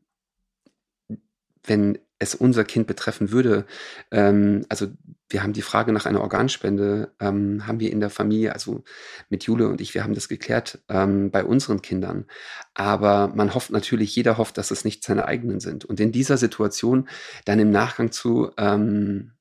wenn 1.64 2.00
es 2.20 2.36
unser 2.36 2.66
Kind 2.66 2.86
betreffen 2.86 3.32
würde, 3.32 3.66
ähm, 4.12 4.66
also 4.70 4.88
wir 5.30 5.44
haben 5.44 5.54
die 5.54 5.62
Frage 5.62 5.94
nach 5.94 6.06
einer 6.06 6.22
Organspende, 6.22 7.14
ähm, 7.20 7.68
haben 7.68 7.80
wir 7.80 7.92
in 7.92 8.00
der 8.00 8.10
Familie, 8.10 8.54
also 8.54 8.84
mit 9.30 9.44
Jule 9.44 9.68
und 9.68 9.80
ich, 9.80 9.94
wir 9.94 10.04
haben 10.04 10.16
das 10.16 10.28
geklärt 10.28 10.80
ähm, 10.90 11.30
bei 11.30 11.44
unseren 11.44 11.82
Kindern. 11.82 12.26
Aber 12.74 13.28
man 13.28 13.54
hofft 13.54 13.70
natürlich, 13.70 14.16
jeder 14.16 14.38
hofft, 14.38 14.58
dass 14.58 14.72
es 14.72 14.86
nicht 14.86 15.04
seine 15.04 15.26
eigenen 15.26 15.60
sind. 15.60 15.86
Und 15.86 16.00
in 16.00 16.12
dieser 16.12 16.38
Situation 16.38 17.08
dann 17.46 17.60
im 17.60 17.70
Nachgang 17.70 18.12
zu, 18.12 18.52
ähm, 18.58 19.34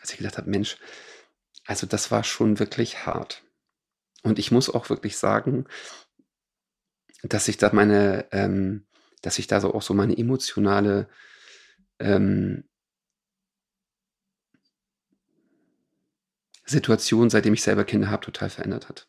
als 0.00 0.10
ich 0.10 0.18
gedacht 0.18 0.36
habe, 0.36 0.50
Mensch, 0.50 0.78
also 1.64 1.86
das 1.86 2.10
war 2.10 2.24
schon 2.24 2.58
wirklich 2.58 3.06
hart. 3.06 3.44
Und 4.24 4.38
ich 4.40 4.50
muss 4.50 4.68
auch 4.68 4.90
wirklich 4.90 5.16
sagen, 5.16 5.66
dass 7.22 7.46
ich 7.46 7.56
da 7.56 7.70
meine, 7.72 8.26
ähm, 8.32 8.86
dass 9.22 9.38
ich 9.38 9.46
da 9.46 9.60
so 9.60 9.72
auch 9.74 9.82
so 9.82 9.94
meine 9.94 10.18
emotionale 10.18 11.08
ähm, 11.98 12.64
Situation, 16.66 17.30
seitdem 17.30 17.54
ich 17.54 17.62
selber 17.62 17.84
Kinder 17.84 18.10
habe, 18.10 18.24
total 18.24 18.50
verändert 18.50 18.88
hat. 18.88 19.08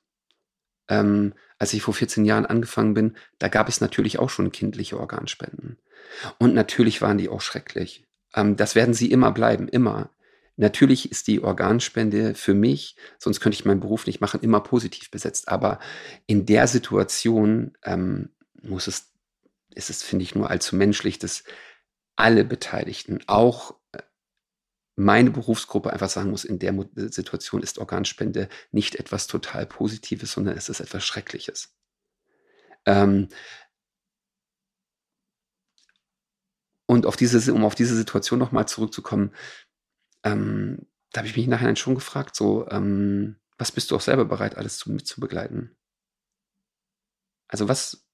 Ähm, 0.87 1.33
als 1.57 1.73
ich 1.73 1.81
vor 1.81 1.93
14 1.93 2.25
Jahren 2.25 2.45
angefangen 2.45 2.93
bin, 2.93 3.15
da 3.39 3.47
gab 3.47 3.69
es 3.69 3.81
natürlich 3.81 4.19
auch 4.19 4.29
schon 4.29 4.51
kindliche 4.51 4.99
Organspenden. 4.99 5.77
Und 6.37 6.53
natürlich 6.53 7.01
waren 7.01 7.17
die 7.17 7.29
auch 7.29 7.41
schrecklich. 7.41 8.05
Ähm, 8.35 8.55
das 8.55 8.75
werden 8.75 8.93
sie 8.93 9.09
immer 9.09 9.31
bleiben, 9.31 9.67
immer. 9.67 10.11
Natürlich 10.57 11.11
ist 11.11 11.27
die 11.27 11.41
Organspende 11.41 12.33
für 12.33 12.53
mich, 12.53 12.95
sonst 13.19 13.39
könnte 13.39 13.57
ich 13.57 13.65
meinen 13.65 13.81
Beruf 13.81 14.05
nicht 14.05 14.21
machen, 14.21 14.41
immer 14.41 14.61
positiv 14.61 15.11
besetzt. 15.11 15.49
Aber 15.49 15.79
in 16.27 16.45
der 16.45 16.67
Situation 16.67 17.77
ähm, 17.83 18.29
muss 18.61 18.87
es, 18.87 19.11
ist 19.73 19.89
es, 19.89 20.03
finde 20.03 20.23
ich, 20.23 20.35
nur 20.35 20.49
allzu 20.49 20.75
menschlich, 20.75 21.19
dass 21.19 21.43
alle 22.15 22.45
Beteiligten, 22.45 23.19
auch 23.27 23.75
äh, 23.91 24.01
meine 24.95 25.31
Berufsgruppe 25.31 25.91
einfach 25.91 26.09
sagen 26.09 26.31
muss, 26.31 26.45
in 26.45 26.59
der 26.59 26.73
Situation 26.95 27.61
ist 27.61 27.79
Organspende 27.79 28.49
nicht 28.71 28.95
etwas 28.95 29.27
total 29.27 29.65
Positives, 29.65 30.31
sondern 30.31 30.57
es 30.57 30.69
ist 30.69 30.79
etwas 30.79 31.03
Schreckliches. 31.05 31.75
Ähm, 32.85 33.29
und 36.85 37.05
auf 37.05 37.17
diese, 37.17 37.53
um 37.53 37.65
auf 37.65 37.75
diese 37.75 37.95
Situation 37.95 38.39
nochmal 38.39 38.67
zurückzukommen, 38.67 39.33
ähm, 40.23 40.87
da 41.11 41.19
habe 41.19 41.27
ich 41.27 41.37
mich 41.37 41.47
nachher 41.47 41.75
schon 41.75 41.95
gefragt, 41.95 42.35
so, 42.35 42.67
ähm, 42.69 43.37
was 43.57 43.71
bist 43.71 43.91
du 43.91 43.95
auch 43.95 44.01
selber 44.01 44.25
bereit, 44.25 44.57
alles 44.57 44.77
zu, 44.77 44.91
mit 44.91 45.07
zu 45.07 45.19
begleiten? 45.19 45.75
Also 47.47 47.67
was? 47.69 48.05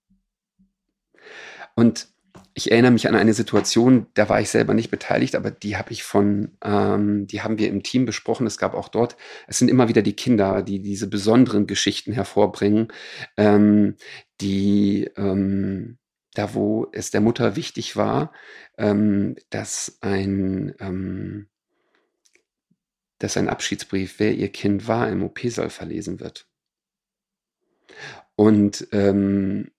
Und 1.76 2.11
ich 2.54 2.72
erinnere 2.72 2.92
mich 2.92 3.08
an 3.08 3.16
eine 3.16 3.34
Situation, 3.34 4.08
da 4.14 4.30
war 4.30 4.42
ich 4.42 4.50
selber 4.50 4.74
nicht 4.74 4.92
beteiligt, 4.92 5.36
aber 5.36 5.52
die 5.52 5.78
habe 5.78 5.92
ich 5.92 6.04
von, 6.04 6.58
ähm, 6.64 7.28
die 7.28 7.42
haben 7.42 7.58
wir 7.58 7.70
im 7.70 7.84
Team 7.84 8.06
besprochen. 8.06 8.48
Es 8.48 8.58
gab 8.58 8.74
auch 8.74 8.90
dort, 8.90 9.18
es 9.48 9.60
sind 9.60 9.70
immer 9.70 9.88
wieder 9.88 10.02
die 10.02 10.16
Kinder, 10.16 10.62
die 10.62 10.82
diese 10.82 11.08
besonderen 11.08 11.68
Geschichten 11.68 12.14
hervorbringen, 12.14 12.90
ähm, 13.38 13.96
die 14.42 15.10
ähm, 15.18 15.98
da, 16.34 16.54
wo 16.54 16.88
es 16.94 17.12
der 17.12 17.22
Mutter 17.22 17.56
wichtig 17.56 17.96
war, 17.96 18.32
ähm, 18.78 19.36
dass 19.50 19.98
ein 20.02 20.74
ähm, 20.80 21.48
dass 23.22 23.38
ein 23.38 23.50
Abschiedsbrief, 23.50 24.16
wer 24.18 24.34
ihr 24.34 24.50
Kind 24.50 24.88
war, 24.88 25.08
im 25.08 25.24
OP-Saal 25.24 25.70
verlesen 25.70 26.20
wird. 26.20 26.48
Und, 28.36 28.88
ähm, 28.92 29.72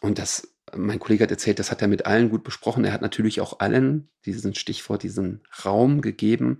und 0.00 0.18
das, 0.18 0.49
mein 0.76 0.98
Kollege 0.98 1.24
hat 1.24 1.30
erzählt, 1.30 1.58
das 1.58 1.70
hat 1.70 1.82
er 1.82 1.88
mit 1.88 2.06
allen 2.06 2.30
gut 2.30 2.44
besprochen. 2.44 2.84
Er 2.84 2.92
hat 2.92 3.02
natürlich 3.02 3.40
auch 3.40 3.60
allen 3.60 4.10
diesen 4.24 4.54
Stichwort, 4.54 5.02
diesen 5.02 5.42
Raum 5.64 6.00
gegeben, 6.00 6.58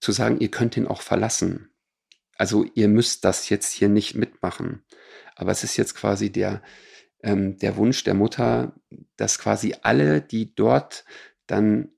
zu 0.00 0.12
sagen, 0.12 0.40
ihr 0.40 0.50
könnt 0.50 0.76
ihn 0.76 0.86
auch 0.86 1.02
verlassen. 1.02 1.70
Also 2.36 2.64
ihr 2.74 2.88
müsst 2.88 3.24
das 3.24 3.48
jetzt 3.48 3.72
hier 3.72 3.88
nicht 3.88 4.14
mitmachen. 4.14 4.84
Aber 5.34 5.50
es 5.50 5.64
ist 5.64 5.76
jetzt 5.76 5.94
quasi 5.94 6.30
der, 6.30 6.62
ähm, 7.22 7.58
der 7.58 7.76
Wunsch 7.76 8.04
der 8.04 8.14
Mutter, 8.14 8.74
dass 9.16 9.38
quasi 9.38 9.74
alle, 9.82 10.20
die 10.20 10.54
dort 10.54 11.04
dann 11.46 11.90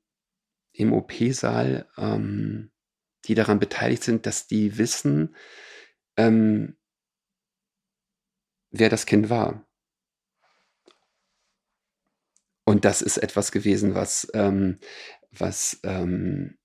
im 0.72 0.92
OP-Saal 0.92 1.86
ähm, 1.98 2.70
die 3.26 3.34
daran 3.34 3.58
beteiligt 3.58 4.02
sind, 4.02 4.26
dass 4.26 4.46
die 4.46 4.78
wissen, 4.78 5.34
ähm, 6.16 6.76
wer 8.70 8.88
das 8.88 9.06
Kind 9.06 9.30
war. 9.30 9.66
Und 12.70 12.84
das 12.84 13.02
ist 13.02 13.16
etwas 13.16 13.50
gewesen, 13.50 13.96
was, 13.96 14.30
ähm, 14.32 14.78
was, 15.32 15.80
ähm, 15.82 16.56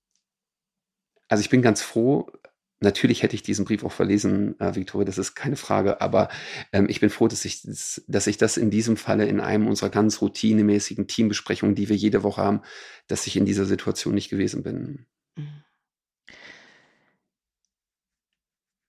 also 1.26 1.40
ich 1.40 1.50
bin 1.50 1.62
ganz 1.62 1.82
froh. 1.82 2.30
Natürlich 2.78 3.24
hätte 3.24 3.34
ich 3.34 3.42
diesen 3.42 3.64
Brief 3.64 3.82
auch 3.82 3.90
verlesen, 3.90 4.56
äh, 4.60 4.76
Victoria, 4.76 5.04
das 5.04 5.18
ist 5.18 5.34
keine 5.34 5.56
Frage, 5.56 6.00
aber 6.00 6.28
ähm, 6.72 6.88
ich 6.88 7.00
bin 7.00 7.10
froh, 7.10 7.26
dass 7.26 7.44
ich, 7.44 7.62
dass 8.06 8.26
ich 8.28 8.36
das 8.36 8.56
in 8.56 8.70
diesem 8.70 8.96
Falle 8.96 9.26
in 9.26 9.40
einem 9.40 9.66
unserer 9.66 9.90
ganz 9.90 10.20
routinemäßigen 10.20 11.08
Teambesprechungen, 11.08 11.74
die 11.74 11.88
wir 11.88 11.96
jede 11.96 12.22
Woche 12.22 12.40
haben, 12.40 12.62
dass 13.08 13.26
ich 13.26 13.36
in 13.36 13.44
dieser 13.44 13.64
Situation 13.64 14.14
nicht 14.14 14.28
gewesen 14.28 14.62
bin. 14.62 15.06
Mhm. 15.34 15.64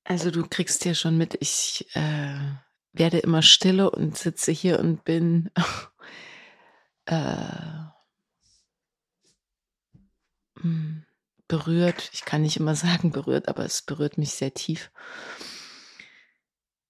Also 0.03 0.29
du 0.29 0.45
kriegst 0.47 0.85
ja 0.85 0.93
schon 0.93 1.17
mit, 1.17 1.35
ich 1.39 1.87
äh, 1.95 2.37
werde 2.93 3.17
immer 3.17 3.41
stille 3.41 3.89
und 3.89 4.15
sitze 4.15 4.51
hier 4.51 4.79
und 4.79 5.03
bin 5.03 5.49
äh, 7.07 7.47
hm, 10.61 11.03
berührt. 11.47 12.09
Ich 12.13 12.25
kann 12.25 12.43
nicht 12.43 12.57
immer 12.57 12.75
sagen 12.75 13.11
berührt, 13.11 13.47
aber 13.47 13.65
es 13.65 13.81
berührt 13.81 14.17
mich 14.17 14.31
sehr 14.31 14.53
tief 14.53 14.91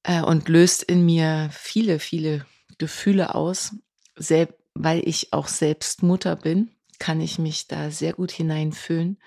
äh, 0.04 0.22
und 0.22 0.50
löst 0.50 0.84
in 0.84 1.06
mir 1.06 1.50
viele, 1.52 2.00
viele 2.00 2.46
Gefühle 2.78 3.36
aus. 3.36 3.76
Sel 4.16 4.54
weil 4.80 5.08
ich 5.08 5.34
auch 5.34 5.48
selbst 5.48 6.04
Mutter 6.04 6.36
bin, 6.36 6.70
kann 7.00 7.20
ich 7.20 7.40
mich 7.40 7.68
da 7.68 7.90
sehr 7.90 8.14
gut 8.14 8.32
hineinfühlen. 8.32 9.18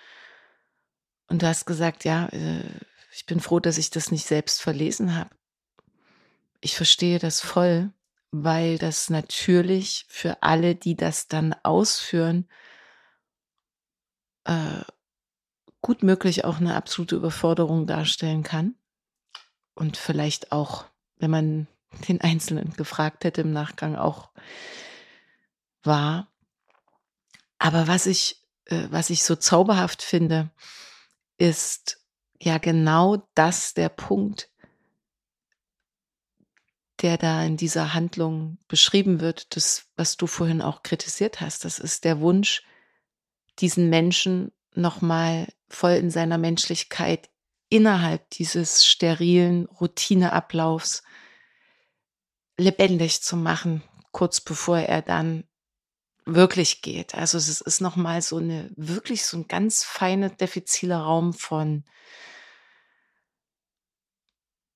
Und 1.26 1.42
du 1.42 1.46
hast 1.48 1.66
gesagt, 1.66 2.04
ja, 2.04 2.26
äh, 2.28 2.62
ich 3.12 3.26
bin 3.26 3.40
froh, 3.40 3.58
dass 3.58 3.76
ich 3.76 3.90
das 3.90 4.12
nicht 4.12 4.26
selbst 4.26 4.62
verlesen 4.62 5.16
habe. 5.16 5.30
Ich 6.60 6.76
verstehe 6.76 7.18
das 7.18 7.40
voll, 7.40 7.92
weil 8.30 8.78
das 8.78 9.10
natürlich 9.10 10.06
für 10.08 10.42
alle, 10.42 10.74
die 10.74 10.96
das 10.96 11.28
dann 11.28 11.54
ausführen, 11.62 12.48
äh, 14.44 14.82
gut 15.80 16.02
möglich 16.02 16.44
auch 16.44 16.58
eine 16.58 16.74
absolute 16.74 17.16
Überforderung 17.16 17.86
darstellen 17.86 18.42
kann. 18.42 18.74
Und 19.74 19.96
vielleicht 19.96 20.52
auch, 20.52 20.86
wenn 21.16 21.30
man 21.30 21.66
den 22.08 22.20
Einzelnen 22.20 22.72
gefragt 22.74 23.24
hätte 23.24 23.40
im 23.42 23.52
Nachgang, 23.52 23.96
auch 23.96 24.30
war. 25.82 26.28
Aber 27.58 27.88
was 27.88 28.06
ich, 28.06 28.42
äh, 28.66 28.86
was 28.90 29.10
ich 29.10 29.24
so 29.24 29.36
zauberhaft 29.36 30.02
finde, 30.02 30.50
ist, 31.38 32.00
ja 32.42 32.58
genau 32.58 33.28
das 33.34 33.74
der 33.74 33.88
Punkt, 33.88 34.50
der 37.02 37.16
da 37.16 37.44
in 37.44 37.56
dieser 37.56 37.94
Handlung 37.94 38.58
beschrieben 38.68 39.20
wird, 39.20 39.56
das, 39.56 39.86
was 39.96 40.16
du 40.16 40.26
vorhin 40.26 40.60
auch 40.62 40.82
kritisiert 40.82 41.40
hast. 41.40 41.64
Das 41.64 41.78
ist 41.78 42.04
der 42.04 42.20
Wunsch, 42.20 42.62
diesen 43.58 43.88
Menschen 43.88 44.52
nochmal 44.74 45.48
voll 45.68 45.92
in 45.92 46.10
seiner 46.10 46.38
Menschlichkeit 46.38 47.30
innerhalb 47.68 48.28
dieses 48.30 48.84
sterilen 48.84 49.66
Routineablaufs 49.66 51.02
lebendig 52.58 53.22
zu 53.22 53.36
machen, 53.36 53.82
kurz 54.12 54.40
bevor 54.40 54.78
er 54.78 55.02
dann 55.02 55.44
wirklich 56.26 56.82
geht. 56.82 57.14
Also 57.14 57.38
es 57.38 57.60
ist 57.60 57.80
nochmal 57.80 58.22
so 58.22 58.36
eine, 58.36 58.70
wirklich 58.76 59.24
so 59.24 59.38
ein 59.38 59.48
ganz 59.48 59.84
feiner, 59.84 60.28
diffiziler 60.28 60.98
Raum 60.98 61.32
von 61.32 61.84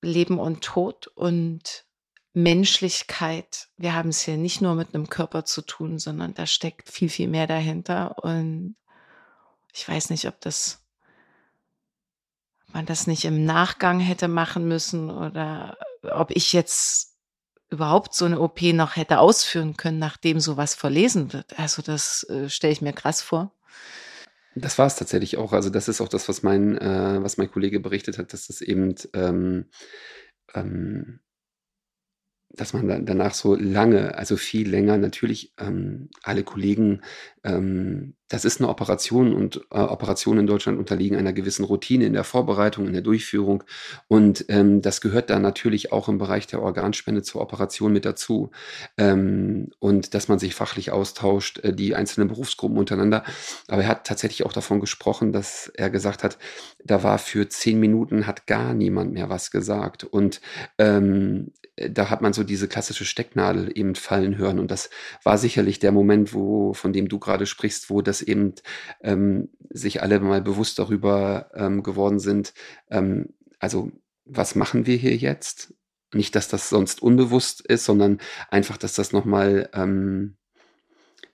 Leben 0.01 0.39
und 0.39 0.63
Tod 0.63 1.07
und 1.07 1.85
Menschlichkeit. 2.35 3.69
Wir 3.77 3.95
haben 3.95 4.09
es 4.09 4.21
hier 4.21 4.37
nicht 4.37 4.61
nur 4.61 4.75
mit 4.75 4.93
einem 4.93 5.09
Körper 5.09 5.45
zu 5.45 5.61
tun, 5.61 5.99
sondern 5.99 6.33
da 6.33 6.45
steckt 6.45 6.89
viel, 6.89 7.09
viel 7.09 7.27
mehr 7.27 7.47
dahinter. 7.47 8.23
Und 8.23 8.75
ich 9.73 9.87
weiß 9.87 10.09
nicht, 10.09 10.27
ob 10.27 10.39
das 10.41 10.81
man 12.73 12.85
das 12.85 13.07
nicht 13.07 13.23
im 13.23 13.45
Nachgang 13.45 14.01
hätte 14.01 14.27
machen 14.27 14.67
müssen 14.67 15.09
oder 15.09 15.77
ob 16.03 16.31
ich 16.31 16.51
jetzt 16.51 17.15
überhaupt 17.69 18.13
so 18.13 18.25
eine 18.25 18.41
OP 18.41 18.61
noch 18.61 18.97
hätte 18.97 19.19
ausführen 19.19 19.77
können, 19.77 19.97
nachdem 19.97 20.41
sowas 20.41 20.75
verlesen 20.75 21.31
wird. 21.31 21.57
Also 21.57 21.81
das 21.81 22.23
äh, 22.29 22.49
stelle 22.49 22.73
ich 22.73 22.81
mir 22.81 22.91
krass 22.91 23.21
vor. 23.21 23.53
Das 24.55 24.77
war 24.77 24.87
es 24.87 24.95
tatsächlich 24.95 25.37
auch. 25.37 25.53
Also 25.53 25.69
das 25.69 25.87
ist 25.87 26.01
auch 26.01 26.09
das, 26.09 26.27
was 26.27 26.43
mein, 26.43 26.77
äh, 26.77 27.23
was 27.23 27.37
mein 27.37 27.49
Kollege 27.49 27.79
berichtet 27.79 28.17
hat, 28.17 28.33
dass 28.33 28.47
das 28.47 28.59
eben 28.59 28.95
ähm, 29.13 29.69
ähm, 30.53 31.19
dass 32.49 32.73
man 32.73 32.87
dann 32.87 33.05
danach 33.05 33.33
so 33.33 33.55
lange, 33.55 34.17
also 34.17 34.37
viel 34.37 34.69
länger, 34.69 34.97
natürlich 34.97 35.53
ähm, 35.57 36.09
alle 36.23 36.43
Kollegen, 36.43 37.01
ähm, 37.43 38.15
das 38.27 38.45
ist 38.45 38.59
eine 38.59 38.69
Operation 38.69 39.33
und 39.33 39.61
äh, 39.71 39.77
Operationen 39.77 40.41
in 40.41 40.47
Deutschland 40.47 40.79
unterliegen 40.79 41.17
einer 41.17 41.33
gewissen 41.33 41.63
Routine 41.63 42.05
in 42.05 42.13
der 42.13 42.23
Vorbereitung, 42.23 42.87
in 42.87 42.93
der 42.93 43.01
Durchführung 43.01 43.63
und 44.07 44.45
ähm, 44.49 44.81
das 44.81 45.01
gehört 45.01 45.29
dann 45.29 45.41
natürlich 45.41 45.91
auch 45.91 46.09
im 46.09 46.17
Bereich 46.17 46.47
der 46.47 46.61
Organspende 46.61 47.21
zur 47.21 47.41
Operation 47.41 47.93
mit 47.93 48.05
dazu 48.05 48.51
ähm, 48.97 49.69
und 49.79 50.13
dass 50.13 50.27
man 50.27 50.39
sich 50.39 50.55
fachlich 50.55 50.91
austauscht, 50.91 51.59
äh, 51.59 51.73
die 51.73 51.95
einzelnen 51.95 52.27
Berufsgruppen 52.27 52.77
untereinander. 52.77 53.23
Aber 53.67 53.83
er 53.83 53.89
hat 53.89 54.07
tatsächlich 54.07 54.45
auch 54.45 54.53
davon 54.53 54.79
gesprochen, 54.79 55.31
dass 55.31 55.71
er 55.75 55.89
gesagt 55.89 56.23
hat, 56.23 56.37
da 56.83 57.03
war 57.03 57.19
für 57.19 57.47
zehn 57.49 57.79
Minuten 57.79 58.27
hat 58.27 58.47
gar 58.47 58.73
niemand 58.73 59.13
mehr 59.13 59.29
was 59.29 59.51
gesagt 59.51 60.03
und 60.03 60.41
ähm, 60.77 61.51
äh, 61.75 61.89
da 61.89 62.09
hat 62.09 62.21
man 62.21 62.33
so 62.33 62.43
diese 62.43 62.67
klassische 62.67 63.05
Stecknadel 63.05 63.71
eben 63.75 63.95
fallen 63.95 64.37
hören. 64.37 64.59
Und 64.59 64.71
das 64.71 64.89
war 65.23 65.37
sicherlich 65.37 65.79
der 65.79 65.91
Moment, 65.91 66.33
wo, 66.33 66.73
von 66.73 66.93
dem 66.93 67.07
du 67.07 67.19
gerade 67.19 67.45
sprichst, 67.45 67.89
wo 67.89 68.01
das 68.01 68.14
eben 68.21 68.53
ähm, 69.01 69.49
sich 69.69 70.01
alle 70.01 70.19
mal 70.19 70.41
bewusst 70.41 70.79
darüber 70.79 71.49
ähm, 71.53 71.83
geworden 71.83 72.19
sind. 72.19 72.53
Ähm, 72.89 73.33
also, 73.59 73.91
was 74.25 74.55
machen 74.55 74.85
wir 74.85 74.97
hier 74.97 75.15
jetzt? 75.15 75.73
Nicht, 76.13 76.35
dass 76.35 76.47
das 76.47 76.69
sonst 76.69 77.01
unbewusst 77.01 77.61
ist, 77.61 77.85
sondern 77.85 78.19
einfach, 78.49 78.77
dass 78.77 78.93
das 78.93 79.11
nochmal, 79.11 79.69
ähm, 79.73 80.37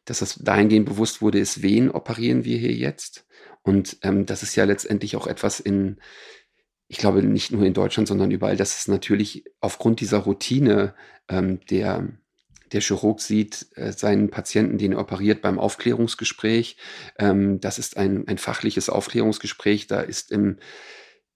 dass 0.05 0.19
das 0.19 0.35
dahingehend 0.35 0.87
bewusst 0.87 1.21
wurde, 1.21 1.39
ist, 1.39 1.61
wen 1.61 1.91
operieren 1.91 2.43
wir 2.45 2.57
hier 2.57 2.73
jetzt? 2.73 3.25
Und 3.61 3.97
ähm, 4.01 4.25
das 4.25 4.43
ist 4.43 4.55
ja 4.55 4.65
letztendlich 4.65 5.15
auch 5.15 5.27
etwas 5.27 5.59
in, 5.59 5.97
ich 6.87 6.97
glaube 6.97 7.21
nicht 7.23 7.51
nur 7.51 7.63
in 7.63 7.73
Deutschland, 7.73 8.07
sondern 8.07 8.31
überall, 8.31 8.57
dass 8.57 8.77
es 8.77 8.87
natürlich 8.87 9.45
aufgrund 9.59 10.01
dieser 10.01 10.19
Routine 10.19 10.95
ähm, 11.29 11.59
der 11.69 12.09
der 12.71 12.81
Chirurg 12.81 13.21
sieht 13.21 13.67
äh, 13.75 13.91
seinen 13.91 14.29
Patienten, 14.29 14.77
den 14.77 14.93
er 14.93 14.99
operiert, 14.99 15.41
beim 15.41 15.59
Aufklärungsgespräch. 15.59 16.77
Ähm, 17.19 17.59
das 17.59 17.79
ist 17.79 17.97
ein, 17.97 18.27
ein 18.27 18.37
fachliches 18.37 18.89
Aufklärungsgespräch. 18.89 19.87
Da 19.87 20.01
ist 20.01 20.31
im, 20.31 20.57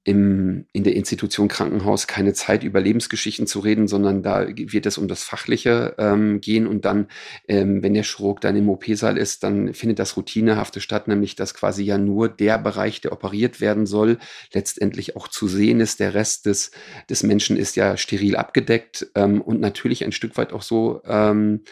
im, 0.06 0.68
in 0.72 0.84
der 0.84 0.95
Institution 0.95 1.48
Krankenhaus 1.48 2.06
keine 2.06 2.34
Zeit, 2.34 2.64
über 2.64 2.80
Lebensgeschichten 2.80 3.48
zu 3.48 3.60
reden, 3.60 3.88
sondern 3.88 4.22
da 4.22 4.48
wird 4.48 4.86
es 4.86 4.99
um 4.99 5.07
das 5.07 5.23
Fachliche 5.23 5.95
ähm, 5.98 6.41
gehen. 6.41 6.68
Und 6.68 6.86
dann, 6.86 7.07
ähm, 7.48 7.82
wenn 7.82 7.95
der 7.95 8.03
Chirurg 8.03 8.40
dann 8.40 8.56
im 8.56 8.69
OP-Saal 8.69 9.18
ist, 9.18 9.44
dann 9.44 9.73
findet 9.73 9.98
das 9.98 10.15
Routinehafte 10.15 10.80
statt, 10.80 11.07
nämlich 11.07 11.36
dass 11.36 11.56
quasi 11.56 11.84
ja 11.84 11.98
nur 11.98 12.30
der 12.30 12.60
Bereich, 12.60 13.02
der 13.02 13.14
operiert 13.14 13.60
werden 13.61 13.88
soll, 13.88 14.19
letztendlich 14.53 15.15
auch 15.15 15.27
zu 15.27 15.48
sehen 15.48 15.80
ist. 15.80 15.99
Der 15.99 16.14
Rest 16.14 16.45
des, 16.45 16.69
des 17.10 17.23
Menschen 17.23 17.57
ist 17.57 17.76
ja 17.76 17.98
steril 17.98 18.36
abgedeckt 18.36 19.07
ähm, 19.15 19.41
und 19.41 19.60
natürlich 19.60 20.06
ein 20.06 20.11
Stück 20.11 20.38
weit 20.38 20.53
auch 20.53 20.61
so 20.61 21.02
ähm, 21.06 21.64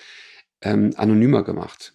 ähm, 0.63 0.89
anonymer 0.95 1.43
gemacht. 1.43 1.93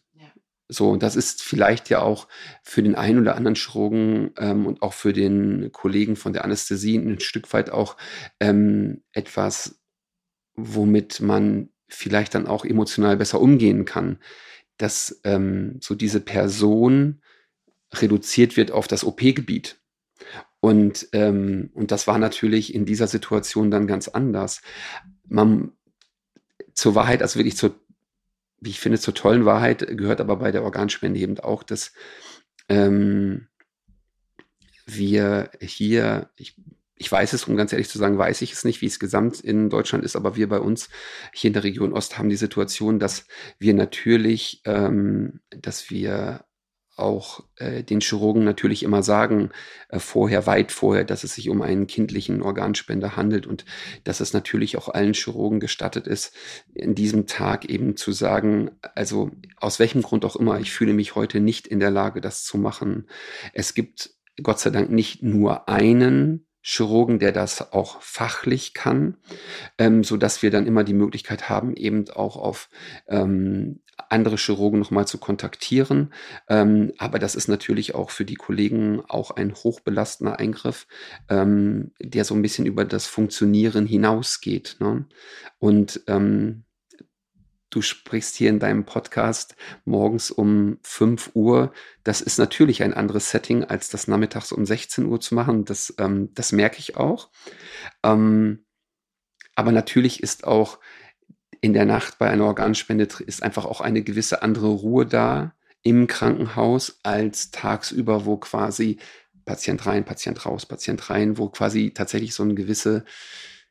So, 0.68 0.90
und 0.90 1.02
das 1.02 1.16
ist 1.16 1.42
vielleicht 1.42 1.88
ja 1.88 2.02
auch 2.02 2.28
für 2.62 2.82
den 2.82 2.94
einen 2.94 3.20
oder 3.20 3.36
anderen 3.36 3.54
Chirurgen 3.54 4.32
ähm, 4.36 4.66
und 4.66 4.82
auch 4.82 4.92
für 4.92 5.14
den 5.14 5.72
Kollegen 5.72 6.14
von 6.14 6.34
der 6.34 6.44
Anästhesie 6.44 6.96
ein 6.96 7.20
Stück 7.20 7.52
weit 7.54 7.70
auch 7.70 7.96
ähm, 8.38 9.02
etwas, 9.12 9.80
womit 10.54 11.20
man 11.20 11.70
vielleicht 11.88 12.34
dann 12.34 12.46
auch 12.46 12.66
emotional 12.66 13.16
besser 13.16 13.40
umgehen 13.40 13.86
kann, 13.86 14.18
dass 14.76 15.20
ähm, 15.24 15.78
so 15.80 15.94
diese 15.94 16.20
Person 16.20 17.22
reduziert 17.94 18.58
wird 18.58 18.70
auf 18.70 18.86
das 18.86 19.04
OP-Gebiet. 19.04 19.80
Und, 20.60 21.08
ähm, 21.12 21.70
und 21.72 21.92
das 21.92 22.06
war 22.06 22.18
natürlich 22.18 22.74
in 22.74 22.84
dieser 22.84 23.06
Situation 23.06 23.70
dann 23.70 23.86
ganz 23.86 24.08
anders. 24.08 24.60
Man, 25.26 25.72
zur 26.74 26.94
Wahrheit, 26.94 27.22
also 27.22 27.38
wirklich 27.38 27.56
zur 27.56 27.74
wie 28.60 28.70
ich 28.70 28.80
finde, 28.80 28.98
zur 28.98 29.14
tollen 29.14 29.44
Wahrheit 29.44 29.86
gehört 29.96 30.20
aber 30.20 30.36
bei 30.36 30.50
der 30.50 30.64
Organspende 30.64 31.20
eben 31.20 31.38
auch, 31.38 31.62
dass 31.62 31.92
ähm, 32.68 33.48
wir 34.86 35.50
hier, 35.60 36.30
ich, 36.36 36.56
ich 36.96 37.10
weiß 37.10 37.32
es, 37.32 37.44
um 37.44 37.56
ganz 37.56 37.72
ehrlich 37.72 37.88
zu 37.88 37.98
sagen, 37.98 38.18
weiß 38.18 38.42
ich 38.42 38.52
es 38.52 38.64
nicht, 38.64 38.80
wie 38.80 38.86
es 38.86 38.98
gesamt 38.98 39.40
in 39.40 39.70
Deutschland 39.70 40.04
ist, 40.04 40.16
aber 40.16 40.36
wir 40.36 40.48
bei 40.48 40.58
uns 40.58 40.88
hier 41.32 41.48
in 41.48 41.54
der 41.54 41.64
Region 41.64 41.92
Ost 41.92 42.18
haben 42.18 42.30
die 42.30 42.36
Situation, 42.36 42.98
dass 42.98 43.26
wir 43.58 43.74
natürlich, 43.74 44.62
ähm, 44.64 45.40
dass 45.50 45.90
wir 45.90 46.44
auch 46.98 47.44
äh, 47.56 47.82
den 47.82 48.00
Chirurgen 48.00 48.44
natürlich 48.44 48.82
immer 48.82 49.02
sagen, 49.02 49.50
äh, 49.88 49.98
vorher, 49.98 50.46
weit 50.46 50.72
vorher, 50.72 51.04
dass 51.04 51.24
es 51.24 51.34
sich 51.34 51.48
um 51.48 51.62
einen 51.62 51.86
kindlichen 51.86 52.42
Organspender 52.42 53.16
handelt 53.16 53.46
und 53.46 53.64
dass 54.04 54.20
es 54.20 54.32
natürlich 54.32 54.76
auch 54.76 54.88
allen 54.88 55.14
Chirurgen 55.14 55.60
gestattet 55.60 56.06
ist, 56.06 56.34
in 56.74 56.94
diesem 56.94 57.26
Tag 57.26 57.64
eben 57.66 57.96
zu 57.96 58.12
sagen, 58.12 58.70
also 58.94 59.30
aus 59.56 59.78
welchem 59.78 60.02
Grund 60.02 60.24
auch 60.24 60.36
immer, 60.36 60.60
ich 60.60 60.72
fühle 60.72 60.94
mich 60.94 61.14
heute 61.14 61.40
nicht 61.40 61.66
in 61.66 61.80
der 61.80 61.90
Lage, 61.90 62.20
das 62.20 62.44
zu 62.44 62.58
machen. 62.58 63.06
Es 63.52 63.74
gibt 63.74 64.10
Gott 64.42 64.60
sei 64.60 64.70
Dank 64.70 64.90
nicht 64.90 65.22
nur 65.22 65.68
einen 65.68 66.46
Chirurgen, 66.60 67.18
der 67.18 67.32
das 67.32 67.72
auch 67.72 68.02
fachlich 68.02 68.74
kann, 68.74 69.16
ähm, 69.78 70.04
so 70.04 70.16
dass 70.16 70.42
wir 70.42 70.50
dann 70.50 70.66
immer 70.66 70.84
die 70.84 70.94
Möglichkeit 70.94 71.48
haben, 71.48 71.74
eben 71.74 72.10
auch 72.10 72.36
auf 72.36 72.68
ähm, 73.08 73.80
andere 74.08 74.36
Chirurgen 74.36 74.78
nochmal 74.78 75.06
zu 75.06 75.18
kontaktieren. 75.18 76.12
Ähm, 76.48 76.92
aber 76.98 77.18
das 77.18 77.34
ist 77.34 77.48
natürlich 77.48 77.94
auch 77.94 78.10
für 78.10 78.24
die 78.24 78.36
Kollegen 78.36 79.02
auch 79.08 79.32
ein 79.32 79.54
hochbelastender 79.54 80.38
Eingriff, 80.38 80.86
ähm, 81.28 81.92
der 82.00 82.24
so 82.24 82.34
ein 82.34 82.42
bisschen 82.42 82.66
über 82.66 82.84
das 82.84 83.06
Funktionieren 83.06 83.86
hinausgeht. 83.86 84.76
Ne? 84.80 85.06
Und 85.58 86.02
ähm, 86.06 86.64
du 87.70 87.82
sprichst 87.82 88.36
hier 88.36 88.50
in 88.50 88.58
deinem 88.58 88.84
Podcast 88.84 89.56
morgens 89.84 90.30
um 90.30 90.78
5 90.82 91.32
Uhr. 91.34 91.72
Das 92.04 92.20
ist 92.20 92.38
natürlich 92.38 92.82
ein 92.82 92.94
anderes 92.94 93.30
Setting, 93.30 93.64
als 93.64 93.90
das 93.90 94.08
nachmittags 94.08 94.52
um 94.52 94.64
16 94.64 95.04
Uhr 95.06 95.20
zu 95.20 95.34
machen. 95.34 95.64
Das, 95.64 95.94
ähm, 95.98 96.32
das 96.34 96.52
merke 96.52 96.78
ich 96.78 96.96
auch. 96.96 97.30
Ähm, 98.02 98.64
aber 99.54 99.72
natürlich 99.72 100.22
ist 100.22 100.46
auch 100.46 100.78
in 101.60 101.72
der 101.72 101.84
Nacht 101.84 102.18
bei 102.18 102.30
einer 102.30 102.44
Organspende 102.44 103.08
ist 103.26 103.42
einfach 103.42 103.64
auch 103.64 103.80
eine 103.80 104.02
gewisse 104.02 104.42
andere 104.42 104.68
Ruhe 104.68 105.06
da 105.06 105.54
im 105.82 106.06
Krankenhaus 106.06 107.00
als 107.02 107.50
tagsüber, 107.50 108.26
wo 108.26 108.36
quasi 108.36 108.98
Patient 109.44 109.84
rein, 109.86 110.04
Patient 110.04 110.44
raus, 110.44 110.66
Patient 110.66 111.10
rein, 111.10 111.38
wo 111.38 111.48
quasi 111.48 111.92
tatsächlich 111.94 112.34
so 112.34 112.42
eine 112.42 112.54
gewisse, 112.54 113.04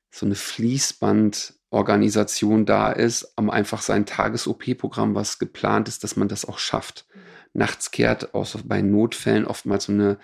so 0.09 0.25
eine 0.25 0.35
Fließbandorganisation 0.35 2.65
da 2.65 2.91
ist, 2.91 3.33
um 3.35 3.49
einfach 3.49 3.81
sein 3.81 4.05
Tages-OP-Programm, 4.05 5.15
was 5.15 5.39
geplant 5.39 5.87
ist, 5.87 6.03
dass 6.03 6.15
man 6.15 6.27
das 6.27 6.45
auch 6.45 6.57
schafft. 6.57 7.05
Nachts 7.53 7.91
kehrt 7.91 8.33
außer 8.33 8.59
bei 8.65 8.81
Notfällen 8.81 9.45
oftmals 9.45 9.85
so 9.85 9.93
eine, 9.93 10.17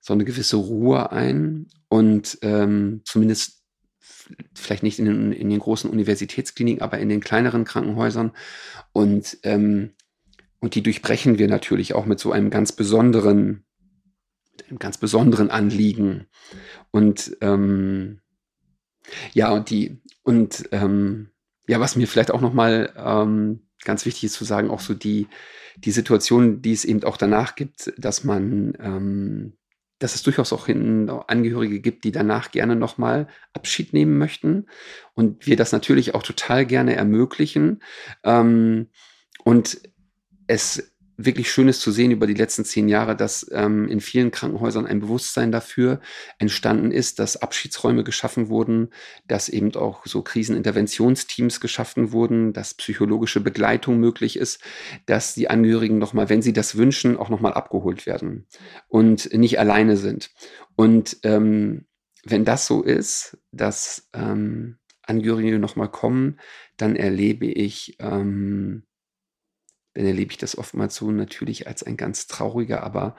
so 0.00 0.14
eine 0.14 0.24
gewisse 0.24 0.56
Ruhe 0.56 1.12
ein 1.12 1.68
und 1.88 2.38
ähm, 2.42 3.02
zumindest 3.04 3.65
vielleicht 4.54 4.82
nicht 4.82 4.98
in 4.98 5.06
den, 5.06 5.32
in 5.32 5.50
den 5.50 5.58
großen 5.58 5.90
Universitätskliniken, 5.90 6.82
aber 6.82 6.98
in 6.98 7.08
den 7.08 7.20
kleineren 7.20 7.64
Krankenhäusern. 7.64 8.32
Und, 8.92 9.38
ähm, 9.42 9.92
und 10.60 10.74
die 10.74 10.82
durchbrechen 10.82 11.38
wir 11.38 11.48
natürlich 11.48 11.94
auch 11.94 12.06
mit 12.06 12.18
so 12.18 12.32
einem 12.32 12.50
ganz 12.50 12.72
besonderen, 12.72 13.64
einem 14.68 14.78
ganz 14.78 14.98
besonderen 14.98 15.50
Anliegen. 15.50 16.26
Und 16.90 17.36
ähm, 17.40 18.20
ja, 19.32 19.50
und 19.52 19.70
die, 19.70 20.00
und 20.22 20.68
ähm, 20.72 21.30
ja, 21.68 21.80
was 21.80 21.96
mir 21.96 22.08
vielleicht 22.08 22.30
auch 22.30 22.40
nochmal 22.40 22.92
ähm, 22.96 23.66
ganz 23.84 24.04
wichtig 24.06 24.24
ist 24.24 24.34
zu 24.34 24.44
sagen, 24.44 24.70
auch 24.70 24.80
so 24.80 24.94
die, 24.94 25.28
die 25.76 25.90
Situation, 25.90 26.62
die 26.62 26.72
es 26.72 26.84
eben 26.84 27.04
auch 27.04 27.16
danach 27.16 27.54
gibt, 27.54 27.92
dass 27.98 28.24
man 28.24 28.76
ähm, 28.80 29.52
dass 29.98 30.14
es 30.14 30.22
durchaus 30.22 30.52
auch 30.52 30.68
Angehörige 31.28 31.80
gibt, 31.80 32.04
die 32.04 32.12
danach 32.12 32.50
gerne 32.50 32.76
nochmal 32.76 33.28
Abschied 33.52 33.92
nehmen 33.92 34.18
möchten. 34.18 34.66
Und 35.14 35.46
wir 35.46 35.56
das 35.56 35.72
natürlich 35.72 36.14
auch 36.14 36.22
total 36.22 36.66
gerne 36.66 36.96
ermöglichen. 36.96 37.82
Ähm, 38.22 38.88
und 39.44 39.80
es 40.46 40.95
wirklich 41.16 41.50
Schönes 41.50 41.80
zu 41.80 41.90
sehen 41.90 42.10
über 42.10 42.26
die 42.26 42.34
letzten 42.34 42.64
zehn 42.64 42.88
Jahre, 42.88 43.16
dass 43.16 43.46
ähm, 43.52 43.88
in 43.88 44.00
vielen 44.00 44.30
Krankenhäusern 44.30 44.86
ein 44.86 45.00
Bewusstsein 45.00 45.50
dafür 45.50 46.00
entstanden 46.38 46.90
ist, 46.92 47.18
dass 47.18 47.36
Abschiedsräume 47.36 48.04
geschaffen 48.04 48.48
wurden, 48.48 48.90
dass 49.26 49.48
eben 49.48 49.74
auch 49.74 50.06
so 50.06 50.22
Kriseninterventionsteams 50.22 51.60
geschaffen 51.60 52.12
wurden, 52.12 52.52
dass 52.52 52.74
psychologische 52.74 53.40
Begleitung 53.40 53.98
möglich 53.98 54.38
ist, 54.38 54.60
dass 55.06 55.34
die 55.34 55.48
Angehörigen 55.48 55.98
nochmal, 55.98 56.28
wenn 56.28 56.42
sie 56.42 56.52
das 56.52 56.76
wünschen, 56.76 57.16
auch 57.16 57.30
nochmal 57.30 57.54
abgeholt 57.54 58.06
werden 58.06 58.46
und 58.88 59.32
nicht 59.32 59.58
alleine 59.58 59.96
sind. 59.96 60.30
Und 60.76 61.18
ähm, 61.22 61.86
wenn 62.24 62.44
das 62.44 62.66
so 62.66 62.82
ist, 62.82 63.38
dass 63.52 64.08
ähm, 64.12 64.78
Angehörige 65.02 65.58
nochmal 65.58 65.88
kommen, 65.88 66.40
dann 66.76 66.96
erlebe 66.96 67.46
ich 67.46 67.96
ähm, 68.00 68.85
dann 69.96 70.04
erlebe 70.04 70.30
ich 70.30 70.36
das 70.36 70.58
oftmals 70.58 70.94
so 70.94 71.10
natürlich 71.10 71.66
als 71.66 71.82
ein 71.82 71.96
ganz 71.96 72.26
trauriger, 72.26 72.82
aber 72.82 73.16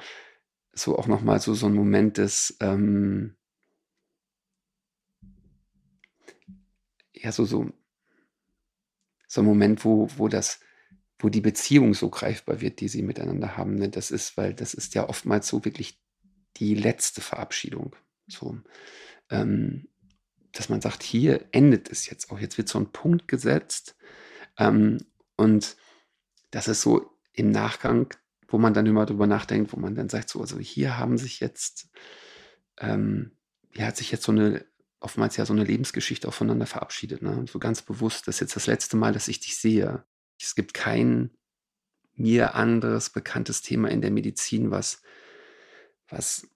so 0.73 0.95
auch 0.95 1.07
nochmal 1.07 1.39
so, 1.39 1.55
so 1.55 1.65
ein 1.65 1.73
Moment 1.73 2.19
des, 2.19 2.55
ähm, 2.59 3.35
ja, 7.13 7.31
so, 7.31 7.45
so, 7.45 7.71
so 9.27 9.41
ein 9.41 9.45
Moment, 9.45 9.83
wo, 9.85 10.07
wo 10.17 10.27
das, 10.27 10.59
wo 11.17 11.29
die 11.29 11.41
Beziehung 11.41 11.95
so 11.95 12.11
greifbar 12.11 12.61
wird, 12.61 12.79
die 12.79 12.89
sie 12.89 13.01
miteinander 13.01 13.57
haben. 13.57 13.73
Ne? 13.73 13.89
Das 13.89 14.11
ist, 14.11 14.37
weil 14.37 14.53
das 14.53 14.75
ist 14.75 14.93
ja 14.93 15.09
oftmals 15.09 15.47
so 15.47 15.65
wirklich 15.65 15.99
die 16.57 16.75
letzte 16.75 17.21
Verabschiedung. 17.21 17.95
So, 18.27 18.59
ähm, 19.31 19.87
dass 20.51 20.69
man 20.69 20.81
sagt, 20.81 21.01
hier 21.01 21.47
endet 21.53 21.89
es 21.89 22.07
jetzt 22.07 22.29
auch. 22.29 22.39
Jetzt 22.39 22.59
wird 22.59 22.69
so 22.69 22.77
ein 22.77 22.91
Punkt 22.91 23.27
gesetzt. 23.27 23.95
Ähm, 24.59 24.99
und 25.37 25.75
das 26.51 26.67
ist 26.67 26.81
so 26.81 27.17
im 27.33 27.51
Nachgang, 27.51 28.13
wo 28.47 28.57
man 28.57 28.73
dann 28.73 28.85
immer 28.85 29.05
drüber 29.05 29.27
nachdenkt, 29.27 29.73
wo 29.73 29.77
man 29.77 29.95
dann 29.95 30.09
sagt, 30.09 30.29
so, 30.29 30.41
also 30.41 30.57
hier 30.59 30.97
haben 30.97 31.17
sich 31.17 31.39
jetzt, 31.39 31.89
ähm, 32.79 33.37
hier 33.71 33.85
hat 33.85 33.97
sich 33.97 34.11
jetzt 34.11 34.23
so 34.23 34.31
eine, 34.31 34.65
oftmals 34.99 35.37
ja 35.37 35.45
so 35.45 35.53
eine 35.53 35.63
Lebensgeschichte 35.63 36.27
aufeinander 36.27 36.65
verabschiedet. 36.65 37.21
Ne? 37.21 37.45
So 37.51 37.59
ganz 37.59 37.81
bewusst, 37.81 38.27
das 38.27 38.35
ist 38.35 38.41
jetzt 38.41 38.55
das 38.55 38.67
letzte 38.67 38.97
Mal, 38.97 39.13
dass 39.13 39.27
ich 39.27 39.39
dich 39.39 39.57
sehe. 39.57 40.03
Es 40.41 40.55
gibt 40.55 40.73
kein 40.73 41.31
mir 42.15 42.55
anderes 42.55 43.11
bekanntes 43.11 43.61
Thema 43.61 43.89
in 43.89 44.01
der 44.01 44.11
Medizin, 44.11 44.71
was, 44.71 45.03
was 46.07 46.47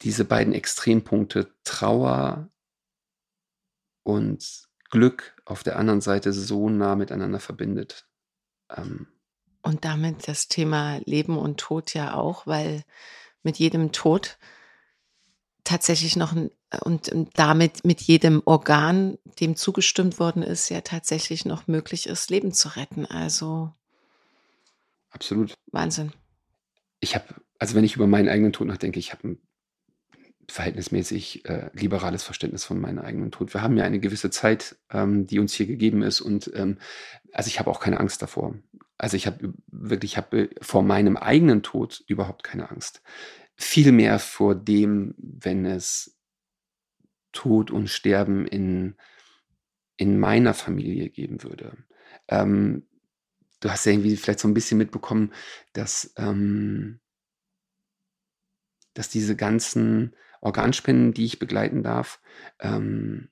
diese 0.00 0.24
beiden 0.24 0.54
Extrempunkte 0.54 1.54
Trauer 1.64 2.50
und 4.04 4.68
Glück 4.90 5.36
auf 5.44 5.62
der 5.62 5.78
anderen 5.78 6.00
Seite 6.00 6.32
so 6.32 6.68
nah 6.68 6.96
miteinander 6.96 7.40
verbindet. 7.40 8.08
Ähm, 8.76 9.06
und 9.62 9.84
damit 9.84 10.26
das 10.28 10.48
Thema 10.48 10.98
Leben 11.04 11.38
und 11.38 11.58
Tod 11.58 11.94
ja 11.94 12.14
auch, 12.14 12.46
weil 12.46 12.82
mit 13.42 13.58
jedem 13.58 13.92
Tod 13.92 14.38
tatsächlich 15.64 16.16
noch 16.16 16.32
ein, 16.32 16.50
und 16.80 17.10
damit 17.34 17.84
mit 17.84 18.00
jedem 18.00 18.42
Organ, 18.44 19.18
dem 19.40 19.56
zugestimmt 19.56 20.18
worden 20.18 20.42
ist, 20.42 20.68
ja 20.70 20.80
tatsächlich 20.80 21.44
noch 21.44 21.66
möglich 21.66 22.06
ist, 22.06 22.30
Leben 22.30 22.52
zu 22.52 22.76
retten. 22.76 23.06
Also 23.06 23.72
absolut 25.10 25.54
Wahnsinn. 25.70 26.12
Ich 27.00 27.14
habe, 27.14 27.26
also 27.58 27.74
wenn 27.74 27.84
ich 27.84 27.94
über 27.94 28.06
meinen 28.06 28.28
eigenen 28.28 28.52
Tod 28.52 28.66
nachdenke, 28.66 28.98
ich 28.98 29.12
habe 29.12 29.36
verhältnismäßig 30.48 31.44
äh, 31.46 31.70
liberales 31.72 32.22
Verständnis 32.22 32.64
von 32.64 32.80
meinem 32.80 32.98
eigenen 32.98 33.30
Tod. 33.30 33.54
Wir 33.54 33.62
haben 33.62 33.76
ja 33.76 33.84
eine 33.84 34.00
gewisse 34.00 34.30
Zeit, 34.30 34.76
ähm, 34.90 35.26
die 35.26 35.38
uns 35.38 35.54
hier 35.54 35.66
gegeben 35.66 36.02
ist 36.02 36.20
und 36.20 36.50
ähm, 36.54 36.78
also 37.32 37.48
ich 37.48 37.58
habe 37.58 37.70
auch 37.70 37.80
keine 37.80 38.00
Angst 38.00 38.22
davor. 38.22 38.54
Also 38.98 39.16
ich 39.16 39.26
habe 39.26 39.54
wirklich, 39.66 40.12
ich 40.12 40.16
habe 40.16 40.50
vor 40.60 40.82
meinem 40.82 41.16
eigenen 41.16 41.62
Tod 41.62 42.04
überhaupt 42.06 42.44
keine 42.44 42.70
Angst. 42.70 43.02
Vielmehr 43.56 44.18
vor 44.18 44.54
dem, 44.54 45.14
wenn 45.16 45.64
es 45.64 46.18
Tod 47.32 47.70
und 47.70 47.88
Sterben 47.88 48.46
in, 48.46 48.94
in 49.96 50.18
meiner 50.18 50.54
Familie 50.54 51.08
geben 51.10 51.42
würde. 51.42 51.76
Ähm, 52.28 52.86
du 53.60 53.70
hast 53.70 53.86
ja 53.86 53.92
irgendwie 53.92 54.16
vielleicht 54.16 54.40
so 54.40 54.48
ein 54.48 54.54
bisschen 54.54 54.78
mitbekommen, 54.78 55.32
dass, 55.72 56.12
ähm, 56.16 57.00
dass 58.94 59.08
diese 59.08 59.36
ganzen 59.36 60.14
Organspenden, 60.42 61.14
die 61.14 61.24
ich 61.24 61.38
begleiten 61.38 61.82
darf, 61.82 62.20
ähm, 62.60 63.30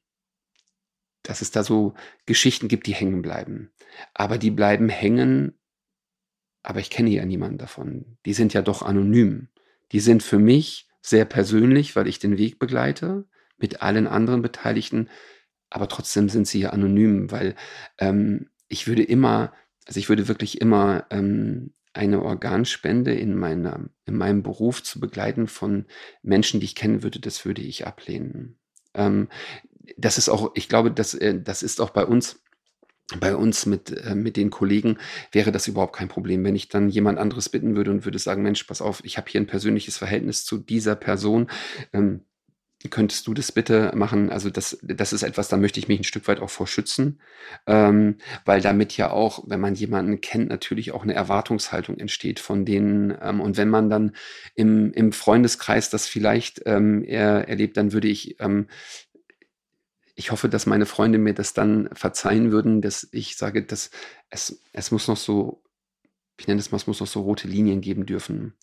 dass 1.23 1.43
es 1.43 1.51
da 1.51 1.63
so 1.63 1.95
Geschichten 2.25 2.69
gibt, 2.69 2.87
die 2.87 2.95
hängen 2.95 3.21
bleiben. 3.21 3.73
Aber 4.15 4.39
die 4.39 4.51
bleiben 4.51 4.89
hängen, 4.89 5.59
aber 6.63 6.81
ich 6.81 6.89
kenne 6.89 7.11
ja 7.11 7.27
niemanden 7.27 7.59
davon. 7.59 8.17
Die 8.25 8.33
sind 8.33 8.55
ja 8.55 8.63
doch 8.63 8.83
anonym. 8.83 9.49
Die 9.93 10.01
sind 10.01 10.23
für 10.23 10.39
mich 10.39 10.89
sehr 11.03 11.25
persönlich, 11.25 11.97
weil 11.97 12.07
ich 12.07 12.19
den 12.19 12.39
Weg 12.39 12.59
begleite 12.59 13.27
mit 13.59 13.83
allen 13.83 14.07
anderen 14.07 14.41
Beteiligten, 14.41 15.11
aber 15.69 15.89
trotzdem 15.89 16.29
sind 16.29 16.47
sie 16.47 16.61
ja 16.61 16.71
anonym, 16.71 17.31
weil 17.31 17.55
ähm, 17.99 18.51
ich 18.69 18.87
würde 18.87 19.03
immer, 19.03 19.53
also 19.87 19.99
ich 19.99 20.09
würde 20.09 20.29
wirklich 20.29 20.61
immer 20.61 21.07
ähm, 21.11 21.75
eine 21.93 22.23
Organspende 22.23 23.15
in, 23.15 23.37
meiner, 23.37 23.89
in 24.07 24.17
meinem 24.17 24.43
Beruf 24.43 24.83
zu 24.83 25.01
begleiten 25.01 25.49
von 25.49 25.87
Menschen, 26.23 26.61
die 26.61 26.67
ich 26.67 26.75
kennen 26.75 27.03
würde, 27.03 27.21
das 27.21 27.45
würde 27.45 27.63
ich 27.63 27.87
ablehnen. 27.87 28.59
Ähm, 28.95 29.29
das 29.97 30.19
ist 30.19 30.29
auch, 30.29 30.53
ich 30.55 30.69
glaube, 30.69 30.91
das, 30.91 31.15
äh, 31.15 31.41
das 31.41 31.63
ist 31.63 31.81
auch 31.81 31.91
bei 31.91 32.05
uns 32.05 32.41
bei 33.19 33.35
uns 33.35 33.67
mit, 33.67 33.91
äh, 33.91 34.15
mit 34.15 34.37
den 34.37 34.51
Kollegen 34.51 34.99
wäre 35.33 35.51
das 35.51 35.67
überhaupt 35.67 35.97
kein 35.97 36.09
Problem. 36.09 36.45
Wenn 36.45 36.55
ich 36.55 36.69
dann 36.69 36.89
jemand 36.89 37.19
anderes 37.19 37.49
bitten 37.49 37.75
würde 37.75 37.91
und 37.91 38.05
würde 38.05 38.21
sagen, 38.21 38.43
Mensch, 38.43 38.63
pass 38.65 38.81
auf, 38.81 39.05
ich 39.05 39.17
habe 39.17 39.29
hier 39.29 39.41
ein 39.41 39.49
persönliches 39.49 39.99
Verhältnis 39.99 40.45
zu 40.45 40.59
dieser 40.59 40.95
Person, 40.95 41.51
ähm, 41.93 42.25
könntest 42.89 43.27
du 43.27 43.35
das 43.35 43.53
bitte 43.53 43.93
machen? 43.95 44.31
Also 44.31 44.49
das, 44.49 44.79
das 44.83 45.13
ist 45.13 45.23
etwas, 45.23 45.49
da 45.49 45.59
möchte 45.59 45.79
ich 45.79 45.89
mich 45.89 46.01
ein 46.01 46.05
Stück 46.05 46.27
weit 46.29 46.41
auch 46.41 46.49
vor 46.49 46.67
schützen, 46.67 47.21
ähm, 47.67 48.17
weil 48.47 48.63
damit 48.63 48.97
ja 48.97 49.11
auch, 49.11 49.45
wenn 49.47 49.61
man 49.61 49.75
jemanden 49.75 50.23
kennt, 50.23 50.49
natürlich 50.49 50.93
auch 50.93 51.03
eine 51.03 51.13
Erwartungshaltung 51.13 51.99
entsteht 51.99 52.41
von 52.41 52.65
denen. 52.65 53.15
Ähm, 53.21 53.43
und 53.43 53.59
wenn 53.59 53.69
man 53.69 53.91
dann 53.91 54.13
im, 54.55 54.93
im 54.93 55.13
Freundeskreis 55.13 55.91
das 55.91 56.07
vielleicht 56.07 56.63
ähm, 56.65 57.05
er, 57.05 57.49
erlebt, 57.49 57.77
dann 57.77 57.93
würde 57.93 58.09
ich, 58.09 58.41
ähm, 58.41 58.69
ich 60.15 60.31
hoffe, 60.31 60.49
dass 60.49 60.65
meine 60.65 60.87
Freunde 60.87 61.19
mir 61.19 61.35
das 61.35 61.53
dann 61.53 61.91
verzeihen 61.93 62.51
würden, 62.51 62.81
dass 62.81 63.09
ich 63.13 63.37
sage, 63.37 63.63
dass 63.63 63.91
es, 64.31 64.63
es 64.73 64.91
muss 64.91 65.07
noch 65.07 65.19
so, 65.19 65.63
ich 66.39 66.49
nenne 66.49 66.61
es 66.61 66.71
mal, 66.71 66.77
es 66.77 66.87
muss 66.87 67.01
noch 67.01 67.07
so 67.07 67.21
rote 67.21 67.47
Linien 67.47 67.83
geben 67.83 68.07
dürfen. 68.07 68.55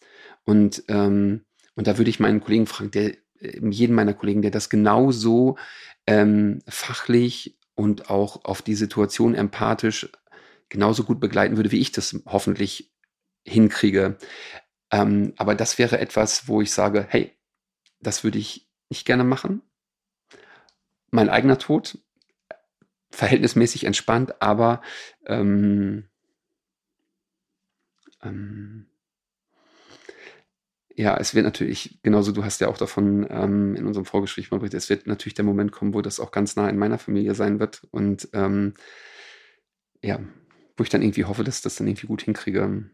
Und, 0.44 0.84
ähm, 0.88 1.46
und 1.76 1.86
da 1.86 2.00
würde 2.00 2.10
ich 2.10 2.20
meinen 2.20 2.42
Kollegen 2.42 2.66
fragen, 2.66 2.90
der 2.90 3.16
jeden 3.40 3.96
meiner 3.96 4.14
Kollegen, 4.14 4.42
der 4.42 4.52
das 4.52 4.70
genauso 4.70 5.58
ähm, 6.06 6.60
fachlich 6.68 7.58
und 7.76 8.10
auch 8.10 8.46
auf 8.46 8.62
die 8.62 8.76
Situation 8.76 9.36
empathisch 9.36 10.10
genauso 10.70 11.04
gut 11.04 11.20
begleiten 11.20 11.58
würde, 11.58 11.72
wie 11.72 11.80
ich 11.80 11.92
das 11.92 12.20
hoffentlich 12.26 12.92
hinkriege. 13.46 14.18
Ähm, 14.92 15.34
aber 15.38 15.56
das 15.56 15.78
wäre 15.78 16.00
etwas, 16.00 16.48
wo 16.48 16.62
ich 16.62 16.72
sage, 16.72 17.06
hey, 17.10 17.38
das 18.00 18.24
würde 18.24 18.38
ich 18.38 18.70
nicht 18.90 19.06
gerne 19.06 19.24
machen. 19.24 19.62
Mein 21.10 21.30
eigener 21.30 21.58
Tod, 21.58 22.00
verhältnismäßig 23.12 23.86
entspannt, 23.86 24.42
aber 24.42 24.82
ähm, 25.26 26.10
ähm, 28.22 28.88
ja, 30.98 31.16
es 31.16 31.36
wird 31.36 31.46
natürlich, 31.46 32.00
genauso 32.02 32.32
du 32.32 32.44
hast 32.44 32.60
ja 32.60 32.70
auch 32.70 32.78
davon 32.78 33.28
ähm, 33.30 33.76
in 33.76 33.86
unserem 33.86 34.06
Vorgespräch 34.06 34.50
mal 34.50 34.58
berichtet, 34.58 34.82
es 34.82 34.90
wird 34.90 35.06
natürlich 35.06 35.36
der 35.36 35.46
Moment 35.46 35.72
kommen, 35.72 35.94
wo 35.94 36.02
das 36.02 36.20
auch 36.20 36.32
ganz 36.32 36.56
nah 36.56 36.68
in 36.68 36.78
meiner 36.78 36.98
Familie 36.98 37.36
sein 37.36 37.60
wird. 37.60 37.84
Und 37.92 38.28
ähm, 38.34 38.74
ja, 40.02 40.20
wo 40.76 40.84
ich 40.84 40.90
dann 40.90 41.04
irgendwie 41.04 41.26
hoffe, 41.26 41.44
dass 41.44 41.62
das 41.62 41.76
dann 41.76 41.86
irgendwie 41.86 42.08
gut 42.08 42.24
hinkriege. 42.24 42.90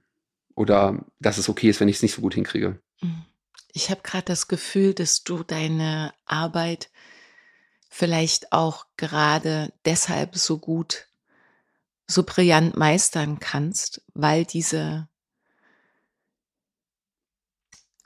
Oder 0.54 1.06
dass 1.20 1.38
es 1.38 1.48
okay 1.48 1.70
ist, 1.70 1.80
wenn 1.80 1.88
ich 1.88 1.96
es 1.96 2.02
nicht 2.02 2.14
so 2.14 2.22
gut 2.22 2.34
hinkriege. 2.34 2.82
Mhm. 3.02 3.24
Ich 3.72 3.90
habe 3.90 4.02
gerade 4.04 4.26
das 4.26 4.50
Gefühl, 4.50 4.94
dass 4.94 5.24
du 5.24 5.44
deine 5.44 6.14
Arbeit 6.26 6.92
vielleicht 7.90 8.52
auch 8.52 8.86
gerade 8.98 9.72
deshalb 9.86 10.36
so 10.36 10.58
gut, 10.58 11.08
so 12.06 12.24
brillant 12.24 12.76
meistern 12.76 13.40
kannst, 13.40 14.04
weil 14.14 14.44
diese 14.44 15.08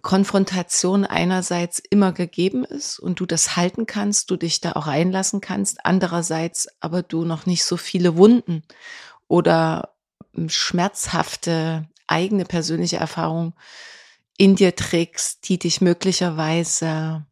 Konfrontation 0.07 1.03
einerseits 1.03 1.79
immer 1.79 2.13
gegeben 2.13 2.63
ist 2.63 2.97
und 2.97 3.19
du 3.19 3.25
das 3.25 3.57
halten 3.57 3.85
kannst, 3.85 4.31
du 4.31 4.38
dich 4.38 4.61
da 4.61 4.71
auch 4.71 4.88
einlassen 4.88 5.41
kannst, 5.41 5.85
andererseits 5.85 6.69
aber 6.79 7.03
du 7.03 7.25
noch 7.25 7.45
nicht 7.45 7.65
so 7.65 7.75
viele 7.75 8.15
Wunden 8.15 8.63
oder 9.27 9.95
hm, 10.34 10.47
schmerzhafte 10.47 11.89
eigene 12.07 12.45
persönliche 12.45 12.95
Erfahrung 12.95 13.53
in 14.38 14.55
dir 14.55 14.77
trägst, 14.77 15.49
die 15.49 15.59
dich 15.59 15.81
möglicherweise 15.81 17.25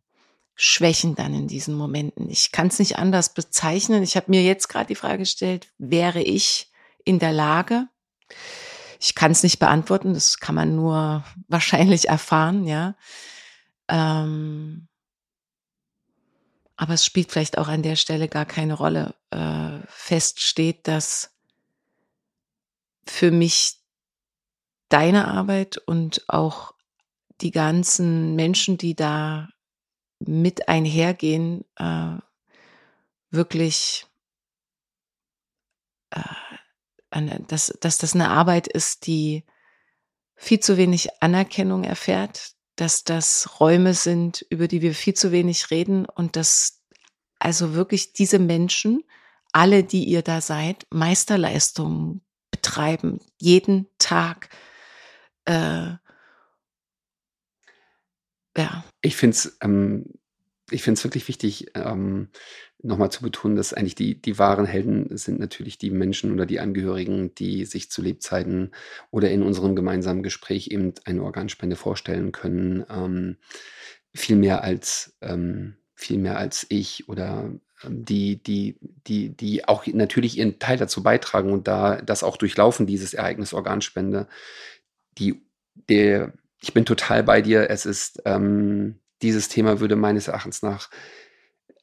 schwächen 0.53 1.15
dann 1.15 1.33
in 1.33 1.47
diesen 1.47 1.75
Momenten. 1.75 2.29
Ich 2.29 2.51
kann 2.51 2.67
es 2.67 2.77
nicht 2.77 2.97
anders 2.97 3.33
bezeichnen. 3.33 4.03
Ich 4.03 4.17
habe 4.17 4.29
mir 4.29 4.43
jetzt 4.43 4.67
gerade 4.67 4.87
die 4.87 4.95
Frage 4.95 5.19
gestellt, 5.19 5.69
wäre 5.77 6.21
ich 6.21 6.69
in 7.05 7.19
der 7.19 7.31
Lage, 7.31 7.87
ich 8.99 9.15
kann 9.15 9.31
es 9.31 9.43
nicht 9.43 9.59
beantworten, 9.59 10.13
das 10.13 10.39
kann 10.39 10.55
man 10.55 10.75
nur 10.75 11.23
wahrscheinlich 11.47 12.09
erfahren, 12.09 12.65
ja. 12.65 12.95
Ähm, 13.87 14.87
aber 16.77 16.93
es 16.93 17.05
spielt 17.05 17.31
vielleicht 17.31 17.57
auch 17.57 17.67
an 17.67 17.83
der 17.83 17.95
Stelle 17.95 18.27
gar 18.27 18.45
keine 18.45 18.73
Rolle. 18.73 19.15
Äh, 19.29 19.79
fest 19.87 20.41
steht, 20.41 20.87
dass 20.87 21.33
für 23.05 23.31
mich 23.31 23.77
deine 24.89 25.27
Arbeit 25.27 25.77
und 25.77 26.23
auch 26.27 26.73
die 27.41 27.51
ganzen 27.51 28.35
Menschen, 28.35 28.77
die 28.77 28.95
da 28.95 29.49
mit 30.19 30.67
einhergehen, 30.67 31.65
äh, 31.75 32.17
wirklich 33.29 34.05
äh, 36.11 36.21
dass, 37.47 37.73
dass 37.79 37.97
das 37.97 38.13
eine 38.13 38.29
Arbeit 38.29 38.67
ist, 38.67 39.07
die 39.07 39.45
viel 40.35 40.59
zu 40.59 40.77
wenig 40.77 41.09
Anerkennung 41.21 41.83
erfährt, 41.83 42.51
dass 42.75 43.03
das 43.03 43.59
Räume 43.59 43.93
sind, 43.93 44.45
über 44.49 44.67
die 44.67 44.81
wir 44.81 44.93
viel 44.93 45.13
zu 45.13 45.31
wenig 45.31 45.71
reden 45.71 46.05
und 46.05 46.35
dass 46.35 46.81
also 47.39 47.73
wirklich 47.73 48.13
diese 48.13 48.39
Menschen, 48.39 49.03
alle, 49.51 49.83
die 49.83 50.03
ihr 50.03 50.21
da 50.21 50.41
seid, 50.41 50.85
Meisterleistungen 50.89 52.21
betreiben, 52.51 53.19
jeden 53.37 53.87
Tag. 53.97 54.49
Äh, 55.45 55.93
ja. 58.57 58.85
Ich 59.01 59.15
finde 59.15 59.35
es 59.35 59.57
ähm, 59.61 60.05
ich 60.71 60.83
finde 60.83 60.97
es 60.97 61.03
wirklich 61.03 61.27
wichtig, 61.27 61.71
ähm, 61.75 62.29
nochmal 62.81 63.11
zu 63.11 63.21
betonen, 63.21 63.55
dass 63.55 63.73
eigentlich 63.73 63.95
die, 63.95 64.21
die 64.21 64.39
wahren 64.39 64.65
Helden 64.65 65.15
sind 65.17 65.39
natürlich 65.39 65.77
die 65.77 65.91
Menschen 65.91 66.31
oder 66.31 66.45
die 66.45 66.59
Angehörigen, 66.59 67.33
die 67.35 67.65
sich 67.65 67.89
zu 67.89 68.01
Lebzeiten 68.01 68.71
oder 69.11 69.29
in 69.31 69.43
unserem 69.43 69.75
gemeinsamen 69.75 70.23
Gespräch 70.23 70.67
eben 70.71 70.93
eine 71.05 71.23
Organspende 71.23 71.75
vorstellen 71.75 72.31
können. 72.31 72.85
Ähm, 72.89 73.37
viel 74.13 74.37
mehr 74.37 74.63
als, 74.63 75.15
ähm, 75.21 75.75
viel 75.95 76.17
mehr 76.17 76.37
als 76.37 76.65
ich 76.69 77.09
oder 77.09 77.51
ähm, 77.83 78.05
die, 78.05 78.41
die, 78.41 78.77
die, 79.07 79.35
die 79.35 79.67
auch 79.67 79.85
natürlich 79.87 80.37
ihren 80.37 80.59
Teil 80.59 80.77
dazu 80.77 81.03
beitragen 81.03 81.51
und 81.51 81.67
da 81.67 82.01
das 82.01 82.23
auch 82.23 82.37
durchlaufen, 82.37 82.87
dieses 82.87 83.13
Ereignis 83.13 83.53
Organspende. 83.53 84.27
Die, 85.17 85.45
der, 85.89 86.33
ich 86.61 86.73
bin 86.73 86.85
total 86.85 87.23
bei 87.23 87.41
dir. 87.41 87.69
Es 87.69 87.85
ist, 87.85 88.21
ähm, 88.25 88.99
dieses 89.25 89.49
Thema 89.49 89.79
würde 89.79 89.95
meines 89.95 90.27
Erachtens 90.27 90.61
nach 90.61 90.89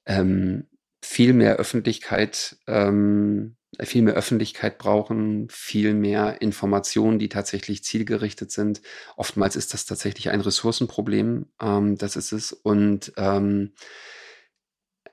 ähm, 0.07 0.69
viel 1.05 1.33
mehr 1.33 1.57
Öffentlichkeit, 1.57 2.57
ähm, 2.67 3.57
viel 3.81 4.03
mehr 4.03 4.15
Öffentlichkeit 4.15 4.79
brauchen, 4.79 5.49
viel 5.51 5.95
mehr 5.95 6.41
Informationen, 6.41 7.19
die 7.19 7.29
tatsächlich 7.29 7.85
zielgerichtet 7.85 8.53
sind. 8.53 8.83
Oftmals 9.17 9.57
ist 9.57 9.75
das 9.75 9.87
tatsächlich 9.87 10.31
ein 10.31 10.41
Ressourcenproblem, 10.41 11.47
ähm, 11.61 11.97
das 11.97 12.17
ist 12.17 12.33
es. 12.33 12.53
Und 12.53 13.13
ähm, 13.17 13.73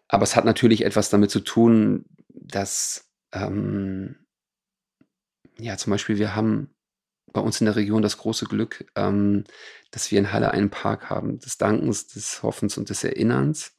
aber 0.08 0.24
es 0.24 0.36
hat 0.36 0.46
natürlich 0.46 0.86
etwas 0.86 1.10
damit 1.10 1.32
zu 1.32 1.40
tun, 1.40 2.06
dass 2.30 3.10
ähm, 3.32 4.16
ja 5.60 5.78
zum 5.78 5.92
Beispiel 5.92 6.18
wir 6.18 6.36
haben 6.36 6.74
bei 7.34 7.42
uns 7.42 7.60
in 7.62 7.66
der 7.66 7.76
Region 7.76 8.02
das 8.02 8.18
große 8.18 8.46
Glück, 8.46 8.86
ähm, 8.96 9.44
dass 9.92 10.12
wir 10.12 10.20
in 10.20 10.32
Halle 10.32 10.52
einen 10.52 10.70
Park 10.70 11.10
haben, 11.10 11.40
des 11.40 11.58
Dankens, 11.58 12.08
des 12.08 12.44
Hoffens 12.44 12.78
und 12.78 12.90
des 12.90 13.04
Erinnerns. 13.04 13.76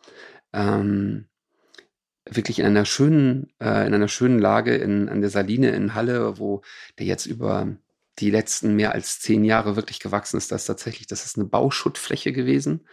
Ähm, 0.53 1.27
wirklich 2.29 2.59
in 2.59 2.67
einer 2.67 2.85
schönen, 2.85 3.53
äh, 3.61 3.87
in 3.87 3.95
einer 3.95 4.09
schönen 4.09 4.39
Lage 4.39 4.77
in, 4.77 5.09
an 5.09 5.21
der 5.21 5.31
Saline 5.31 5.71
in 5.71 5.95
Halle, 5.95 6.39
wo 6.39 6.63
der 6.99 7.07
jetzt 7.07 7.27
über 7.27 7.77
die 8.19 8.31
letzten 8.31 8.77
mehr 8.77 8.93
als 8.93 9.21
zehn 9.21 9.45
Jahre 9.45 9.77
wirklich 9.77 10.01
gewachsen 10.01 10.37
ist. 10.37 10.53
Das 10.53 10.63
ist 10.63 10.67
tatsächlich, 10.67 11.07
das 11.07 11.25
ist 11.25 11.39
eine 11.39 11.47
Bauschuttfläche 11.47 12.33
gewesen, 12.33 12.87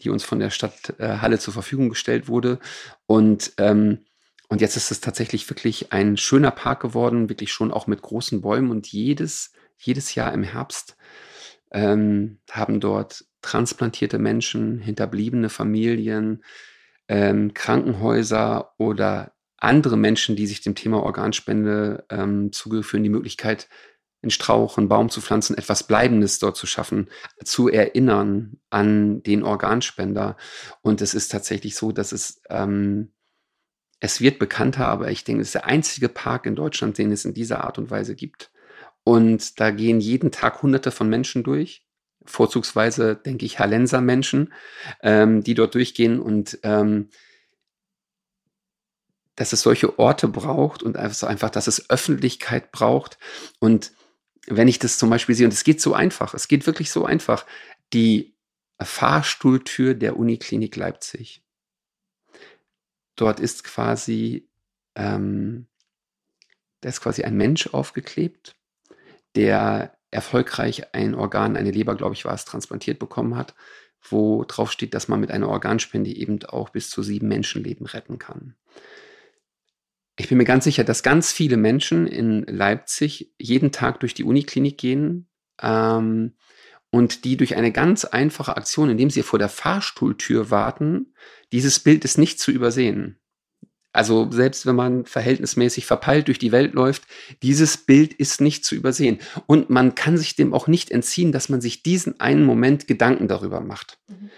die 0.00 0.10
uns 0.10 0.24
von 0.24 0.38
der 0.38 0.50
Stadt 0.50 0.94
äh, 0.98 1.18
Halle 1.18 1.38
zur 1.38 1.54
Verfügung 1.54 1.88
gestellt 1.88 2.28
wurde. 2.28 2.60
Und 3.06 3.52
ähm, 3.58 4.04
und 4.48 4.62
jetzt 4.62 4.76
ist 4.76 4.90
es 4.90 5.00
tatsächlich 5.00 5.48
wirklich 5.50 5.92
ein 5.92 6.16
schöner 6.16 6.50
Park 6.50 6.80
geworden, 6.80 7.28
wirklich 7.28 7.52
schon 7.52 7.70
auch 7.70 7.86
mit 7.86 8.00
großen 8.00 8.40
Bäumen. 8.40 8.70
Und 8.70 8.86
jedes, 8.90 9.52
jedes 9.78 10.14
Jahr 10.14 10.32
im 10.32 10.42
Herbst 10.42 10.96
ähm, 11.70 12.38
haben 12.50 12.80
dort 12.80 13.24
transplantierte 13.42 14.18
Menschen, 14.18 14.80
hinterbliebene 14.80 15.48
Familien, 15.48 16.44
ähm, 17.08 17.54
Krankenhäuser 17.54 18.74
oder 18.78 19.32
andere 19.56 19.96
Menschen, 19.96 20.36
die 20.36 20.46
sich 20.46 20.60
dem 20.60 20.74
Thema 20.74 21.02
Organspende 21.02 22.04
ähm, 22.10 22.52
zugeführen, 22.52 23.02
die 23.02 23.10
Möglichkeit, 23.10 23.68
einen 24.22 24.30
Strauch, 24.30 24.78
einen 24.78 24.88
Baum 24.88 25.10
zu 25.10 25.20
pflanzen, 25.20 25.56
etwas 25.56 25.84
Bleibendes 25.84 26.38
dort 26.38 26.56
zu 26.56 26.66
schaffen, 26.66 27.08
zu 27.44 27.68
erinnern 27.68 28.58
an 28.70 29.22
den 29.22 29.42
Organspender. 29.42 30.36
Und 30.82 31.00
es 31.02 31.14
ist 31.14 31.30
tatsächlich 31.30 31.76
so, 31.76 31.92
dass 31.92 32.12
es, 32.12 32.40
ähm, 32.50 33.12
es 34.00 34.20
wird 34.20 34.38
bekannter, 34.38 34.88
aber 34.88 35.10
ich 35.10 35.24
denke, 35.24 35.42
es 35.42 35.48
ist 35.48 35.54
der 35.54 35.66
einzige 35.66 36.08
Park 36.08 36.46
in 36.46 36.56
Deutschland, 36.56 36.98
den 36.98 37.12
es 37.12 37.24
in 37.24 37.34
dieser 37.34 37.64
Art 37.64 37.78
und 37.78 37.90
Weise 37.90 38.14
gibt. 38.14 38.50
Und 39.08 39.58
da 39.58 39.70
gehen 39.70 40.00
jeden 40.00 40.32
Tag 40.32 40.60
Hunderte 40.60 40.90
von 40.90 41.08
Menschen 41.08 41.42
durch 41.42 41.82
vorzugsweise, 42.26 43.16
denke 43.16 43.46
ich, 43.46 43.58
Hallenser 43.58 44.02
Menschen, 44.02 44.52
ähm, 45.00 45.42
die 45.42 45.54
dort 45.54 45.74
durchgehen 45.74 46.20
und 46.20 46.58
ähm, 46.62 47.08
dass 49.34 49.54
es 49.54 49.62
solche 49.62 49.98
Orte 49.98 50.28
braucht 50.28 50.82
und 50.82 50.98
einfach, 50.98 51.48
dass 51.48 51.68
es 51.68 51.88
Öffentlichkeit 51.88 52.70
braucht. 52.70 53.16
Und 53.60 53.92
wenn 54.46 54.68
ich 54.68 54.78
das 54.78 54.98
zum 54.98 55.08
Beispiel 55.08 55.34
sehe, 55.34 55.46
und 55.46 55.54
es 55.54 55.64
geht 55.64 55.80
so 55.80 55.94
einfach, 55.94 56.34
es 56.34 56.46
geht 56.46 56.66
wirklich 56.66 56.90
so 56.90 57.06
einfach, 57.06 57.46
die 57.94 58.36
Fahrstuhltür 58.78 59.94
der 59.94 60.18
Uniklinik 60.18 60.76
Leipzig. 60.76 61.42
Dort 63.16 63.40
ist 63.40 63.64
quasi, 63.64 64.50
ähm, 64.96 65.66
da 66.82 66.90
ist 66.90 67.00
quasi 67.00 67.22
ein 67.22 67.38
Mensch 67.38 67.68
aufgeklebt, 67.68 68.57
der 69.38 69.96
erfolgreich 70.10 70.94
ein 70.94 71.14
Organ, 71.14 71.56
eine 71.56 71.70
Leber, 71.70 71.94
glaube 71.94 72.14
ich, 72.14 72.24
war 72.24 72.34
es, 72.34 72.44
transplantiert 72.44 72.98
bekommen 72.98 73.36
hat, 73.36 73.54
wo 74.10 74.44
drauf 74.44 74.72
steht, 74.72 74.94
dass 74.94 75.06
man 75.06 75.20
mit 75.20 75.30
einer 75.30 75.48
Organspende 75.48 76.10
eben 76.10 76.42
auch 76.44 76.70
bis 76.70 76.90
zu 76.90 77.04
sieben 77.04 77.28
Menschenleben 77.28 77.86
retten 77.86 78.18
kann. 78.18 78.56
Ich 80.16 80.28
bin 80.28 80.38
mir 80.38 80.44
ganz 80.44 80.64
sicher, 80.64 80.82
dass 80.82 81.04
ganz 81.04 81.30
viele 81.30 81.56
Menschen 81.56 82.08
in 82.08 82.42
Leipzig 82.42 83.32
jeden 83.38 83.70
Tag 83.70 84.00
durch 84.00 84.12
die 84.12 84.24
Uniklinik 84.24 84.76
gehen 84.76 85.28
ähm, 85.62 86.34
und 86.90 87.24
die 87.24 87.36
durch 87.36 87.54
eine 87.54 87.70
ganz 87.70 88.04
einfache 88.04 88.56
Aktion, 88.56 88.90
indem 88.90 89.10
sie 89.10 89.22
vor 89.22 89.38
der 89.38 89.48
Fahrstuhltür 89.48 90.50
warten, 90.50 91.14
dieses 91.52 91.78
Bild 91.78 92.04
ist 92.04 92.18
nicht 92.18 92.40
zu 92.40 92.50
übersehen. 92.50 93.20
Also 93.92 94.30
selbst 94.30 94.66
wenn 94.66 94.76
man 94.76 95.06
verhältnismäßig 95.06 95.86
verpeilt 95.86 96.28
durch 96.28 96.38
die 96.38 96.52
Welt 96.52 96.74
läuft, 96.74 97.04
dieses 97.42 97.76
Bild 97.76 98.12
ist 98.12 98.40
nicht 98.40 98.64
zu 98.64 98.74
übersehen. 98.74 99.18
Und 99.46 99.70
man 99.70 99.94
kann 99.94 100.18
sich 100.18 100.36
dem 100.36 100.52
auch 100.52 100.66
nicht 100.66 100.90
entziehen, 100.90 101.32
dass 101.32 101.48
man 101.48 101.60
sich 101.60 101.82
diesen 101.82 102.20
einen 102.20 102.44
Moment 102.44 102.86
Gedanken 102.86 103.28
darüber 103.28 103.60
macht. 103.60 103.98
Mhm. 104.08 104.30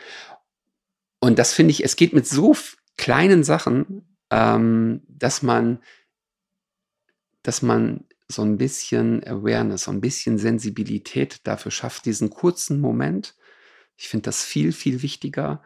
Und 1.21 1.39
das 1.39 1.53
finde 1.53 1.73
ich, 1.73 1.85
es 1.85 1.97
geht 1.97 2.13
mit 2.13 2.27
so 2.27 2.57
kleinen 2.97 3.45
Sachen, 3.45 4.17
ähm, 4.31 5.03
dass 5.09 5.43
man, 5.43 5.83
dass 7.43 7.61
man 7.61 8.05
so 8.29 8.43
ein 8.43 8.57
bisschen 8.57 9.25
Awareness, 9.27 9.85
so 9.85 9.91
ein 9.91 10.01
bisschen 10.01 10.39
Sensibilität 10.39 11.41
dafür 11.47 11.73
schafft, 11.73 12.07
diesen 12.07 12.31
kurzen 12.31 12.81
Moment. 12.81 13.35
Ich 13.97 14.09
finde 14.09 14.25
das 14.25 14.45
viel, 14.45 14.73
viel 14.73 15.03
wichtiger, 15.03 15.63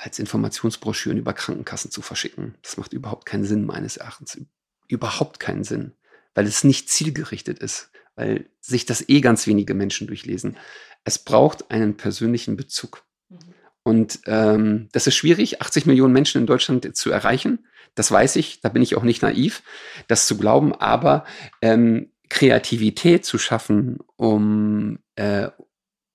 als 0.00 0.18
Informationsbroschüren 0.18 1.18
über 1.18 1.34
Krankenkassen 1.34 1.90
zu 1.90 2.00
verschicken. 2.00 2.54
Das 2.62 2.76
macht 2.76 2.92
überhaupt 2.92 3.26
keinen 3.26 3.44
Sinn, 3.44 3.66
meines 3.66 3.98
Erachtens. 3.98 4.40
Überhaupt 4.88 5.40
keinen 5.40 5.62
Sinn, 5.62 5.92
weil 6.34 6.46
es 6.46 6.64
nicht 6.64 6.88
zielgerichtet 6.88 7.58
ist, 7.58 7.90
weil 8.16 8.48
sich 8.60 8.86
das 8.86 9.08
eh 9.08 9.20
ganz 9.20 9.46
wenige 9.46 9.74
Menschen 9.74 10.06
durchlesen. 10.06 10.56
Es 11.04 11.18
braucht 11.18 11.70
einen 11.70 11.96
persönlichen 11.96 12.56
Bezug. 12.56 13.04
Mhm. 13.28 13.38
Und 13.82 14.20
ähm, 14.26 14.88
das 14.92 15.06
ist 15.06 15.16
schwierig, 15.16 15.60
80 15.60 15.86
Millionen 15.86 16.12
Menschen 16.12 16.40
in 16.40 16.46
Deutschland 16.46 16.96
zu 16.96 17.10
erreichen. 17.10 17.66
Das 17.94 18.10
weiß 18.10 18.36
ich, 18.36 18.60
da 18.60 18.68
bin 18.68 18.82
ich 18.82 18.96
auch 18.96 19.02
nicht 19.02 19.22
naiv, 19.22 19.62
das 20.06 20.26
zu 20.26 20.38
glauben, 20.38 20.74
aber 20.74 21.24
ähm, 21.60 22.12
Kreativität 22.28 23.24
zu 23.24 23.38
schaffen, 23.38 23.98
um, 24.16 24.98
äh, 25.16 25.48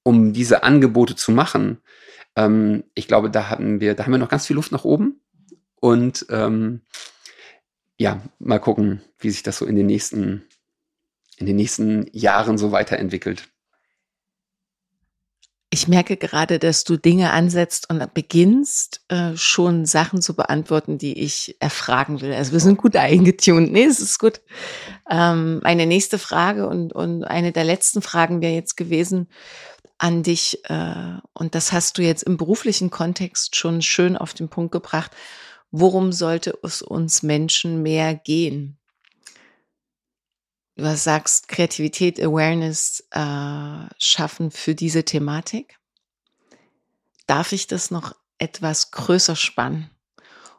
um 0.04 0.34
diese 0.34 0.64
Angebote 0.64 1.16
zu 1.16 1.32
machen, 1.32 1.82
ähm, 2.36 2.84
ich 2.94 3.08
glaube, 3.08 3.30
da 3.30 3.50
hatten 3.50 3.80
wir, 3.80 3.96
da 3.96 4.04
haben 4.04 4.12
wir 4.12 4.18
noch 4.20 4.30
ganz 4.30 4.48
viel 4.48 4.56
Luft 4.56 4.72
nach 4.72 4.84
oben. 4.86 5.22
Und 5.80 6.26
ähm, 6.30 6.82
ja, 7.98 8.22
mal 8.40 8.60
gucken, 8.60 9.02
wie 9.20 9.30
sich 9.30 9.44
das 9.44 9.58
so 9.58 9.66
in 9.66 9.76
den 9.76 9.86
nächsten, 9.86 10.44
in 11.38 11.46
den 11.46 11.56
nächsten 11.56 12.08
Jahren 12.12 12.58
so 12.58 12.72
weiterentwickelt. 12.72 13.50
Ich 15.72 15.88
merke 15.90 16.16
gerade, 16.16 16.58
dass 16.58 16.86
du 16.86 16.96
Dinge 16.96 17.32
ansetzt 17.32 17.90
und 17.90 18.14
beginnst 18.14 19.02
äh, 19.10 19.36
schon 19.36 19.86
Sachen 19.86 20.22
zu 20.22 20.34
beantworten, 20.34 20.98
die 20.98 21.20
ich 21.20 21.58
erfragen 21.60 22.22
will. 22.22 22.34
Also 22.34 22.54
wir 22.54 22.62
sind 22.62 22.78
gut 22.78 22.96
eingetunt. 22.96 23.74
Nee, 23.74 23.84
es 23.84 24.00
ist 24.00 24.20
gut. 24.20 24.42
Ähm, 25.10 25.60
meine 25.64 25.86
nächste 25.86 26.18
Frage 26.18 26.68
und, 26.68 26.94
und 26.94 27.26
eine 27.26 27.52
der 27.52 27.66
letzten 27.66 28.02
Fragen 28.02 28.42
wäre 28.42 28.54
jetzt 28.54 28.78
gewesen, 28.78 29.28
an 29.98 30.24
dich, 30.24 30.60
äh, 30.66 31.18
und 31.34 31.56
das 31.56 31.72
hast 31.72 31.98
du 31.98 32.02
jetzt 32.02 32.24
im 32.24 32.38
beruflichen 32.38 32.90
Kontext 32.90 33.56
schon 33.56 33.82
schön 33.82 34.18
auf 34.18 34.34
den 34.34 34.50
Punkt 34.50 34.72
gebracht, 34.72 35.12
worum 35.72 36.12
sollte 36.12 36.58
es 36.64 36.82
uns 36.82 37.24
Menschen 37.24 37.82
mehr 37.82 38.16
gehen? 38.16 38.78
Du 40.76 40.96
sagst 40.98 41.48
Kreativität, 41.48 42.22
Awareness 42.22 43.08
äh, 43.12 43.88
schaffen 43.98 44.52
für 44.52 44.76
diese 44.76 45.06
Thematik. 45.06 45.78
Darf 47.28 47.54
ich 47.54 47.68
das 47.68 47.92
noch 47.92 48.14
etwas 48.38 48.92
größer 48.92 49.38
spannen 49.38 49.90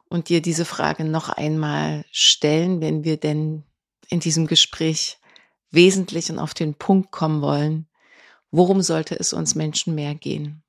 und 0.09 0.31
dir 0.31 0.41
diese 0.41 0.65
Frage 0.65 1.05
noch 1.05 1.29
einmal 1.29 2.07
stellen, 2.11 2.81
wenn 2.81 3.05
wir 3.05 3.19
denn 3.19 3.65
in 4.09 4.21
diesem 4.21 4.47
Gespräch 4.47 5.19
wesentlich 5.71 6.31
und 6.31 6.39
auf 6.39 6.55
den 6.55 6.75
Punkt 6.75 7.11
kommen 7.11 7.43
wollen, 7.43 7.87
Worum 8.51 8.83
sollte 8.83 9.19
es 9.19 9.33
uns 9.33 9.55
Menschen 9.55 9.95
mehr 9.95 10.15
gehen? 10.15 10.63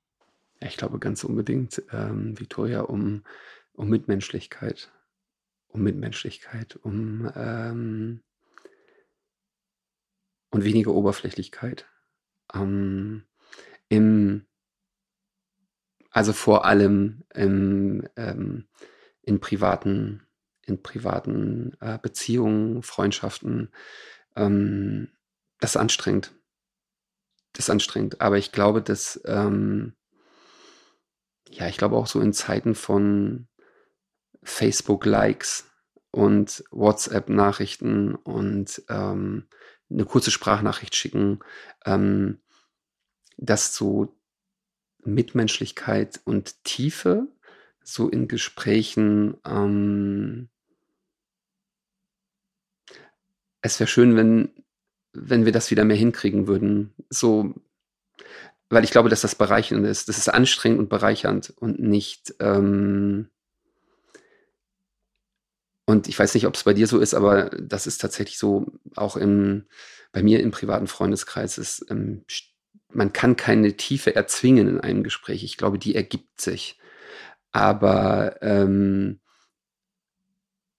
Ich 0.60 0.76
glaube 0.76 0.98
ganz 0.98 1.24
unbedingt, 1.24 1.82
ähm, 1.92 2.38
Victoria, 2.38 2.80
um, 2.80 3.22
um 3.72 3.88
Mitmenschlichkeit. 3.88 4.90
Um 5.68 5.82
Mitmenschlichkeit, 5.82 6.76
um 6.82 7.30
ähm, 7.36 8.22
und 10.50 10.64
weniger 10.64 10.92
Oberflächlichkeit. 10.92 11.86
Ähm, 12.54 13.24
im, 13.88 14.46
also 16.10 16.32
vor 16.32 16.64
allem 16.64 17.22
im, 17.34 18.08
ähm, 18.16 18.66
in 19.22 19.40
privaten, 19.40 20.26
in 20.64 20.82
privaten 20.82 21.76
äh, 21.80 21.98
Beziehungen, 21.98 22.82
Freundschaften. 22.82 23.70
Ähm, 24.36 25.10
das 25.60 25.72
ist 25.72 25.76
anstrengend 25.76 26.37
das 27.52 27.66
ist 27.66 27.70
anstrengend. 27.70 28.20
Aber 28.20 28.38
ich 28.38 28.52
glaube, 28.52 28.82
dass, 28.82 29.20
ähm, 29.24 29.94
ja, 31.48 31.68
ich 31.68 31.76
glaube 31.76 31.96
auch 31.96 32.06
so 32.06 32.20
in 32.20 32.32
Zeiten 32.32 32.74
von 32.74 33.48
Facebook-Likes 34.42 35.70
und 36.10 36.64
WhatsApp-Nachrichten 36.70 38.14
und 38.14 38.82
ähm, 38.88 39.48
eine 39.90 40.04
kurze 40.04 40.30
Sprachnachricht 40.30 40.94
schicken, 40.94 41.40
ähm, 41.84 42.40
dass 43.36 43.74
so 43.74 44.14
Mitmenschlichkeit 45.04 46.20
und 46.24 46.62
Tiefe 46.64 47.28
so 47.82 48.08
in 48.08 48.28
Gesprächen 48.28 49.38
ähm, 49.46 50.50
es 53.60 53.80
wäre 53.80 53.88
schön, 53.88 54.16
wenn 54.16 54.50
wenn 55.20 55.44
wir 55.44 55.52
das 55.52 55.70
wieder 55.70 55.84
mehr 55.84 55.96
hinkriegen 55.96 56.46
würden. 56.46 56.94
So, 57.10 57.54
weil 58.70 58.84
ich 58.84 58.90
glaube, 58.90 59.08
dass 59.08 59.22
das 59.22 59.34
bereichernd 59.34 59.86
ist. 59.86 60.08
Das 60.08 60.18
ist 60.18 60.28
anstrengend 60.28 60.78
und 60.78 60.88
bereichernd 60.88 61.52
und 61.56 61.80
nicht, 61.80 62.34
ähm, 62.40 63.28
und 65.86 66.06
ich 66.06 66.18
weiß 66.18 66.34
nicht, 66.34 66.46
ob 66.46 66.54
es 66.54 66.64
bei 66.64 66.74
dir 66.74 66.86
so 66.86 66.98
ist, 66.98 67.14
aber 67.14 67.50
das 67.50 67.86
ist 67.86 67.98
tatsächlich 67.98 68.38
so, 68.38 68.66
auch 68.94 69.16
im, 69.16 69.64
bei 70.12 70.22
mir 70.22 70.40
im 70.40 70.50
privaten 70.50 70.86
Freundeskreis 70.86 71.56
ist, 71.56 71.86
ähm, 71.90 72.24
man 72.92 73.12
kann 73.12 73.36
keine 73.36 73.76
Tiefe 73.76 74.14
erzwingen 74.14 74.68
in 74.68 74.80
einem 74.80 75.02
Gespräch. 75.02 75.44
Ich 75.44 75.56
glaube, 75.56 75.78
die 75.78 75.94
ergibt 75.94 76.40
sich. 76.40 76.78
Aber 77.52 78.36
ähm, 78.42 79.20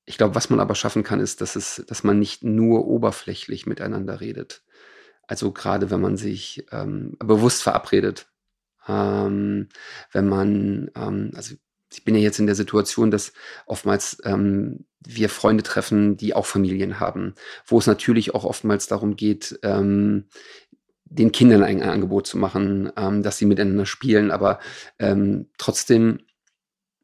ich 0.09 0.17
glaube, 0.17 0.33
was 0.33 0.49
man 0.49 0.59
aber 0.59 0.73
schaffen 0.73 1.03
kann, 1.03 1.19
ist, 1.19 1.39
dass 1.39 1.55
es, 1.55 1.85
dass 1.87 2.03
man 2.03 2.17
nicht 2.17 2.43
nur 2.43 2.87
oberflächlich 2.87 3.67
miteinander 3.67 4.19
redet. 4.19 4.63
Also 5.27 5.51
gerade 5.51 5.91
wenn 5.91 6.01
man 6.01 6.17
sich 6.17 6.65
ähm, 6.71 7.15
bewusst 7.19 7.61
verabredet, 7.61 8.27
ähm, 8.87 9.69
wenn 10.11 10.27
man, 10.27 10.89
ähm, 10.95 11.31
also 11.35 11.53
ich 11.93 12.03
bin 12.03 12.15
ja 12.15 12.21
jetzt 12.21 12.39
in 12.39 12.47
der 12.47 12.55
Situation, 12.55 13.11
dass 13.11 13.33
oftmals 13.67 14.17
ähm, 14.23 14.87
wir 15.05 15.29
Freunde 15.29 15.61
treffen, 15.61 16.17
die 16.17 16.33
auch 16.33 16.47
Familien 16.47 16.99
haben, 16.99 17.35
wo 17.67 17.77
es 17.77 17.85
natürlich 17.85 18.33
auch 18.33 18.45
oftmals 18.45 18.87
darum 18.87 19.15
geht, 19.15 19.59
ähm, 19.61 20.25
den 21.05 21.31
Kindern 21.31 21.61
ein, 21.61 21.83
Angebot 21.83 22.25
zu 22.25 22.39
machen, 22.39 22.91
ähm, 22.97 23.21
dass 23.21 23.37
sie 23.37 23.45
miteinander 23.45 23.85
spielen, 23.85 24.31
aber 24.31 24.57
ähm, 24.97 25.49
trotzdem 25.59 26.21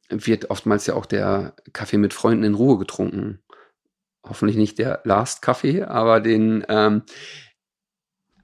wird 0.09 0.49
oftmals 0.49 0.85
ja 0.85 0.95
auch 0.95 1.05
der 1.05 1.55
Kaffee 1.73 1.97
mit 1.97 2.13
Freunden 2.13 2.43
in 2.43 2.53
Ruhe 2.55 2.77
getrunken. 2.77 3.39
Hoffentlich 4.23 4.57
nicht 4.57 4.79
der 4.79 5.01
Last 5.03 5.41
Kaffee, 5.41 5.83
aber 5.83 6.19
den, 6.19 6.65
ähm, 6.67 7.03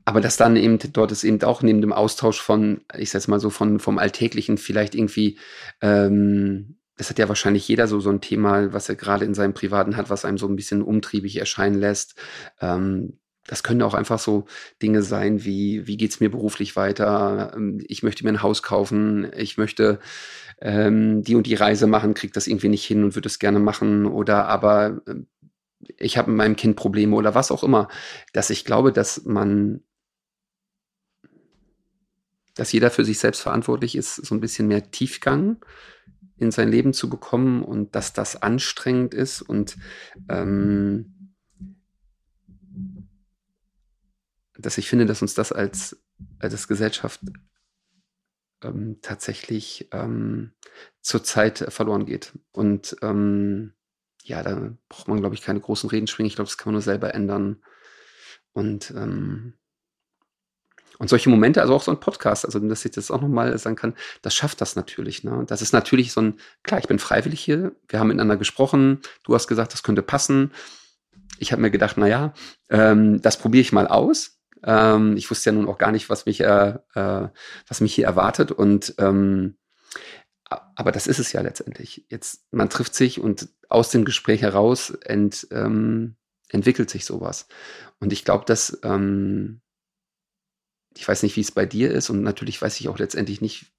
aber 0.05 0.21
dass 0.21 0.37
dann 0.37 0.55
eben 0.55 0.79
dort 0.93 1.11
ist 1.11 1.23
eben 1.23 1.41
auch 1.43 1.61
neben 1.61 1.81
dem 1.81 1.93
Austausch 1.93 2.41
von, 2.41 2.81
ich 2.97 3.11
sag's 3.11 3.27
mal 3.27 3.39
so, 3.39 3.49
von 3.49 3.79
vom 3.79 3.97
Alltäglichen 3.97 4.57
vielleicht 4.57 4.95
irgendwie, 4.95 5.39
ähm, 5.81 6.77
das 6.97 7.09
hat 7.09 7.19
ja 7.19 7.29
wahrscheinlich 7.29 7.67
jeder 7.67 7.87
so 7.87 7.99
so 7.99 8.09
ein 8.09 8.21
Thema, 8.21 8.73
was 8.73 8.89
er 8.89 8.95
gerade 8.95 9.25
in 9.25 9.33
seinem 9.33 9.53
Privaten 9.53 9.97
hat, 9.97 10.09
was 10.09 10.25
einem 10.25 10.37
so 10.37 10.47
ein 10.47 10.55
bisschen 10.55 10.81
umtriebig 10.81 11.37
erscheinen 11.37 11.79
lässt. 11.79 12.15
Ähm, 12.59 13.19
das 13.47 13.63
können 13.63 13.81
auch 13.81 13.93
einfach 13.93 14.19
so 14.19 14.45
Dinge 14.81 15.01
sein 15.01 15.43
wie, 15.43 15.87
wie 15.87 15.97
geht's 15.97 16.19
mir 16.19 16.29
beruflich 16.29 16.75
weiter? 16.75 17.53
Ähm, 17.55 17.83
ich 17.87 18.03
möchte 18.03 18.23
mir 18.23 18.31
ein 18.31 18.43
Haus 18.43 18.63
kaufen, 18.63 19.31
ich 19.35 19.57
möchte 19.57 19.99
ähm, 20.61 21.23
die 21.23 21.35
und 21.35 21.47
die 21.47 21.55
Reise 21.55 21.87
machen, 21.87 22.13
kriegt 22.13 22.35
das 22.35 22.47
irgendwie 22.47 22.69
nicht 22.69 22.85
hin 22.85 23.03
und 23.03 23.15
würde 23.15 23.27
es 23.27 23.39
gerne 23.39 23.59
machen. 23.59 24.05
Oder 24.05 24.47
aber 24.47 25.01
äh, 25.07 25.15
ich 25.97 26.17
habe 26.17 26.29
mit 26.29 26.37
meinem 26.37 26.55
Kind 26.55 26.75
Probleme 26.75 27.15
oder 27.15 27.35
was 27.35 27.51
auch 27.51 27.63
immer, 27.63 27.87
dass 28.33 28.49
ich 28.49 28.65
glaube, 28.65 28.91
dass 28.91 29.25
man 29.25 29.81
dass 32.55 32.73
jeder 32.73 32.91
für 32.91 33.05
sich 33.05 33.17
selbst 33.17 33.41
verantwortlich 33.41 33.95
ist, 33.95 34.15
so 34.15 34.35
ein 34.35 34.41
bisschen 34.41 34.67
mehr 34.67 34.91
Tiefgang 34.91 35.63
in 36.37 36.51
sein 36.51 36.69
Leben 36.69 36.93
zu 36.93 37.09
bekommen 37.09 37.63
und 37.63 37.95
dass 37.95 38.13
das 38.13 38.41
anstrengend 38.41 39.13
ist 39.13 39.41
und 39.41 39.77
ähm, 40.27 41.33
dass 44.57 44.77
ich 44.77 44.89
finde, 44.89 45.05
dass 45.05 45.21
uns 45.21 45.33
das 45.33 45.51
als, 45.51 46.03
als 46.39 46.67
Gesellschaft 46.67 47.21
ähm, 48.63 48.99
tatsächlich 49.01 49.89
ähm, 49.91 50.51
zurzeit 51.01 51.65
verloren 51.69 52.05
geht. 52.05 52.33
Und 52.51 52.95
ähm, 53.01 53.73
ja, 54.23 54.43
da 54.43 54.71
braucht 54.89 55.07
man, 55.07 55.19
glaube 55.19 55.35
ich, 55.35 55.41
keine 55.41 55.59
großen 55.59 55.89
Reden 55.89 56.07
schwingen. 56.07 56.27
Ich 56.27 56.35
glaube, 56.35 56.49
das 56.49 56.57
kann 56.57 56.67
man 56.67 56.75
nur 56.75 56.81
selber 56.81 57.13
ändern. 57.13 57.63
Und 58.53 58.91
ähm, 58.91 59.53
und 61.01 61.09
solche 61.09 61.31
Momente, 61.31 61.61
also 61.61 61.73
auch 61.73 61.81
so 61.81 61.89
ein 61.89 61.99
Podcast, 61.99 62.45
also 62.45 62.59
dass 62.59 62.85
ich 62.85 62.91
das 62.91 63.09
auch 63.09 63.21
nochmal 63.21 63.57
sagen 63.57 63.75
kann, 63.75 63.95
das 64.21 64.35
schafft 64.35 64.61
das 64.61 64.75
natürlich. 64.75 65.23
Ne? 65.23 65.45
Das 65.47 65.63
ist 65.63 65.73
natürlich 65.73 66.11
so 66.11 66.21
ein, 66.21 66.35
klar, 66.61 66.79
ich 66.79 66.87
bin 66.87 66.99
freiwillig 66.99 67.41
hier, 67.41 67.71
wir 67.87 67.99
haben 67.99 68.09
miteinander 68.09 68.37
gesprochen, 68.37 68.99
du 69.23 69.33
hast 69.33 69.47
gesagt, 69.47 69.73
das 69.73 69.81
könnte 69.81 70.03
passen. 70.03 70.51
Ich 71.39 71.51
habe 71.51 71.59
mir 71.59 71.71
gedacht, 71.71 71.97
naja, 71.97 72.35
ähm, 72.69 73.19
das 73.19 73.39
probiere 73.39 73.61
ich 73.61 73.71
mal 73.71 73.87
aus. 73.87 74.40
Ähm, 74.63 75.17
ich 75.17 75.29
wusste 75.29 75.49
ja 75.49 75.55
nun 75.55 75.67
auch 75.67 75.77
gar 75.77 75.91
nicht, 75.91 76.09
was 76.09 76.25
mich, 76.25 76.41
äh, 76.41 76.77
äh, 76.95 77.29
was 77.67 77.81
mich 77.81 77.95
hier 77.95 78.05
erwartet. 78.05 78.51
Und 78.51 78.95
ähm, 78.97 79.57
aber 80.75 80.91
das 80.91 81.07
ist 81.07 81.19
es 81.19 81.31
ja 81.31 81.41
letztendlich. 81.41 82.05
Jetzt, 82.09 82.45
man 82.51 82.69
trifft 82.69 82.93
sich 82.93 83.19
und 83.19 83.49
aus 83.69 83.89
dem 83.89 84.03
Gespräch 84.03 84.41
heraus 84.41 84.89
ent, 84.89 85.47
ähm, 85.51 86.15
entwickelt 86.49 86.89
sich 86.89 87.05
sowas. 87.05 87.47
Und 87.99 88.11
ich 88.11 88.25
glaube, 88.25 88.45
dass 88.45 88.79
ähm, 88.83 89.61
ich 90.97 91.07
weiß 91.07 91.23
nicht, 91.23 91.35
wie 91.35 91.41
es 91.41 91.51
bei 91.51 91.65
dir 91.65 91.91
ist 91.91 92.09
und 92.09 92.21
natürlich 92.21 92.61
weiß 92.61 92.79
ich 92.79 92.89
auch 92.89 92.99
letztendlich 92.99 93.41
nicht, 93.41 93.71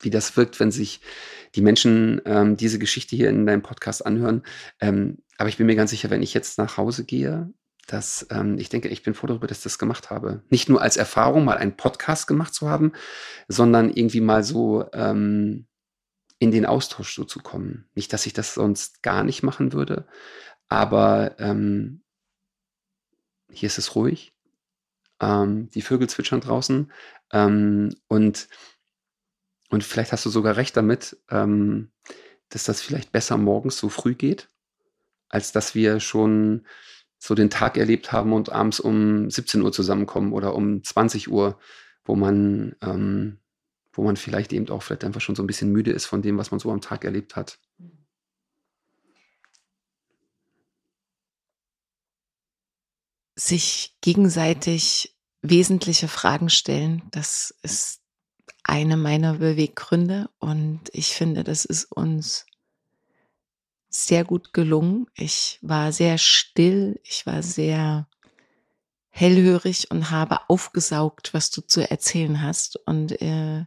wie 0.00 0.10
das 0.10 0.36
wirkt, 0.36 0.60
wenn 0.60 0.70
sich 0.70 1.00
die 1.54 1.60
Menschen 1.60 2.22
ähm, 2.24 2.56
diese 2.56 2.78
Geschichte 2.78 3.16
hier 3.16 3.28
in 3.28 3.46
deinem 3.46 3.62
Podcast 3.62 4.06
anhören. 4.06 4.44
Ähm, 4.80 5.18
aber 5.36 5.48
ich 5.48 5.56
bin 5.56 5.66
mir 5.66 5.76
ganz 5.76 5.90
sicher, 5.90 6.10
wenn 6.10 6.22
ich 6.22 6.34
jetzt 6.34 6.58
nach 6.58 6.76
Hause 6.76 7.04
gehe, 7.04 7.52
dass 7.92 8.26
ähm, 8.30 8.58
ich 8.58 8.68
denke, 8.68 8.88
ich 8.88 9.02
bin 9.02 9.14
froh 9.14 9.26
darüber, 9.26 9.46
dass 9.46 9.58
ich 9.58 9.64
das 9.64 9.78
gemacht 9.78 10.10
habe. 10.10 10.42
Nicht 10.48 10.68
nur 10.68 10.80
als 10.80 10.96
Erfahrung, 10.96 11.44
mal 11.44 11.58
einen 11.58 11.76
Podcast 11.76 12.26
gemacht 12.26 12.54
zu 12.54 12.68
haben, 12.68 12.92
sondern 13.48 13.90
irgendwie 13.90 14.20
mal 14.20 14.44
so 14.44 14.86
ähm, 14.92 15.66
in 16.38 16.50
den 16.50 16.66
Austausch 16.66 17.14
so 17.14 17.24
zu 17.24 17.40
kommen. 17.40 17.88
Nicht, 17.94 18.12
dass 18.12 18.26
ich 18.26 18.32
das 18.32 18.54
sonst 18.54 19.02
gar 19.02 19.24
nicht 19.24 19.42
machen 19.42 19.72
würde, 19.72 20.06
aber 20.68 21.34
ähm, 21.38 22.02
hier 23.50 23.66
ist 23.66 23.78
es 23.78 23.94
ruhig 23.96 24.32
ähm, 25.20 25.68
die 25.70 25.82
Vögel 25.82 26.08
zwitschern 26.08 26.40
draußen 26.40 26.92
ähm, 27.32 27.94
und, 28.08 28.48
und 29.68 29.84
vielleicht 29.84 30.12
hast 30.12 30.24
du 30.24 30.30
sogar 30.30 30.56
recht 30.56 30.76
damit, 30.76 31.18
ähm, 31.28 31.90
dass 32.48 32.64
das 32.64 32.80
vielleicht 32.80 33.12
besser 33.12 33.36
morgens 33.36 33.76
so 33.76 33.88
früh 33.88 34.14
geht, 34.14 34.48
als 35.28 35.52
dass 35.52 35.74
wir 35.74 36.00
schon 36.00 36.66
so 37.20 37.34
den 37.34 37.50
Tag 37.50 37.76
erlebt 37.76 38.12
haben 38.12 38.32
und 38.32 38.50
abends 38.50 38.80
um 38.80 39.30
17 39.30 39.62
Uhr 39.62 39.72
zusammenkommen 39.72 40.32
oder 40.32 40.54
um 40.54 40.82
20 40.82 41.30
Uhr, 41.30 41.58
wo 42.04 42.16
man, 42.16 42.74
ähm, 42.82 43.38
wo 43.92 44.02
man 44.02 44.16
vielleicht 44.16 44.52
eben 44.52 44.68
auch 44.70 44.82
vielleicht 44.82 45.04
einfach 45.04 45.20
schon 45.20 45.36
so 45.36 45.42
ein 45.42 45.46
bisschen 45.46 45.70
müde 45.70 45.92
ist 45.92 46.06
von 46.06 46.22
dem, 46.22 46.38
was 46.38 46.50
man 46.50 46.58
so 46.60 46.72
am 46.72 46.80
Tag 46.80 47.04
erlebt 47.04 47.36
hat. 47.36 47.58
sich 53.36 53.96
gegenseitig 54.02 55.16
wesentliche 55.42 56.08
Fragen 56.08 56.50
stellen. 56.50 57.02
Das 57.10 57.54
ist 57.62 58.00
eine 58.62 58.96
meiner 58.96 59.38
Beweggründe 59.38 60.28
und 60.38 60.82
ich 60.92 61.14
finde, 61.14 61.42
das 61.44 61.64
ist 61.64 61.90
uns 61.90 62.44
sehr 63.90 64.24
gut 64.24 64.52
gelungen. 64.52 65.06
Ich 65.14 65.58
war 65.60 65.92
sehr 65.92 66.16
still, 66.16 67.00
ich 67.04 67.26
war 67.26 67.42
sehr 67.42 68.08
hellhörig 69.10 69.90
und 69.90 70.10
habe 70.10 70.48
aufgesaugt, 70.48 71.34
was 71.34 71.50
du 71.50 71.60
zu 71.60 71.88
erzählen 71.90 72.40
hast. 72.40 72.76
Und 72.86 73.20
äh, 73.20 73.66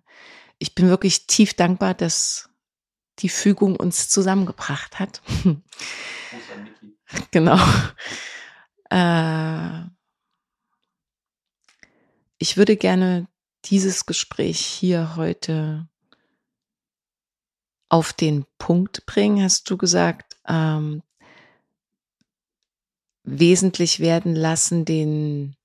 ich 0.58 0.74
bin 0.74 0.88
wirklich 0.88 1.28
tief 1.28 1.54
dankbar, 1.54 1.94
dass 1.94 2.50
die 3.20 3.30
Fügung 3.30 3.76
uns 3.76 4.10
zusammengebracht 4.10 5.00
hat. 5.00 5.22
genau. 7.32 7.60
Äh, 8.90 9.84
ich 12.38 12.58
würde 12.58 12.78
gerne 12.78 13.28
dieses 13.66 14.06
Gespräch 14.06 14.60
hier 14.60 15.16
heute 15.16 15.88
auf 17.94 18.12
den 18.12 18.46
Punkt 18.58 19.06
bringen, 19.06 19.44
hast 19.44 19.70
du 19.70 19.78
gesagt, 19.78 20.36
ähm, 20.48 21.04
wesentlich 23.24 24.00
werden 24.00 24.36
lassen, 24.36 24.84
den 24.84 25.56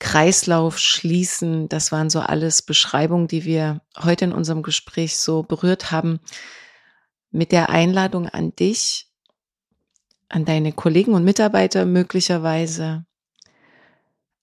Kreislauf 0.00 0.78
schließen. 0.78 1.68
Das 1.68 1.92
waren 1.92 2.08
so 2.08 2.20
alles 2.20 2.62
Beschreibungen, 2.62 3.28
die 3.28 3.44
wir 3.44 3.82
heute 3.98 4.24
in 4.24 4.32
unserem 4.32 4.62
Gespräch 4.62 5.18
so 5.18 5.42
berührt 5.42 5.90
haben. 5.90 6.18
Mit 7.30 7.52
der 7.52 7.68
Einladung 7.68 8.26
an 8.26 8.56
dich, 8.56 9.10
an 10.30 10.46
deine 10.46 10.72
Kollegen 10.72 11.12
und 11.12 11.24
Mitarbeiter 11.24 11.84
möglicherweise, 11.84 13.04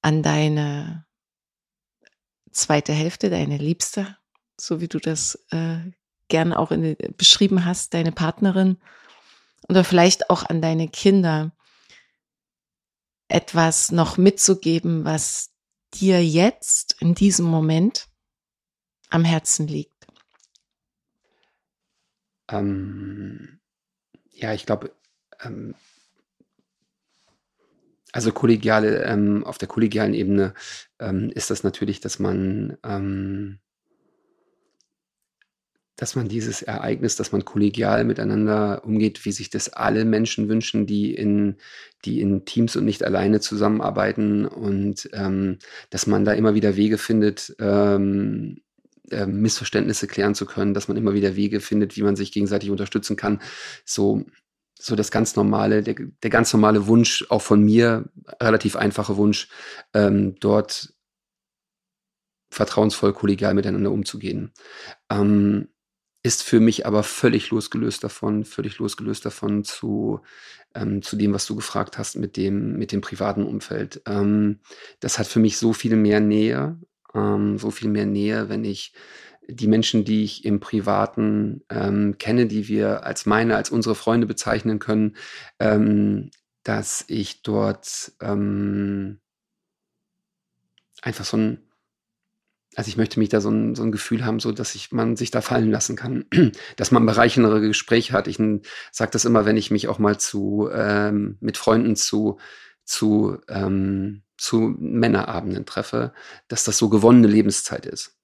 an 0.04 0.22
deine 0.22 1.08
zweite 2.52 2.94
Hälfte, 2.94 3.32
deine 3.32 3.58
Liebste, 3.58 4.18
so 4.56 4.82
wie 4.82 4.88
du 4.88 5.00
das 5.00 5.48
äh, 5.50 5.80
gern 6.28 6.54
auch 6.54 6.72
in, 6.72 6.95
beschrieben 7.18 7.66
hast, 7.66 7.94
deine 7.94 8.12
Partnerin 8.12 8.78
oder 9.70 9.84
vielleicht 9.84 10.30
auch 10.30 10.44
an 10.44 10.62
deine 10.62 10.88
Kinder 10.88 11.52
etwas 13.28 13.91
noch 13.91 14.18
mitzugeben, 14.18 15.06
was 15.06 15.52
dir 15.94 16.24
jetzt 16.24 16.98
in 17.00 17.16
diesem 17.16 17.45
Moment 17.45 18.08
am 19.10 19.24
Herzen 19.24 19.68
liegt? 19.68 20.08
Ähm, 22.50 23.60
ja, 24.32 24.54
ich 24.54 24.66
glaube, 24.66 24.94
ähm, 25.41 25.76
also 28.12 28.32
kollegiale, 28.32 29.04
ähm, 29.04 29.44
auf 29.44 29.58
der 29.58 29.68
kollegialen 29.68 30.14
Ebene 30.14 30.54
ähm, 31.00 31.32
ist 31.34 31.50
das 31.50 31.64
natürlich, 31.64 32.00
dass 32.00 32.20
man 32.20 32.78
ähm, 32.84 33.60
dass 35.95 36.15
man 36.15 36.28
dieses 36.28 36.61
Ereignis, 36.61 37.15
dass 37.15 37.32
man 37.32 37.45
kollegial 37.45 38.03
miteinander 38.03 38.84
umgeht, 38.84 39.26
wie 39.26 39.32
sich 39.32 39.49
das 39.49 39.70
alle 39.70 40.06
Menschen 40.06 40.49
wünschen, 40.49 40.88
die 40.88 41.14
in, 41.14 41.57
die 42.06 42.20
in 42.20 42.45
Teams 42.45 42.76
und 42.76 42.86
nicht 42.86 43.03
alleine 43.03 43.40
zusammenarbeiten 43.40 44.45
und 44.45 45.10
ähm, 45.14 45.60
dass 45.91 46.07
man 46.07 46.26
da 46.26 46.34
immer 46.34 46.56
wieder 46.56 46.76
Wege 46.76 46.98
findet, 46.98 47.56
ähm, 47.60 48.61
äh, 49.11 49.28
Missverständnisse 49.28 50.07
klären 50.07 50.34
zu 50.34 50.45
können, 50.45 50.74
dass 50.74 50.88
man 50.88 50.98
immer 50.98 51.14
wieder 51.14 51.36
Wege 51.36 51.60
findet, 51.60 51.95
wie 51.95 52.03
man 52.03 52.15
sich 52.15 52.32
gegenseitig 52.32 52.72
unterstützen 52.72 53.15
kann. 53.15 53.40
So, 53.86 54.26
so 54.80 54.95
das 54.95 55.11
ganz 55.11 55.36
normale, 55.36 55.84
der, 55.84 55.95
der 56.24 56.30
ganz 56.30 56.52
normale 56.53 56.88
Wunsch, 56.88 57.26
auch 57.30 57.41
von 57.41 57.61
mir, 57.61 58.10
relativ 58.41 58.76
einfache 58.76 59.15
Wunsch, 59.18 59.49
ähm, 59.94 60.36
dort 60.40 60.94
vertrauensvoll, 62.49 63.14
kollegial 63.14 63.53
miteinander 63.53 63.91
umzugehen. 63.91 64.52
Ähm, 65.10 65.70
ist 66.24 66.44
für 66.44 66.62
mich 66.62 66.86
aber 66.86 67.04
völlig 67.04 67.50
losgelöst 67.52 68.04
davon, 68.04 68.45
völlig 68.45 68.80
losgelöst 68.80 69.26
davon 69.26 69.66
zu, 69.66 70.22
ähm, 70.74 71.02
zu 71.02 71.18
dem, 71.18 71.34
was 71.34 71.45
du 71.45 71.56
gefragt 71.56 71.98
hast 71.98 72.16
mit 72.16 72.38
dem, 72.38 72.78
mit 72.78 72.94
dem 72.94 73.02
privaten 73.02 73.44
Umfeld. 73.44 74.02
Ähm, 74.08 74.60
das 75.02 75.20
hat 75.20 75.28
für 75.28 75.40
mich 75.40 75.58
so 75.58 75.74
viel 75.74 75.98
mehr 75.98 76.22
Nähe, 76.22 76.80
ähm, 77.14 77.58
so 77.58 77.72
viel 77.72 77.90
mehr 77.90 78.06
Nähe, 78.06 78.48
wenn 78.48 78.64
ich 78.64 78.94
die 79.48 79.68
Menschen, 79.68 80.06
die 80.06 80.24
ich 80.24 80.45
im 80.45 80.62
Privaten 80.62 81.64
ähm, 81.70 82.18
kenne, 82.18 82.48
die 82.48 82.70
wir 82.70 83.06
als 83.06 83.26
meine, 83.26 83.58
als 83.58 83.70
unsere 83.70 83.95
Freunde 83.95 84.26
bezeichnen 84.26 84.80
können, 84.80 85.18
ähm, 85.60 86.32
dass 86.64 87.04
ich 87.10 87.41
dort 87.44 88.14
ähm, 88.22 89.20
einfach 91.02 91.26
so 91.26 91.36
ein 91.36 91.73
also 92.76 92.88
ich 92.88 92.98
möchte 92.98 93.20
mich 93.20 93.30
da 93.30 93.41
so 93.41 93.50
ein, 93.50 93.76
so 93.76 93.84
ein 93.84 93.91
Gefühl 93.91 94.26
haben, 94.26 94.40
so 94.40 94.52
dass 94.52 94.76
ich 94.76 94.91
man 94.91 95.16
sich 95.16 95.32
da 95.32 95.41
fallen 95.41 95.72
lassen 95.72 95.95
kann, 95.95 96.26
dass 96.76 96.91
man 96.91 97.06
bereichendere 97.06 97.62
Gespräche 97.62 98.14
hat. 98.14 98.28
Ich 98.28 98.38
sage 98.91 99.12
das 99.12 99.26
immer, 99.26 99.45
wenn 99.45 99.58
ich 99.58 99.72
mich 99.72 99.88
auch 99.88 100.00
mal 100.00 100.20
zu 100.20 100.70
ähm, 100.74 101.38
mit 101.40 101.58
Freunden 101.58 101.95
zu 101.95 102.40
zu 102.86 103.38
ähm, 103.50 104.24
zu 104.38 104.76
Männerabenden 104.78 105.66
treffe, 105.66 106.14
dass 106.48 106.64
das 106.64 106.78
so 106.78 106.90
gewonnene 106.90 107.28
Lebenszeit 107.28 107.86
ist. 107.86 108.18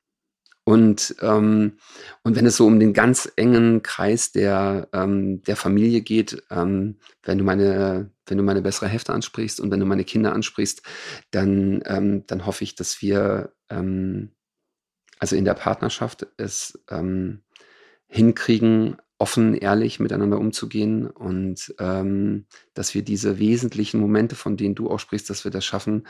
Und, 0.69 1.15
ähm, 1.21 1.79
und 2.23 2.35
wenn 2.35 2.45
es 2.45 2.57
so 2.57 2.67
um 2.67 2.79
den 2.79 2.93
ganz 2.93 3.31
engen 3.37 3.81
Kreis 3.81 4.31
der, 4.31 4.87
ähm, 4.93 5.41
der 5.43 5.55
Familie 5.55 6.01
geht, 6.01 6.43
ähm, 6.51 6.99
wenn 7.23 7.39
du 7.39 7.43
meine, 7.43 8.11
wenn 8.27 8.37
du 8.37 8.43
meine 8.43 8.61
bessere 8.61 8.87
Hälfte 8.87 9.13
ansprichst 9.13 9.59
und 9.59 9.71
wenn 9.71 9.79
du 9.79 9.87
meine 9.87 10.03
Kinder 10.03 10.31
ansprichst, 10.33 10.83
dann, 11.31 11.81
ähm, 11.85 12.23
dann 12.27 12.45
hoffe 12.45 12.63
ich, 12.63 12.75
dass 12.75 13.01
wir 13.01 13.53
ähm, 13.71 14.31
also 15.19 15.35
in 15.35 15.45
der 15.45 15.53
Partnerschaft 15.53 16.25
es 16.37 16.79
ähm, 16.89 17.43
hinkriegen, 18.07 18.97
offen, 19.19 19.53
ehrlich 19.53 19.99
miteinander 19.99 20.39
umzugehen 20.39 21.05
und 21.07 21.75
ähm, 21.77 22.45
dass 22.73 22.95
wir 22.95 23.03
diese 23.03 23.37
wesentlichen 23.37 23.99
Momente, 23.99 24.35
von 24.35 24.55
denen 24.55 24.75
du 24.75 24.89
auch 24.89 24.99
sprichst, 24.99 25.29
dass 25.29 25.43
wir 25.43 25.51
das 25.51 25.65
schaffen, 25.65 26.07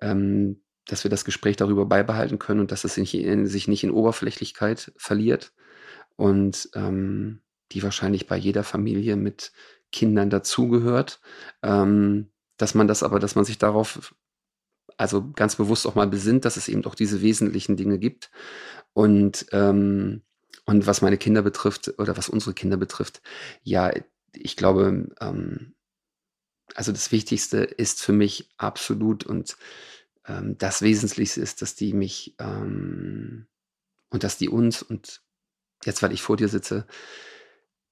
ähm, 0.00 0.62
dass 0.86 1.04
wir 1.04 1.10
das 1.10 1.26
Gespräch 1.26 1.56
darüber 1.56 1.84
beibehalten 1.84 2.38
können 2.38 2.60
und 2.60 2.72
dass 2.72 2.84
es 2.84 2.94
sich, 2.94 3.14
in, 3.14 3.46
sich 3.46 3.68
nicht 3.68 3.84
in 3.84 3.90
Oberflächlichkeit 3.90 4.92
verliert 4.96 5.52
und 6.16 6.70
ähm, 6.74 7.42
die 7.72 7.82
wahrscheinlich 7.82 8.26
bei 8.26 8.36
jeder 8.36 8.64
Familie 8.64 9.16
mit 9.16 9.52
Kindern 9.92 10.30
dazugehört, 10.30 11.20
ähm, 11.62 12.30
dass 12.56 12.74
man 12.74 12.88
das 12.88 13.02
aber, 13.02 13.20
dass 13.20 13.34
man 13.34 13.44
sich 13.44 13.58
darauf 13.58 14.14
also 14.98 15.30
ganz 15.32 15.56
bewusst 15.56 15.86
auch 15.86 15.94
mal 15.94 16.08
besinnt, 16.08 16.44
dass 16.44 16.56
es 16.56 16.68
eben 16.68 16.82
doch 16.82 16.94
diese 16.94 17.22
wesentlichen 17.22 17.76
Dinge 17.76 17.98
gibt. 17.98 18.30
Und, 18.92 19.46
ähm, 19.52 20.22
und 20.66 20.86
was 20.86 21.00
meine 21.00 21.16
Kinder 21.16 21.42
betrifft 21.42 21.94
oder 21.98 22.16
was 22.16 22.28
unsere 22.28 22.52
Kinder 22.52 22.76
betrifft, 22.76 23.22
ja, 23.62 23.92
ich 24.34 24.56
glaube, 24.56 25.08
ähm, 25.20 25.74
also 26.74 26.92
das 26.92 27.12
Wichtigste 27.12 27.58
ist 27.58 28.02
für 28.02 28.12
mich 28.12 28.50
absolut 28.58 29.24
und 29.24 29.56
ähm, 30.26 30.58
das 30.58 30.82
Wesentlichste 30.82 31.40
ist, 31.40 31.62
dass 31.62 31.76
die 31.76 31.94
mich 31.94 32.34
ähm, 32.38 33.46
und 34.10 34.24
dass 34.24 34.36
die 34.36 34.48
uns 34.48 34.82
und 34.82 35.22
jetzt, 35.84 36.02
weil 36.02 36.12
ich 36.12 36.22
vor 36.22 36.36
dir 36.36 36.48
sitze, 36.48 36.86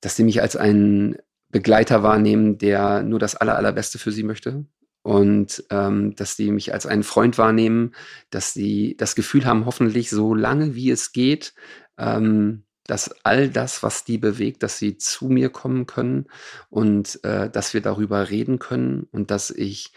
dass 0.00 0.16
die 0.16 0.24
mich 0.24 0.42
als 0.42 0.56
einen 0.56 1.16
Begleiter 1.50 2.02
wahrnehmen, 2.02 2.58
der 2.58 3.02
nur 3.02 3.20
das 3.20 3.36
Aller, 3.36 3.56
Allerbeste 3.56 3.98
für 3.98 4.12
sie 4.12 4.24
möchte 4.24 4.66
und 5.06 5.62
ähm, 5.70 6.16
dass 6.16 6.34
die 6.34 6.50
mich 6.50 6.72
als 6.74 6.84
einen 6.84 7.04
Freund 7.04 7.38
wahrnehmen, 7.38 7.94
dass 8.30 8.52
sie 8.52 8.96
das 8.98 9.14
Gefühl 9.14 9.44
haben, 9.44 9.64
hoffentlich 9.64 10.10
so 10.10 10.34
lange 10.34 10.74
wie 10.74 10.90
es 10.90 11.12
geht, 11.12 11.54
ähm, 11.96 12.64
dass 12.88 13.14
all 13.24 13.48
das, 13.48 13.84
was 13.84 14.02
die 14.02 14.18
bewegt, 14.18 14.64
dass 14.64 14.80
sie 14.80 14.98
zu 14.98 15.26
mir 15.26 15.50
kommen 15.50 15.86
können 15.86 16.26
und 16.70 17.22
äh, 17.22 17.48
dass 17.48 17.72
wir 17.72 17.82
darüber 17.82 18.30
reden 18.30 18.58
können 18.58 19.06
und 19.12 19.30
dass 19.30 19.50
ich 19.50 19.92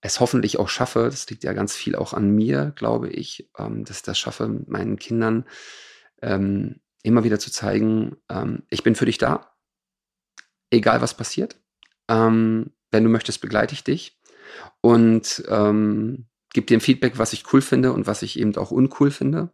es 0.00 0.20
hoffentlich 0.20 0.58
auch 0.58 0.70
schaffe, 0.70 1.04
das 1.04 1.28
liegt 1.28 1.44
ja 1.44 1.52
ganz 1.52 1.76
viel 1.76 1.94
auch 1.94 2.14
an 2.14 2.30
mir, 2.30 2.72
glaube 2.76 3.10
ich, 3.10 3.50
ähm, 3.58 3.84
dass 3.84 3.98
ich 3.98 4.04
das 4.04 4.18
schaffe, 4.18 4.48
meinen 4.68 4.98
Kindern 4.98 5.44
ähm, 6.22 6.80
immer 7.02 7.24
wieder 7.24 7.38
zu 7.38 7.52
zeigen, 7.52 8.16
ähm, 8.30 8.62
ich 8.70 8.82
bin 8.82 8.94
für 8.94 9.04
dich 9.04 9.18
da, 9.18 9.52
egal 10.70 11.02
was 11.02 11.12
passiert. 11.12 11.60
Ähm, 12.08 12.72
wenn 12.90 13.04
du 13.04 13.10
möchtest, 13.10 13.42
begleite 13.42 13.74
ich 13.74 13.84
dich 13.84 14.16
und 14.80 15.44
ähm, 15.48 16.26
gebe 16.52 16.74
ein 16.74 16.80
Feedback, 16.80 17.18
was 17.18 17.32
ich 17.32 17.52
cool 17.52 17.60
finde 17.60 17.92
und 17.92 18.06
was 18.06 18.22
ich 18.22 18.38
eben 18.38 18.56
auch 18.56 18.70
uncool 18.70 19.10
finde. 19.10 19.50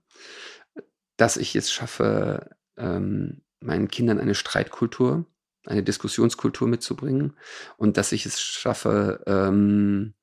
Dass 1.16 1.36
ich 1.36 1.56
es 1.56 1.72
schaffe, 1.72 2.50
ähm, 2.76 3.42
meinen 3.60 3.88
Kindern 3.88 4.18
eine 4.18 4.34
Streitkultur, 4.34 5.26
eine 5.66 5.82
Diskussionskultur 5.82 6.68
mitzubringen 6.68 7.36
und 7.76 7.96
dass 7.96 8.12
ich 8.12 8.26
es 8.26 8.40
schaffe, 8.40 9.22
ähm, 9.26 10.14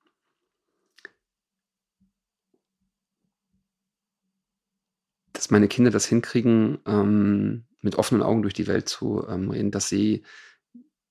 dass 5.33 5.51
meine 5.51 5.69
Kinder 5.69 5.91
das 5.91 6.05
hinkriegen, 6.05 6.79
ähm, 6.85 7.65
mit 7.81 7.95
offenen 7.95 8.23
Augen 8.23 8.41
durch 8.41 8.53
die 8.53 8.67
Welt 8.67 8.89
zu 8.89 9.25
ähm, 9.27 9.49
reden, 9.51 9.71
dass 9.71 9.87
sie 9.87 10.25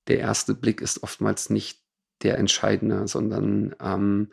der 0.07 0.19
erste 0.19 0.53
Blick 0.53 0.81
ist 0.81 1.01
oftmals 1.03 1.49
nicht 1.49 1.81
der 2.21 2.37
entscheidende, 2.37 3.07
sondern 3.07 3.75
ähm, 3.81 4.31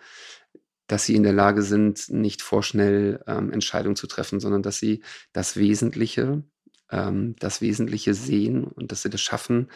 dass 0.87 1.05
sie 1.05 1.17
in 1.17 1.23
der 1.23 1.33
Lage 1.33 1.63
sind, 1.63 2.11
nicht 2.11 2.43
vorschnell 2.43 3.23
ähm, 3.27 3.53
Entscheidungen 3.53 3.97
zu 3.97 4.07
treffen, 4.07 4.41
sondern 4.41 4.63
dass 4.63 4.79
sie 4.79 5.03
das 5.33 5.57
Wesentliche, 5.57 6.45
ähm, 6.91 7.35
das 7.39 7.61
Wesentliche 7.61 8.15
sehen 8.15 8.65
und 8.65 8.93
dass 8.93 9.03
sie 9.03 9.11
das 9.11 9.21
schaffen. 9.21 9.69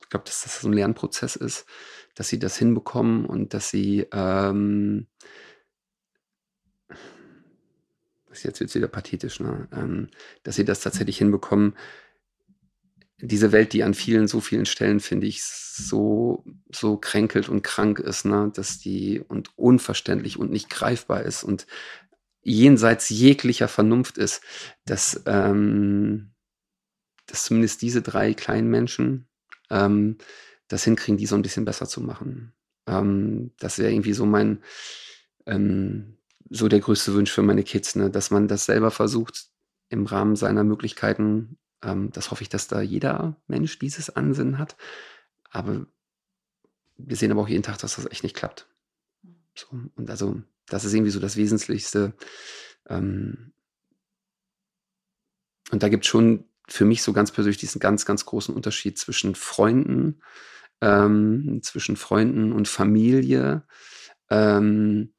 Ich 0.00 0.08
glaube, 0.08 0.24
dass 0.24 0.42
das 0.42 0.60
so 0.60 0.68
ein 0.68 0.72
Lernprozess 0.72 1.36
ist, 1.36 1.66
dass 2.14 2.28
sie 2.28 2.38
das 2.38 2.56
hinbekommen 2.56 3.26
und 3.26 3.52
dass 3.52 3.70
sie 3.70 4.06
ähm, 4.12 5.06
jetzt 8.42 8.60
wird 8.60 8.74
wieder 8.74 8.88
pathetisch, 8.88 9.40
ne? 9.40 9.68
ähm, 9.72 10.08
dass 10.42 10.56
sie 10.56 10.64
das 10.64 10.80
tatsächlich 10.80 11.18
hinbekommen, 11.18 11.76
diese 13.26 13.52
Welt, 13.52 13.72
die 13.72 13.82
an 13.82 13.94
vielen, 13.94 14.28
so 14.28 14.40
vielen 14.40 14.66
Stellen, 14.66 15.00
finde 15.00 15.26
ich, 15.26 15.42
so, 15.42 16.44
so 16.70 16.96
kränkelt 16.96 17.48
und 17.48 17.62
krank 17.62 17.98
ist, 17.98 18.24
ne, 18.24 18.50
dass 18.54 18.78
die 18.78 19.20
und 19.20 19.56
unverständlich 19.56 20.38
und 20.38 20.50
nicht 20.50 20.70
greifbar 20.70 21.22
ist 21.22 21.42
und 21.42 21.66
jenseits 22.42 23.08
jeglicher 23.08 23.68
Vernunft 23.68 24.18
ist, 24.18 24.42
dass, 24.84 25.22
ähm, 25.26 26.32
dass 27.26 27.44
zumindest 27.44 27.82
diese 27.82 28.02
drei 28.02 28.34
kleinen 28.34 28.68
Menschen 28.68 29.26
ähm, 29.70 30.18
das 30.68 30.84
hinkriegen, 30.84 31.16
die 31.16 31.26
so 31.26 31.34
ein 31.34 31.42
bisschen 31.42 31.64
besser 31.64 31.88
zu 31.88 32.00
machen. 32.00 32.52
Ähm, 32.86 33.52
das 33.58 33.78
wäre 33.78 33.90
irgendwie 33.90 34.12
so 34.12 34.26
mein, 34.26 34.62
ähm, 35.46 36.18
so 36.50 36.68
der 36.68 36.80
größte 36.80 37.14
Wunsch 37.14 37.32
für 37.32 37.42
meine 37.42 37.64
Kids, 37.64 37.96
ne, 37.96 38.10
dass 38.10 38.30
man 38.30 38.48
das 38.48 38.66
selber 38.66 38.90
versucht, 38.90 39.46
im 39.88 40.06
Rahmen 40.06 40.36
seiner 40.36 40.64
Möglichkeiten 40.64 41.58
ähm, 41.84 42.10
das 42.12 42.30
hoffe 42.30 42.42
ich, 42.42 42.48
dass 42.48 42.68
da 42.68 42.80
jeder 42.80 43.36
Mensch 43.46 43.78
dieses 43.78 44.10
Ansinnen 44.10 44.58
hat. 44.58 44.76
Aber 45.50 45.86
wir 46.96 47.16
sehen 47.16 47.30
aber 47.30 47.42
auch 47.42 47.48
jeden 47.48 47.62
Tag, 47.62 47.78
dass 47.78 47.96
das 47.96 48.06
echt 48.06 48.22
nicht 48.22 48.36
klappt. 48.36 48.68
So, 49.56 49.68
und 49.94 50.10
also, 50.10 50.42
das 50.66 50.84
ist 50.84 50.94
irgendwie 50.94 51.10
so 51.10 51.20
das 51.20 51.36
Wesentlichste. 51.36 52.14
Ähm, 52.88 53.52
und 55.70 55.82
da 55.82 55.88
gibt 55.88 56.04
es 56.04 56.10
schon 56.10 56.44
für 56.66 56.84
mich 56.84 57.02
so 57.02 57.12
ganz 57.12 57.30
persönlich 57.30 57.58
diesen 57.58 57.78
ganz, 57.78 58.06
ganz 58.06 58.24
großen 58.24 58.54
Unterschied 58.54 58.98
zwischen 58.98 59.34
Freunden, 59.34 60.22
ähm, 60.80 61.60
zwischen 61.62 61.96
Freunden 61.96 62.52
und 62.52 62.68
Familie 62.68 63.66
ähm, 64.30 65.12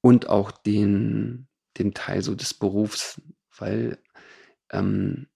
und 0.00 0.28
auch 0.28 0.50
den, 0.50 1.48
dem 1.78 1.94
Teil 1.94 2.22
so 2.22 2.34
des 2.34 2.54
Berufs, 2.54 3.20
weil 3.56 3.98
ähm, 4.70 5.28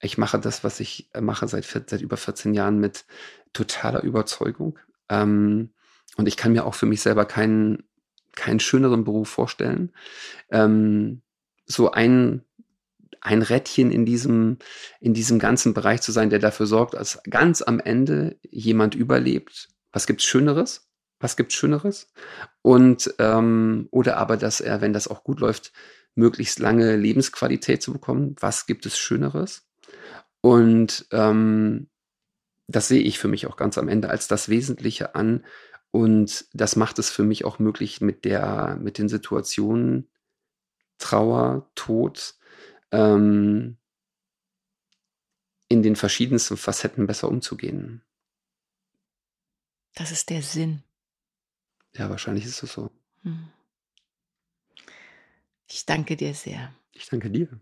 ich 0.00 0.18
mache 0.18 0.38
das, 0.38 0.64
was 0.64 0.80
ich 0.80 1.10
äh, 1.14 1.20
mache 1.20 1.48
seit, 1.48 1.64
seit 1.64 2.00
über 2.00 2.16
14 2.16 2.54
Jahren 2.54 2.78
mit 2.78 3.04
totaler 3.52 4.02
Überzeugung. 4.02 4.78
Ähm, 5.08 5.70
und 6.16 6.28
ich 6.28 6.36
kann 6.36 6.52
mir 6.52 6.64
auch 6.64 6.74
für 6.74 6.86
mich 6.86 7.00
selber 7.00 7.24
keinen, 7.24 7.84
keinen 8.34 8.60
schöneren 8.60 9.04
Beruf 9.04 9.28
vorstellen. 9.28 9.92
Ähm, 10.50 11.22
so 11.66 11.90
ein, 11.90 12.44
ein 13.20 13.42
Rädchen 13.42 13.90
in 13.90 14.06
diesem, 14.06 14.58
in 15.00 15.14
diesem 15.14 15.38
ganzen 15.38 15.74
Bereich 15.74 16.00
zu 16.00 16.12
sein, 16.12 16.30
der 16.30 16.38
dafür 16.38 16.66
sorgt, 16.66 16.94
dass 16.94 17.22
ganz 17.28 17.62
am 17.62 17.80
Ende 17.80 18.38
jemand 18.42 18.94
überlebt. 18.94 19.68
Was 19.92 20.06
gibt's 20.06 20.24
Schöneres? 20.24 20.88
Was 21.20 21.36
gibt's 21.36 21.54
Schöneres? 21.54 22.12
Und 22.62 23.12
ähm, 23.18 23.88
oder 23.90 24.18
aber, 24.18 24.36
dass 24.36 24.60
er, 24.60 24.80
wenn 24.80 24.92
das 24.92 25.08
auch 25.08 25.24
gut 25.24 25.40
läuft, 25.40 25.72
möglichst 26.14 26.58
lange 26.58 26.96
Lebensqualität 26.96 27.82
zu 27.82 27.92
bekommen. 27.92 28.36
Was 28.40 28.66
gibt 28.66 28.86
es 28.86 28.98
Schöneres? 28.98 29.67
Und 30.40 31.06
ähm, 31.12 31.88
das 32.66 32.88
sehe 32.88 33.02
ich 33.02 33.18
für 33.18 33.28
mich 33.28 33.46
auch 33.46 33.56
ganz 33.56 33.78
am 33.78 33.88
Ende 33.88 34.10
als 34.10 34.28
das 34.28 34.48
Wesentliche 34.48 35.14
an. 35.14 35.44
Und 35.90 36.46
das 36.52 36.76
macht 36.76 36.98
es 36.98 37.10
für 37.10 37.24
mich 37.24 37.44
auch 37.44 37.58
möglich, 37.58 38.00
mit 38.00 38.24
der, 38.24 38.76
mit 38.80 38.98
den 38.98 39.08
Situationen 39.08 40.08
Trauer, 40.98 41.70
Tod 41.74 42.34
ähm, 42.90 43.78
in 45.68 45.82
den 45.82 45.96
verschiedensten 45.96 46.56
Facetten 46.56 47.06
besser 47.06 47.28
umzugehen. 47.28 48.02
Das 49.94 50.12
ist 50.12 50.30
der 50.30 50.42
Sinn. 50.42 50.82
Ja, 51.94 52.10
wahrscheinlich 52.10 52.44
ist 52.44 52.62
es 52.62 52.72
so. 52.72 52.90
Hm. 53.22 53.48
Ich 55.66 55.84
danke 55.86 56.16
dir 56.16 56.34
sehr. 56.34 56.74
Ich 56.92 57.08
danke 57.08 57.30
dir. 57.30 57.60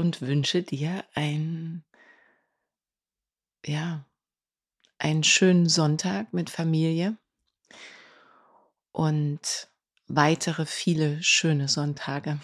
Und 0.00 0.22
wünsche 0.22 0.62
dir 0.62 1.04
ein, 1.14 1.84
ja, 3.66 4.06
einen 4.98 5.22
schönen 5.24 5.68
Sonntag 5.68 6.32
mit 6.32 6.48
Familie 6.48 7.18
und 8.92 9.68
weitere 10.08 10.64
viele 10.64 11.22
schöne 11.22 11.68
Sonntage 11.68 12.40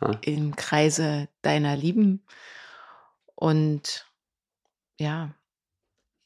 ja. 0.00 0.10
im 0.22 0.56
Kreise 0.56 1.28
deiner 1.42 1.76
Lieben 1.76 2.24
und 3.36 4.04
ja, 4.98 5.36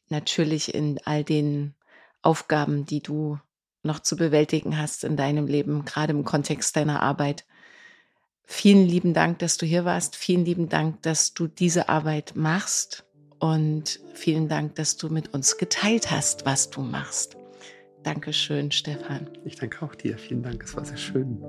natürlich 0.09 0.75
in 0.75 0.99
all 1.05 1.23
den 1.23 1.75
Aufgaben, 2.23 2.87
die 2.87 3.03
du 3.03 3.39
noch 3.83 4.01
zu 4.01 4.17
bewältigen 4.17 4.79
hast 4.79 5.05
in 5.05 5.19
deinem 5.19 5.47
Leben, 5.47 5.85
gerade 5.85 6.13
im 6.13 6.25
Kontext 6.25 6.77
deiner 6.77 7.03
Arbeit. 7.03 7.45
Vielen 8.53 8.85
lieben 8.85 9.15
Dank, 9.15 9.39
dass 9.39 9.59
du 9.59 9.65
hier 9.65 9.85
warst. 9.85 10.17
Vielen 10.17 10.45
lieben 10.45 10.69
Dank, 10.69 11.03
dass 11.03 11.35
du 11.35 11.47
diese 11.47 11.89
Arbeit 11.89 12.33
machst. 12.35 13.07
Und 13.39 14.01
vielen 14.13 14.49
Dank, 14.49 14.75
dass 14.75 14.97
du 14.97 15.09
mit 15.09 15.33
uns 15.33 15.57
geteilt 15.57 16.11
hast, 16.11 16.45
was 16.45 16.69
du 16.69 16.83
machst. 16.83 17.37
Dankeschön, 18.03 18.73
Stefan. 18.73 19.31
Ich 19.45 19.55
danke 19.55 19.83
auch 19.87 19.95
dir. 19.95 20.19
Vielen 20.19 20.43
Dank. 20.43 20.65
Es 20.65 20.77
war 20.77 20.85
sehr 20.85 20.97
schön. 20.97 21.41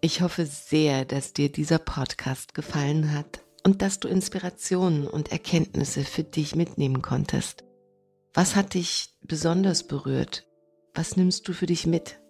Ich 0.00 0.20
hoffe 0.20 0.44
sehr, 0.44 1.04
dass 1.04 1.32
dir 1.32 1.50
dieser 1.50 1.78
Podcast 1.78 2.54
gefallen 2.54 3.12
hat 3.14 3.43
und 3.64 3.82
dass 3.82 3.98
du 3.98 4.08
Inspirationen 4.08 5.06
und 5.06 5.32
Erkenntnisse 5.32 6.04
für 6.04 6.22
dich 6.22 6.54
mitnehmen 6.54 7.02
konntest. 7.02 7.64
Was 8.32 8.54
hat 8.56 8.74
dich 8.74 9.10
besonders 9.22 9.84
berührt? 9.84 10.46
Was 10.94 11.16
nimmst 11.16 11.48
du 11.48 11.52
für 11.52 11.66
dich 11.66 11.86
mit? 11.86 12.20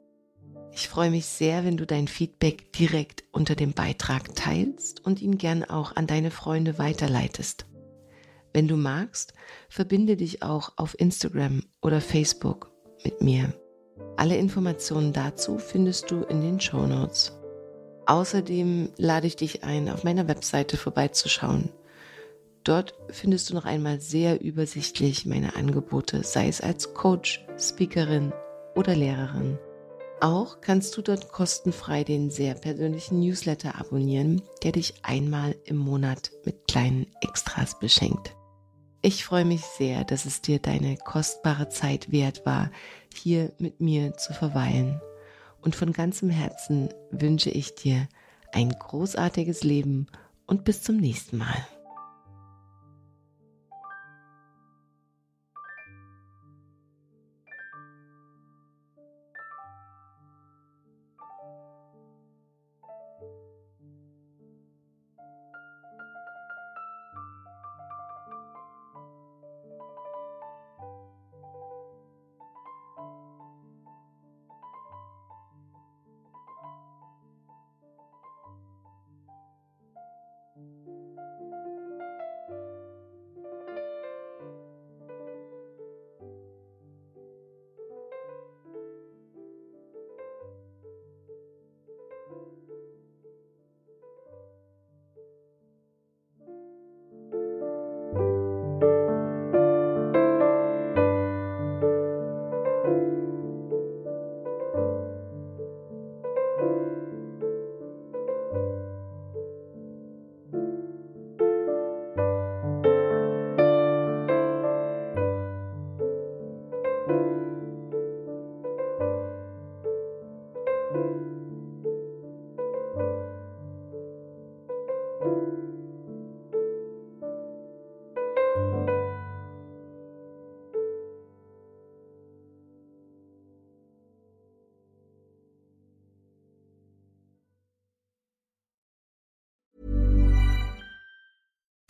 Ich 0.73 0.89
freue 0.89 1.11
mich 1.11 1.27
sehr, 1.27 1.65
wenn 1.65 1.77
du 1.77 1.87
dein 1.87 2.09
Feedback 2.09 2.73
direkt 2.73 3.25
unter 3.31 3.55
dem 3.55 3.73
Beitrag 3.73 4.35
teilst 4.35 5.05
und 5.05 5.23
ihn 5.23 5.39
gern 5.39 5.65
auch 5.65 5.95
an 5.95 6.07
deine 6.07 6.31
Freunde 6.31 6.79
weiterleitest. 6.79 7.67
Wenn 8.53 8.69
du 8.69 8.77
magst, 8.77 9.35
verbinde 9.69 10.17
dich 10.17 10.43
auch 10.43 10.73
auf 10.77 10.99
Instagram 10.99 11.65
oder 11.81 12.01
Facebook 12.01 12.71
mit 13.05 13.21
mir. 13.21 13.53
Alle 14.17 14.37
Informationen 14.37 15.13
dazu 15.13 15.59
findest 15.59 16.11
du 16.11 16.23
in 16.23 16.41
den 16.41 16.61
Show 16.61 16.87
Notes. 16.87 17.33
Außerdem 18.07 18.91
lade 18.97 19.27
ich 19.27 19.37
dich 19.37 19.65
ein, 19.65 19.89
auf 19.89 20.05
meiner 20.05 20.29
Webseite 20.29 20.77
vorbeizuschauen. 20.77 21.71
Dort 22.63 22.95
findest 23.11 23.51
du 23.51 23.55
noch 23.55 23.65
einmal 23.65 24.01
sehr 24.01 24.41
übersichtlich 24.41 25.27
meine 25.27 25.57
Angebote, 25.57 26.23
sei 26.23 26.49
es 26.49 26.61
als 26.61 26.95
Coach, 26.95 27.45
Speakerin 27.59 28.33
oder 28.75 28.95
Lehrerin. 28.95 29.59
Auch 30.21 30.61
kannst 30.61 30.97
du 30.97 31.03
dort 31.03 31.31
kostenfrei 31.31 32.05
den 32.05 32.31
sehr 32.31 32.55
persönlichen 32.55 33.21
Newsletter 33.21 33.79
abonnieren, 33.79 34.43
der 34.63 34.73
dich 34.73 34.95
einmal 35.03 35.57
im 35.65 35.77
Monat 35.77 36.31
mit 36.45 36.67
kleinen 36.67 37.07
Extras 37.21 37.79
beschenkt. 37.79 38.35
Ich 39.03 39.25
freue 39.27 39.45
mich 39.45 39.63
sehr, 39.63 40.05
dass 40.05 40.25
es 40.25 40.41
dir 40.41 40.59
deine 40.59 40.97
kostbare 40.97 41.69
Zeit 41.69 42.11
wert 42.11 42.47
war, 42.47 42.71
hier 43.15 43.53
mit 43.59 43.81
mir 43.81 44.17
zu 44.17 44.33
verweilen 44.33 45.01
und 45.65 45.75
von 45.75 45.93
ganzem 45.93 46.31
Herzen 46.31 46.91
wünsche 47.11 47.51
ich 47.51 47.75
dir 47.75 48.07
ein 48.53 48.69
großartiges 48.71 49.65
Leben 49.65 50.07
und 50.47 50.65
bis 50.65 50.83
zum 50.83 50.99
nächsten 50.99 51.39
Mal. 51.39 51.67